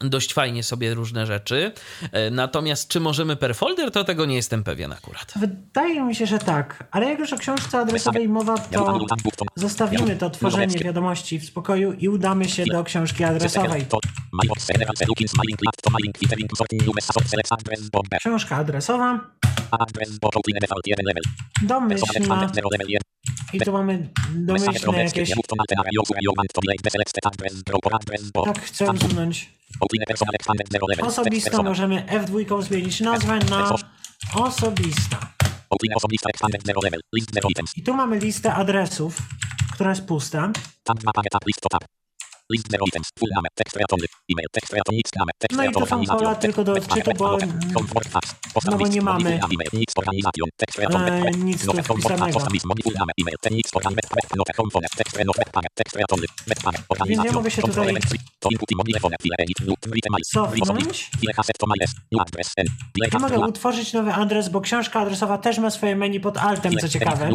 dość 0.01 0.33
fajnie 0.33 0.63
sobie 0.63 0.93
różne 0.93 1.25
rzeczy. 1.25 1.71
E, 2.11 2.31
Natomiast 2.31 2.87
czy 2.87 2.99
możemy 2.99 3.35
per 3.35 3.55
folder, 3.55 3.91
to 3.91 4.03
tego 4.03 4.25
nie 4.25 4.35
jestem 4.35 4.63
pewien 4.63 4.91
akurat. 4.91 5.33
Wydaje 5.35 6.01
mi 6.03 6.15
się, 6.15 6.25
że 6.25 6.39
tak. 6.39 6.87
Ale 6.91 7.09
jak 7.09 7.19
już 7.19 7.33
o 7.33 7.37
książce 7.37 7.77
adresowej 7.79 8.29
mowa, 8.29 8.57
to 8.57 8.85
zostawimy 9.55 10.15
to 10.15 10.29
tworzenie 10.29 10.67
wiadomości 10.85 11.39
w 11.39 11.45
spokoju 11.45 11.93
i 11.93 12.09
udamy 12.09 12.49
się 12.49 12.65
do 12.65 12.83
książki 12.83 13.23
adresowej. 13.23 13.85
Książka 18.19 18.55
adresowa, 18.55 19.19
domyślna 21.61 22.49
i 23.53 23.59
tu 23.59 23.71
mamy 23.71 24.09
domyślne 24.35 24.75
jakieś... 25.19 25.29
Tak, 28.45 28.61
chcę 28.63 28.85
usunąć. 29.05 29.55
Osobista 31.05 31.49
możemy 31.63 32.05
F2 32.05 32.61
zmienić. 32.61 32.99
Nazwę 33.01 33.39
na 33.39 33.75
osobista. 34.35 35.17
I 37.77 37.83
tu 37.83 37.93
mamy 37.93 38.19
listę 38.19 38.53
adresów, 38.53 39.17
która 39.73 39.89
jest 39.89 40.05
pusta. 40.05 40.51
List, 42.51 42.65
to 42.65 42.71
zero 42.71 42.85
items. 42.87 43.07
Full 43.19 43.29
name, 43.35 43.47
tekst, 43.55 43.75
reatony, 43.75 44.05
e-mail, 44.31 44.47
tekst, 44.51 44.73
reatony, 44.73 44.97
nic, 44.97 45.09
name, 45.19 45.31
tekst, 45.39 45.57
No 45.57 45.63
i 45.63 45.65
reatony, 45.65 45.85
są 45.85 45.95
pola 46.17 46.35
tylko 46.35 46.63
do 46.63 46.71
odczytu, 46.73 47.11
bo- 47.17 47.37
no 48.71 48.77
bo 48.77 48.87
nie 48.87 49.01
mamy- 49.01 49.39
nic, 49.73 49.91
organizacją, 49.97 50.45
tekst, 50.57 50.79
E, 50.79 50.81
web, 51.23 51.35
nic 51.37 51.61
tu 51.65 51.71
wpisanego. 52.09 52.39
page, 52.39 52.45
organizacją, 56.89 57.31
mogę 57.33 57.51
się 57.51 57.61
tutaj 57.61 57.93
to 58.39 58.49
Cofnąć. 60.65 61.09
to 62.29 62.37
task, 63.09 63.21
mogę 63.21 63.35
utworzyć 63.49 63.93
nowy 63.93 64.13
adres, 64.13 64.49
bo 64.49 64.61
książka 64.61 64.99
adresowa 64.99 65.37
też 65.37 65.57
ma 65.57 65.69
swoje 65.69 65.95
menu 65.95 66.19
pod 66.19 66.37
altem, 66.37 66.71
co 66.81 66.89
ciekawe, 66.89 67.29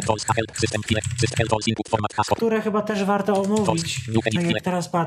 które 2.36 2.60
chyba 2.62 2.82
też 2.82 3.04
warto 3.04 3.32
omówić, 3.42 4.00
tak 4.24 4.32
jak 4.34 4.62
teraz 4.62 4.88
patrzę. 4.88 4.99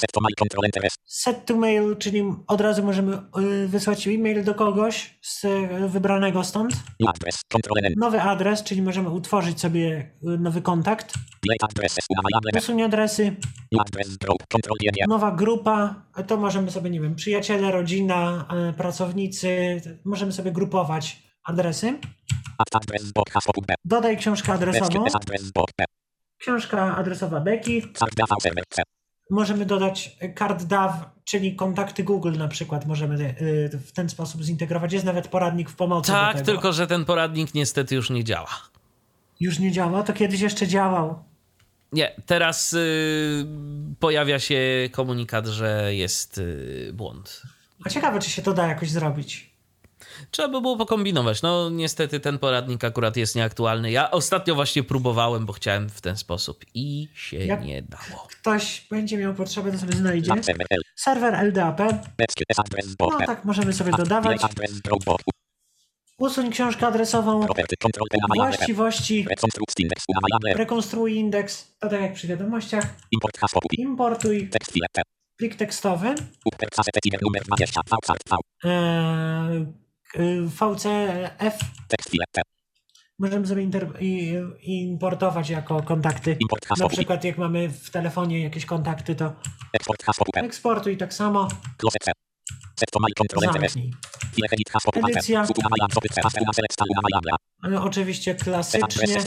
Set 0.00 0.12
to 0.12 0.20
mail, 0.20 0.34
control, 0.34 0.64
enter, 0.64 0.82
Set 1.04 1.46
to 1.46 1.56
mail, 1.56 1.96
czyli 1.96 2.22
od 2.46 2.60
razu 2.60 2.82
możemy 2.82 3.18
y, 3.38 3.68
wysłać 3.68 4.08
e-mail 4.08 4.44
do 4.44 4.54
kogoś 4.54 5.18
z 5.22 5.44
y, 5.44 5.88
wybranego 5.88 6.44
stąd. 6.44 6.74
Nowy 7.96 8.20
adres, 8.20 8.62
czyli 8.62 8.82
możemy 8.82 9.10
utworzyć 9.10 9.60
sobie 9.60 10.10
y, 10.22 10.38
nowy 10.38 10.62
kontakt. 10.62 11.14
Usuń 12.58 12.82
adresy. 12.82 13.36
group, 14.20 14.38
Nowa 15.08 15.30
grupa, 15.32 16.02
to 16.26 16.36
możemy 16.36 16.70
sobie, 16.70 16.90
nie 16.90 17.00
wiem, 17.00 17.14
przyjaciele, 17.14 17.70
rodzina, 17.72 18.48
pracownicy, 18.76 19.80
możemy 20.04 20.32
sobie 20.32 20.52
grupować 20.52 21.22
adresy. 21.44 21.98
Dodaj 23.84 24.16
książkę 24.16 24.52
adresową. 24.52 25.04
Książka 26.44 26.96
adresowa 26.96 27.44
C. 28.70 28.82
możemy 29.30 29.66
dodać 29.66 30.16
kart 30.34 30.62
DAW, 30.64 30.92
czyli 31.24 31.56
kontakty 31.56 32.04
Google 32.04 32.32
na 32.38 32.48
przykład 32.48 32.86
możemy 32.86 33.34
y, 33.74 33.78
w 33.78 33.92
ten 33.92 34.08
sposób 34.08 34.42
zintegrować. 34.42 34.92
Jest 34.92 35.04
nawet 35.04 35.28
poradnik 35.28 35.70
w 35.70 35.76
pomocy 35.76 36.12
do 36.12 36.18
Tak, 36.18 36.32
tego. 36.36 36.46
tylko 36.46 36.72
że 36.72 36.86
ten 36.86 37.04
poradnik 37.04 37.54
niestety 37.54 37.94
już 37.94 38.10
nie 38.10 38.24
działa. 38.24 38.48
Już 39.40 39.58
nie 39.58 39.72
działa, 39.72 40.02
to 40.02 40.12
kiedyś 40.12 40.40
jeszcze 40.40 40.66
działał. 40.66 41.24
Nie, 41.92 42.12
teraz 42.26 42.72
y, 42.72 43.46
pojawia 44.00 44.38
się 44.38 44.60
komunikat, 44.92 45.46
że 45.46 45.94
jest 45.94 46.38
y, 46.38 46.90
błąd. 46.94 47.42
A 47.84 47.88
ciekawe, 47.88 48.20
czy 48.20 48.30
się 48.30 48.42
to 48.42 48.52
da 48.54 48.66
jakoś 48.66 48.90
zrobić. 48.90 49.53
Trzeba 50.30 50.48
by 50.48 50.60
było 50.60 50.76
pokombinować. 50.76 51.42
No, 51.42 51.70
niestety 51.70 52.20
ten 52.20 52.38
poradnik 52.38 52.84
akurat 52.84 53.16
jest 53.16 53.36
nieaktualny. 53.36 53.90
Ja 53.90 54.10
ostatnio 54.10 54.54
właśnie 54.54 54.82
próbowałem, 54.82 55.46
bo 55.46 55.52
chciałem 55.52 55.88
w 55.88 56.00
ten 56.00 56.16
sposób 56.16 56.64
i 56.74 57.08
się 57.14 57.36
Jak- 57.36 57.64
nie 57.64 57.82
dało. 57.82 58.26
Ktoś 58.30 58.86
będzie 58.90 59.16
miał 59.16 59.34
potrzebę, 59.34 59.72
to 59.72 59.78
sobie 59.78 59.92
znajdzie. 59.92 60.32
Serwer 60.96 61.34
LDAP. 61.34 61.80
No 63.20 63.26
tak, 63.26 63.44
możemy 63.44 63.72
sobie 63.72 63.92
dodawać. 63.92 64.40
Usuń 66.18 66.50
książkę 66.50 66.86
adresową. 66.86 67.46
Właściwości. 68.36 69.26
Rekonstruuj 70.54 71.14
indeks. 71.16 71.74
To 71.80 71.88
tak 71.88 72.00
jak 72.00 72.12
przy 72.14 72.26
wiadomościach. 72.26 72.84
Importuj 73.78 74.50
plik 75.36 75.54
tekstowy. 75.56 76.14
Upper 76.44 76.68
cassette 76.70 77.00
tier 77.00 77.22
numer 77.22 77.42
20. 77.44 77.80
V 77.90 77.96
V. 78.06 78.36
Eee, 78.64 79.66
VCF. 80.46 81.58
Tekst 81.88 82.10
filter. 82.10 82.44
Możemy 83.18 83.46
sobie 83.46 83.68
importować 84.62 85.50
jako 85.50 85.82
kontakty. 85.82 86.36
Import 86.40 86.78
Na 86.78 86.88
przykład 86.88 87.24
jak 87.24 87.38
mamy 87.38 87.68
w 87.68 87.90
telefonie 87.90 88.42
jakieś 88.42 88.66
kontakty, 88.66 89.14
to 89.14 89.32
Export 89.72 90.02
eksportuj 90.44 90.96
tak 90.96 91.14
samo. 91.14 91.48
Zamknij. 93.52 93.92
Edycja. 95.10 95.46
Oczywiście 97.80 98.34
klasycznie. 98.34 99.20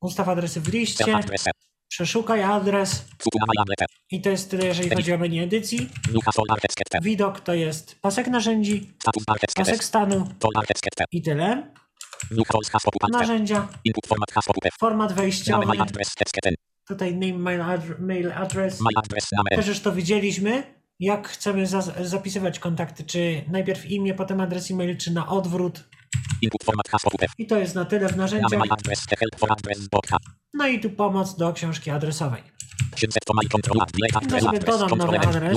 Ustaw 0.00 0.28
adresy 0.28 0.60
w 0.60 0.68
liście. 0.68 1.04
Adres. 1.96 1.98
Przeszukaj 1.98 2.42
adres. 2.42 3.04
Adres. 3.60 3.86
I 4.10 4.20
to 4.20 4.30
jest 4.30 4.50
tyle, 4.50 4.66
jeżeli 4.66 4.88
chodzi 4.96 5.12
o 5.12 5.18
menu 5.18 5.40
edycji. 5.40 5.88
Widok 7.02 7.40
to 7.40 7.54
jest 7.54 8.00
pasek 8.00 8.26
narzędzi, 8.28 8.92
pasek 9.54 9.84
stanu 9.84 10.28
i 11.12 11.22
tyle. 11.22 11.72
Narzędzia, 13.12 13.68
format 14.80 15.12
adres. 15.12 16.14
Tekst 16.14 16.34
Tutaj 16.88 17.12
name 17.14 17.32
mail, 17.38 17.60
adr- 17.60 17.98
mail 18.00 18.32
address. 18.32 18.80
Adres. 18.98 19.28
Też 19.56 19.66
już 19.66 19.80
to 19.80 19.92
widzieliśmy. 19.92 20.62
Jak 21.00 21.28
chcemy 21.28 21.66
za- 21.66 21.82
zapisywać 22.04 22.58
kontakty, 22.58 23.04
czy 23.04 23.44
najpierw 23.48 23.86
imię, 23.90 24.14
potem 24.14 24.40
adres 24.40 24.70
e-mail, 24.70 24.96
czy 24.96 25.10
na 25.12 25.28
odwrót. 25.28 25.84
I 27.38 27.46
to 27.46 27.58
jest 27.58 27.74
na 27.74 27.84
tyle 27.84 28.08
w 28.08 28.16
narzędziach. 28.16 28.50
No 30.54 30.66
i 30.66 30.80
tu 30.80 30.90
pomoc 30.90 31.36
do 31.36 31.52
książki 31.52 31.90
adresowej. 31.90 32.42
Adres. 34.16 34.44
sobie 34.44 34.58
dodam 34.66 34.88
nowy 34.98 35.18
adres. 35.36 35.56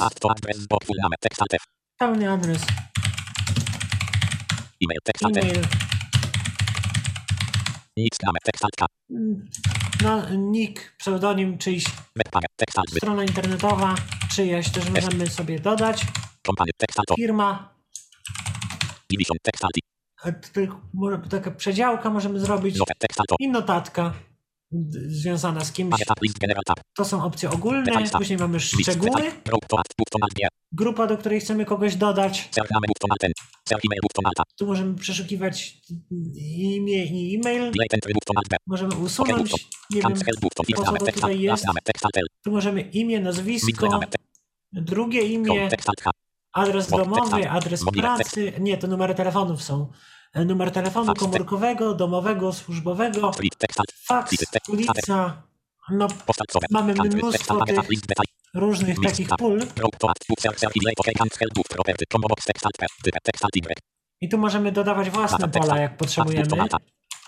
Pełny 1.98 2.32
adres, 2.32 2.62
E-mail. 5.40 5.64
No, 10.04 10.30
nick, 10.36 10.96
pseudonim 10.98 11.58
czyjś, 11.58 11.84
strona 12.98 13.24
internetowa 13.24 13.96
czyjaś 14.36 14.70
też 14.72 14.84
możemy 14.90 15.28
sobie 15.30 15.60
dodać. 15.60 16.06
Firma, 17.16 17.76
Taka 21.30 21.52
przedziałka 21.52 22.10
możemy 22.10 22.40
zrobić 22.40 22.78
i 23.40 23.48
notatka 23.50 24.14
związana 25.08 25.66
z 25.66 25.72
kimś. 25.72 25.92
To 26.96 27.06
są 27.06 27.24
opcje 27.24 27.50
ogólne, 27.52 27.92
później 28.18 28.40
mamy 28.40 28.60
szczegóły, 28.60 29.22
grupa, 30.72 31.08
do 31.08 31.18
której 31.18 31.40
chcemy 31.40 31.66
kogoś 31.66 31.96
dodać. 31.96 32.50
Tu 34.58 34.66
możemy 34.66 34.96
przeszukiwać 34.96 35.78
imię 36.48 37.06
i 37.06 37.36
e-mail. 37.36 37.72
Możemy 38.68 38.96
usunąć, 38.96 39.52
nie 39.90 40.02
wiem, 40.02 40.20
po 40.76 40.84
co 40.84 40.92
to 41.00 41.06
tutaj 41.16 41.40
jest. 41.42 41.64
Tu 42.44 42.52
możemy 42.52 42.82
imię, 42.82 43.20
nazwisko, 43.20 44.00
drugie 44.72 45.22
imię. 45.22 45.70
Adres 46.54 46.88
domowy, 47.06 47.50
adres 47.50 47.84
pracy. 48.02 48.54
Nie, 48.60 48.78
to 48.78 48.88
numery 48.88 49.16
telefonów 49.16 49.64
są. 49.64 49.92
E, 50.34 50.46
Numer 50.46 50.72
telefonu 50.72 51.06
komórkowego, 51.32 51.94
domowego, 51.96 52.54
służbowego, 52.54 53.32
faks, 54.04 54.32
ulica. 54.70 54.94
No. 55.92 56.08
Mamy 56.72 56.94
mnóstwo 57.18 57.54
tych- 57.66 57.90
różnych 58.54 58.98
takich 59.12 59.28
pól. 59.38 59.60
Y. 59.62 59.68
I 64.22 64.30
tu 64.30 64.38
możemy 64.38 64.72
dodawać 64.72 65.10
własne 65.10 65.38
pola, 65.60 65.82
jak 65.82 65.98
potrzebujemy. 65.98 66.48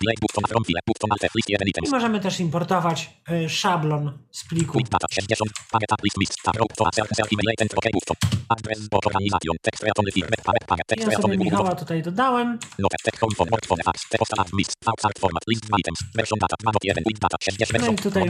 Delay. 0.00 0.16
Button 0.20 0.44
from 0.50 0.64
file. 0.64 0.80
Button 0.86 1.10
alt 1.12 1.24
F. 1.24 1.34
List 1.34 1.48
1 1.48 1.68
I 1.86 1.90
możemy 1.90 2.20
też 2.20 2.40
importować 2.40 3.10
y, 3.30 3.48
szablon 3.48 4.18
z 4.30 4.44
pliku. 4.48 4.72
Quick 4.72 4.90
data 4.90 5.06
60. 5.10 5.50
Packet 5.70 5.88
tab 5.88 6.04
list 6.04 6.16
list. 6.18 6.42
Tab 6.44 6.56
row 6.56 6.68
to 6.76 6.86
add. 6.86 6.94
Cell. 6.94 7.06
Cell. 7.16 7.26
Email. 7.32 7.54
Enter. 7.60 7.78
OK. 7.78 7.88
Button. 7.92 8.16
Adres. 8.48 8.88
Book. 8.88 9.06
Organization. 9.06 9.56
Tekst. 9.62 9.82
Reatony 9.82 10.10
firm. 10.12 10.28
Packet. 10.44 10.64
Packet. 10.66 10.86
Tekst. 10.86 11.12
Ja 11.12 11.18
sobie. 11.18 11.36
Michała 11.38 11.74
tutaj 11.74 12.02
dodałem. 12.02 12.58
Note. 12.78 12.96
Text. 13.04 13.20
Home. 13.20 13.34
Phone. 13.36 13.50
Word. 13.50 13.66
Phone. 13.66 13.82
Fax. 13.84 14.08
Te 14.08 14.18
postal 14.18 14.40
add. 14.40 14.52
List. 14.58 14.72
Fax. 14.84 15.04
Art. 15.04 15.18
Format. 15.18 15.42
List 15.48 15.64
2 15.66 15.76
items. 15.78 15.98
Version 16.14 16.38
data. 16.38 16.56
2 16.62 16.72
not 16.72 16.84
1. 16.84 17.04
With 17.08 17.20
data 17.20 17.36
60. 17.40 17.82
No 17.82 17.92
i 17.92 17.96
tutaj 17.96 18.22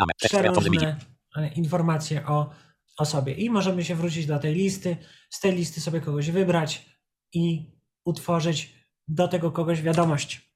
mamy 0.00 0.12
przeróżne 0.18 0.96
e, 1.36 1.48
informacje 1.54 2.26
o, 2.26 2.50
o 2.98 3.04
sobie. 3.04 3.32
I 3.32 3.50
możemy 3.50 3.84
się 3.84 3.94
wrócić 3.94 4.26
do 4.26 4.38
tej 4.38 4.54
listy, 4.54 4.96
z 5.30 5.40
tej 5.40 5.52
listy 5.52 5.80
sobie 5.80 6.00
kogoś 6.00 6.30
wybrać 6.30 6.86
i 7.32 7.72
utworzyć 8.04 8.77
do 9.08 9.28
tego 9.28 9.50
kogoś 9.52 9.82
wiadomość. 9.82 10.50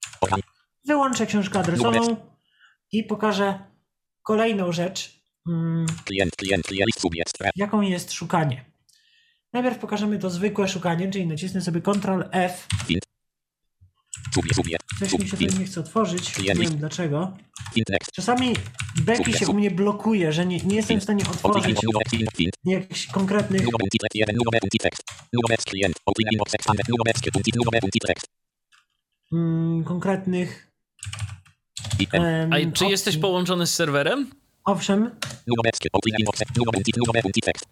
Wyłączę 0.87 1.27
książkę 1.27 1.59
adresową 1.59 2.17
i 2.93 3.05
pokażę 3.05 3.59
kolejną 4.23 4.73
rzecz, 4.73 5.23
mm, 5.49 5.87
jaką 7.57 7.81
jest 7.81 8.13
szukanie. 8.13 8.65
Najpierw 9.53 9.79
pokażemy 9.79 10.19
to 10.19 10.31
zwykłe 10.31 10.69
szukanie, 10.69 11.11
czyli 11.11 11.27
nacisnę 11.27 11.61
sobie 11.61 11.81
Ctrl 11.81 12.23
F. 12.31 12.67
Coś 14.99 15.13
mi 15.13 15.29
się 15.29 15.37
tutaj 15.37 15.59
nie 15.59 15.65
chce 15.67 15.81
otworzyć, 15.81 16.39
nie 16.39 16.55
wiem 16.55 16.77
dlaczego. 16.77 17.37
Czasami 18.13 18.57
Becky 18.97 19.33
się 19.33 19.47
u 19.49 19.55
mnie 19.55 19.71
blokuje, 19.71 20.33
że 20.33 20.47
nie, 20.47 20.59
nie 20.59 20.77
jestem 20.77 21.01
w 21.01 21.03
stanie 21.03 21.25
otworzyć 21.31 21.77
jakichś 22.73 23.07
konkretnych 23.07 23.61
mm, 29.33 29.85
konkretnych. 29.85 30.73
Em, 32.13 32.53
A 32.53 32.73
czy 32.73 32.87
jesteś 32.87 33.17
połączony 33.17 33.67
z 33.67 33.75
serwerem? 33.75 34.31
Owszem, 34.65 35.01
Numer. 35.47 35.73
Open. 35.93 36.13
Inbox. 36.19 36.41
Numer. 36.57 36.77
Untit. 36.77 36.97
Numer. 36.97 37.27
Untit. 37.27 37.45
Text. 37.45 37.67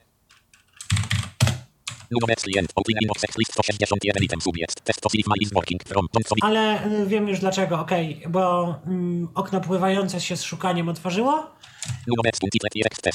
Numer. 2.10 2.36
Klient. 2.36 2.72
Open. 2.74 2.94
Inbox. 3.02 3.22
List 3.38 3.52
161 3.52 4.22
item. 4.22 4.40
Subjekt. 4.40 4.80
Test 4.84 5.06
of 5.06 5.12
my 5.14 5.34
is 5.40 5.52
working 5.52 5.82
from 5.84 6.06
Johnson. 6.14 6.38
ale 6.42 6.86
y, 6.86 7.06
wiem 7.06 7.28
już 7.28 7.40
dlaczego, 7.40 7.80
okej, 7.80 8.22
bo 8.28 8.74
mm, 8.86 9.28
okno 9.34 9.60
pływające 9.60 10.20
się 10.20 10.36
z 10.36 10.42
szukaniem 10.42 10.88
otworzyło 10.88 11.50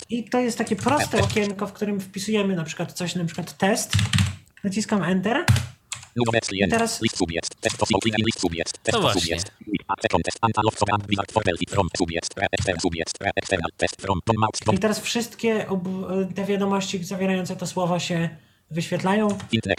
i 0.10 0.24
to 0.24 0.40
jest 0.40 0.58
takie 0.58 0.76
proste 0.76 1.22
okienko, 1.22 1.68
w 1.68 1.74
którym 1.74 2.00
wpisujemy 2.00 2.56
na 2.56 2.64
przykład 2.64 2.94
coś, 2.94 3.16
na 3.16 3.26
przykład 3.26 3.58
test. 3.58 3.94
Naciskam 4.64 5.04
Enter. 5.04 5.46
Teraz- 6.70 7.02
No 8.94 9.02
właśnie. 9.02 9.36
I 14.74 14.80
teraz 14.80 15.00
wszystkie 15.00 15.68
ob- 15.68 16.34
te 16.36 16.46
wiadomości 16.46 17.04
zawierające 17.04 17.56
to 17.56 17.68
słowo 17.68 18.00
się 18.00 18.30
wyświetlają. 18.72 19.28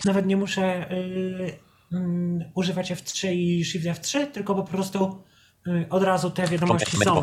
Nawet 0.04 0.26
nie 0.26 0.36
muszę 0.36 0.90
y, 0.92 1.58
mm, 1.92 2.44
używać 2.54 2.92
F3 2.92 3.32
i 3.34 3.64
Shift 3.64 3.86
F3, 3.86 4.26
tylko 4.26 4.54
po 4.54 4.64
prostu 4.64 5.22
y, 5.66 5.86
od 5.90 6.02
razu 6.02 6.30
te 6.30 6.42
wiadomości 6.48 6.96
są. 7.04 7.14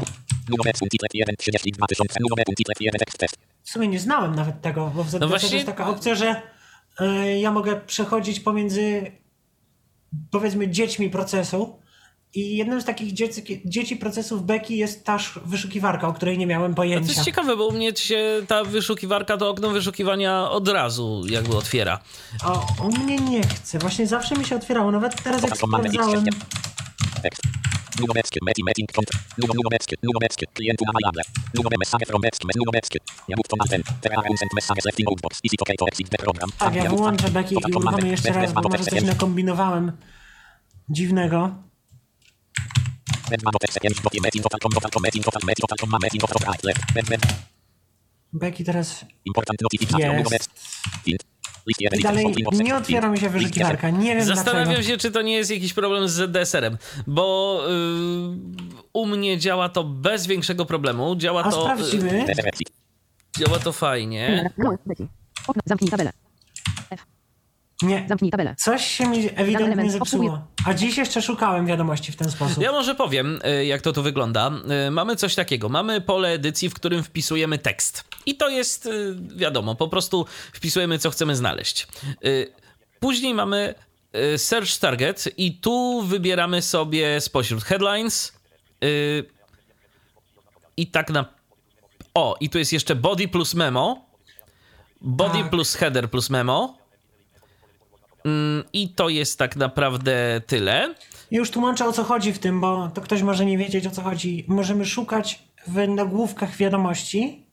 Numer 0.49 0.73
untit 0.81 1.01
left 1.01 1.15
1 1.15 1.35
32 1.37 1.87
tysiące. 1.87 2.19
Numer 2.29 2.45
untit 2.49 2.67
left 2.69 2.81
1 2.81 2.99
tekst 2.99 3.17
test. 3.17 3.37
W 3.63 3.69
sumie 3.69 3.87
nie 3.87 3.99
znałem 3.99 4.35
nawet 4.35 4.61
tego, 4.61 4.91
bo 4.95 5.03
w 5.03 5.09
ZDC 5.09 5.19
No 5.19 5.25
to 5.25 5.29
właśnie- 5.29 5.49
jest 5.57 5.65
taka 5.67 5.87
opcja, 5.89 6.15
że 6.15 6.29
y, 6.31 6.41
ja 7.41 7.51
mogę 7.51 7.81
przechodzić 7.81 8.39
pomiędzy 8.39 9.11
powiedzmy 10.31 10.67
dziećmi 10.69 11.09
procesu 11.09 11.79
I 12.35 12.57
jednym 12.57 12.81
z 12.81 12.85
takich 12.85 13.13
dzieci, 13.13 13.61
dzieci 13.65 13.95
procesów 13.95 14.45
Beki 14.45 14.77
jest 14.77 15.03
ta 15.05 15.15
sz- 15.15 15.43
wyszukiwarka, 15.45 16.07
o 16.07 16.13
której 16.13 16.37
nie 16.37 16.47
miałem 16.47 16.71
To 16.71 16.75
pojęcia. 16.75 17.11
jest 17.13 17.23
ciekawe, 17.25 17.57
bo 17.57 17.67
u 17.67 17.71
mnie 17.71 17.95
się 17.95 18.25
ta 18.47 18.63
wyszukiwarka, 18.63 19.37
to 19.37 19.49
okno 19.49 19.69
wyszukiwania 19.69 20.49
od 20.49 20.67
razu 20.67 21.23
jakby 21.29 21.57
otwiera. 21.57 21.99
O, 22.45 22.65
u 22.87 22.91
mnie 22.97 23.15
nie 23.17 23.41
chce. 23.43 23.79
Właśnie 23.79 24.07
zawsze 24.07 24.35
mi 24.35 24.45
się 24.45 24.55
otwierało. 24.55 24.91
Nawet 24.91 25.23
teraz 25.23 25.41
jak 25.41 25.57
To 25.57 25.67
sprawdzałem. 25.67 26.25
Nunomeckie, 27.99 28.39
meti, 28.45 28.63
meting, 28.63 28.91
kont. 28.91 29.09
Nuno, 29.37 29.53
nunomeckie, 29.53 29.95
nunomeckie, 30.03 30.47
klientu 30.53 30.85
na 30.85 30.91
majable. 30.97 31.23
Nunome 31.53 31.77
message 31.83 32.05
from 32.05 32.21
Beckie, 32.21 32.47
nunomeckie. 32.55 32.99
Ja 33.29 33.35
move 33.37 33.47
to 33.47 33.55
Malten. 33.55 33.81
There 34.01 34.15
are 34.17 34.29
unsent 34.29 34.53
messages 34.53 34.85
left 34.85 34.99
in 34.99 35.05
notebox. 35.05 35.39
Easy 35.43 35.57
to 35.57 35.65
to 35.65 35.85
exit 35.87 36.09
the 36.09 36.17
program. 36.17 36.49
Tak, 36.57 36.75
ja 36.75 36.89
wyłączę 36.89 37.29
Beki 37.31 37.55
i 37.55 37.75
uruchomię 37.75 38.09
jeszcze 38.09 38.33
raz, 38.33 38.53
bo 38.53 38.69
może 38.69 38.83
coś 38.83 39.03
nakombinowałem 39.03 39.91
dziwnego. 40.89 41.55
Beki 48.33 48.63
teraz 48.63 49.05
jest. 51.05 51.32
Dalej 52.03 52.35
nie 52.53 52.75
otwiera 52.75 53.09
mi 53.09 53.19
się 53.19 53.29
wyszukiwarka. 53.29 53.89
Nie 53.89 54.15
wiem 54.15 54.25
Zastanawiam 54.25 54.65
dlaczego. 54.65 54.87
się, 54.87 54.97
czy 54.97 55.11
to 55.11 55.21
nie 55.21 55.33
jest 55.35 55.51
jakiś 55.51 55.73
problem 55.73 56.07
z 56.07 56.11
ZDSR-em, 56.11 56.77
bo 57.07 57.59
yy, 57.67 58.37
u 58.93 59.05
mnie 59.05 59.37
działa 59.37 59.69
to 59.69 59.83
bez 59.83 60.27
większego 60.27 60.65
problemu. 60.65 61.15
Działa 61.15 61.43
A 61.43 61.51
to, 61.51 61.61
sprawdzimy. 61.61 62.25
Exit. 62.25 62.69
działa 63.37 63.59
to 63.59 63.71
fajnie. 63.71 64.49
Okno. 65.47 65.61
Zamknij 65.65 65.89
tabelę. 65.91 66.11
Nie. 67.83 68.05
Zamknij 68.09 68.31
tabelę. 68.31 68.55
Coś 68.57 68.85
się 68.85 69.07
mi 69.07 69.29
ewidentnie 69.35 69.91
zepsuło. 69.91 70.47
A 70.65 70.73
dziś 70.73 70.97
jeszcze 70.97 71.21
szukałem 71.21 71.65
wiadomości 71.65 72.11
w 72.11 72.15
ten 72.15 72.31
sposób. 72.31 72.63
Ja 72.63 72.71
może 72.71 72.95
powiem, 72.95 73.39
y, 73.59 73.65
jak 73.65 73.81
to 73.81 73.93
tu 73.93 74.03
wygląda. 74.03 74.51
Y, 74.87 74.91
Mamy 74.91 75.15
coś 75.15 75.35
takiego. 75.35 75.69
Mamy 75.69 76.01
pole 76.01 76.29
edycji, 76.29 76.69
w 76.69 76.73
którym 76.73 77.03
wpisujemy 77.03 77.57
tekst. 77.57 78.03
I 78.25 78.35
to 78.37 78.49
jest, 78.49 78.85
y, 78.85 79.15
wiadomo, 79.35 79.75
po 79.75 79.87
prostu 79.87 80.25
wpisujemy, 80.53 80.99
co 80.99 81.09
chcemy 81.09 81.35
znaleźć. 81.35 81.87
Później 82.99 83.33
mamy 83.33 83.75
Search 84.37 84.77
Target 84.79 85.25
i 85.37 85.57
tu 85.59 86.01
wybieramy 86.01 86.61
sobie 86.61 87.21
spośród 87.21 87.63
headlines 87.63 88.33
i 90.77 90.87
tak 90.87 91.09
na... 91.09 91.25
O, 92.13 92.35
i 92.39 92.49
tu 92.49 92.57
jest 92.57 92.73
jeszcze 92.73 92.95
body 92.95 93.27
plus 93.27 93.53
memo. 93.53 94.05
Body 95.01 95.39
Tak. 95.39 95.49
plus 95.49 95.75
header 95.75 96.09
plus 96.09 96.29
memo. 96.29 96.77
Mm, 98.25 98.63
I 98.73 98.89
to 98.89 99.09
jest 99.09 99.39
tak 99.39 99.55
naprawdę 99.55 100.41
tyle. 100.47 100.95
Już 101.31 101.51
tłumaczę 101.51 101.85
o 101.85 101.91
co 101.91 102.03
chodzi 102.03 102.33
w 102.33 102.39
tym, 102.39 102.61
bo 102.61 102.91
to 102.93 103.01
ktoś 103.01 103.21
może 103.21 103.45
nie 103.45 103.57
wiedzieć 103.57 103.87
o 103.87 103.91
co 103.91 104.01
chodzi. 104.01 104.45
Możemy 104.47 104.85
szukać 104.85 105.43
w 105.67 105.87
nagłówkach 105.87 106.55
wiadomości, 106.55 107.45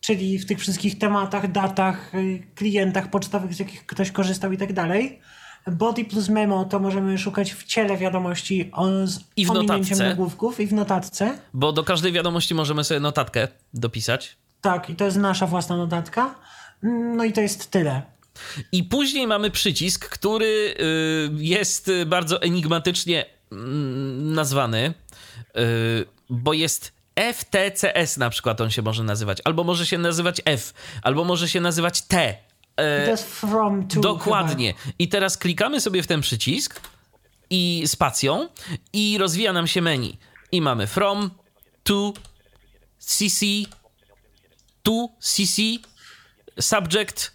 czyli 0.00 0.38
w 0.38 0.46
tych 0.46 0.58
wszystkich 0.58 0.98
tematach, 0.98 1.52
datach, 1.52 2.14
y, 2.14 2.46
klientach 2.54 3.10
pocztowych, 3.10 3.54
z 3.54 3.58
jakich 3.58 3.86
ktoś 3.86 4.10
korzystał 4.10 4.52
i 4.52 4.58
tak 4.58 4.72
dalej. 4.72 5.20
Body 5.66 6.04
plus 6.04 6.28
memo 6.28 6.64
to 6.64 6.80
możemy 6.80 7.18
szukać 7.18 7.52
w 7.52 7.64
ciele 7.64 7.96
wiadomości 7.96 8.70
o, 8.72 9.06
z 9.06 9.20
I 9.36 9.46
w 9.46 9.50
ominięciem 9.50 9.78
notatce. 9.78 10.08
nagłówków 10.08 10.60
i 10.60 10.66
w 10.66 10.72
notatce. 10.72 11.38
Bo 11.54 11.72
do 11.72 11.84
każdej 11.84 12.12
wiadomości 12.12 12.54
możemy 12.54 12.84
sobie 12.84 13.00
notatkę 13.00 13.48
dopisać. 13.74 14.36
Tak, 14.60 14.90
i 14.90 14.94
to 14.94 15.04
jest 15.04 15.16
nasza 15.16 15.46
własna 15.46 15.76
notatka. 15.76 16.34
No 17.16 17.24
i 17.24 17.32
to 17.32 17.40
jest 17.40 17.70
tyle. 17.70 18.02
I 18.72 18.84
później 18.84 19.26
mamy 19.26 19.50
przycisk, 19.50 20.08
który 20.08 20.74
y, 20.80 21.30
jest 21.44 21.90
bardzo 22.06 22.42
enigmatycznie 22.42 23.26
mm, 23.52 24.32
nazwany, 24.32 24.94
y, 25.56 26.06
bo 26.30 26.52
jest 26.52 26.92
FTCS 27.34 28.16
na 28.16 28.30
przykład 28.30 28.60
on 28.60 28.70
się 28.70 28.82
może 28.82 29.04
nazywać, 29.04 29.38
albo 29.44 29.64
może 29.64 29.86
się 29.86 29.98
nazywać 29.98 30.40
F, 30.44 30.74
albo 31.02 31.24
może 31.24 31.48
się 31.48 31.60
nazywać 31.60 32.02
T. 32.02 32.36
Jest 33.06 33.30
from 33.30 33.88
to. 33.88 34.00
Dokładnie. 34.00 34.74
I 34.98 35.08
teraz 35.08 35.38
klikamy 35.38 35.80
sobie 35.80 36.02
w 36.02 36.06
ten 36.06 36.20
przycisk 36.20 36.80
i 37.50 37.82
spacją 37.86 38.48
i 38.92 39.18
rozwija 39.18 39.52
nam 39.52 39.66
się 39.66 39.82
menu. 39.82 40.18
I 40.52 40.60
mamy 40.60 40.86
from, 40.86 41.30
to, 41.82 42.12
cc, 42.98 43.46
to, 44.82 45.08
cc, 45.20 45.62
subject, 46.60 47.33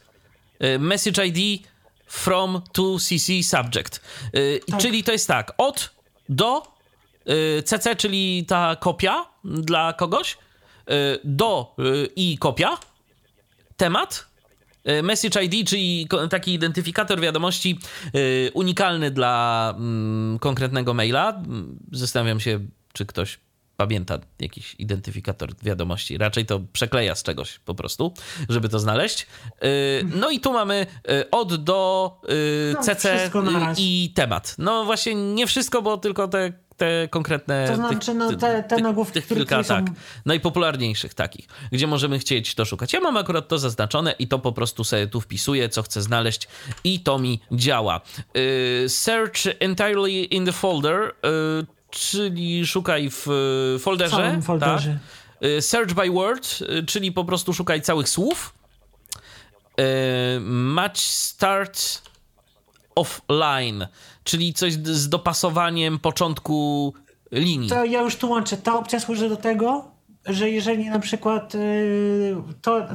message 0.79 1.25
ID, 1.27 1.67
from, 2.09 2.61
to, 2.71 2.99
cc, 2.99 3.43
subject. 3.43 4.01
Y, 4.35 4.59
Tak. 4.71 4.79
Czyli 4.79 5.03
to 5.03 5.11
jest 5.11 5.27
tak, 5.27 5.53
od 5.57 5.89
do 6.29 6.63
y, 7.59 7.63
cc, 7.63 7.95
czyli 7.95 8.45
ta 8.47 8.75
kopia 8.75 9.25
dla 9.43 9.93
kogoś, 9.93 10.33
y, 10.33 11.19
do 11.23 11.75
y, 11.79 12.09
i 12.15 12.37
kopia, 12.37 12.77
temat, 13.77 14.29
Message 15.03 15.43
ID, 15.43 15.69
czyli 15.69 16.07
taki 16.29 16.53
identyfikator 16.53 17.19
wiadomości 17.19 17.79
y, 18.15 18.51
unikalny 18.53 19.11
dla 19.11 19.73
mm, 19.77 20.39
konkretnego 20.39 20.93
maila. 20.93 21.29
Mm, 21.29 21.79
Zastanawiam 21.91 22.39
się, 22.39 22.59
czy 22.93 23.05
ktoś 23.05 23.39
pamięta 23.79 24.19
jakiś 24.39 24.75
identyfikator 24.79 25.49
wiadomości. 25.63 26.17
Raczej 26.17 26.45
to 26.45 26.59
przekleja 26.73 27.15
z 27.15 27.23
czegoś 27.23 27.59
po 27.59 27.75
prostu, 27.75 28.13
żeby 28.49 28.69
to 28.69 28.79
znaleźć. 28.79 29.27
Y, 29.63 30.05
no 30.15 30.29
i 30.29 30.39
tu 30.39 30.53
mamy 30.53 30.87
y, 31.11 31.29
od 31.29 31.63
do 31.63 32.11
y, 32.29 32.73
No, 32.73 32.81
CC 32.83 33.17
wszystko 33.17 33.41
naraz. 33.41 33.77
i 33.81 34.11
temat. 34.15 34.55
No 34.57 34.85
właśnie 34.85 35.15
nie 35.15 35.47
wszystko, 35.47 35.81
bo 35.81 35.97
tylko 35.97 36.27
te, 36.27 36.53
te 36.77 37.07
konkretne... 37.11 37.67
To 37.67 37.75
znaczy, 37.75 38.13
no, 38.13 38.33
te- 38.35 38.63
te 38.63 38.77
nagłówki, 38.77 39.13
tych 39.13 39.27
kilka, 39.27 39.63
są- 39.63 39.67
tak, 39.75 39.85
najpopularniejszych 40.25 41.13
takich, 41.13 41.47
gdzie 41.71 41.87
możemy 41.87 42.19
chcieć 42.19 42.55
to 42.55 42.65
szukać. 42.65 42.93
Ja 42.93 42.99
mam 42.99 43.17
akurat 43.17 43.47
to 43.47 43.57
zaznaczone 43.59 44.11
i 44.19 44.27
to 44.27 44.39
po 44.39 44.51
prostu 44.51 44.83
sobie 44.83 45.07
tu 45.07 45.21
wpisuję, 45.21 45.69
co 45.69 45.81
chcę 45.83 46.01
znaleźć 46.01 46.47
i 46.83 46.99
to 46.99 47.19
mi 47.19 47.39
działa. 47.51 48.01
Y, 48.37 48.85
Search 48.89 49.41
entirely 49.59 50.11
in 50.23 50.45
the 50.45 50.51
folder, 50.51 51.01
y, 51.63 51.78
czyli 51.89 52.67
szukaj 52.67 53.09
w 53.09 53.27
y, 53.27 53.79
W 53.79 53.81
folderze. 53.81 54.17
całym 54.17 54.41
folderze. 54.41 54.99
Tak? 55.41 55.63
Search 55.63 55.93
by 55.93 56.09
word, 56.11 56.61
y, 56.61 56.83
czyli 56.85 57.11
po 57.11 57.25
prostu 57.25 57.53
szukaj 57.53 57.81
całych 57.81 58.09
słów. 58.09 58.53
Match 60.41 60.99
start 60.99 62.01
offline, 62.95 63.87
czyli 64.23 64.53
coś 64.53 64.73
z 64.73 65.09
dopasowaniem 65.09 65.99
początku 65.99 66.93
linii. 67.31 67.69
To 67.69 67.85
ja 67.85 68.01
już 68.01 68.15
tłumaczę. 68.15 68.57
Ta 68.57 68.79
opcja 68.79 68.99
służy 68.99 69.29
do 69.29 69.37
tego, 69.37 69.91
że 70.25 70.49
jeżeli 70.49 70.89
na 70.89 70.99
przykład 70.99 71.53
to, 72.61 72.87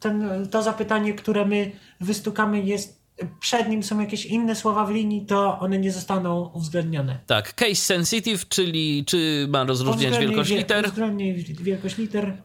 ten, 0.00 0.48
to 0.50 0.62
zapytanie, 0.62 1.14
które 1.14 1.44
my 1.44 1.72
wystukamy 2.00 2.60
jest 2.60 3.05
przed 3.40 3.68
nim 3.68 3.82
są 3.82 4.00
jakieś 4.00 4.26
inne 4.26 4.54
słowa 4.56 4.84
w 4.86 4.90
linii, 4.90 5.26
to 5.26 5.58
one 5.58 5.78
nie 5.78 5.92
zostaną 5.92 6.50
uwzględnione. 6.54 7.18
Tak, 7.26 7.54
case 7.54 7.74
sensitive, 7.74 8.48
czyli 8.48 9.04
czy 9.06 9.46
ma 9.50 9.64
rozróżniać 9.64 10.18
wielkość 10.18 10.50
wie- 10.50 10.56
liter. 10.56 10.86
Uwzględnij 10.86 11.34
wielkość 11.44 11.96
liter. 11.98 12.36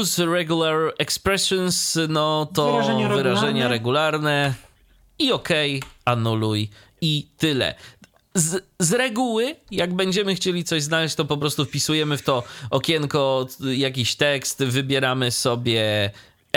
Use 0.00 0.26
regular 0.26 0.94
expressions, 0.98 1.98
no 2.08 2.46
to 2.54 2.72
Wyrażenia 2.72 3.08
wyrażenia, 3.08 3.68
regularne. 3.68 4.54
I 5.18 5.32
OK, 5.32 5.48
anuluj 6.04 6.68
i 7.00 7.26
tyle. 7.36 7.74
Z, 8.34 8.64
z 8.78 8.92
reguły, 8.92 9.56
jak 9.70 9.94
będziemy 9.94 10.34
chcieli 10.34 10.64
coś 10.64 10.82
znaleźć, 10.82 11.14
to 11.14 11.24
po 11.24 11.36
prostu 11.36 11.64
wpisujemy 11.64 12.16
w 12.16 12.22
to 12.22 12.42
okienko 12.70 13.46
jakiś 13.60 14.16
tekst, 14.16 14.64
wybieramy 14.64 15.30
sobie 15.30 16.10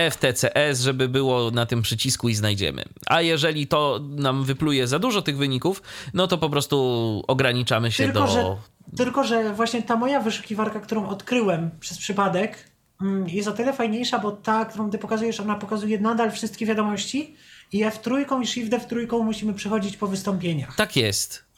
FTCS, 0.09 0.81
żeby 0.81 1.09
było 1.09 1.51
na 1.51 1.65
tym 1.65 1.81
przycisku 1.81 2.29
i 2.29 2.35
znajdziemy. 2.35 2.83
A 3.05 3.21
jeżeli 3.21 3.67
to 3.67 3.99
nam 4.09 4.43
wypluje 4.43 4.87
za 4.87 4.99
dużo 4.99 5.21
tych 5.21 5.37
wyników, 5.37 5.81
no 6.13 6.27
to 6.27 6.37
po 6.37 6.49
prostu 6.49 7.23
ograniczamy 7.27 7.91
się 7.91 8.03
Tylko 8.03 8.19
do. 8.19 8.27
że, 8.27 8.55
tylko, 8.97 9.23
że 9.23 9.53
właśnie 9.53 9.81
ta 9.81 9.95
moja 9.95 10.19
wyszukiwarka, 10.19 10.79
którą 10.79 11.09
odkryłem 11.09 11.71
przez 11.79 11.97
przypadek, 11.97 12.71
mm, 13.01 13.29
jest 13.29 13.47
o 13.47 13.51
tyle 13.51 13.73
fajniejsza, 13.73 14.19
bo 14.19 14.31
ta, 14.31 14.65
którą 14.65 14.89
ty 14.89 14.97
pokazujesz, 14.97 15.39
ona 15.39 15.55
pokazuje 15.55 15.99
nadal 15.99 16.31
wszystkie 16.31 16.65
wiadomości 16.65 17.35
i 17.71 17.85
F3 17.85 18.41
i 18.41 18.47
Shift 18.47 18.71
F3 18.71 19.23
musimy 19.23 19.53
przechodzić 19.53 19.97
po 19.97 20.07
wystąpieniach. 20.07 20.75
Tak 20.75 20.95
jest. 20.95 21.51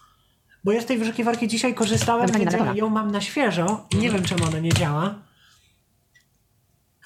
Bo 0.63 0.71
ja 0.71 0.81
z 0.81 0.85
tej 0.85 0.97
wyszukiwarki 0.97 1.47
dzisiaj 1.47 1.73
korzystałem, 1.73 2.31
więc 2.31 2.53
ją 2.75 2.89
mam 2.89 3.11
na 3.11 3.21
świeżo 3.21 3.87
i 3.91 3.97
nie 3.97 4.09
wiem, 4.09 4.23
czemu 4.23 4.45
ona 4.45 4.59
nie 4.59 4.73
działa. 4.73 5.15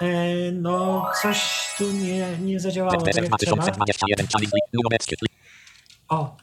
E, 0.01 0.51
no, 0.51 1.05
coś 1.21 1.69
tu 1.77 1.91
nie, 1.91 2.37
nie 2.37 2.59
zadziałało 2.59 3.01
tak 3.01 3.15
jak 3.15 3.39
trzeba. 3.39 3.55
2021 3.55 4.27
challenge 4.27 4.57
numerowskie. 4.73 5.15
O, 6.09 6.37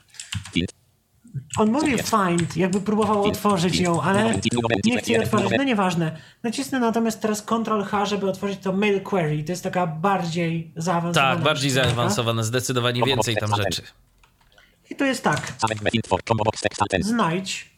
on 1.58 1.70
mówił 1.72 1.98
find, 1.98 2.56
jakby 2.56 2.80
próbował 2.80 3.24
otworzyć 3.24 3.76
ją, 3.80 4.02
ale 4.02 4.34
nie 4.84 4.98
chce 4.98 5.12
jej 5.12 5.22
otworzyć, 5.22 5.50
no 5.58 5.64
nieważne. 5.64 6.16
Nacisnę 6.42 6.80
natomiast 6.80 7.20
teraz 7.20 7.42
Ctrl 7.42 7.82
H, 7.82 8.06
żeby 8.06 8.30
otworzyć 8.30 8.58
to 8.58 8.72
mail 8.72 9.00
query. 9.00 9.44
To 9.44 9.52
jest 9.52 9.62
taka 9.62 9.86
bardziej 9.86 10.72
zaawansowana. 10.76 11.34
Tak, 11.34 11.44
bardziej 11.44 11.70
zaawansowane, 11.70 12.44
zdecydowanie 12.44 13.02
więcej 13.02 13.36
tam 13.36 13.56
rzeczy. 13.56 13.82
I 14.90 14.96
to 14.96 15.04
jest 15.04 15.24
tak, 15.24 15.52
znajdź 17.00 17.73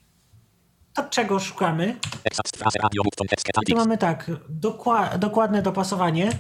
to 0.97 1.05
czego 1.11 1.39
szukamy? 1.41 1.97
I 3.63 3.67
tu 3.67 3.77
mamy 3.77 3.99
tak, 3.99 4.31
dokła- 4.51 5.19
dokładne 5.19 5.63
dopasowanie, 5.63 6.31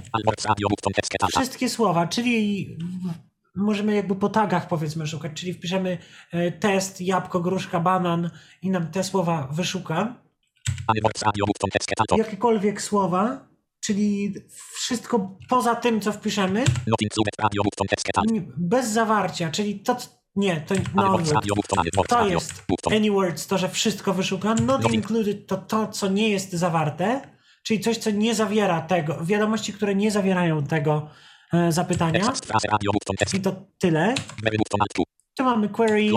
wszystkie 1.40 1.68
słowa, 1.68 2.06
czyli 2.06 2.68
możemy 3.56 3.94
jakby 3.94 4.14
po 4.14 4.28
tagach 4.28 4.68
powiedzmy 4.68 5.06
szukać, 5.06 5.32
czyli 5.34 5.52
wpiszemy 5.54 5.98
e, 6.32 6.52
test, 6.52 7.00
jabłko, 7.00 7.40
gruszka, 7.40 7.80
banan 7.80 8.30
i 8.62 8.70
nam 8.70 8.90
te 8.90 9.04
słowa 9.04 9.48
wyszuka. 9.52 10.14
Jakiekolwiek 12.18 12.82
słowa, 12.82 13.46
czyli 13.80 14.34
wszystko 14.74 15.36
poza 15.48 15.74
tym, 15.74 16.00
co 16.00 16.12
wpiszemy, 16.12 16.64
bez 18.56 18.88
zawarcia, 18.88 19.50
czyli 19.50 19.80
to, 19.80 19.96
nie, 20.36 20.60
to 20.60 20.74
no, 20.94 21.18
to 22.08 22.26
jest 22.26 22.64
any 22.92 23.10
words, 23.10 23.46
to, 23.46 23.58
że 23.58 23.68
wszystko 23.68 24.14
wyszuka. 24.14 24.54
Not 24.54 24.92
included 24.92 25.46
to 25.46 25.56
to, 25.56 25.86
co 25.88 26.08
nie 26.08 26.28
jest 26.28 26.52
zawarte, 26.52 27.20
czyli 27.62 27.80
coś, 27.80 27.96
co 27.96 28.10
nie 28.10 28.34
zawiera 28.34 28.80
tego, 28.80 29.24
wiadomości, 29.24 29.72
które 29.72 29.94
nie 29.94 30.10
zawierają 30.10 30.64
tego 30.64 31.08
e, 31.52 31.72
zapytania. 31.72 32.20
I 33.34 33.40
to 33.40 33.52
tyle. 33.78 34.14
Query 34.40 34.58
button 34.58 34.80
alt 34.80 34.90
2. 34.94 35.04
Tu 35.36 35.44
mamy 35.44 35.68
query. 35.68 36.10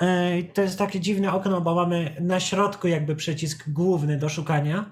E, 0.00 0.42
to 0.42 0.62
jest 0.62 0.78
takie 0.78 1.00
dziwne 1.00 1.32
okno, 1.32 1.60
bo 1.60 1.74
mamy 1.74 2.16
na 2.20 2.40
środku 2.40 2.88
jakby 2.88 3.16
przycisk 3.16 3.64
główny 3.70 4.18
do 4.18 4.28
szukania. 4.28 4.90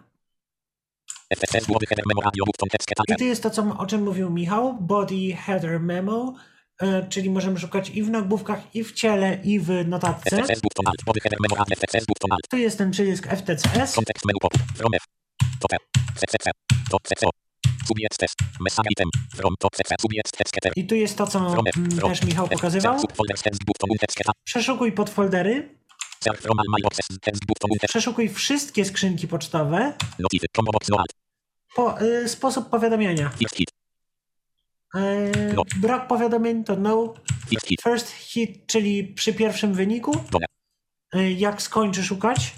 I 3.14 3.18
tu 3.18 3.24
jest 3.24 3.42
to, 3.42 3.50
co, 3.50 3.78
o 3.78 3.86
czym 3.86 4.02
mówił 4.02 4.30
Michał, 4.30 4.74
body 4.80 5.36
header 5.36 5.80
memo, 5.80 6.34
czyli 7.08 7.30
możemy 7.30 7.58
szukać 7.58 7.90
i 7.90 8.02
w 8.02 8.10
nagłówkach, 8.10 8.60
i 8.74 8.84
w 8.84 8.92
ciele, 8.92 9.38
i 9.44 9.60
w 9.60 9.68
notatce. 9.88 10.42
Tu 12.50 12.56
jest 12.56 12.78
ten 12.78 12.90
przycisk 12.90 13.26
FTCS. 13.26 13.94
Kontekst 13.94 14.24
menu 14.24 14.38
pop. 14.40 14.52
From 14.76 14.94
F. 14.94 15.04
To 15.60 15.68
P. 15.68 15.76
CCC. 16.14 16.50
To 16.90 16.96
CCO. 17.02 17.30
Subject 17.88 18.18
test. 18.18 18.34
Message 18.60 18.88
item. 18.90 19.08
From 19.36 19.54
to 19.58 19.68
CC. 19.72 19.94
Subject 20.00 20.36
test 20.36 20.54
getter. 20.54 20.72
I 20.76 20.86
tu 20.86 20.94
jest 20.94 21.18
to, 21.18 21.26
co 21.26 21.50
From 21.52 21.66
F. 21.66 21.76
mm, 21.76 21.90
From 21.90 22.10
też 22.10 22.22
Michał 22.22 22.48
pokazywał. 22.48 22.98
Przeszukuj 24.44 24.92
podfoldery, 24.92 25.80
przeszukuj 27.88 28.28
wszystkie 28.28 28.84
skrzynki 28.84 29.28
pocztowe, 29.28 29.92
no 30.18 30.28
po, 31.76 32.02
y, 32.02 32.28
sposób 32.28 32.68
powiadamiania. 32.68 33.30
Hit. 33.54 33.70
No. 35.54 35.62
Brak 35.76 36.08
powiadomień 36.08 36.64
to 36.64 36.76
no. 36.76 37.14
Hit. 37.50 37.82
First 37.82 38.10
hit, 38.10 38.66
czyli 38.66 39.04
przy 39.04 39.34
pierwszym 39.34 39.74
wyniku. 39.74 40.12
E, 41.14 41.30
jak 41.32 41.62
skończy 41.62 42.02
szukać. 42.04 42.54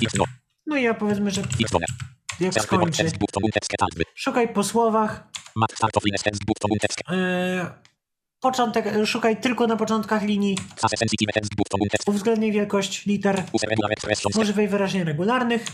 Fixed 0.00 0.18
no. 0.18 0.24
No 0.66 0.76
i 0.76 0.82
ja 0.82 0.94
powiedzmy, 0.94 1.30
że 1.30 1.42
jak 2.40 2.54
skończy. 2.62 3.02
Szukaj 4.14 4.52
po 4.52 4.64
słowach. 4.64 5.28
Text. 6.80 7.00
E, 7.10 7.70
początek, 8.40 8.94
szukaj 9.04 9.40
tylko 9.40 9.66
na 9.66 9.76
początkach 9.76 10.22
linii. 10.22 10.56
Uwzględnij 12.08 12.52
wielkość 12.52 13.06
liter. 13.06 13.44
Używaj 14.40 14.68
wyrażeń 14.68 15.04
regularnych. 15.04 15.66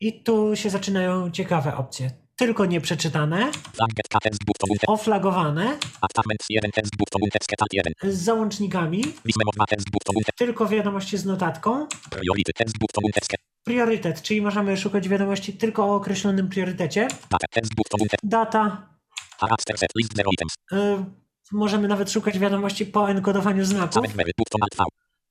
I 0.00 0.22
tu 0.22 0.56
się 0.56 0.70
zaczynają 0.70 1.30
ciekawe 1.30 1.76
opcje. 1.76 2.23
Tylko 2.36 2.64
nieprzeczytane, 2.66 3.50
oflagowane, 4.86 5.78
Attachments 6.00 6.46
1 6.50 6.70
text 6.70 6.96
button 6.96 7.20
text 7.32 7.50
getter 7.50 7.66
1. 7.72 7.92
z 8.12 8.22
załącznikami, 8.24 9.02
This 9.02 9.36
memo 9.36 9.50
2 9.54 9.66
text 9.66 9.90
button 9.90 10.14
text. 10.14 10.38
tylko 10.38 10.66
wiadomości 10.68 11.18
z 11.18 11.24
notatką. 11.24 11.86
Priorytet, 13.64 14.22
czyli 14.22 14.42
możemy 14.42 14.76
szukać 14.76 15.08
wiadomości 15.08 15.52
tylko 15.52 15.84
o 15.84 15.94
określonym 15.94 16.48
priorytecie. 16.48 17.08
Data 18.22 18.86
y, 20.72 20.76
możemy 21.52 21.88
nawet 21.88 22.10
szukać 22.10 22.38
wiadomości 22.38 22.86
po 22.86 23.10
enkodowaniu 23.10 23.64
znaków. 23.64 23.94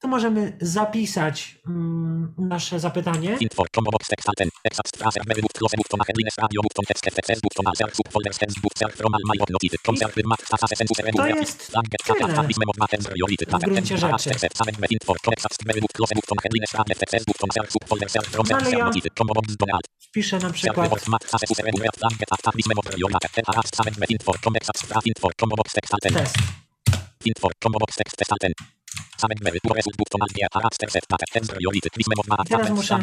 Tu 0.03 0.07
możemy 0.09 0.57
zapisać 0.61 1.35
mm, 1.67 2.33
nasze 2.37 2.79
zapytanie. 2.79 3.31
Int 3.39 3.53
for 3.53 3.67
combo 3.75 3.91
box 3.91 4.03
text 4.07 4.25
alt 4.29 4.41
n. 4.41 4.49
Exact 4.69 4.97
phrase 4.99 5.19
mary 5.27 5.41
book 5.41 5.53
close 5.59 5.75
button 5.79 5.99
headlines 6.07 6.35
radio 6.43 6.59
button 6.65 6.85
text 6.89 7.03
FTS 7.15 7.39
button 7.45 7.65
alt 7.69 7.77
search 7.81 7.95
subfolders 7.99 8.37
text 8.43 8.55
book 8.63 8.73
search 8.81 8.95
from 8.99 9.11
all 9.15 9.23
my 9.31 9.37
book 9.39 9.49
notices. 9.55 9.79
Concert 9.89 10.13
with 10.17 10.27
math 10.31 10.43
fasa 10.51 10.67
sensu 10.79 10.93
serebu 10.99 11.17
To 11.17 11.23
graphic. 11.23 11.41
jest 11.47 11.59
Flagged 11.71 12.01
cat 12.07 12.17
tyle 12.19 12.33
alt 12.39 12.47
this 12.49 12.57
memo 12.61 12.73
2 12.77 12.87
text 12.93 13.05
priority. 13.09 13.35
Text 13.45 13.87
rzeczy. 13.89 14.01
character 14.07 14.39
set 14.43 14.53
select 14.59 14.77
mary 14.81 14.93
int 14.95 15.03
for 15.09 15.15
exact 15.37 15.59
mary 15.67 15.79
book 15.83 15.93
close 15.97 16.13
button 16.17 16.37
headlines 16.43 16.71
radio 16.77 16.93
FTS 16.99 17.23
button 17.29 17.49
search 17.55 17.71
subfolders 17.75 18.11
search 18.15 18.29
from 18.35 18.45
No 18.49 18.55
ale 18.55 18.63
search 18.65 18.77
ja- 18.79 18.85
notices. 18.87 19.11
Combo 19.19 19.33
box 19.37 19.47
done 19.61 19.73
alt. 19.77 19.85
Wpiszę 20.07 20.35
na 20.45 20.49
przykład 20.57 20.89
with 20.93 21.07
math 21.13 21.25
fasa 21.25 21.37
sensu 21.41 21.55
serebu 21.59 21.77
graphic. 21.81 21.99
Flagged 22.01 22.29
alt 22.35 22.55
this 22.57 22.67
memo 22.71 22.81
priority. 22.89 23.27
Ten 23.37 23.45
select 23.79 23.97
mary 24.01 24.11
int 24.15 24.23
for 24.27 24.35
combo 24.43 24.57
exact 24.61 24.79
phrase 24.89 25.05
text 25.77 25.91
test. 26.15 26.35
Text 27.99 28.17
test 28.17 28.53
n. 28.99 29.03
Select 29.21 29.41
mary 29.43 29.59
pure 29.63 29.75
result 29.79 29.95
button 29.97 30.21
alt 30.21 30.33
yeah 30.37 30.49
character 30.53 30.89
set 30.89 31.05
data 31.11 31.25
text 31.33 31.49
priority. 31.51 31.89
This 31.97 32.07
memo 32.11 32.23
2 32.27 32.45
Teraz 32.49 32.69
muszę 32.69 32.95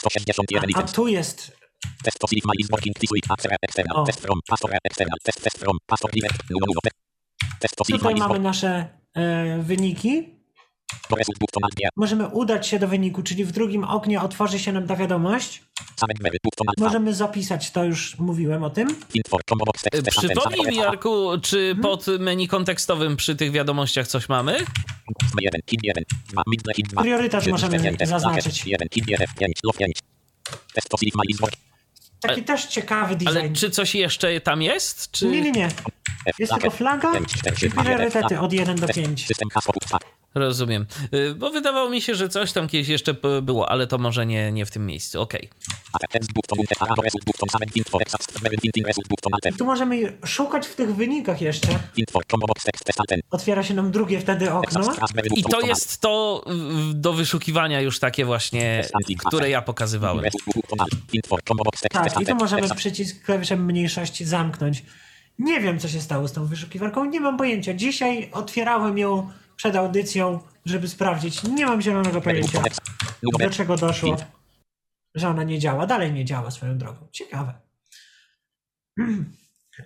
161 0.00 0.46
A 0.56 0.66
items. 0.66 0.92
tu 0.92 1.06
jest 1.06 1.60
Test 2.04 2.18
positive 2.18 2.46
my 2.46 2.54
is 2.58 2.68
working 2.70 2.94
this 3.00 3.10
week. 3.10 3.24
Answer 3.30 3.56
external. 3.62 4.04
Test 4.06 4.20
from 4.20 4.40
pastor 4.48 4.70
external. 4.84 5.18
Test 5.24 5.42
test 5.42 5.58
from 5.58 5.76
pastor 5.86 6.10
no. 6.50 6.80
Test 7.60 7.76
positive 7.76 7.98
Tutaj 7.98 8.12
my 8.12 8.16
is 8.16 8.20
mamy 8.20 8.28
working. 8.28 8.44
nasze 8.44 8.68
e, 8.68 8.99
wyniki. 9.62 10.28
Możemy 11.96 12.26
udać 12.28 12.66
się 12.66 12.78
do 12.78 12.88
wyniku, 12.88 13.22
czyli 13.22 13.44
w 13.44 13.52
drugim 13.52 13.84
oknie 13.84 14.20
otworzy 14.20 14.58
się 14.58 14.72
nam 14.72 14.86
ta 14.86 14.96
wiadomość. 14.96 15.62
Możemy 16.84 17.14
zapisać, 17.14 17.70
to 17.70 17.84
już 17.84 18.18
mówiłem 18.18 18.64
o 18.64 18.70
tym. 18.70 18.88
Przypomnij 20.34 20.60
mi, 20.70 20.76
Jarku, 20.76 21.28
czy 21.42 21.58
Mhm. 21.58 21.82
pod 21.82 22.06
menu 22.18 22.48
kontekstowym 22.48 23.16
przy 23.16 23.36
tych 23.36 23.50
wiadomościach 23.52 24.06
coś 24.08 24.28
mamy? 24.28 24.56
1, 25.40 25.60
kid 25.66 25.80
1, 25.82 26.04
2, 26.28 26.42
midle 26.46 26.74
hit 26.74 26.88
2. 26.88 27.02
Priorytet 27.02 27.46
możemy 27.46 27.78
zaznaczyć. 28.06 28.66
1, 32.28 32.36
kid 32.36 32.48
1, 32.48 32.56
5, 32.56 32.60
low 32.60 32.60
5. 32.60 32.60
Test 32.60 32.60
positive 32.60 32.60
my 32.60 32.60
is 32.60 32.60
working. 32.60 32.60
Taki 32.60 32.60
też 32.60 32.66
ciekawy 32.66 33.16
design. 33.16 33.38
Ale 33.38 33.50
czy 33.50 33.70
coś 33.70 33.94
jeszcze 33.94 34.40
tam 34.40 34.62
jest? 34.62 35.10
Czy... 35.10 35.26
Nie, 35.26 35.40
nie, 35.40 35.52
nie. 35.52 35.68
Jest 36.38 36.52
tylko 36.52 36.70
flaga 36.70 37.12
i 37.62 37.70
priorytety 37.70 38.40
od 38.40 38.52
1 38.52 38.76
do 38.76 38.86
Test 38.86 38.98
5. 38.98 39.26
Rozumiem. 40.34 40.86
Y, 41.14 41.34
Bo 41.34 41.50
wydawało 41.50 41.90
mi 41.90 42.02
się, 42.02 42.14
że 42.14 42.28
coś 42.28 42.52
tam 42.52 42.68
kiedyś 42.68 42.88
jeszcze 42.88 43.14
było, 43.42 43.70
ale 43.70 43.86
to 43.86 43.98
może 43.98 44.26
nie, 44.26 44.52
nie 44.52 44.66
w 44.66 44.70
tym 44.70 44.86
miejscu. 44.86 45.20
Okej. 45.20 45.48
Alter. 45.92 46.22
Tu 49.58 49.64
możemy 49.64 50.16
szukać 50.24 50.66
w 50.66 50.74
tych 50.74 50.94
wynikach 50.96 51.40
jeszcze. 51.40 51.68
Otwiera 53.30 53.62
się 53.62 53.74
nam 53.74 53.90
drugie 53.90 54.20
wtedy 54.20 54.52
okno. 54.52 54.80
I 55.34 55.42
to 55.42 55.60
jest 55.60 56.00
to 56.00 56.44
do 56.94 57.12
wyszukiwania 57.12 57.80
już 57.80 57.98
takie 57.98 58.24
właśnie, 58.24 58.84
które 59.26 59.50
ja 59.50 59.62
pokazywałem. 59.62 60.24
Tak, 61.90 62.20
i 62.20 62.26
tu 62.26 62.34
możemy 62.34 62.74
przycisk 62.74 63.24
klawiszem 63.24 63.64
mniejszości 63.64 64.24
zamknąć. 64.24 64.82
Nie 65.38 65.60
wiem, 65.60 65.78
co 65.78 65.88
się 65.88 66.00
stało 66.00 66.28
z 66.28 66.32
tą 66.32 66.46
wyszukiwarką, 66.46 67.04
nie 67.04 67.20
mam 67.20 67.36
pojęcia. 67.36 67.74
Dzisiaj 67.74 68.28
otwierałem 68.32 68.98
ją 68.98 69.30
przed 69.60 69.76
audycją, 69.76 70.40
żeby 70.64 70.88
sprawdzić. 70.88 71.42
Nie 71.42 71.66
mam 71.66 71.82
zielonego 71.82 72.20
pojęcia, 72.20 72.62
do 73.38 73.50
czego 73.50 73.76
doszło, 73.76 74.16
że 75.14 75.28
ona 75.28 75.42
nie 75.42 75.58
działa. 75.58 75.86
Dalej 75.86 76.12
nie 76.12 76.24
działa 76.24 76.50
swoją 76.50 76.78
drogą. 76.78 77.06
Ciekawe. 77.12 77.54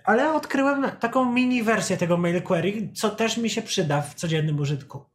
Ale 0.03 0.33
odkryłem 0.33 0.91
taką 0.99 1.31
mini 1.31 1.63
wersję 1.63 1.97
tego 1.97 2.17
mail 2.17 2.41
query, 2.41 2.89
co 2.93 3.09
też 3.09 3.37
mi 3.37 3.49
się 3.49 3.61
przyda 3.61 4.01
w 4.01 4.13
codziennym 4.13 4.59
użytku. 4.59 5.05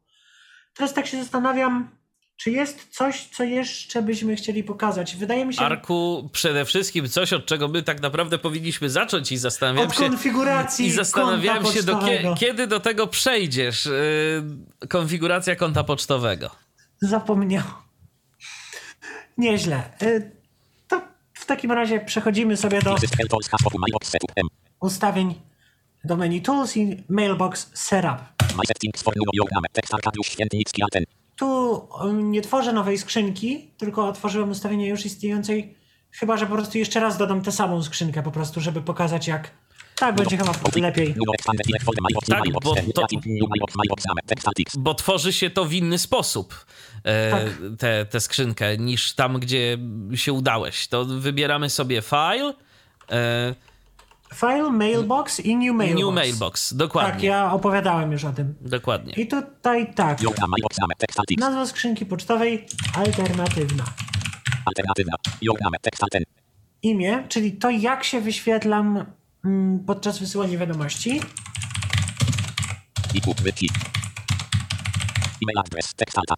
Teraz 0.73 0.93
tak 0.93 1.07
się 1.07 1.17
zastanawiam, 1.23 1.89
czy 2.43 2.51
jest 2.51 2.87
coś, 2.89 3.25
co 3.25 3.43
jeszcze 3.43 4.01
byśmy 4.01 4.35
chcieli 4.35 4.63
pokazać. 4.63 5.15
Wydaje 5.15 5.45
mi 5.45 5.53
się, 5.53 5.61
Arku, 5.61 6.29
przede 6.33 6.65
wszystkim 6.65 7.09
coś, 7.09 7.33
od 7.33 7.45
czego 7.45 7.67
my 7.67 7.83
tak 7.83 8.01
naprawdę 8.01 8.37
powinniśmy 8.37 8.89
zacząć 8.89 9.31
i 9.31 9.37
zastanawiam 9.37 9.87
od 9.87 9.95
się... 9.95 10.09
konfiguracji 10.09 10.85
I 10.85 10.91
zastanawiałem 10.91 11.63
konta 11.63 11.79
się, 11.79 11.85
do 11.85 11.99
kie, 11.99 12.35
kiedy 12.39 12.67
do 12.67 12.79
tego 12.79 13.07
przejdziesz. 13.07 13.85
Yy, 13.85 14.87
konfiguracja 14.87 15.55
konta 15.55 15.83
pocztowego. 15.83 16.49
Zapomniał. 17.01 17.63
Nieźle. 19.37 19.83
Y, 20.01 20.31
To 20.87 21.01
w 21.33 21.45
takim 21.45 21.71
razie 21.71 21.99
przechodzimy 21.99 22.57
sobie 22.57 22.81
do 22.81 22.95
ustawień 24.79 25.35
do 26.03 26.15
menu 26.15 26.41
Tools 26.41 26.77
i 26.77 27.03
Mailbox 27.09 27.71
Setup. 27.73 28.17
My 28.57 28.63
settings 28.67 29.03
for. 29.03 29.13
Text 29.73 29.93
Arkadiusz 29.93 30.27
Świętnicki. 30.27 30.81
Tu 31.41 31.87
nie 32.13 32.41
tworzę 32.41 32.73
nowej 32.73 32.97
skrzynki, 32.97 33.71
tylko 33.77 34.07
otworzyłem 34.07 34.49
ustawienie 34.49 34.87
już 34.87 35.05
istniejącej, 35.05 35.75
chyba 36.11 36.37
że 36.37 36.45
po 36.47 36.53
prostu 36.55 36.77
jeszcze 36.77 36.99
raz 36.99 37.17
dodam 37.17 37.41
tę 37.41 37.51
samą 37.51 37.83
skrzynkę 37.83 38.23
po 38.23 38.31
prostu, 38.31 38.61
żeby 38.61 38.81
pokazać 38.81 39.27
jak... 39.27 39.51
Tak, 39.95 40.15
będzie 40.15 40.37
chyba 40.37 40.51
lepiej. 40.75 41.15
Tak, 42.29 42.51
bo 42.51 42.59
to- 42.59 42.75
Bo 44.77 44.93
tworzy 44.93 45.33
się 45.33 45.49
to 45.49 45.65
w 45.65 45.73
inny 45.73 45.97
sposób, 45.97 46.65
e, 47.03 47.31
Tak. 47.31 47.41
tę 47.79 48.05
tę 48.05 48.19
skrzynkę, 48.19 48.77
niż 48.77 49.13
tam, 49.13 49.39
gdzie 49.39 49.77
się 50.15 50.33
udałeś. 50.33 50.87
To 50.87 51.05
wybieramy 51.05 51.69
sobie 51.69 52.01
file, 52.01 52.53
e, 53.11 53.55
File, 54.33 54.71
mailbox 54.71 55.39
i 55.39 55.55
new 55.55 55.75
mailbox. 55.75 56.01
new 56.05 56.13
mailbox. 56.13 56.73
Dokładnie. 56.73 57.11
Tak, 57.11 57.23
ja 57.23 57.53
opowiadałem 57.53 58.11
już 58.11 58.25
o 58.25 58.33
tym. 58.33 58.55
Dokładnie. 58.61 59.13
I 59.13 59.27
tutaj 59.27 59.93
tak, 59.93 60.19
nazwa 61.37 61.65
skrzynki 61.65 62.05
pocztowej 62.05 62.65
alternatywna. 62.93 63.83
Alternatywna. 64.65 65.15
Imię, 66.83 67.23
czyli 67.29 67.51
to 67.51 67.69
jak 67.69 68.03
się 68.03 68.21
wyświetlam 68.21 69.05
mm, 69.45 69.79
podczas 69.79 70.19
wysyłania 70.19 70.57
wiadomości. 70.57 71.21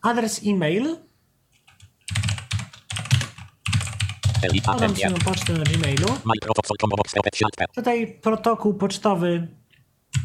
Adres 0.01 0.41
e-mail. 0.45 0.95
Podam 4.51 4.75
Atencja. 4.75 5.09
swoją 5.09 5.23
pocztę 5.23 5.53
na 5.53 5.63
Gmailu. 5.63 6.07
Tutaj 7.75 8.07
protokół 8.21 8.73
pocztowy 8.73 9.47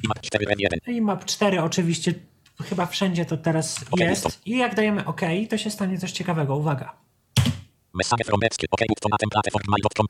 IMAP 0.04 0.20
4 0.20 0.44
1 0.58 0.80
i 0.94 1.00
map 1.00 1.24
4 1.24 1.62
oczywiście 1.62 2.14
chyba 2.64 2.86
wszędzie 2.86 3.24
to 3.24 3.36
teraz 3.36 3.80
jest. 3.96 4.46
I 4.46 4.56
jak 4.58 4.74
dajemy 4.74 5.04
OK, 5.04 5.20
to 5.50 5.58
się 5.58 5.70
stanie 5.70 5.98
coś 5.98 6.12
ciekawego. 6.12 6.56
Uwaga. 6.56 6.96
Message 7.94 8.24
from. 8.24 8.40
OK, 8.70 8.80
to 9.00 9.08
na 9.08 9.16
mail.com 9.68 10.06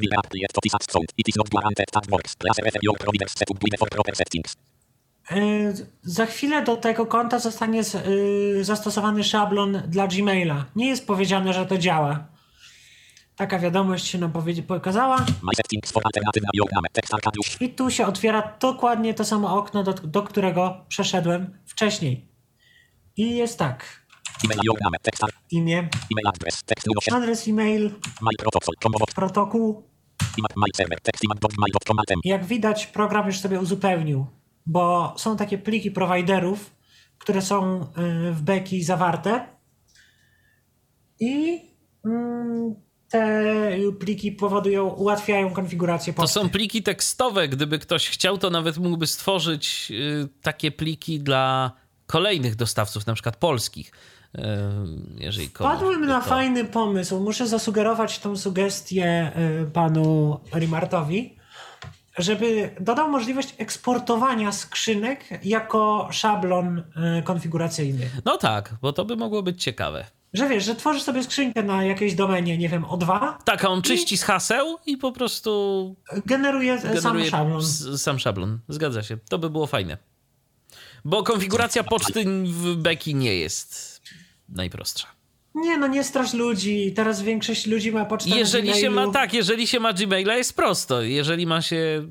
to. 0.92 1.00
It 1.16 1.28
is 1.28 1.36
not 1.36 1.48
guaranteed 1.48 1.90
that 1.90 2.10
works. 2.10 2.36
Please 2.36 2.62
refer 2.62 2.80
your 2.82 2.98
provider's 2.98 3.38
setup 3.38 3.58
with 3.64 3.78
for 3.78 3.88
proper 3.90 4.16
settings. 4.16 4.56
Yy, 5.30 5.74
Za 6.02 6.26
chwilę 6.26 6.62
do 6.64 6.76
tego 6.76 7.06
konta 7.06 7.38
zostanie 7.38 7.84
z- 7.84 7.94
yy, 8.06 8.64
zastosowany 8.64 9.24
szablon 9.24 9.82
dla 9.88 10.06
Gmaila. 10.06 10.64
Nie 10.76 10.88
jest 10.88 11.06
powiedziane, 11.06 11.52
że 11.52 11.66
to 11.66 11.78
działa. 11.78 12.26
Taka 13.38 13.58
wiadomość 13.58 14.06
się 14.06 14.18
nam 14.18 14.32
pokazała. 14.62 15.26
I 17.60 17.68
tu 17.68 17.90
się 17.90 18.06
otwiera 18.06 18.56
dokładnie 18.60 19.14
to 19.14 19.24
samo 19.24 19.58
okno, 19.58 19.82
do, 19.82 19.92
do 19.92 20.22
którego 20.22 20.84
przeszedłem 20.88 21.58
wcześniej. 21.66 22.28
I 23.16 23.36
jest 23.36 23.58
tak. 23.58 24.04
Imię, 25.50 25.78
E-mail 25.78 26.26
adres. 26.26 26.64
Tekst 26.64 26.86
08. 26.96 27.14
adres 27.14 27.48
e-mail, 27.48 27.90
protokół. 29.14 29.82
Jak 32.24 32.44
widać, 32.44 32.86
program 32.86 33.26
już 33.26 33.40
sobie 33.40 33.60
uzupełnił, 33.60 34.26
bo 34.66 35.14
są 35.16 35.36
takie 35.36 35.58
pliki 35.58 35.90
prowajderów, 35.90 36.70
które 37.18 37.42
są 37.42 37.82
y, 37.82 38.32
w 38.32 38.42
beki 38.42 38.82
zawarte. 38.82 39.46
I 41.20 41.60
mm, 42.04 42.87
te 43.10 43.70
pliki 44.00 44.32
powodują, 44.32 44.88
ułatwiają 44.88 45.50
konfigurację 45.50 46.12
To 46.12 46.16
poczty. 46.22 46.32
są 46.34 46.48
pliki 46.50 46.82
tekstowe. 46.82 47.48
Gdyby 47.48 47.78
ktoś 47.78 48.08
chciał, 48.08 48.38
to 48.38 48.50
nawet 48.50 48.78
mógłby 48.78 49.06
stworzyć 49.06 49.88
y, 49.90 50.28
takie 50.42 50.70
pliki 50.70 51.20
dla 51.20 51.72
kolejnych 52.06 52.56
dostawców, 52.56 53.06
na 53.06 53.14
przykład 53.14 53.36
polskich. 53.36 53.92
y, 54.38 54.40
Jeżeli 55.18 55.48
Padłem 55.48 56.06
na 56.06 56.20
to... 56.20 56.26
fajny 56.28 56.64
pomysł. 56.64 57.20
Muszę 57.20 57.46
zasugerować 57.46 58.18
tą 58.18 58.36
sugestię 58.36 59.32
y, 59.66 59.70
panu 59.70 60.40
Rimartowi, 60.54 61.36
żeby 62.18 62.70
dodał 62.80 63.08
możliwość 63.10 63.54
eksportowania 63.58 64.52
skrzynek 64.52 65.24
jako 65.44 66.08
szablon 66.10 66.78
y, 66.78 67.22
konfiguracyjny. 67.22 68.10
No 68.24 68.36
tak, 68.36 68.74
bo 68.82 68.92
to 68.92 69.04
by 69.04 69.16
mogło 69.16 69.42
być 69.42 69.62
ciekawe. 69.62 70.04
Że 70.32 70.48
wiesz, 70.48 70.64
że 70.64 70.74
tworzysz 70.74 71.02
sobie 71.02 71.22
skrzynkę 71.22 71.62
na 71.62 71.84
jakiejś 71.84 72.14
domenie, 72.14 72.58
nie 72.58 72.68
wiem, 72.68 72.82
O2, 72.84 73.34
Tak, 73.44 73.64
a 73.64 73.68
on 73.68 73.82
czyści 73.82 74.18
z 74.18 74.22
haseł 74.22 74.78
i 74.86 74.96
po 74.96 75.12
prostu 75.12 75.96
generuje, 76.26 76.72
e, 76.74 76.80
sam 76.80 76.94
generuje 76.94 77.30
szablon. 77.30 77.62
sam 77.98 78.18
szablon. 78.18 78.58
Zgadza 78.68 79.02
się. 79.02 79.16
To 79.28 79.38
by 79.38 79.50
było 79.50 79.66
fajne. 79.66 79.98
Bo 81.04 81.22
konfiguracja 81.22 81.84
poczty 81.84 82.24
w 82.44 82.76
Beki 82.76 83.14
nie 83.14 83.34
jest 83.36 84.00
najprostsza. 84.48 85.06
Nie, 85.54 85.78
no 85.78 85.86
nie 85.86 86.04
strasz 86.04 86.34
ludzi. 86.34 86.92
Teraz 86.96 87.22
większość 87.22 87.66
ludzi 87.66 87.92
ma 87.92 88.04
pocztę 88.04 88.30
Jeżeli 88.30 88.68
na 88.68 88.74
się 88.76 88.90
ma 88.90 89.10
tak, 89.12 89.34
jeżeli 89.34 89.66
się 89.66 89.80
ma 89.80 89.92
Gmaila 89.92 90.36
jest 90.36 90.56
prosto. 90.56 91.02
Jeżeli 91.02 91.46
ma 91.46 91.62
się 91.62 92.06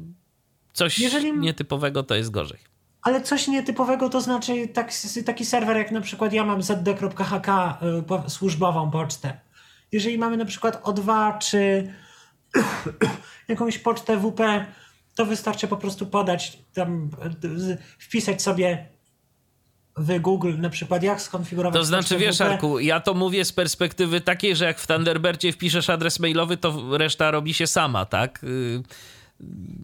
coś 0.74 1.00
Jeżeli- 1.00 1.34
nietypowego, 1.34 2.04
to 2.04 2.16
jest 2.16 2.32
gorzej. 2.32 2.60
Ale 3.02 3.22
coś 3.22 3.48
nietypowego 3.48 4.10
to 4.10 4.22
znaczy 4.22 4.68
tak, 4.68 4.92
taki 5.26 5.46
serwer, 5.46 5.78
jak 5.78 5.92
na 5.92 6.02
przykład 6.02 6.34
ja 6.34 6.44
mam 6.44 6.64
zd.hk 6.64 7.78
y, 8.26 8.30
służbową 8.30 8.92
pocztę. 8.92 9.40
Jeżeli 9.92 10.18
mamy 10.18 10.38
na 10.38 10.46
przykład 10.46 10.84
O2 10.84 11.38
czy 11.38 11.94
jakąś 13.48 13.78
pocztę 13.78 14.18
WP, 14.18 14.66
to 15.16 15.26
wystarczy 15.26 15.68
po 15.68 15.78
prostu 15.78 16.06
podać, 16.06 16.60
tam 16.74 17.10
y, 17.44 17.78
wpisać 18.00 18.42
sobie 18.42 18.88
w 19.98 20.20
Google 20.20 20.54
na 20.58 20.70
przykład 20.70 21.04
jak 21.04 21.22
skonfigurować 21.22 21.80
To 21.80 21.86
znaczy, 21.86 22.18
wiesz. 22.18 22.42
Arku, 22.42 22.80
ja 22.80 23.00
to 23.00 23.14
mówię 23.14 23.46
z 23.46 23.52
perspektywy 23.52 24.22
takiej, 24.22 24.56
że 24.56 24.66
jak 24.66 24.80
w 24.80 24.88
Thunderbirdzie 24.88 25.52
wpiszesz 25.52 25.90
adres 25.90 26.20
mailowy, 26.20 26.58
to 26.58 26.98
reszta 26.98 27.32
robi 27.32 27.54
się 27.54 27.68
sama, 27.68 28.06
tak? 28.06 28.42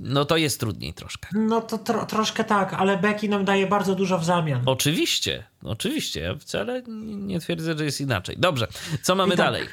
No 0.01 0.25
to 0.25 0.37
jest 0.37 0.59
trudniej 0.59 0.93
troszkę. 0.93 1.29
No 1.33 1.61
to 1.61 1.77
tro, 1.77 2.05
troszkę 2.05 2.43
tak, 2.43 2.73
ale 2.73 2.97
Becky 2.97 3.29
nam 3.29 3.45
daje 3.45 3.67
bardzo 3.67 3.95
dużo 3.95 4.17
w 4.17 4.25
zamian. 4.25 4.61
Oczywiście, 4.65 5.43
oczywiście. 5.63 6.19
Ja 6.19 6.35
wcale 6.35 6.83
nie 6.87 7.39
twierdzę, 7.39 7.77
że 7.77 7.85
jest 7.85 8.01
inaczej. 8.01 8.35
Dobrze, 8.39 8.67
co 9.01 9.15
mamy 9.15 9.29
tak. 9.29 9.37
dalej? 9.37 9.67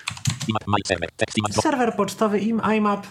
Serwer 1.63 1.97
pocztowy 1.97 2.39
im 2.39 2.63
IMAP, 2.77 3.07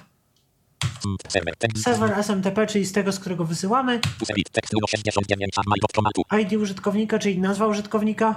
Serwer. 1.28 2.14
SMTP, 2.20 2.68
czyli 2.68 2.86
z 2.86 2.92
tego, 2.92 3.12
z 3.12 3.20
którego 3.20 3.46
wysyłamy, 3.46 4.00
Userit. 4.22 4.50
Tekst 4.50 4.74
69. 4.90 5.52
Mail.com. 5.68 6.06
ID 6.42 6.54
użytkownika, 6.54 7.20
czyli 7.20 7.40
nazwa 7.40 7.68
użytkownika, 7.68 8.36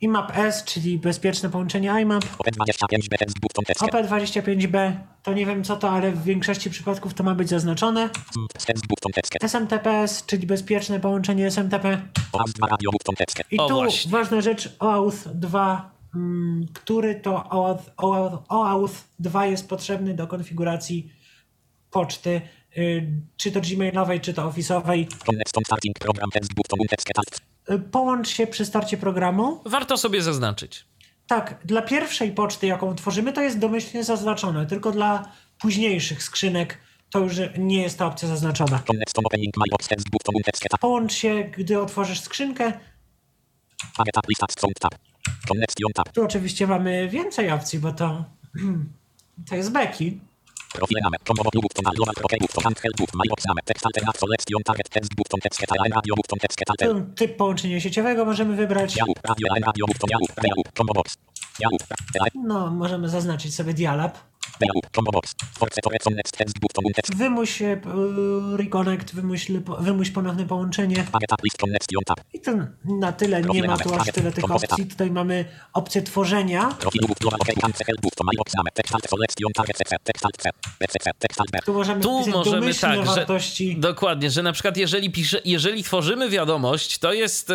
IMAP 0.00 0.32
sens 0.32 0.32
button 0.32 0.34
text. 0.34 0.34
IMAP 0.34 0.38
S, 0.38 0.64
czyli 0.64 0.98
bezpieczne 0.98 1.50
połączenie 1.50 2.00
IMAP, 2.02 2.24
OP25 2.24 3.08
BS 3.08 3.34
button 3.40 3.64
text. 3.64 3.82
OP25B, 3.82 4.96
to 5.22 5.32
nie 5.32 5.46
wiem 5.46 5.64
co 5.64 5.76
to, 5.76 5.90
ale 5.90 6.12
w 6.12 6.24
większości 6.24 6.70
przypadków 6.70 7.14
to 7.14 7.24
ma 7.24 7.34
być 7.34 7.48
zaznaczone. 7.48 8.10
SMTPS, 9.42 10.26
czyli 10.26 10.46
bezpieczne 10.46 11.00
połączenie 11.00 11.46
SMTP 11.46 12.02
OAS 12.32 12.52
2 12.52 12.66
radio 12.66 12.90
button 12.90 13.14
text. 13.14 13.42
i 13.50 13.56
tu 13.56 13.80
ważna 14.08 14.40
rzecz, 14.40 14.76
OAuth 14.78 15.28
2, 15.34 15.90
mm, 16.14 16.66
który 16.74 17.14
to 17.14 17.48
OAuth, 17.50 17.90
OAuth, 17.96 18.44
OAuth 18.48 18.94
2 19.18 19.46
jest 19.46 19.68
potrzebny 19.68 20.14
do 20.14 20.26
konfiguracji 20.26 21.12
poczty, 21.90 22.40
y, 22.78 23.06
czy 23.36 23.52
to 23.52 23.60
gmailowej, 23.60 24.20
czy 24.20 24.34
to 24.34 24.50
office'owej. 24.50 25.06
Y, 27.70 27.78
Połącz 27.78 28.28
się 28.28 28.46
przy 28.46 28.64
starcie 28.64 28.96
programu. 28.96 29.60
Warto 29.66 29.96
sobie 29.96 30.22
zaznaczyć. 30.22 30.84
Tak, 31.26 31.60
dla 31.64 31.82
pierwszej 31.82 32.32
poczty, 32.32 32.66
jaką 32.66 32.94
tworzymy, 32.94 33.32
to 33.32 33.40
jest 33.40 33.58
domyślnie 33.58 34.04
zaznaczone, 34.04 34.66
tylko 34.66 34.92
dla 34.92 35.32
późniejszych 35.58 36.22
skrzynek 36.22 36.78
to 37.10 37.18
już 37.18 37.34
nie 37.58 37.82
jest 37.82 37.98
ta 37.98 38.06
opcja 38.06 38.28
zaznaczona. 38.28 38.78
Połącz 40.78 41.12
się, 41.12 41.44
gdy 41.44 41.80
otworzysz 41.80 42.20
skrzynkę. 42.20 42.72
Tu 46.12 46.24
oczywiście 46.24 46.66
mamy 46.66 47.08
więcej 47.08 47.50
opcji, 47.50 47.78
bo 47.78 47.92
to, 47.92 48.24
to 49.48 49.56
jest 49.56 49.72
Becky. 49.72 50.18
Profile 50.78 51.00
name. 51.04 51.16
Combo 51.28 51.42
button 51.44 51.86
al 51.86 51.94
global 51.98 52.14
proke 52.20 52.36
button 52.42 52.62
handheld 52.66 52.96
button 53.00 53.16
mailbox 53.20 53.40
name. 53.48 53.60
Text 53.70 53.86
alternate 53.86 54.18
selection 54.22 54.62
target 54.68 54.88
tens 54.94 55.08
button 55.18 55.40
text. 55.44 55.58
AN 55.72 55.92
radio 55.98 56.14
button 56.18 56.38
text. 56.44 56.58
Tu 56.78 57.00
typ 57.14 57.36
połączenia 57.36 57.80
sieciowego 57.80 58.24
możemy 58.24 58.56
wybrać. 58.56 58.96
Yahoo. 58.96 59.14
Radio 59.28 59.46
radio 59.66 59.84
button 59.86 60.08
Yahoo. 60.10 60.26
Yahoo. 60.48 60.62
Combo 60.78 60.92
box. 60.94 61.16
Yahoo. 61.60 61.78
No, 62.34 62.70
możemy 62.70 63.08
zaznaczyć 63.08 63.54
sobie 63.54 63.74
Dialab. 63.74 64.18
Wymuś 67.16 67.62
e, 67.62 67.76
p- 67.76 67.90
reconnect, 68.56 69.14
wymuś, 69.14 69.46
po- 69.66 69.76
wymuś 69.76 70.10
ponowne 70.10 70.46
połączenie. 70.46 70.96
I 72.32 72.40
to 72.40 72.50
na 72.84 73.12
tyle, 73.12 73.42
nie 73.42 73.62
ma 73.62 73.76
tu 73.76 73.94
aż 73.94 74.12
tyle 74.12 74.32
tych 74.32 74.44
opcji. 74.72 74.86
Tutaj 74.86 75.10
mamy 75.10 75.44
opcję 75.72 76.02
tworzenia, 76.02 76.76
tu 81.64 81.74
możemy 81.74 82.00
Tu 82.02 82.08
możemy 82.30 82.74
tak, 82.74 82.96
że, 82.96 83.14
wartości. 83.14 83.76
dokładnie, 83.76 84.30
że 84.30 84.42
na 84.42 84.52
przykład 84.52 84.76
jeżeli, 84.76 85.10
pisze, 85.12 85.40
jeżeli 85.44 85.82
tworzymy 85.84 86.30
wiadomość, 86.30 86.98
to 86.98 87.12
jest 87.12 87.50
e, 87.50 87.54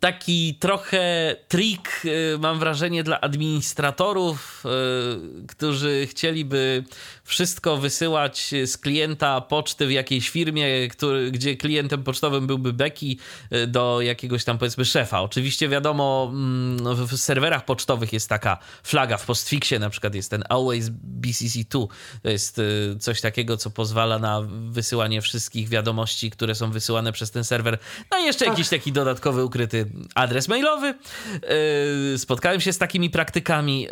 taki 0.00 0.54
trochę 0.60 1.36
trik, 1.48 2.02
e, 2.34 2.38
mam 2.38 2.58
wrażenie, 2.58 3.04
dla 3.04 3.20
administratorów, 3.20 4.64
e, 4.64 5.48
którzy 5.68 6.06
chcieliby 6.06 6.84
wszystko 7.24 7.76
wysyłać 7.76 8.54
z 8.66 8.78
klienta 8.78 9.40
poczty 9.40 9.86
w 9.86 9.90
jakiejś 9.90 10.28
firmie, 10.30 10.88
który, 10.88 11.30
gdzie 11.30 11.56
klientem 11.56 12.02
pocztowym 12.02 12.46
byłby 12.46 12.72
Becky 12.72 13.16
e, 13.50 13.66
do 13.66 14.00
jakiegoś 14.00 14.44
tam 14.44 14.58
powiedzmy 14.58 14.84
szefa. 14.84 15.20
Oczywiście 15.20 15.68
wiadomo, 15.68 16.30
mm, 16.32 17.06
w, 17.06 17.16
serwerach 17.16 17.64
pocztowych 17.64 18.12
jest 18.12 18.28
taka 18.28 18.58
flaga 18.82 19.16
w 19.16 19.26
postfixie, 19.26 19.78
na 19.78 19.90
przykład 19.90 20.14
jest 20.14 20.30
ten 20.30 20.44
Always 20.48 20.90
BCC2. 21.20 21.86
To 22.22 22.30
jest 22.30 22.58
y, 22.58 22.96
coś 23.00 23.20
takiego, 23.20 23.56
co 23.56 23.70
pozwala 23.70 24.18
na 24.18 24.42
wysyłanie 24.70 25.22
wszystkich 25.22 25.68
wiadomości, 25.68 26.30
które 26.30 26.54
są 26.54 26.70
wysyłane 26.70 27.12
przez 27.12 27.30
ten 27.30 27.44
serwer. 27.44 27.78
No 28.10 28.18
i 28.18 28.24
jeszcze 28.24 28.46
jakiś 28.46 28.68
taki 28.68 28.92
dodatkowy, 28.92 29.44
ukryty 29.44 29.90
adres 30.14 30.48
mailowy. 30.48 30.94
Y, 32.14 32.18
Spotkałem 32.18 32.60
się 32.60 32.72
z 32.72 32.78
takimi 32.78 33.10
praktykami. 33.10 33.88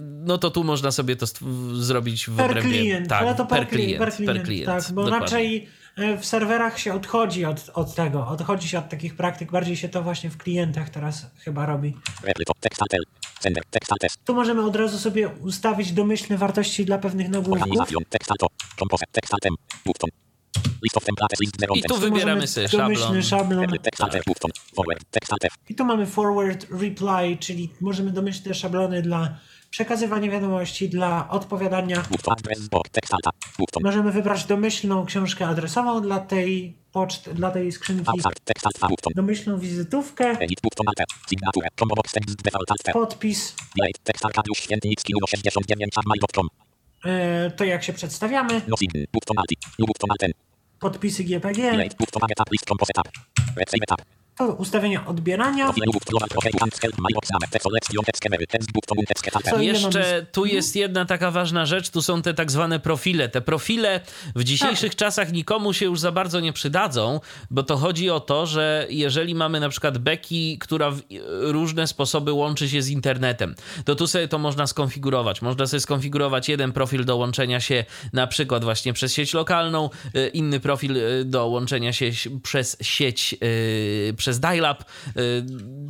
No 0.00 0.38
to 0.38 0.50
tu 0.50 0.64
można 0.64 0.92
sobie 0.92 1.13
to 1.16 1.26
stw- 1.26 1.74
zrobić 1.74 2.26
w 2.26 2.36
Per 2.36 2.50
obrębie... 2.50 2.70
klient, 2.70 3.08
tak, 3.08 3.22
ale 3.22 3.34
to 3.34 3.46
per, 3.46 3.68
klient, 3.68 3.98
per 3.98 4.08
per 4.08 4.16
klient, 4.16 4.42
klient, 4.44 4.66
tak, 4.66 4.92
bo 4.92 5.04
dokładnie. 5.04 5.26
raczej 5.26 5.68
e, 5.96 6.18
w 6.18 6.24
serwerach 6.26 6.78
się 6.78 6.94
odchodzi 6.94 7.44
od, 7.44 7.70
od 7.74 7.94
tego, 7.94 8.26
odchodzi 8.26 8.68
się 8.68 8.78
od 8.78 8.88
takich 8.88 9.16
praktyk, 9.16 9.50
bardziej 9.50 9.76
się 9.76 9.88
to 9.88 10.02
właśnie 10.02 10.30
w 10.30 10.36
klientach 10.36 10.90
teraz 10.90 11.26
chyba 11.38 11.66
robi. 11.66 11.96
To. 12.46 13.96
Tu 14.24 14.34
możemy 14.34 14.62
od 14.64 14.76
razu 14.76 14.98
sobie 14.98 15.28
ustawić 15.28 15.92
domyślne 15.92 16.38
wartości 16.38 16.84
dla 16.84 16.98
pewnych 16.98 17.28
nagłówków. 17.28 17.68
I 21.74 21.82
tu 21.82 21.96
wybieramy 21.96 22.46
sobie 22.46 22.68
domyślny 22.68 23.22
szablon. 23.22 23.22
szablon. 23.22 23.66
I 25.68 25.74
tu 25.74 25.84
mamy 25.84 26.06
forward 26.06 26.66
reply, 26.70 27.36
czyli 27.40 27.72
możemy 27.80 28.10
domyślne 28.10 28.54
szablony 28.54 29.02
dla 29.02 29.38
przekazywania 29.74 30.30
wiadomości, 30.30 30.88
dla 30.88 31.28
odpowiadania. 31.30 32.02
Możemy 33.82 34.12
wybrać 34.12 34.44
domyślną 34.44 35.06
książkę 35.06 35.46
adresową 35.46 36.02
dla 36.02 36.20
tej 36.20 36.76
poczty, 36.92 37.34
dla 37.34 37.50
tej 37.50 37.72
skrzynki, 37.72 38.04
domyślną 39.16 39.58
wizytówkę, 39.58 40.36
podpis, 42.92 43.54
Delete. 43.78 43.98
Text 44.04 44.24
Arkadiusz 44.24 44.58
Świętnicki 44.58 45.12
numer 45.12 45.28
69 45.28 45.92
mail.com. 46.06 46.48
e, 47.04 47.50
to 47.50 47.64
jak 47.64 47.84
się 47.84 47.92
przedstawiamy, 47.92 48.60
podpisy 50.80 51.24
GPG, 51.24 51.76
Ustawienia 54.58 55.06
odbierania. 55.06 55.72
Co 59.50 59.60
Jeszcze 59.60 60.26
tu 60.32 60.46
jest 60.46 60.76
jedna 60.76 61.04
taka 61.04 61.30
ważna 61.30 61.66
rzecz, 61.66 61.90
tu 61.90 62.02
są 62.02 62.22
te 62.22 62.34
tak 62.34 62.50
zwane 62.50 62.80
profile. 62.80 63.28
Te 63.28 63.40
profile 63.40 64.00
w 64.36 64.44
dzisiejszych 64.44 64.90
Tak. 64.90 64.98
czasach 64.98 65.32
nikomu 65.32 65.72
się 65.72 65.84
już 65.84 66.00
za 66.00 66.12
bardzo 66.12 66.40
nie 66.40 66.52
przydadzą, 66.52 67.20
bo 67.50 67.62
to 67.62 67.76
chodzi 67.76 68.10
o 68.10 68.20
to, 68.20 68.46
że 68.46 68.86
jeżeli 68.90 69.34
mamy 69.34 69.60
na 69.60 69.68
przykład 69.68 69.98
Becky, 69.98 70.58
która 70.60 70.90
w 70.90 71.00
różne 71.40 71.86
sposoby 71.86 72.32
łączy 72.32 72.68
się 72.68 72.82
z 72.82 72.88
internetem, 72.88 73.54
to 73.84 73.94
tu 73.94 74.06
sobie 74.06 74.28
to 74.28 74.38
można 74.38 74.66
skonfigurować. 74.66 75.42
Można 75.42 75.66
sobie 75.66 75.80
skonfigurować 75.80 76.48
jeden 76.48 76.72
profil 76.72 77.04
do 77.04 77.16
łączenia 77.16 77.60
się 77.60 77.84
na 78.12 78.26
przykład 78.26 78.64
właśnie 78.64 78.92
przez 78.92 79.14
sieć 79.14 79.34
lokalną, 79.34 79.90
y, 80.16 80.28
inny 80.28 80.60
profil 80.60 80.96
y, 80.96 81.24
do 81.24 81.46
łączenia 81.46 81.92
się 81.92 82.10
przez 82.42 82.76
sieć, 82.80 83.34
y, 83.42 84.14
przez 84.24 84.40
dial-up. 84.40 84.84
Y, 85.16 85.44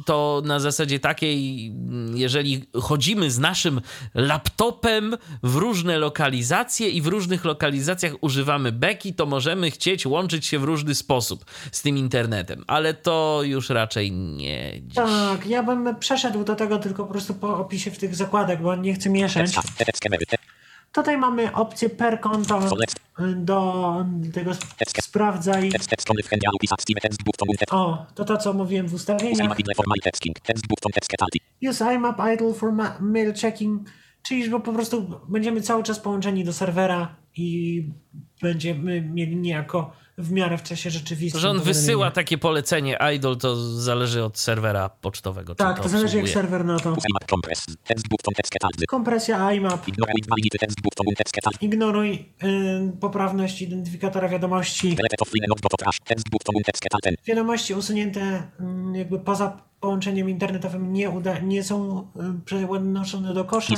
To 0.07 0.43
na 0.45 0.61
zasadzie 0.61 1.01
takiej, 1.01 1.67
mm, 1.67 2.17
jeżeli 2.17 2.65
chodzimy 2.83 3.31
z 3.31 3.39
naszym 3.39 3.81
laptopem 4.15 5.17
w 5.43 5.57
różne 5.57 5.99
lokalizacje 5.99 6.89
i 6.89 7.03
w 7.03 7.07
różnych 7.07 7.45
lokalizacjach 7.45 8.13
używamy 8.21 8.73
beki, 8.73 9.15
to 9.15 9.27
możemy 9.27 9.71
chcieć 9.71 10.07
łączyć 10.07 10.47
się 10.47 10.59
w 10.59 10.65
różny 10.65 10.95
sposób 10.95 11.45
z 11.73 11.83
tym 11.83 11.99
internetem, 11.99 12.65
ale 12.67 12.95
to 12.95 13.41
już 13.43 13.71
raczej 13.71 14.13
nie 14.13 14.73
dziś. 14.83 14.95
Tak, 14.95 15.47
ja 15.47 15.63
bym 15.63 15.97
przeszedł 15.97 16.45
do 16.45 16.55
tego 16.55 16.79
tylko 16.79 17.05
po 17.05 17.11
prostu 17.13 17.35
po 17.35 17.59
opisie 17.59 17.91
w 17.91 17.99
tych 17.99 18.15
zakładach, 18.15 18.63
bo 18.63 18.77
nie 18.77 18.95
chcę 18.95 19.11
mieszać. 19.11 19.53
Tutaj 20.95 21.19
mamy 21.19 21.53
opcję 21.53 21.89
per 21.91 22.21
konto 22.21 22.61
do 23.37 23.95
tego 24.33 24.51
sp- 24.61 24.75
sprawdzaj. 25.03 25.71
O, 27.71 28.07
to 28.15 28.25
to 28.25 28.37
co 28.37 28.53
mówiłem 28.53 28.89
w 28.89 28.95
ustawieniach. 28.95 29.39
Use 31.71 31.95
IMAP 31.95 32.19
idle 32.35 32.55
for 32.55 32.73
ma- 32.73 32.97
mail 33.01 33.35
checking, 33.35 33.89
czyli 34.23 34.45
że 34.45 34.61
po 34.61 34.73
prostu 34.73 35.21
będziemy 35.29 35.61
cały 35.63 35.83
czas 35.83 36.01
połączeni 36.01 36.45
do 36.45 36.53
serwera 36.53 37.17
i 37.37 37.89
będziemy 38.43 39.01
mieli 39.03 39.37
niejako 39.37 39.93
w 40.19 40.33
miarę 40.33 40.59
w 40.59 40.63
czasie 40.63 40.91
rzeczywistym. 40.91 41.41
Że 41.41 41.51
on 41.51 41.61
wysyła 41.61 42.11
takie 42.11 42.39
polecenie 42.39 42.99
idle, 43.15 43.37
to 43.37 43.57
zależy 43.57 44.25
od 44.25 44.39
serwera 44.39 44.89
pocztowego. 44.89 45.55
Tak, 45.55 45.83
to 45.83 45.89
zależy 45.89 46.17
jak 46.17 46.29
serwer 46.29 46.65
na 46.65 46.79
to. 46.79 46.97
Kompresja 48.89 49.53
IMAP. 49.53 49.89
Ignoruj 51.61 52.29
y, 52.45 52.93
poprawność 53.01 53.63
identyfikatora 53.63 54.29
wiadomości. 54.29 54.97
To. 57.17 57.25
Wiadomości 57.27 57.75
usunięte 57.75 58.43
mm, 58.61 58.95
jakby 58.95 59.19
poza 59.19 59.57
połączeniem 59.85 60.31
internetowym 60.31 60.93
nie, 60.93 61.11
uda, 61.11 61.39
nie 61.39 61.65
są 61.65 62.01
y, 62.41 62.45
przenoszone 62.45 63.35
do 63.35 63.45
kosza. 63.45 63.75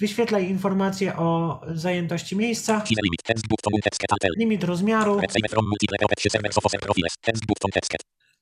Wyświetlaj 0.00 0.48
informacje 0.50 1.16
o 1.16 1.60
zajętości 1.74 2.36
miejsca, 2.36 2.80
limit. 4.38 4.64
Rozmiaru. 4.64 5.20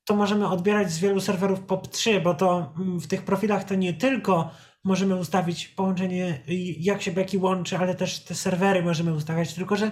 To 0.04 0.16
możemy 0.16 0.48
odbierać 0.48 0.92
z 0.92 0.98
wielu 0.98 1.20
serwerów 1.20 1.60
POP3, 1.60 2.22
bo 2.22 2.34
to 2.34 2.72
mm, 2.78 3.00
w 3.00 3.06
tych 3.06 3.22
profilach 3.22 3.64
to 3.64 3.74
nie 3.74 3.94
tylko 3.94 4.50
możemy 4.84 5.16
ustawić 5.16 5.68
połączenie, 5.68 6.42
y, 6.48 6.54
jak 6.78 7.02
się 7.02 7.12
beki 7.12 7.38
łączy, 7.38 7.78
ale 7.78 7.94
też 7.94 8.24
te 8.24 8.34
serwery 8.34 8.82
możemy 8.82 9.14
ustawiać, 9.14 9.54
tylko 9.54 9.76
że 9.76 9.90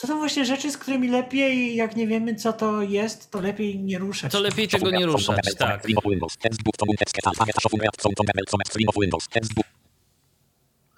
to 0.00 0.06
są 0.06 0.18
właśnie 0.18 0.44
rzeczy, 0.44 0.70
z 0.70 0.78
którymi 0.78 1.08
lepiej, 1.08 1.76
jak 1.76 1.96
nie 1.96 2.06
wiemy 2.06 2.34
co 2.34 2.52
to 2.52 2.82
jest, 2.82 3.30
to 3.30 3.40
lepiej 3.40 3.78
nie 3.78 3.98
ruszać. 3.98 4.32
To 4.32 4.40
lepiej 4.40 4.68
tego 4.68 4.90
nie 4.90 5.06
ruszać, 5.06 5.54
tak. 5.58 5.84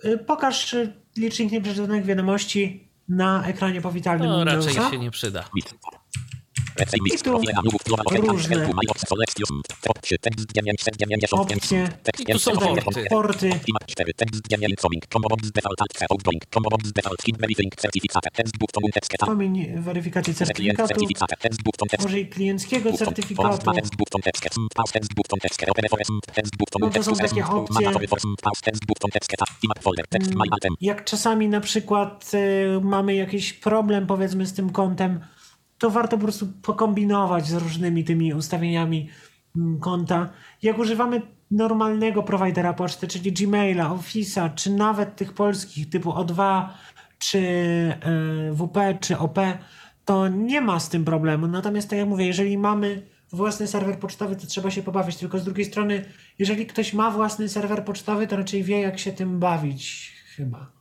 Y, 0.04 0.18
Pokaż 0.18 0.74
y, 0.74 0.92
licznik 1.16 1.52
nieprzeczytanych 1.52 2.04
wiadomości 2.04 2.88
na 3.08 3.46
ekranie 3.46 3.80
powitalnym 3.80 4.28
No 4.28 4.44
raczej 4.44 4.60
Windowsa. 4.60 4.90
się 4.90 4.98
nie 4.98 5.10
przyda. 5.10 5.44
Różne 8.32 8.56
help 8.56 8.74
my 8.74 8.90
option 8.90 9.08
selection. 9.08 9.62
Top 9.80 9.98
3. 10.00 10.18
Text 10.18 10.52
995. 10.52 11.32
opcje, 11.32 11.88
I 12.18 12.32
tu 12.32 12.38
są 12.38 12.52
porty. 12.52 13.04
porty, 13.10 13.50
Klimat 13.64 13.86
4, 13.86 14.14
tekst 14.14 14.40
dziennie 14.50 14.66
incoming, 14.70 15.06
combo 15.12 15.28
box 15.28 15.50
default 15.50 15.80
alt 15.80 15.92
c, 15.92 16.06
outgoing, 16.10 16.42
combo 16.54 16.70
box 16.70 16.92
default 16.92 17.22
kit 17.22 17.38
verifying 17.38 17.74
certificate, 17.76 18.30
text 18.32 18.58
button 18.58 18.84
un 18.84 18.90
text 18.92 19.12
pomień 19.18 19.82
weryfikację 19.82 20.34
klient 20.46 20.78
certyfikatu, 20.78 21.34
text 21.88 22.06
użyj 22.06 22.28
klienckiego 22.28 22.92
certyfikatu. 22.92 23.48
No 26.80 26.90
to 26.90 27.02
są 27.02 27.14
takie 27.16 27.46
opcje. 27.46 27.90
Jak 30.80 31.04
czasami 31.04 31.48
na 31.48 31.60
przykład 31.60 32.30
y, 32.34 32.80
mamy 32.80 33.14
jakiś 33.14 33.52
problem 33.52 34.06
powiedzmy 34.06 34.46
z 34.46 34.52
tym 34.52 34.70
kontem, 34.70 35.20
to 35.80 35.90
warto 35.90 36.16
po 36.16 36.22
prostu 36.22 36.46
pokombinować 36.62 37.46
z 37.46 37.54
różnymi 37.54 38.04
tymi 38.04 38.34
ustawieniami 38.34 39.08
mm, 39.56 39.80
konta. 39.80 40.28
Jak 40.62 40.78
używamy 40.78 41.22
normalnego 41.50 42.22
prowajdera 42.22 42.72
poczty, 42.72 43.08
czyli 43.08 43.32
Gmaila, 43.32 43.90
Office'a, 43.90 44.54
czy 44.54 44.70
nawet 44.70 45.16
tych 45.16 45.32
polskich 45.32 45.90
typu 45.90 46.10
O2, 46.10 46.68
czy 47.18 47.38
y, 47.38 48.54
WP, 48.54 48.76
czy 49.00 49.18
OP, 49.18 49.38
to 50.04 50.28
nie 50.28 50.60
ma 50.60 50.80
z 50.80 50.88
tym 50.88 51.04
problemu. 51.04 51.46
Natomiast 51.46 51.90
tak 51.90 51.98
jak 51.98 52.08
mówię, 52.08 52.26
jeżeli 52.26 52.58
mamy 52.58 53.02
własny 53.32 53.66
serwer 53.66 53.98
pocztowy, 53.98 54.36
to 54.36 54.46
trzeba 54.46 54.70
się 54.70 54.82
pobawić. 54.82 55.16
Tylko 55.16 55.38
z 55.38 55.44
drugiej 55.44 55.64
strony, 55.64 56.04
jeżeli 56.38 56.66
ktoś 56.66 56.92
ma 56.94 57.10
własny 57.10 57.48
serwer 57.48 57.84
pocztowy, 57.84 58.26
to 58.26 58.36
raczej 58.36 58.62
wie, 58.62 58.80
jak 58.80 58.98
się 58.98 59.12
tym 59.12 59.38
bawić, 59.38 60.12
chyba. 60.36 60.79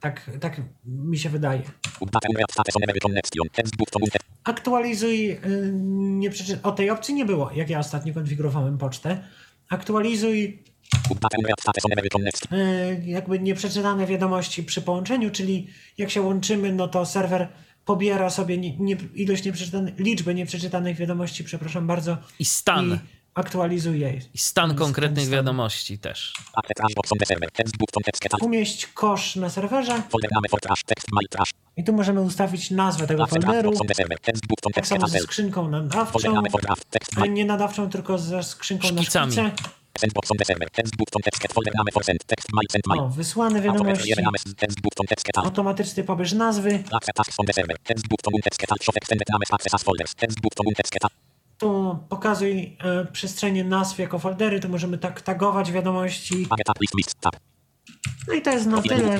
Tak, 0.00 0.30
tak 0.40 0.60
mi 0.84 1.18
się 1.18 1.28
wydaje. 1.30 1.62
Aktualizuj. 4.44 5.30
y, 5.30 5.38
Nie 6.18 6.30
przeczy... 6.30 6.58
O 6.62 6.72
tej 6.72 6.90
opcji 6.90 7.14
nie 7.14 7.24
było, 7.24 7.50
jak 7.54 7.70
ja 7.70 7.78
ostatnio 7.78 8.14
konfigurowałem 8.14 8.78
pocztę. 8.78 9.24
Aktualizuj 9.68 10.62
y, 12.52 13.02
jakby 13.06 13.38
nieprzeczytane 13.38 14.06
wiadomości 14.06 14.62
przy 14.64 14.82
połączeniu, 14.82 15.30
czyli 15.30 15.66
jak 15.98 16.10
się 16.10 16.22
łączymy, 16.22 16.72
no 16.72 16.88
to 16.88 17.06
serwer 17.06 17.48
pobiera 17.84 18.30
sobie 18.30 18.58
nie, 18.58 18.76
nie, 18.78 18.96
ilość 19.14 19.44
nieprzeczytanych, 19.44 19.98
liczbę 19.98 20.34
nieprzeczytanych 20.34 20.96
wiadomości, 20.96 21.44
przepraszam 21.44 21.86
bardzo, 21.86 22.16
I 22.38 22.44
stan. 22.44 22.92
i 22.94 22.98
aktualizuje 23.38 23.98
je. 24.12 24.20
I 24.34 24.38
stan 24.38 24.74
konkretnych 24.74 25.24
stan. 25.24 25.36
wiadomości 25.36 25.98
też. 25.98 26.32
Umieść 28.42 28.86
kosz 28.86 29.36
na 29.36 29.50
serwerze 29.50 30.02
i 31.76 31.84
tu 31.84 31.92
możemy 31.92 32.20
ustawić 32.20 32.70
nazwę 32.70 33.06
tego 33.06 33.26
folderu, 33.26 33.72
tak 34.74 34.86
samo 34.86 35.08
ze 35.08 35.18
skrzynką 35.18 35.68
nadawczą, 35.68 36.18
ale 37.16 37.28
nie 37.28 37.44
nadawczą, 37.44 37.90
tylko 37.90 38.18
ze 38.18 38.42
skrzynką 38.42 38.92
na 38.92 39.02
szkice. 39.02 39.50
O, 42.98 43.08
wysłane 43.08 43.60
wiadomości, 43.62 44.12
automatyczny 45.44 46.04
pobierz 46.04 46.32
nazwy, 46.32 46.82
Tu 51.58 51.98
pokazuj 52.08 52.76
e, 52.84 53.04
przestrzenie 53.12 53.64
nazw 53.64 53.98
jako 53.98 54.18
foldery, 54.18 54.60
tu 54.60 54.68
możemy 54.68 54.98
tak 54.98 55.20
tagować 55.20 55.72
wiadomości. 55.72 56.46
No 58.28 58.34
i 58.34 58.42
to 58.42 58.50
jest 58.50 58.66
na 58.66 58.76
tyle. 58.96 59.18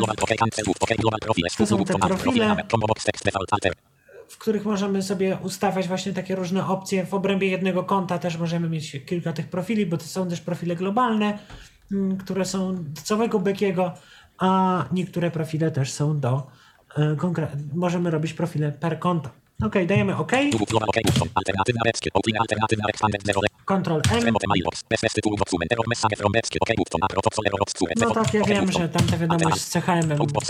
To 1.59 1.66
są 1.66 1.77
te 1.85 1.93
profile. 2.09 2.47
w 4.28 4.39
których 4.39 4.65
możemy 4.65 5.02
sobie 5.02 5.39
ustawiać 5.43 5.89
właśnie 5.89 6.12
takie 6.12 6.35
różne 6.36 6.66
opcje. 6.66 7.06
W 7.06 7.15
obrębie 7.15 7.48
jednego 7.48 7.85
konta 7.85 8.19
też 8.19 8.36
możemy 8.36 8.69
mieć 8.69 8.97
kilka 9.06 9.32
tych 9.32 9.48
profili, 9.51 9.86
bo 9.86 9.97
to 9.97 10.05
są 10.05 10.28
też 10.28 10.40
profile 10.40 10.77
globalne, 10.77 11.39
mm, 11.93 12.16
które 12.16 12.44
są 12.44 12.85
do 12.85 13.02
całego 13.02 13.39
Beckiego, 13.39 13.93
a 14.39 14.85
niektóre 14.93 15.31
profile 15.31 15.70
też 15.70 15.93
są 15.93 16.20
do 16.20 16.47
e, 16.97 17.01
konkre- 17.16 17.47
możemy 17.74 18.10
robić 18.10 18.32
profile 18.35 18.73
per 18.73 18.98
konto. 18.98 19.31
Ok, 19.64 19.74
dajemy 19.86 20.16
OK. 20.16 20.32
Ctrl 23.66 24.01
M. 24.10 24.24
Remote 24.24 24.47
mailbox. 24.48 24.85
Bez 24.90 25.01
testy 25.01 25.20
tu 25.20 25.30
document. 25.36 25.72
Error 25.72 25.85
message 25.89 26.16
from 26.16 26.32
webskie. 26.32 26.59
OK 26.60 26.70
button. 26.76 27.01
A 27.02 27.06
protocol 27.06 27.47
error 27.47 27.62
obscure. 27.62 27.93
No 28.01 28.10
tak, 28.10 28.35
ja 28.35 28.44
wiem, 28.44 28.72
że 28.72 28.89
tam 28.89 29.06
ta 29.06 29.16
wiadomość 29.18 29.60
z 29.60 29.76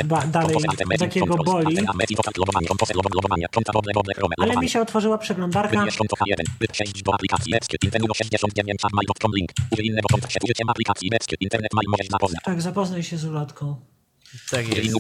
ba- 0.05 0.27
dalej 0.27 0.57
takiego 0.99 1.37
boli, 1.37 1.77
ale 4.39 4.57
mi 4.57 4.69
się 4.69 4.81
otworzyła 4.81 5.19
przeglądarka. 5.19 5.79
Wybierz 5.81 5.97
konto 5.97 6.17
H1, 6.17 6.43
by 6.61 6.67
przejść 6.69 7.03
do 7.03 7.15
aplikacji 7.15 7.53
Betskie, 7.53 7.77
Internet 7.83 8.11
69 8.17 8.81
mail.com 8.93 9.33
link. 9.37 9.51
Użyj 9.73 9.87
innego 9.87 10.09
konta 10.13 10.29
przed 10.29 10.45
użyciem 10.45 10.69
aplikacji 10.71 11.11
Betskie, 11.11 11.37
Internet 11.41 11.73
Mail 11.75 11.89
możesz 11.89 12.09
zapoznać. 12.09 12.43
Tak, 12.45 12.63
zapoznaj 12.63 13.03
się 13.03 13.17
z 13.19 13.25
ulotką. 13.25 13.77
Tak 14.51 14.77
jest. 14.77 14.97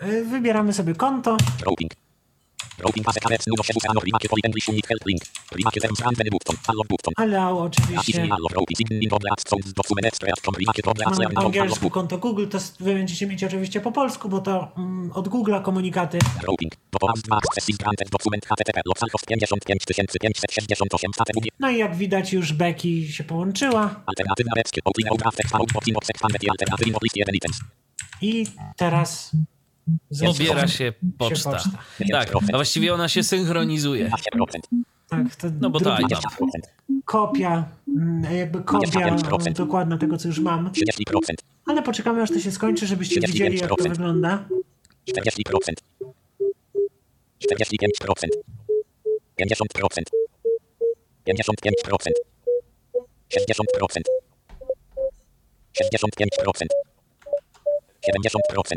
E, 0.00 0.22
Wybieramy 0.24 0.72
sobie 0.72 0.94
konto. 0.94 1.36
Routing. 1.64 1.92
Allow 7.16 7.58
oczywiście. 7.58 8.26
Mamy 11.26 11.46
angielsku 11.46 11.90
konto 11.90 12.18
Google, 12.18 12.46
to 12.46 12.58
wy 12.80 12.94
będziecie 12.94 13.26
mieć 13.26 13.44
oczywiście 13.44 13.80
po 13.80 13.92
polsku, 13.92 14.28
bo 14.28 14.40
to 14.40 14.68
mm, 14.76 15.12
od 15.12 15.28
Google'a 15.28 15.62
komunikaty. 15.62 16.18
Routing. 16.42 16.72
Do 16.92 16.98
poraz 16.98 17.22
2 17.22 17.36
access 17.36 17.76
granted 17.76 18.10
dokument 18.10 18.46
HTTP 18.46 18.80
localhost 18.86 19.26
55568 19.26 21.10
HTTP. 21.12 21.48
No 21.60 21.70
i 21.70 21.78
jak 21.78 21.96
widać 21.96 22.32
już 22.32 22.52
Becky 22.52 23.12
się 23.12 23.24
połączyła 23.24 24.02
Alternatywna 24.06 24.52
Betskie, 24.56 24.80
opening 24.84 25.18
draft 25.18 25.36
text 25.36 25.54
output 25.54 25.88
inbox 25.88 26.10
expanded 26.10 26.44
i 26.44 26.50
alternatywny 26.50 26.98
list 27.02 27.16
1 27.16 27.34
items. 27.34 27.58
i 28.22 28.46
teraz 28.76 29.30
Pobiera 30.24 30.68
się 30.68 30.92
poczta. 31.18 31.50
poczta. 31.50 31.70
Tak, 32.12 32.32
a 32.52 32.56
właściwie 32.56 32.94
ona 32.94 33.08
się 33.08 33.22
synchronizuje. 33.22 34.10
15%. 34.10 34.12
Tak, 35.08 35.36
to 35.36 35.46
No 35.60 35.70
bo 35.70 35.78
iPad. 35.78 36.00
20%. 36.00 36.70
kopia, 37.04 37.68
mm, 37.88 38.36
jakby 38.36 38.62
kopia 38.62 38.88
25%. 38.88 39.56
dokładna 39.56 39.98
tego, 39.98 40.16
co 40.18 40.28
już 40.28 40.38
mam. 40.38 40.70
30%. 40.70 41.44
Ale 41.66 41.82
poczekamy, 41.82 42.22
aż 42.22 42.30
to 42.30 42.40
się 42.40 42.52
skończy, 42.52 42.86
żebyście 42.86 43.20
35%. 43.20 43.32
widzieli, 43.32 43.58
jak 43.58 43.68
to 43.68 43.88
wygląda. 43.88 44.44
40%. 45.04 45.82
45%. 47.38 48.30
50%. 49.36 50.10
55%. 51.26 52.12
60%. 53.28 54.02
65%. 55.72 56.68
70%. 58.02 58.76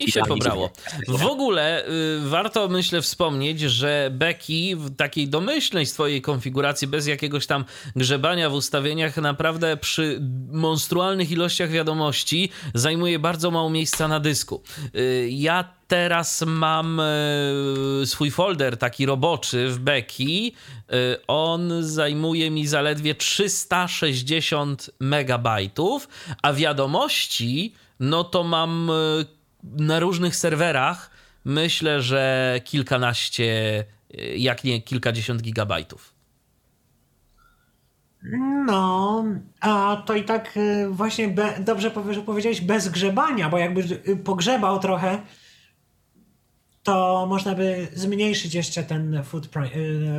I 0.00 0.12
się 0.12 0.20
pobrało. 0.28 0.70
W 1.08 1.26
ogóle 1.26 1.88
y, 1.88 2.20
warto, 2.20 2.68
myślę, 2.68 3.02
wspomnieć, 3.02 3.60
że 3.60 4.10
Becky 4.12 4.76
w 4.76 4.96
takiej 4.96 5.28
domyślnej 5.28 5.86
swojej 5.86 6.22
konfiguracji, 6.22 6.88
bez 6.88 7.06
jakiegoś 7.06 7.46
tam 7.46 7.64
grzebania 7.96 8.50
w 8.50 8.54
ustawieniach, 8.54 9.16
naprawdę 9.16 9.76
przy 9.76 10.20
monstrualnych 10.50 11.30
ilościach 11.30 11.70
wiadomości 11.70 12.50
zajmuje 12.74 13.18
bardzo 13.18 13.50
mało 13.50 13.70
miejsca 13.70 14.08
na 14.08 14.20
dysku. 14.20 14.62
Y, 14.94 15.28
ja 15.30 15.79
teraz 15.90 16.44
mam 16.46 17.00
y, 17.00 18.06
swój 18.06 18.30
folder 18.30 18.76
taki 18.76 19.06
roboczy 19.06 19.68
w 19.68 19.78
Becky. 19.78 20.22
Y, 20.22 21.26
on 21.26 21.82
zajmuje 21.82 22.50
mi 22.50 22.66
zaledwie 22.66 23.14
360 23.14 24.90
megabajtów, 25.00 26.08
a 26.42 26.52
wiadomości, 26.52 27.74
no 28.00 28.24
to 28.24 28.44
mam 28.44 28.90
y, 28.90 29.26
na 29.62 30.00
różnych 30.00 30.36
serwerach 30.36 31.10
myślę, 31.44 32.02
że 32.02 32.54
kilkanaście, 32.64 33.84
jak 34.36 34.64
nie 34.64 34.82
kilkadziesiąt 34.82 35.42
gigabajtów. 35.42 36.14
No, 38.66 39.24
a 39.60 40.02
to 40.06 40.14
i 40.14 40.24
tak 40.24 40.58
właśnie 40.90 41.28
be, 41.28 41.54
dobrze 41.60 41.90
powiedziałeś 42.26 42.60
bez 42.60 42.88
grzebania, 42.88 43.48
bo 43.48 43.58
jakby 43.58 43.80
y, 43.80 44.16
pogrzebał 44.16 44.80
trochę, 44.80 45.18
to 46.82 47.26
można 47.28 47.54
by 47.54 47.88
zmniejszyć 47.94 48.54
jeszcze 48.54 48.82
ten 48.82 49.22
footprint, 49.24 49.70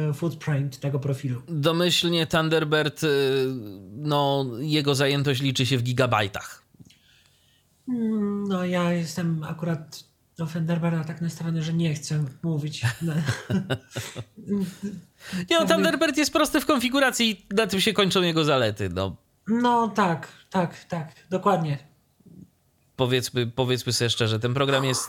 y, 0.09 0.13
footprint 0.13 0.79
tego 0.79 0.99
profilu. 0.99 1.41
Domyślnie 1.47 2.27
Thunderbird, 2.27 3.03
y, 3.03 3.07
no 3.91 4.45
jego 4.59 4.95
zajętość 4.95 5.41
liczy 5.41 5.65
się 5.65 5.77
w 5.77 5.83
gigabajtach. 5.83 6.63
Mm, 7.89 8.47
No 8.47 8.65
ja 8.65 8.91
jestem 8.93 9.43
akurat 9.43 10.03
do 10.37 10.45
Thunderbirda 10.45 11.03
tak 11.03 11.21
nastawiony, 11.21 11.63
że 11.63 11.73
nie 11.73 11.93
chcę 11.93 12.25
mówić. 12.43 12.81
No, 13.01 13.13
Nie 15.49 15.59
no, 15.59 15.65
Thunderbird 15.65 16.17
jest 16.17 16.33
prosty 16.33 16.61
w 16.61 16.65
konfiguracji 16.65 17.29
i 17.29 17.55
na 17.55 17.67
tym 17.67 17.81
się 17.81 17.93
kończą 17.93 18.21
jego 18.21 18.43
zalety. 18.43 18.89
No, 18.89 19.15
no 19.47 19.87
tak, 19.87 20.27
tak, 20.49 20.85
tak, 20.85 21.15
dokładnie. 21.29 21.90
Powiedzmy, 23.01 23.47
powiedzmy 23.47 23.93
sobie 23.93 24.09
szczerze, 24.09 24.39
ten 24.39 24.53
program 24.53 24.85
jest, 24.85 25.07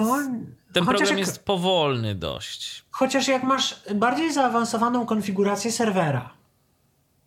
ten 0.72 0.84
program 0.84 1.08
jak- 1.08 1.18
jest 1.18 1.44
powolny 1.44 2.14
dość. 2.14 2.84
Chociaż 2.90 3.28
jak 3.28 3.42
masz 3.42 3.76
bardziej 3.94 4.32
zaawansowaną 4.32 5.06
konfigurację 5.06 5.72
serwera, 5.72 6.30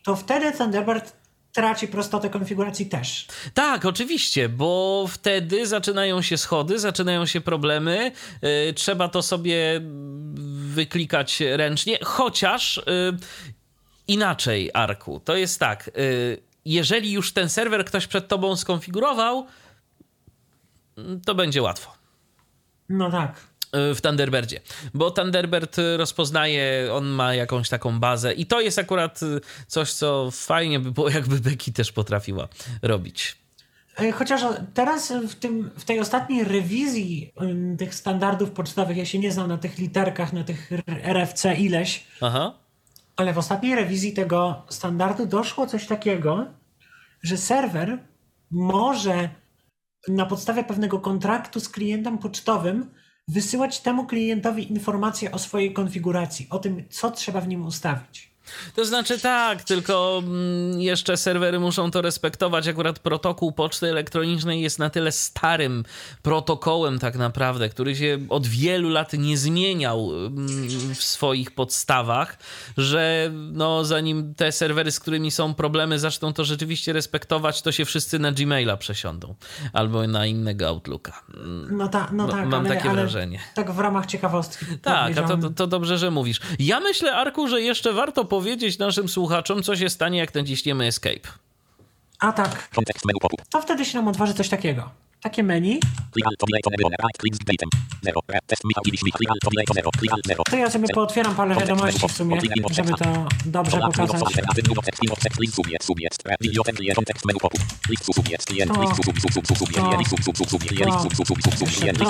to 0.03 0.15
wtedy 0.15 0.57
Thunderbird 0.57 1.13
traci 1.51 1.87
prostotę 1.87 2.29
konfiguracji 2.29 2.85
też. 2.85 3.27
Tak, 3.53 3.85
oczywiście, 3.85 4.49
bo 4.49 5.05
wtedy 5.09 5.67
zaczynają 5.67 6.21
się 6.21 6.37
schody, 6.37 6.79
zaczynają 6.79 7.25
się 7.25 7.41
problemy. 7.41 8.11
Yy, 8.41 8.73
trzeba 8.73 9.07
to 9.07 9.21
sobie 9.21 9.81
wyklikać 10.73 11.39
ręcznie, 11.39 11.99
chociaż 12.03 12.77
yy, 12.77 13.17
inaczej, 14.07 14.71
Arku. 14.73 15.19
To 15.19 15.35
jest 15.35 15.59
tak, 15.59 15.91
yy, 15.95 16.37
jeżeli 16.65 17.11
już 17.11 17.33
ten 17.33 17.49
serwer 17.49 17.85
ktoś 17.85 18.07
przed 18.07 18.27
tobą 18.27 18.55
skonfigurował, 18.55 19.47
to 21.25 21.35
będzie 21.35 21.61
łatwo. 21.61 21.91
No 22.89 23.11
tak. 23.11 23.47
w 23.71 24.01
Thunderbirdzie, 24.01 24.61
bo 24.93 25.11
Thunderbird 25.11 25.75
rozpoznaje, 25.97 26.89
on 26.93 27.05
ma 27.05 27.33
jakąś 27.33 27.69
taką 27.69 27.99
bazę 27.99 28.33
i 28.33 28.45
to 28.45 28.61
jest 28.61 28.79
akurat 28.79 29.19
coś, 29.67 29.93
co 29.93 30.29
fajnie 30.31 30.79
by 30.79 30.91
było, 30.91 31.09
jakby 31.19 31.39
Becky 31.39 31.73
też 31.73 31.91
potrafiła 31.91 32.47
robić. 32.81 33.45
E, 33.99 34.11
chociaż 34.11 34.41
teraz 34.73 35.11
w, 35.11 35.35
tym, 35.35 35.71
w 35.77 35.85
tej 35.85 35.99
ostatniej 35.99 36.43
rewizji 36.43 37.33
tych 37.77 37.95
standardów 37.95 38.51
pocztowych, 38.51 38.97
ja 38.97 39.05
się 39.05 39.19
nie 39.19 39.31
znam 39.31 39.47
na 39.47 39.57
tych 39.57 39.77
literkach, 39.77 40.33
na 40.33 40.43
tych 40.43 40.69
RFC 41.03 41.55
ileś, 41.55 42.07
Aha. 42.21 42.53
ale 43.15 43.33
w 43.33 43.37
ostatniej 43.37 43.75
rewizji 43.75 44.13
tego 44.13 44.65
standardu 44.69 45.25
doszło 45.25 45.67
coś 45.67 45.87
takiego, 45.87 46.45
że 47.23 47.37
serwer 47.37 47.97
może 48.51 49.29
na 50.07 50.25
podstawie 50.25 50.63
pewnego 50.63 50.99
kontraktu 50.99 51.59
z 51.59 51.69
klientem 51.69 52.17
pocztowym 52.17 52.91
wysyłać 53.27 53.79
temu 53.79 54.05
klientowi 54.05 54.71
informacje 54.71 55.31
o 55.31 55.39
swojej 55.39 55.73
konfiguracji, 55.73 56.47
o 56.49 56.59
tym, 56.59 56.83
co 56.89 57.11
trzeba 57.11 57.41
w 57.41 57.47
nim 57.47 57.65
ustawić. 57.65 58.34
To 58.75 58.85
znaczy 58.85 59.19
tak, 59.19 59.63
tylko 59.63 60.23
mm, 60.25 60.81
jeszcze 60.81 61.17
serwery 61.17 61.59
muszą 61.59 61.91
to 61.91 62.01
respektować. 62.01 62.67
Akurat 62.67 62.99
protokół 62.99 63.51
poczty 63.51 63.89
elektronicznej 63.89 64.61
jest 64.61 64.79
na 64.79 64.89
tyle 64.89 65.11
starym 65.11 65.83
protokołem 66.21 66.99
tak 66.99 67.15
naprawdę, 67.15 67.69
który 67.69 67.95
się 67.95 68.17
od 68.29 68.47
wielu 68.47 68.89
lat 68.89 69.13
nie 69.13 69.37
zmieniał 69.37 70.11
mm, 70.25 70.95
w 70.95 71.03
swoich 71.03 71.51
podstawach, 71.51 72.37
że 72.77 73.31
no 73.33 73.85
zanim 73.85 74.35
te 74.35 74.51
serwery, 74.51 74.91
z 74.91 74.99
którymi 74.99 75.31
są 75.31 75.53
problemy, 75.53 75.99
zaczną 75.99 76.33
to 76.33 76.45
rzeczywiście 76.45 76.93
respektować, 76.93 77.61
to 77.61 77.71
się 77.71 77.85
wszyscy 77.85 78.19
na 78.19 78.31
Gmaila 78.31 78.77
przesiądą 78.77 79.35
albo 79.73 80.07
na 80.07 80.25
innego 80.25 80.67
Outlooka. 80.67 81.23
No, 81.69 81.87
ta, 81.87 82.09
no 82.11 82.27
tak, 82.27 82.47
Mam 82.47 82.65
ale, 82.65 82.75
takie 82.75 82.89
ale 82.89 83.01
wrażenie. 83.01 83.39
Tak 83.55 83.71
w 83.71 83.79
ramach 83.79 84.05
ciekawostki. 84.05 84.65
Tak, 84.81 85.17
a 85.17 85.23
to, 85.27 85.37
to, 85.37 85.49
to 85.49 85.67
dobrze, 85.67 85.97
że 85.97 86.11
mówisz. 86.11 86.39
Ja 86.59 86.79
myślę, 86.79 87.15
Arku, 87.15 87.47
że 87.47 87.61
jeszcze 87.61 87.93
warto 87.93 88.25
powiedzieć 88.39 88.77
naszym 88.77 89.09
słuchaczom, 89.09 89.63
co 89.63 89.75
się 89.75 89.89
stanie, 89.89 90.17
jak 90.17 90.35
naciśniemy 90.35 90.85
Escape. 90.85 91.29
A 92.19 92.31
tak, 92.31 92.69
to 93.49 93.61
wtedy 93.61 93.85
się 93.85 93.97
nam 93.97 94.07
otworzy 94.07 94.33
coś 94.33 94.49
takiego. 94.49 94.89
Takie 95.21 95.43
menu, 95.43 95.79
to 100.51 100.57
ja 100.57 100.69
sobie 100.69 100.87
pootwieram 100.93 101.35
parę 101.35 101.55
wiadomości 101.55 102.07
w 102.07 102.11
sumie, 102.11 102.41
żeby 102.71 102.93
to 102.93 103.27
dobrze 103.45 103.77
pokazać. 103.97 104.19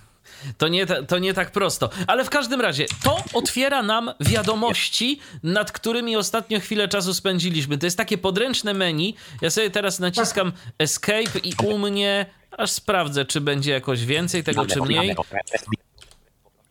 To 0.58 0.68
nie, 0.68 0.86
to 0.86 1.20
nie 1.20 1.34
tak 1.34 1.52
prosto. 1.52 1.90
Ale 2.08 2.24
w 2.26 2.30
każdym 2.30 2.62
razie, 2.62 2.86
to 3.04 3.18
otwiera 3.34 3.84
nam 3.84 4.12
wiadomości, 4.20 5.20
nad 5.44 5.72
którymi 5.72 6.16
ostatnio 6.16 6.60
chwilę 6.60 6.88
czasu 6.88 7.14
spędziliśmy. 7.14 7.78
To 7.78 7.86
jest 7.86 7.98
takie 7.98 8.18
podręczne 8.18 8.74
menu. 8.74 9.16
Ja 9.42 9.50
sobie 9.50 9.70
teraz 9.70 10.00
naciskam 10.00 10.52
Escape 10.80 11.40
i 11.44 11.54
u 11.64 11.78
mnie 11.78 12.26
aż 12.58 12.72
sprawdzę, 12.72 13.26
czy 13.26 13.42
będzie 13.42 13.72
jakoś 13.72 14.06
więcej 14.06 14.44
tego, 14.44 14.66
czy 14.66 14.82
mniej. 14.82 15.08
zero. 15.08 15.24
Re- 15.32 15.40
test 15.52 15.68
mi- 15.68 15.78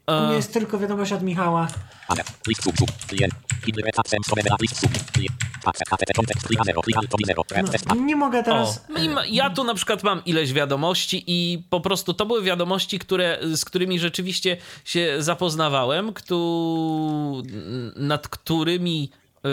U 0.07 0.13
mnie 0.13 0.33
E, 0.33 0.37
jest 0.37 0.53
tylko 0.53 0.79
wiadomość 0.79 1.13
od 1.13 1.23
Michała. 1.23 1.69
No, 7.95 7.95
nie 7.95 8.17
mogę 8.17 8.41
O, 8.41 8.43
teraz... 8.43 8.85
ma- 9.09 9.27
ja 9.27 9.51
tu 9.51 9.65
na 9.65 9.75
przykład 9.75 10.03
mam 10.03 10.25
ileś 10.25 10.53
wiadomości 10.53 11.25
i 11.27 11.63
po 11.71 11.81
prostu 11.81 12.15
to 12.15 12.27
były 12.27 12.43
wiadomości, 12.43 12.99
które, 12.99 13.39
z 13.53 13.65
którymi 13.65 13.99
rzeczywiście 13.99 14.57
się 14.85 15.17
zapoznawałem, 15.19 16.13
któ... 16.13 17.43
nad 17.97 18.29
którymi 18.29 19.11
y, 19.47 19.49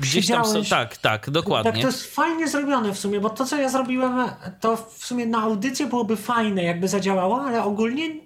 gdzieś 0.00 0.26
tam 0.28 0.44
są... 0.44 0.64
Tak, 0.64 0.68
tak, 0.68 0.96
Tak, 1.00 1.30
dokładnie. 1.30 1.72
to 1.82 1.86
jest 1.88 2.14
fajnie 2.14 2.48
zrobione 2.48 2.92
w 2.94 2.98
sumie, 2.98 3.20
bo 3.20 3.30
to, 3.30 3.44
co 3.44 3.56
ja 3.56 3.68
zrobiłem, 3.68 4.30
to 4.60 4.76
w 4.76 5.06
sumie 5.06 5.26
na 5.26 5.38
audycję 5.42 5.86
byłoby 5.86 6.16
fajne, 6.16 6.62
jakby 6.62 6.88
zadziałało, 6.88 7.40
ale 7.42 7.62
ogólnie 7.64 8.25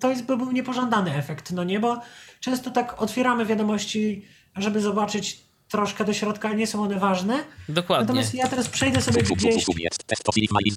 to 0.00 0.10
jest, 0.10 0.26
by 0.26 0.36
był 0.36 0.52
niepożądany 0.52 1.14
efekt, 1.14 1.52
no 1.52 1.64
nie? 1.64 1.80
Bo 1.80 2.00
często 2.40 2.70
tak 2.70 3.02
otwieramy 3.02 3.46
wiadomości, 3.46 4.24
żeby 4.56 4.80
zobaczyć 4.80 5.40
troszkę 5.68 6.04
do 6.04 6.12
środka, 6.12 6.52
nie 6.52 6.66
są 6.66 6.82
one 6.82 6.98
ważne. 6.98 7.38
Dokładnie. 7.68 8.06
Natomiast 8.06 8.34
ja 8.34 8.48
teraz 8.48 8.68
przejdę 8.68 9.02
sobie 9.02 9.22
gdzieś 9.22 9.66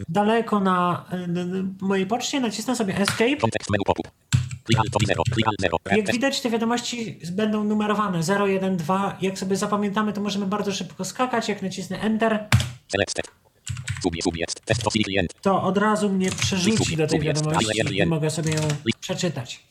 daleko 0.09 0.59
na 0.59 1.05
mojej 1.81 2.05
poczcie, 2.05 2.39
nacisnę 2.39 2.75
sobie 2.75 2.97
Escape. 2.97 3.37
Jak 5.95 6.11
widać, 6.11 6.41
te 6.41 6.49
wiadomości 6.49 7.19
będą 7.31 7.63
numerowane 7.63 8.23
0, 8.23 8.47
1, 8.47 8.77
2. 8.77 9.17
Jak 9.21 9.39
sobie 9.39 9.55
zapamiętamy, 9.55 10.13
to 10.13 10.21
możemy 10.21 10.45
bardzo 10.45 10.71
szybko 10.71 11.05
skakać. 11.05 11.49
Jak 11.49 11.61
nacisnę 11.61 12.01
Enter, 12.01 12.47
to 15.41 15.64
od 15.64 15.77
razu 15.77 16.10
mnie 16.10 16.31
przerzuci 16.31 16.98
do 16.98 17.07
tej 17.07 17.19
wiadomości 17.19 17.98
i 17.98 18.06
mogę 18.06 18.30
sobie 18.30 18.52
ją 18.53 18.61
przeczytać. 18.99 19.64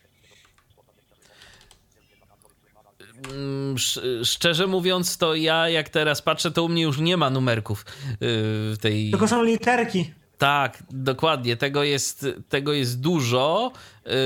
Mm, 3.33 3.75
sz- 3.77 4.29
Szczerze 4.29 4.67
mówiąc, 4.67 5.17
to 5.19 5.35
ja 5.35 5.69
jak 5.69 5.89
teraz 5.89 6.23
patrzę, 6.23 6.51
to 6.51 6.65
u 6.65 6.69
mnie 6.69 6.83
już 6.83 6.99
nie 6.99 7.17
ma 7.17 7.31
numerków 7.31 7.81
y, 8.13 8.17
w 8.21 8.77
tej... 8.81 9.11
Tylko 9.11 9.29
są 9.29 9.43
literki. 9.45 10.11
Tak, 10.39 10.83
dokładnie. 10.91 11.57
Tego 11.57 11.85
jest, 11.85 12.27
tego 12.49 12.73
jest 12.73 13.01
dużo, 13.01 13.73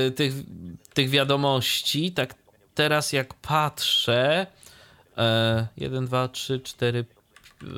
y, 0.07 0.11
tych, 0.11 0.33
tych 0.93 1.09
wiadomości. 1.09 2.11
Tak 2.11 2.35
teraz 2.75 3.13
jak 3.13 3.33
patrzę, 3.33 4.47
e, 5.17 5.67
1, 5.77 6.05
2, 6.05 6.27
3, 6.27 6.59
4, 6.59 7.05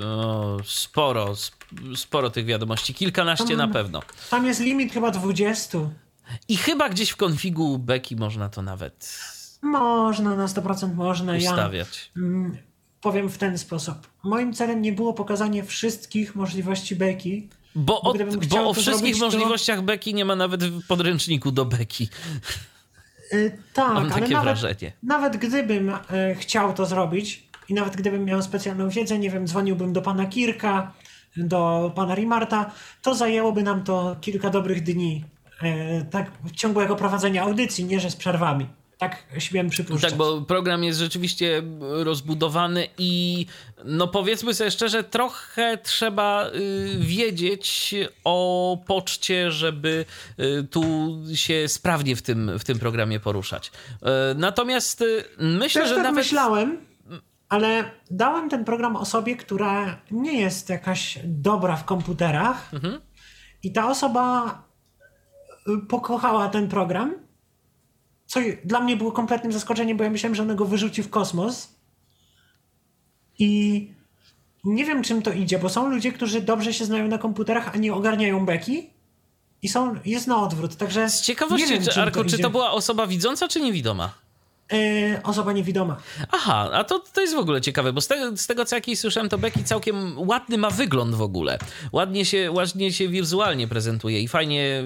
o, 0.06 0.58
sporo, 0.66 1.32
sp- 1.46 1.66
sporo 1.96 2.30
tych 2.30 2.46
wiadomości. 2.46 2.94
Kilkanaście 2.94 3.56
na 3.56 3.68
pewno. 3.68 4.02
Tam 4.30 4.46
jest 4.46 4.60
limit 4.60 4.94
chyba 4.94 5.12
20. 5.12 5.78
I 6.48 6.58
chyba 6.58 6.90
gdzieś 6.90 7.10
w 7.10 7.16
konfigu 7.16 7.78
Beki 7.80 8.16
można 8.16 8.50
to 8.50 8.62
nawet 8.62 9.20
Można, 9.62 10.36
na 10.36 10.46
100% 10.46 10.94
można. 10.96 11.38
Ja 11.38 11.52
ustawiać. 11.52 12.12
mm, 12.18 12.58
powiem 13.02 13.30
w 13.30 13.38
ten 13.38 13.58
sposób. 13.58 13.96
Moim 14.24 14.54
celem 14.54 14.82
nie 14.82 14.92
było 14.94 15.14
pokazanie 15.14 15.64
wszystkich 15.64 16.36
możliwości 16.36 16.96
beki. 16.96 17.50
Bo, 17.76 18.02
o, 18.02 18.14
Gdybym 18.14 18.40
chciał 18.40 18.64
bo 18.64 18.70
o 18.70 18.74
wszystkich 18.74 19.16
zrobić, 19.16 19.20
to- 19.20 19.26
możliwościach 19.26 19.82
Beki 19.82 20.14
nie 20.14 20.26
ma 20.26 20.36
nawet 20.36 20.64
w 20.64 20.88
podręczniku 20.88 21.52
do 21.52 21.66
Beki. 21.66 22.10
Y, 23.34 23.58
tak, 23.74 23.88
Mam 23.88 23.98
ale 23.98 24.10
takie 24.10 24.22
nawet, 24.34 24.44
wrażenie. 24.44 24.94
nawet 25.04 25.38
gdybym 25.38 25.90
y, 25.90 26.00
chciał 26.40 26.74
to 26.74 26.86
zrobić 26.86 27.47
i 27.70 27.74
nawet 27.74 27.96
gdybym 27.96 28.26
miał 28.26 28.42
specjalną 28.42 28.90
wiedzę, 28.90 29.20
nie 29.20 29.30
wiem, 29.30 29.48
dzwoniłbym 29.48 29.94
do 29.94 30.02
pana 30.02 30.26
Kirka, 30.26 30.92
do 31.38 31.92
pana 31.96 32.16
Rimarta, 32.16 32.72
to 33.02 33.16
zajęłoby 33.16 33.64
nam 33.64 33.84
to 33.84 34.16
kilka 34.22 34.50
dobrych 34.50 34.84
dni. 34.84 35.24
y, 35.64 36.06
tak, 36.12 36.32
ciągłego 36.56 36.96
prowadzenia 36.96 37.44
audycji, 37.44 37.86
nie 37.86 38.00
że 38.00 38.12
z 38.12 38.16
przerwami. 38.16 38.68
Tak 38.98 39.24
śmiem 39.38 39.70
przypuszczać. 39.70 40.10
Tak, 40.12 40.18
bo 40.18 40.42
program 40.42 40.84
jest 40.84 41.00
rzeczywiście 41.00 41.64
rozbudowany 41.80 42.88
i 42.98 43.46
no 43.86 44.08
powiedzmy 44.08 44.54
sobie 44.54 44.72
szczerze, 44.72 45.04
trochę 45.04 45.78
trzeba 45.78 46.48
y, 46.48 46.98
wiedzieć 47.00 47.96
o 48.24 48.78
poczcie, 48.88 49.52
żeby 49.52 50.06
y, 50.40 50.64
tu 50.64 50.84
się 51.36 51.68
sprawnie 51.68 52.16
w 52.16 52.22
tym, 52.22 52.60
w 52.60 52.64
tym 52.64 52.80
programie 52.80 53.20
poruszać. 53.20 53.68
Y, 53.68 54.06
natomiast 54.36 55.04
myślę, 55.40 55.82
Też 55.82 55.90
że 55.90 55.96
tak 55.96 56.04
nawet... 56.04 56.18
myślałem, 56.18 56.78
ale 57.50 57.92
dałem 58.12 58.50
ten 58.50 58.66
program 58.66 58.96
osobie, 58.96 59.36
która 59.36 59.98
nie 60.12 60.42
jest 60.42 60.70
jakaś 60.70 61.20
dobra 61.24 61.76
w 61.76 61.86
komputerach 61.86 62.74
Mhm. 62.74 63.02
i 63.64 63.72
ta 63.72 63.90
osoba 63.90 64.46
y, 65.68 65.88
pokochała 65.88 66.50
ten 66.50 66.68
program, 66.68 67.14
co 68.26 68.40
dla 68.64 68.80
mnie 68.80 68.98
było 68.98 69.12
kompletnym 69.12 69.52
zaskoczeniem, 69.54 69.98
bo 69.98 70.04
ja 70.04 70.10
myślałem, 70.10 70.36
że 70.36 70.44
ona 70.44 70.56
go 70.56 70.66
wyrzuci 70.66 71.04
w 71.04 71.10
kosmos 71.10 71.76
i 73.40 73.92
nie 74.64 74.86
wiem 74.86 75.04
czym 75.04 75.22
to 75.22 75.32
idzie, 75.32 75.60
bo 75.60 75.70
są 75.70 75.90
ludzie, 75.90 76.12
którzy 76.12 76.42
dobrze 76.42 76.74
się 76.74 76.86
znają 76.86 77.08
na 77.08 77.18
komputerach, 77.18 77.76
a 77.76 77.78
nie 77.78 77.94
ogarniają 77.94 78.46
beki 78.46 78.90
i 79.62 79.70
są, 79.70 79.96
jest 80.06 80.28
na 80.28 80.42
odwrót, 80.42 80.76
także 80.76 81.10
Z 81.10 81.22
ciekawości, 81.22 81.68
nie 81.68 81.74
wiem, 81.80 81.88
czy, 81.94 82.02
Arku, 82.02 82.24
czy 82.24 82.38
to 82.40 82.50
była 82.50 82.72
osoba 82.72 83.08
widząca, 83.08 83.48
czy 83.48 83.62
niewidoma? 83.62 84.14
Yy, 84.72 85.24
osoba 85.24 85.54
niewidoma. 85.54 85.98
Aha, 86.32 86.70
a 86.74 86.84
to, 86.84 87.00
to 87.14 87.22
jest 87.22 87.36
w 87.36 87.38
ogóle 87.38 87.62
ciekawe, 87.62 87.94
bo 87.94 88.02
z 88.02 88.08
tego, 88.08 88.38
z 88.38 88.48
tego 88.48 88.66
co 88.66 88.76
jakiś 88.76 89.00
słyszałem, 89.00 89.30
to 89.30 89.38
Becky 89.38 89.64
całkiem 89.64 90.20
ładny 90.20 90.58
ma 90.58 90.70
wygląd 90.70 91.16
w 91.16 91.22
ogóle. 91.22 91.58
Ładnie 91.92 92.26
się, 92.26 92.52
ładnie 92.52 92.94
się 92.94 93.08
wizualnie 93.08 93.68
prezentuje 93.68 94.22
i 94.22 94.28
fajnie 94.28 94.84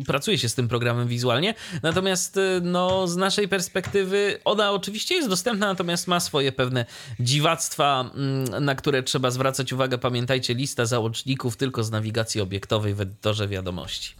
y, 0.00 0.04
pracuje 0.04 0.38
się 0.38 0.48
z 0.48 0.54
tym 0.54 0.68
programem 0.68 1.08
wizualnie. 1.08 1.54
Natomiast 1.82 2.36
y, 2.36 2.60
no, 2.62 3.08
z 3.08 3.16
naszej 3.16 3.48
perspektywy 3.48 4.38
ona 4.44 4.72
oczywiście 4.72 5.14
jest 5.14 5.28
dostępna, 5.28 5.66
natomiast 5.66 6.08
ma 6.08 6.20
swoje 6.20 6.52
pewne 6.52 6.84
dziwactwa, 7.20 8.10
mm, 8.14 8.64
na 8.64 8.74
które 8.74 9.02
trzeba 9.02 9.30
zwracać 9.30 9.72
uwagę. 9.72 9.98
Pamiętajcie, 9.98 10.54
lista 10.54 10.86
załączników 10.86 11.56
tylko 11.56 11.84
z 11.84 11.90
nawigacji 11.90 12.40
obiektowej 12.40 12.94
w 12.94 13.00
edytorze 13.00 13.48
wiadomości. 13.48 14.14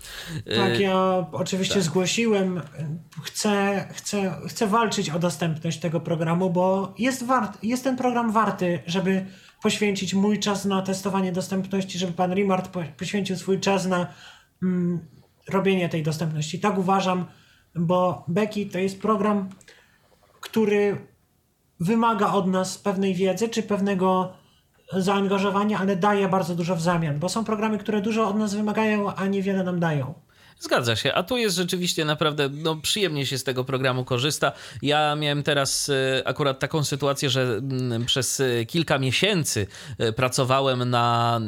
Y, 0.47 0.57
Tak, 0.57 0.81
ja 0.81 1.27
oczywiście 1.33 1.83
zgłosiłem. 1.83 2.61
Chcę, 3.23 3.89
chcę, 3.95 4.35
chcę 4.49 4.67
walczyć 4.67 5.00
o 5.09 5.19
dostępność 5.19 5.79
tego 5.79 6.01
programu, 6.01 6.51
bo 6.51 6.95
jest, 6.99 7.27
wart, 7.27 7.59
jest 7.63 7.85
ten 7.85 7.97
program 7.97 8.33
warty, 8.33 8.83
żeby 8.87 9.27
poświęcić 9.63 10.15
mój 10.15 10.39
czas 10.39 10.65
na 10.65 10.83
testowanie 10.83 11.33
dostępności, 11.33 11.99
żeby 11.99 12.13
pan 12.13 12.35
Rimart 12.35 12.69
po, 12.69 12.83
poświęcił 12.99 13.37
swój 13.37 13.61
czas 13.61 13.87
na 13.87 14.07
mm, 14.63 15.01
robienie 15.49 15.89
tej 15.89 16.03
dostępności. 16.03 16.61
Tak 16.61 16.79
uważam, 16.79 17.25
bo 17.75 18.25
Becky 18.29 18.67
to 18.67 18.79
jest 18.79 19.01
program, 19.01 19.49
który 20.41 20.97
wymaga 21.81 22.33
od 22.33 22.47
nas 22.47 22.79
pewnej 22.79 23.15
wiedzy 23.15 23.49
czy 23.49 23.63
pewnego 23.63 24.33
zaangażowania, 24.93 25.79
ale 25.79 25.97
daje 25.97 26.29
bardzo 26.29 26.55
dużo 26.55 26.77
w 26.77 26.81
zamian, 26.81 27.19
bo 27.19 27.29
są 27.29 27.45
programy, 27.45 27.79
które 27.79 28.01
dużo 28.01 28.29
od 28.29 28.37
nas 28.37 28.55
wymagają, 28.55 29.15
a 29.15 29.27
niewiele 29.27 29.65
nam 29.65 29.81
dają. 29.81 30.15
Zgadza 30.61 30.97
się, 30.97 31.15
a 31.15 31.23
tu 31.23 31.37
jest 31.37 31.57
rzeczywiście 31.57 32.05
naprawdę 32.05 32.49
no, 32.53 32.77
przyjemnie 32.77 33.27
się 33.27 33.39
z 33.39 33.45
tego 33.45 33.65
programu 33.65 34.05
korzysta. 34.05 34.53
Ja 34.83 35.15
miałem 35.17 35.43
teraz 35.43 35.89
e, 35.89 36.23
akurat 36.29 36.59
taką 36.59 36.85
sytuację, 36.85 37.31
że 37.31 37.43
mm, 37.43 38.05
przez 38.05 38.41
e, 38.41 38.67
kilka 38.67 38.99
miesięcy 38.99 39.67
e, 39.99 40.13
pracowałem 40.13 40.91
na 40.91 41.41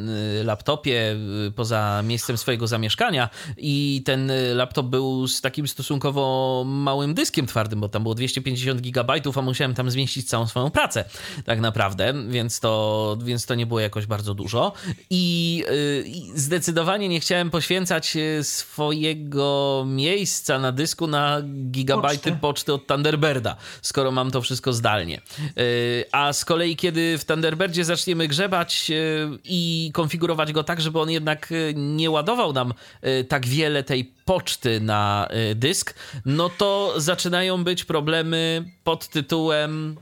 laptopie 0.44 1.16
poza 1.56 2.02
miejscem 2.02 2.38
swojego 2.38 2.66
zamieszkania 2.66 3.28
i 3.56 4.02
ten 4.04 4.32
laptop 4.54 4.86
był 4.86 5.28
z 5.28 5.40
takim 5.40 5.68
stosunkowo 5.68 6.64
małym 6.66 7.14
dyskiem 7.14 7.46
twardym, 7.46 7.80
bo 7.80 7.88
tam 7.88 8.02
było 8.02 8.14
250 8.14 8.80
gigabajtów, 8.80 9.38
a 9.38 9.42
musiałem 9.42 9.74
tam 9.74 9.90
zmieścić 9.90 10.28
całą 10.28 10.46
swoją 10.46 10.70
pracę 10.70 11.04
tak 11.44 11.60
naprawdę, 11.60 12.14
więc 12.28 12.60
to, 12.60 13.16
więc 13.24 13.46
to 13.46 13.54
nie 13.54 13.66
było 13.66 13.80
jakoś 13.80 14.06
bardzo 14.06 14.34
dużo 14.34 14.72
i, 15.10 15.64
i 16.06 16.32
zdecydowanie 16.34 17.08
nie 17.08 17.20
chciałem 17.20 17.50
poświęcać 17.50 18.16
e, 18.16 18.44
swojego 19.02 19.84
miejsca 19.86 20.58
na 20.58 20.72
dysku 20.72 21.06
na 21.06 21.42
gigabajty 21.70 22.30
Poczty. 22.30 22.40
poczty 22.40 22.72
od 22.72 22.86
Thunderbirda, 22.86 23.56
skoro 23.82 24.10
mam 24.10 24.30
to 24.30 24.42
wszystko 24.42 24.72
zdalnie. 24.72 25.20
Yy, 25.56 26.04
A 26.12 26.32
z 26.32 26.44
kolei, 26.44 26.76
kiedy 26.76 27.18
w 27.18 27.24
Thunderbirdzie 27.24 27.84
zaczniemy 27.84 28.28
grzebać 28.28 28.90
yy, 28.90 28.96
i 29.44 29.90
konfigurować 29.94 30.52
go 30.52 30.64
tak, 30.64 30.80
żeby 30.80 31.00
on 31.00 31.10
jednak 31.10 31.50
yy, 31.50 31.74
nie 31.76 32.10
ładował 32.10 32.52
nam 32.52 32.74
tak 33.28 33.46
wiele 33.46 33.82
tej 33.82 34.12
poczty 34.24 34.80
na 34.80 35.28
dysk, 35.54 35.94
no 36.24 36.48
to 36.48 36.94
zaczynają 36.96 37.64
być 37.64 37.84
problemy 37.84 38.64
pod 38.84 39.08
tytułem. 39.08 39.96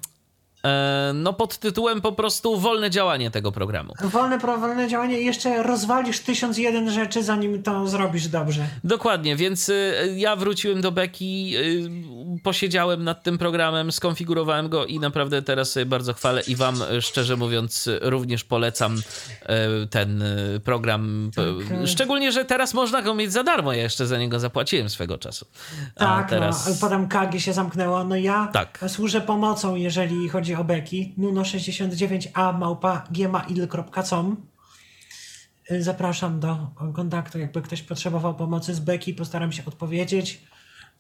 E, 0.65 1.13
No, 1.15 1.33
pod 1.33 1.59
tytułem 1.59 2.01
po 2.01 2.13
prostu 2.13 2.57
wolne 2.61 2.91
działanie 2.91 3.31
tego 3.31 3.53
programu. 3.53 3.95
Wolne, 4.03 4.39
wolne 4.39 4.89
działanie 4.89 5.21
i 5.21 5.25
jeszcze 5.27 5.63
rozwalisz 5.63 6.21
tysiąc 6.21 6.59
jeden 6.59 6.91
rzeczy, 6.91 7.23
zanim 7.23 7.63
to 7.63 7.89
zrobisz 7.89 8.29
dobrze. 8.29 8.67
Dokładnie, 8.85 9.37
więc 9.37 9.69
y, 9.69 10.15
ja 10.17 10.37
wróciłem 10.37 10.81
do 10.81 10.93
Beki, 10.93 11.53
y, 12.37 12.41
posiedziałem 12.43 13.05
nad 13.05 13.23
tym 13.23 13.39
programem, 13.39 13.93
skonfigurowałem 13.93 14.69
go 14.69 14.87
i 14.87 14.99
naprawdę 15.01 15.43
teraz 15.43 15.73
sobie 15.73 15.87
bardzo 15.87 16.15
chwalę 16.15 16.43
i 16.47 16.57
wam 16.57 16.83
y, 16.83 17.03
szczerze 17.03 17.37
mówiąc 17.37 17.89
również 18.01 18.45
polecam 18.45 18.97
ten 19.91 20.25
program. 20.65 21.31
Tak. 21.37 21.89
Szczególnie, 21.89 22.33
że 22.33 22.45
teraz 22.45 22.75
można 22.75 23.03
go 23.03 23.15
mieć 23.15 23.33
za 23.33 23.43
darmo, 23.43 23.73
ja 23.73 23.83
jeszcze 23.83 24.07
za 24.07 24.19
niego 24.19 24.41
zapłaciłem 24.41 24.91
swego 24.91 25.19
czasu. 25.19 25.47
A 25.97 26.01
Tak, 26.01 26.31
teraz... 26.31 26.69
no, 26.69 26.75
potem 26.81 27.09
Kagi 27.09 27.41
się 27.41 27.53
zamknęło. 27.53 28.05
No 28.05 28.17
ja 28.17 28.49
Tak. 28.53 28.79
służę 28.89 29.21
pomocą, 29.21 29.75
jeżeli 29.75 30.29
chodzi 30.29 30.50
o 30.59 30.65
Beki. 30.65 31.15
Nuno69a 31.19 32.59
małpa 32.59 33.05
gmail.com 33.11 34.37
Zapraszam 35.79 36.41
do 36.41 36.71
kontaktu, 36.95 37.39
jakby 37.39 37.63
ktoś 37.63 37.83
potrzebował 37.83 38.35
pomocy 38.35 38.75
z 38.75 38.81
Beki, 38.81 39.15
postaram 39.15 39.53
się 39.53 39.65
odpowiedzieć, 39.65 40.43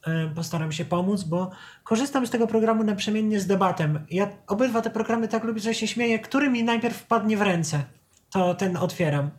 y, 0.07 0.35
postaram 0.35 0.73
się 0.73 0.85
pomóc, 0.85 1.23
bo 1.23 1.51
korzystam 1.85 2.27
z 2.27 2.31
tego 2.31 2.47
programu 2.47 2.85
naprzemiennie 2.85 3.41
z 3.41 3.47
debatem. 3.47 4.07
Ja 4.11 4.29
obydwa 4.47 4.81
te 4.83 4.91
programy 4.91 5.29
tak 5.29 5.45
lubię, 5.45 5.61
że 5.61 5.75
się 5.75 5.87
śmieję, 5.87 6.19
który 6.19 6.51
mi 6.51 6.65
najpierw 6.65 6.97
wpadnie 6.97 7.37
w 7.37 7.43
ręce, 7.43 7.85
to 8.31 8.55
ten 8.55 8.77
otwieram. 8.77 9.31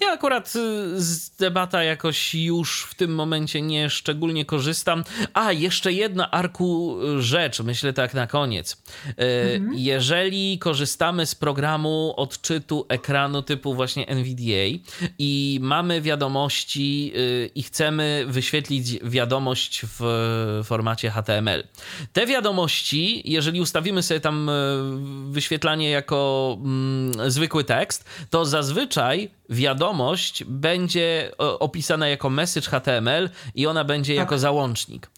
Ja 0.00 0.12
akurat 0.12 0.56
y, 0.56 1.02
z 1.02 1.30
debata 1.30 1.82
jakoś 1.82 2.34
już 2.34 2.82
w 2.82 2.94
tym 2.94 3.14
momencie 3.14 3.62
nie 3.62 3.90
szczególnie 3.90 4.44
korzystam. 4.44 5.04
A, 5.34 5.52
jeszcze 5.52 5.92
jedna 5.92 6.30
arku 6.30 6.98
y, 7.02 7.22
rzecz, 7.22 7.60
myślę 7.60 7.92
tak 7.92 8.14
na 8.14 8.26
koniec. 8.26 8.82
Y, 9.08 9.14
Jeżeli 9.74 10.58
korzystamy 10.58 11.26
z 11.26 11.34
programu 11.34 12.14
odczytu 12.16 12.86
ekranu 12.88 13.42
typu 13.42 13.74
właśnie 13.74 14.06
NVDA 14.06 14.78
i 15.18 15.58
mamy 15.62 16.00
wiadomości 16.00 17.12
i 17.54 17.62
chcemy 17.62 18.24
wyświetlić 18.28 18.98
wiadomość 19.02 19.82
w 19.98 20.60
formacie 20.64 21.10
HTML. 21.10 21.64
Te 22.12 22.26
wiadomości, 22.26 23.22
jeżeli 23.24 23.60
ustawimy 23.60 24.02
sobie 24.02 24.20
tam 24.20 24.50
wyświetlanie 25.30 25.90
jako 25.90 26.58
mm, 26.60 27.30
zwykły 27.30 27.64
tekst, 27.64 28.04
to 28.30 28.44
zazwyczaj 28.44 29.30
wiadomość 29.50 30.44
będzie 30.44 31.32
opisana 31.38 32.08
jako 32.08 32.30
message 32.30 32.66
HTML 32.70 33.30
i 33.54 33.66
ona 33.66 33.84
będzie 33.84 34.14
jako 34.14 34.38
załącznik. 34.38 35.10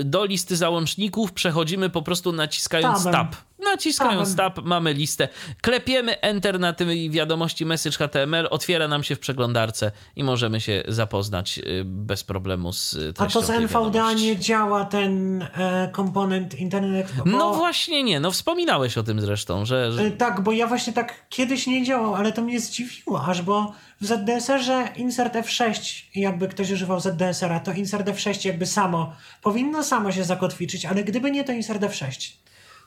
Y, 0.00 0.04
Do 0.04 0.24
listy 0.24 0.56
załączników 0.56 1.32
przechodzimy 1.32 1.90
po 1.90 2.02
prostu 2.02 2.32
naciskając 2.32 3.04
Tabem. 3.04 3.12
tab. 3.12 3.36
Naciskając 3.58 4.36
Tabem. 4.36 4.54
tab 4.54 4.64
mamy 4.64 4.92
listę. 4.94 5.28
Klepiemy 5.62 6.20
Enter 6.20 6.60
na 6.60 6.72
tej 6.72 7.10
wiadomości 7.10 7.66
message 7.66 7.96
HTML, 7.96 8.48
otwiera 8.50 8.88
nam 8.88 9.04
się 9.04 9.16
w 9.16 9.18
przeglądarce 9.18 9.92
i 10.16 10.24
możemy 10.24 10.60
się 10.60 10.82
zapoznać 10.88 11.58
y, 11.58 11.82
bez 11.84 12.24
problemu 12.24 12.72
z 12.72 12.94
y, 12.94 13.10
A 13.10 13.12
treścią 13.12 13.40
to 13.40 13.46
z 13.46 13.50
NVDA 13.50 14.12
nie 14.12 14.36
działa 14.38 14.84
ten 14.84 15.42
e, 15.42 15.88
komponent 15.92 16.54
Internet 16.54 17.04
Explorer? 17.04 17.32
No 17.32 17.54
właśnie 17.54 18.02
nie, 18.02 18.20
no 18.20 18.30
wspominałeś 18.30 18.98
o 18.98 19.02
tym 19.02 19.20
zresztą, 19.20 19.64
że... 19.64 19.92
że... 19.92 20.02
E, 20.02 20.10
Tak, 20.10 20.40
bo 20.40 20.52
ja 20.52 20.66
właśnie 20.66 20.92
tak 20.92 21.28
kiedyś 21.28 21.66
nie 21.66 21.84
działał, 21.84 22.14
ale 22.14 22.32
to 22.32 22.42
mnie 22.42 22.60
zdziwiło, 22.60 23.24
aż 23.24 23.42
bo 23.42 23.72
w 24.00 24.06
ZDSR-ze 24.06 24.88
insert 24.96 25.34
F6, 25.34 26.02
jakby 26.14 26.48
ktoś 26.48 26.70
używał 26.70 27.00
ZDSR-a, 27.00 27.60
to 27.60 27.72
insert 27.72 28.08
F6 28.08 28.46
jakby 28.46 28.66
samo, 28.66 29.12
powinno 29.42 29.82
samo 29.82 30.12
się 30.12 30.24
zakotwiczyć, 30.24 30.84
ale 30.84 31.04
gdyby 31.04 31.30
nie, 31.30 31.44
to 31.44 31.52
insert 31.52 31.82
F6. 31.82 32.32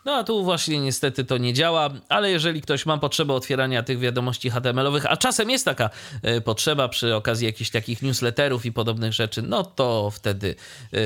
No 0.06 0.16
a 0.16 0.24
tu 0.24 0.44
właśnie 0.44 0.80
niestety 0.80 1.26
to 1.26 1.38
nie 1.38 1.54
działa, 1.54 1.90
ale 2.10 2.32
jeżeli 2.32 2.62
ktoś 2.62 2.86
ma 2.86 2.98
potrzebę 2.98 3.34
otwierania 3.34 3.84
tych 3.84 4.00
wiadomości 4.00 4.50
HTML-owych, 4.50 5.06
a 5.06 5.18
czasem 5.18 5.50
jest 5.50 5.66
taka 5.66 5.90
e, 6.22 6.42
potrzeba 6.42 6.88
przy 6.88 7.16
okazji 7.16 7.46
jakichś 7.46 7.70
takich 7.70 8.02
newsletterów 8.02 8.66
i 8.66 8.72
podobnych 8.72 9.14
rzeczy, 9.14 9.42
no 9.42 9.64
to 9.64 10.12
wtedy 10.12 10.50
e, 10.50 10.98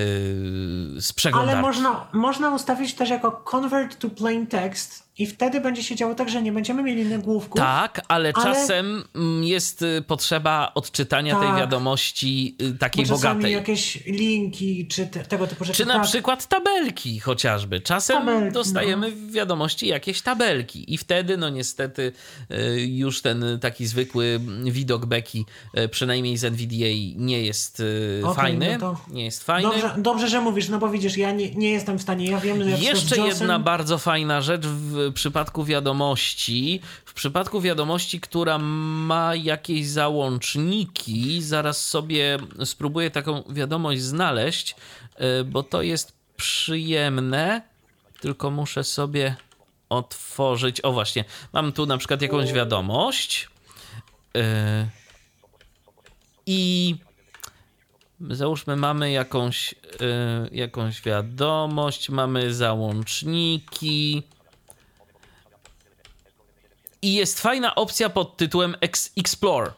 z 1.02 1.14
przeglądarki. 1.16 1.54
Ale 1.54 1.62
można, 1.62 2.08
można 2.14 2.56
ustawić 2.56 2.94
też 2.94 3.10
jako 3.10 3.32
convert 3.32 4.00
to 4.00 4.10
plain 4.10 4.48
text 4.48 5.03
i 5.18 5.28
wtedy 5.28 5.62
będzie 5.62 5.84
się 5.84 5.96
działo 5.96 6.16
tak, 6.16 6.30
że 6.30 6.42
nie 6.42 6.52
będziemy 6.52 6.84
mieli 6.84 7.06
nagłówków. 7.06 7.62
Tak, 7.62 8.02
ale, 8.08 8.32
Ale- 8.36 8.46
czasem 8.46 9.04
mm, 9.16 9.44
jest 9.44 9.82
y, 9.82 10.04
potrzeba 10.08 10.72
odczytania 10.76 11.36
tej 11.40 11.48
Tak. 11.48 11.58
wiadomości 11.58 12.56
y, 12.62 12.78
takiej 12.78 13.06
bo 13.06 13.16
bogatej. 13.16 13.54
jakieś 13.54 14.06
linki, 14.06 14.88
czy 14.88 15.08
te, 15.08 15.20
tego 15.20 15.48
typu 15.48 15.66
rzeczy. 15.66 15.78
Czy 15.78 15.86
na 15.86 15.94
tak. 15.94 16.04
przykład 16.04 16.48
tabelki 16.48 17.20
chociażby. 17.20 17.82
Czasem 17.82 18.18
Tabelki, 18.18 18.46
no. 18.46 18.52
dostajemy 18.52 19.12
w 19.12 19.32
wiadomości 19.32 19.88
jakieś 19.88 20.22
tabelki 20.22 20.94
i 20.94 20.98
wtedy 20.98 21.38
no 21.38 21.50
niestety 21.50 22.12
y, 22.52 22.82
już 22.82 23.22
ten 23.22 23.46
taki 23.62 23.86
zwykły 23.86 24.40
widok 24.64 25.06
beki, 25.06 25.46
przynajmniej 25.92 26.38
z 26.38 26.44
NVDA 26.44 27.16
nie 27.16 27.42
jest 27.42 27.80
y, 27.80 28.22
Okej, 28.24 28.36
fajny. 28.36 28.78
no 28.82 28.94
to 28.94 29.14
Nie 29.14 29.26
jest 29.26 29.44
fajny. 29.44 29.70
Dobrze, 29.70 29.96
dobrze, 29.98 30.28
że 30.28 30.42
mówisz, 30.42 30.70
no 30.70 30.80
bo 30.80 30.90
widzisz, 30.90 31.18
ja 31.18 31.32
nie, 31.32 31.56
nie 31.56 31.72
jestem 31.72 31.98
w 31.98 32.02
stanie, 32.02 32.32
ja 32.32 32.40
wiem, 32.40 32.64
że 32.64 32.70
Jeszcze 32.70 33.18
jedna 33.18 33.60
bardzo 33.60 33.98
fajna 33.98 34.42
rzecz 34.42 34.66
w 34.68 35.03
przypadku 35.12 35.64
wiadomości. 35.64 36.82
W 37.06 37.14
przypadku 37.14 37.62
wiadomości, 37.62 38.20
która 38.20 38.58
ma 38.58 39.36
jakieś 39.36 39.88
załączniki, 39.88 41.42
zaraz 41.42 41.86
sobie 41.86 42.38
spróbuję 42.66 43.12
taką 43.12 43.44
wiadomość 43.50 44.02
znaleźć, 44.02 44.76
y, 45.42 45.44
bo 45.44 45.64
to 45.64 45.82
jest 45.82 46.14
przyjemne. 46.38 47.62
Tylko 48.22 48.52
muszę 48.52 48.84
sobie 48.84 49.36
otworzyć. 49.90 50.82
O, 50.82 50.92
właśnie, 50.92 51.26
mam 51.54 51.72
tu 51.72 51.86
na 51.86 51.98
przykład 51.98 52.22
jakąś 52.22 52.54
wiadomość. 52.54 53.50
y, 54.38 54.42
I 56.46 56.96
załóżmy, 58.30 58.76
mamy 58.76 59.12
jakąś, 59.12 59.74
y, 59.74 59.76
jakąś 60.52 61.02
wiadomość, 61.02 62.10
mamy 62.10 62.54
załączniki. 62.54 64.24
I 67.04 67.14
jest 67.14 67.42
fajna 67.42 67.76
opcja 67.76 68.10
pod 68.10 68.38
tytułem 68.38 68.76
Ex 68.82 69.12
Explore 69.18 69.68
y, 69.68 69.72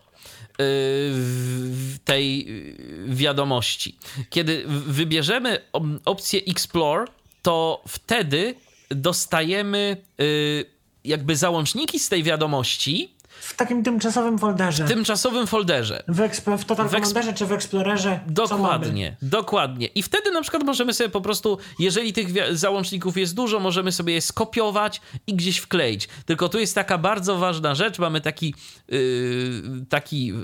w 0.58 1.96
tej 2.06 2.46
y, 2.50 3.06
wiadomości. 3.08 3.98
Kiedy 4.30 4.64
wybierzemy 4.68 5.62
op- 5.74 6.00
opcję 6.06 6.42
Explore, 6.48 7.06
to 7.42 7.82
wtedy 7.88 8.56
dostajemy 8.90 9.98
y, 10.22 10.66
jakby 11.04 11.36
załączniki 11.36 12.00
z 12.00 12.10
tej 12.10 12.24
wiadomości 12.24 13.15
W 13.46 13.54
takim 13.54 13.84
tymczasowym 13.84 14.40
folderze. 14.40 14.86
w 14.86 14.88
tymczasowym 14.88 15.48
folderze. 15.48 16.04
W, 16.08 16.18
eksp- 16.20 16.58
w 16.58 16.66
Total 16.66 16.88
w 16.90 16.92
Commanderze 16.92 17.34
czy 17.34 17.46
w 17.46 17.52
Explorerze. 17.52 18.20
Dokładnie, 18.28 19.18
dokładnie. 19.22 19.88
I 19.88 20.04
wtedy 20.04 20.32
na 20.32 20.42
przykład 20.42 20.64
możemy 20.64 20.94
sobie 20.94 21.10
po 21.10 21.22
prostu, 21.22 21.58
jeżeli 21.80 22.14
tych 22.14 22.28
załączników 22.58 23.18
jest 23.18 23.36
dużo, 23.36 23.60
możemy 23.60 23.92
sobie 23.92 24.14
je 24.14 24.22
skopiować 24.22 25.02
i 25.28 25.34
gdzieś 25.36 25.58
wkleić. 25.58 26.08
Tylko 26.26 26.50
tu 26.50 26.60
jest 26.60 26.76
taka 26.76 26.98
bardzo 26.98 27.38
ważna 27.38 27.76
rzecz, 27.76 28.00
mamy 28.00 28.22
taki, 28.22 28.56
yy, 28.88 29.62
taki 29.90 30.28
yy, 30.28 30.36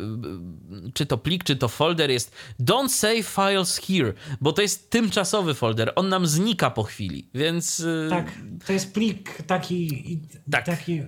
czy 0.93 1.05
to 1.05 1.17
plik, 1.17 1.43
czy 1.43 1.55
to 1.55 1.67
folder 1.67 2.09
jest 2.11 2.35
don't 2.59 2.89
save 2.89 3.25
files 3.25 3.77
here, 3.77 4.13
bo 4.41 4.53
to 4.53 4.61
jest 4.61 4.89
tymczasowy 4.89 5.53
folder, 5.53 5.93
on 5.95 6.09
nam 6.09 6.27
znika 6.27 6.71
po 6.71 6.83
chwili, 6.83 7.29
więc... 7.33 7.79
Yy, 7.79 8.07
Tak, 8.09 8.25
to 8.67 8.73
jest 8.73 8.93
plik 8.93 9.41
taki. 9.47 10.19
Tak. 10.51 10.65
taki 10.65 11.01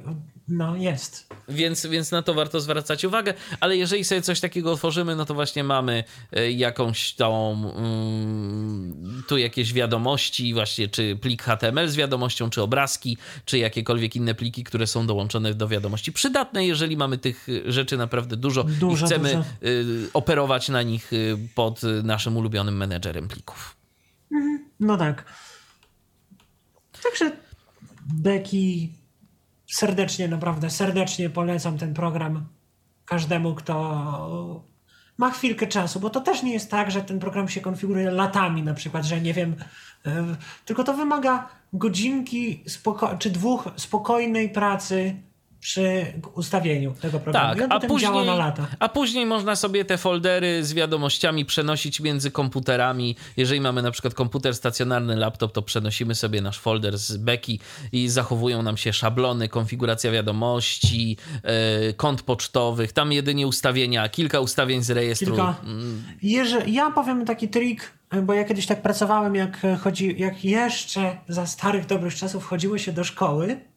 no, 0.47 0.75
jest. 0.75 1.27
Więc, 1.49 1.85
więc 1.85 2.11
na 2.11 2.21
to 2.21 2.33
warto 2.33 2.59
zwracać 2.59 3.05
uwagę, 3.05 3.33
ale 3.59 3.77
jeżeli 3.77 4.03
sobie 4.03 4.21
coś 4.21 4.39
takiego 4.39 4.71
otworzymy, 4.71 5.15
no 5.15 5.25
to 5.25 5.33
właśnie 5.33 5.63
mamy 5.63 6.03
e, 6.31 6.51
jakąś 6.51 7.13
tą, 7.13 7.51
mm, 7.77 9.23
tu 9.27 9.37
jakieś 9.37 9.73
wiadomości, 9.73 10.53
właśnie 10.53 10.87
czy 10.87 11.15
plik 11.21 11.43
HTML 11.43 11.89
z 11.89 11.95
wiadomością, 11.95 12.49
czy 12.49 12.61
obrazki, 12.61 13.17
czy 13.45 13.57
jakiekolwiek 13.57 14.15
inne 14.15 14.35
pliki, 14.35 14.63
które 14.63 14.87
są 14.87 15.07
dołączone 15.07 15.53
do 15.53 15.67
wiadomości. 15.67 16.11
Przydatne, 16.11 16.65
jeżeli 16.65 16.97
mamy 16.97 17.17
tych 17.17 17.47
rzeczy 17.65 17.97
naprawdę 17.97 18.37
dużo, 18.37 18.63
Dużo, 18.63 19.05
i 19.05 19.09
chcemy 19.09 19.29
dużo. 19.29 19.43
y, 19.63 20.09
operować 20.13 20.69
na 20.69 20.81
nich 20.81 21.13
y, 21.13 21.37
pod 21.55 21.81
naszym 22.03 22.37
ulubionym 22.37 22.77
menedżerem 22.77 23.27
plików. 23.27 23.75
No 24.79 24.97
tak. 24.97 25.25
Także 27.03 27.31
Becky 28.13 28.89
serdecznie, 29.73 30.27
naprawdę 30.27 30.69
serdecznie 30.69 31.29
polecam 31.29 31.77
ten 31.77 31.93
program 31.93 32.45
każdemu, 33.05 33.55
kto 33.55 34.63
ma 35.17 35.31
chwilkę 35.31 35.67
czasu, 35.67 35.99
bo 35.99 36.09
to 36.09 36.21
też 36.21 36.43
nie 36.43 36.53
jest 36.53 36.71
tak, 36.71 36.91
że 36.91 37.01
ten 37.01 37.19
program 37.19 37.49
się 37.49 37.61
konfiguruje 37.61 38.11
latami 38.11 38.63
na 38.63 38.73
przykład, 38.73 39.05
że 39.05 39.21
nie 39.21 39.33
wiem, 39.33 39.55
e, 40.05 40.35
tylko 40.65 40.83
to 40.83 40.93
wymaga 40.93 41.49
godzinki 41.73 42.63
czy 43.19 43.29
dwóch 43.29 43.69
spokojnej 43.75 44.49
pracy 44.49 45.15
przy 45.63 46.13
ustawieniu 46.35 46.93
tego 47.01 47.19
programu. 47.19 47.55
Tak, 47.55 47.67
a 47.69 47.79
później, 47.79 48.25
na 48.25 48.35
lata. 48.35 48.67
a 48.79 48.89
później 48.89 49.25
można 49.25 49.55
sobie 49.55 49.85
te 49.85 49.97
foldery 49.97 50.63
z 50.63 50.73
wiadomościami 50.73 51.45
przenosić 51.45 51.99
między 51.99 52.31
komputerami. 52.31 53.15
Jeżeli 53.37 53.61
mamy 53.61 53.81
na 53.81 53.91
przykład 53.91 54.13
komputer 54.13 54.55
stacjonarny, 54.55 55.15
laptop, 55.15 55.51
to 55.51 55.61
przenosimy 55.61 56.15
sobie 56.15 56.41
nasz 56.41 56.59
folder 56.59 56.97
z 56.97 57.17
beki 57.17 57.59
i 57.91 58.09
zachowują 58.09 58.61
nam 58.61 58.77
się 58.77 58.93
szablony, 58.93 59.49
konfiguracja 59.49 60.11
wiadomości, 60.11 61.17
yy, 61.87 61.93
kont 61.93 62.21
pocztowych, 62.21 62.91
tam 62.91 63.11
jedynie 63.11 63.47
ustawienia, 63.47 64.09
kilka 64.09 64.39
ustawień 64.39 64.83
z 64.83 64.89
rejestru. 64.89 65.27
Kilka. 65.27 65.55
Mm, 65.63 66.03
Jeże, 66.21 66.61
ja 66.67 66.91
powiem 66.91 67.25
taki 67.25 67.49
trik, 67.49 67.91
bo 68.23 68.33
ja 68.33 68.43
kiedyś 68.43 68.65
tak 68.65 68.81
pracowałem, 68.81 69.35
jak, 69.35 69.61
chodzi, 69.83 70.15
jak 70.17 70.45
jeszcze 70.45 71.17
za 71.27 71.45
starych 71.45 71.85
dobrych 71.85 72.15
czasów 72.15 72.45
chodziło 72.45 72.77
się 72.77 72.91
do 72.91 73.03
szkoły, 73.03 73.72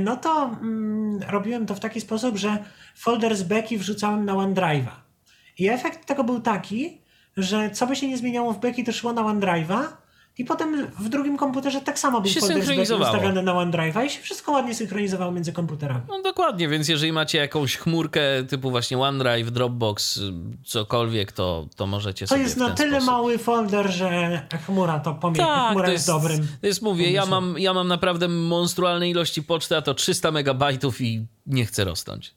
no 0.00 0.16
to 0.16 0.44
mm, 0.44 1.22
robiłem 1.28 1.66
to 1.66 1.74
w 1.74 1.80
taki 1.80 2.00
sposób, 2.00 2.36
że 2.36 2.64
folder 2.94 3.36
z 3.36 3.42
beki 3.42 3.78
wrzucałem 3.78 4.24
na 4.24 4.32
OneDrive'a. 4.32 4.90
I 5.58 5.68
efekt 5.68 6.06
tego 6.06 6.24
był 6.24 6.40
taki, 6.40 7.00
że 7.36 7.70
co 7.70 7.86
by 7.86 7.96
się 7.96 8.08
nie 8.08 8.16
zmieniało 8.16 8.52
w 8.52 8.60
beki, 8.60 8.84
to 8.84 8.92
szło 8.92 9.12
na 9.12 9.22
OneDrive'a 9.22 9.86
i 10.38 10.44
potem 10.44 10.86
w 10.98 11.08
drugim 11.08 11.36
komputerze 11.36 11.80
tak 11.80 11.98
samo 11.98 12.20
był 12.20 12.32
folder 12.40 12.58
ustawiony 13.00 13.42
na 13.42 13.52
OneDrive'a 13.52 14.04
i 14.06 14.10
się 14.10 14.20
wszystko 14.22 14.52
ładnie 14.52 14.74
synchronizowało 14.74 15.32
między 15.32 15.52
komputerami. 15.52 16.00
No 16.08 16.22
dokładnie, 16.22 16.68
więc 16.68 16.88
jeżeli 16.88 17.12
macie 17.12 17.38
jakąś 17.38 17.76
chmurkę 17.76 18.20
typu 18.48 18.70
właśnie 18.70 18.98
OneDrive, 18.98 19.50
Dropbox, 19.50 20.20
cokolwiek, 20.64 21.32
to, 21.32 21.66
to 21.76 21.86
możecie 21.86 22.24
To 22.26 22.28
sobie 22.28 22.42
jest 22.42 22.54
w 22.54 22.58
na 22.58 22.70
tyle 22.70 22.90
sposób. 22.90 23.10
mały 23.10 23.38
folder, 23.38 23.90
że 23.90 24.42
chmura 24.66 24.98
to 25.00 25.14
pomie- 25.14 25.36
Tak, 25.36 25.70
chmura 25.72 25.86
to 25.86 25.92
jest, 25.92 26.08
jest, 26.08 26.20
dobrym. 26.22 26.48
to 26.60 26.66
jest 26.66 26.82
mówię, 26.82 27.10
ja 27.10 27.26
mam, 27.26 27.54
ja 27.58 27.74
mam 27.74 27.88
naprawdę 27.88 28.28
monstrualne 28.28 29.10
ilości 29.10 29.42
poczty, 29.42 29.76
a 29.76 29.82
to 29.82 29.94
300 29.94 30.30
megabajtów 30.30 31.00
i 31.00 31.26
nie 31.46 31.66
chcę 31.66 31.84
rosnąć. 31.84 32.34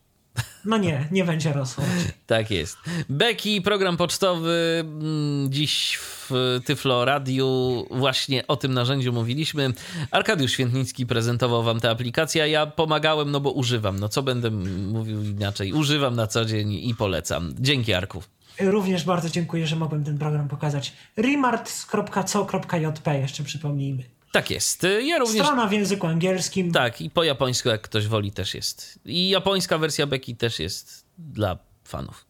No 0.66 0.78
nie, 0.78 1.08
nie 1.12 1.24
będzie 1.26 1.54
rosło. 1.54 1.84
Tak 2.28 2.52
jest. 2.52 2.78
Beki, 3.10 3.62
program 3.62 3.98
pocztowy. 3.98 4.78
mm, 4.80 5.52
Dziś 5.52 5.98
w 6.02 6.32
Tyflo 6.66 7.06
Radiu 7.06 7.86
właśnie 7.92 8.48
o 8.48 8.56
tym 8.56 8.74
narzędziu 8.74 9.14
mówiliśmy. 9.14 9.74
Arkadiusz 10.12 10.52
Świętnicki 10.52 11.06
prezentował 11.06 11.64
wam 11.64 11.80
tę 11.80 11.90
aplikację, 11.90 12.50
ja 12.50 12.66
pomagałem, 12.66 13.32
no 13.32 13.40
bo 13.40 13.52
używam. 13.52 14.00
No 14.00 14.10
co 14.10 14.24
będę 14.24 14.52
mówił 14.52 15.24
inaczej? 15.24 15.74
Używam 15.74 16.16
na 16.16 16.28
co 16.28 16.46
dzień 16.46 16.74
i 16.74 16.96
polecam. 16.96 17.54
Dzięki 17.60 17.94
Arku. 17.94 18.24
Również 18.60 19.04
bardzo 19.04 19.30
dziękuję, 19.30 19.68
że 19.68 19.76
mogłem 19.76 20.04
ten 20.04 20.18
program 20.18 20.48
pokazać. 20.48 20.94
remart.co.jp 21.18 23.20
jeszcze 23.20 23.44
przypomnijmy. 23.44 24.04
Tak 24.32 24.52
jest. 24.52 24.88
Ja 25.04 25.18
również... 25.18 25.46
Strona 25.46 25.68
w 25.68 25.72
języku 25.72 26.08
angielskim. 26.08 26.72
Tak, 26.72 27.02
i 27.02 27.10
po 27.10 27.24
japońsku, 27.24 27.70
jak 27.70 27.82
ktoś 27.82 28.08
woli, 28.08 28.32
też 28.32 28.54
jest. 28.54 29.00
I 29.06 29.30
japońska 29.30 29.78
wersja 29.78 30.08
Beki 30.08 30.36
też 30.36 30.60
jest 30.60 31.06
dla 31.18 31.58
fanów. 31.84 32.26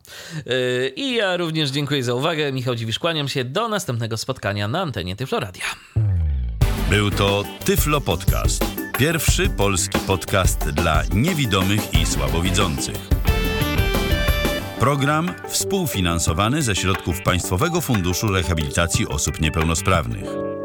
Yy, 0.46 0.94
I 0.96 1.16
ja 1.16 1.38
również 1.38 1.70
dziękuję 1.70 2.04
za 2.04 2.14
uwagę. 2.14 2.52
Michał 2.52 2.76
Dziwisz, 2.76 3.00
kłaniam 3.00 3.30
się. 3.30 3.44
Do 3.44 3.68
następnego 3.68 4.18
spotkania 4.18 4.68
na 4.68 4.82
antenie 4.82 5.16
Tyfloradia. 5.16 5.64
Był 6.90 7.12
to 7.12 7.44
Tyflo 7.66 8.02
Podcast. 8.02 8.66
Pierwszy 8.98 9.50
polski 9.50 10.00
podcast 10.00 10.60
dla 10.70 11.04
niewidomych 11.14 11.94
i 11.94 12.06
słabowidzących. 12.06 12.96
Program 14.80 15.34
współfinansowany 15.48 16.62
ze 16.62 16.76
środków 16.76 17.22
Państwowego 17.22 17.82
Funduszu 17.82 18.28
Rehabilitacji 18.28 19.08
Osób 19.08 19.42
Niepełnosprawnych. 19.42 20.59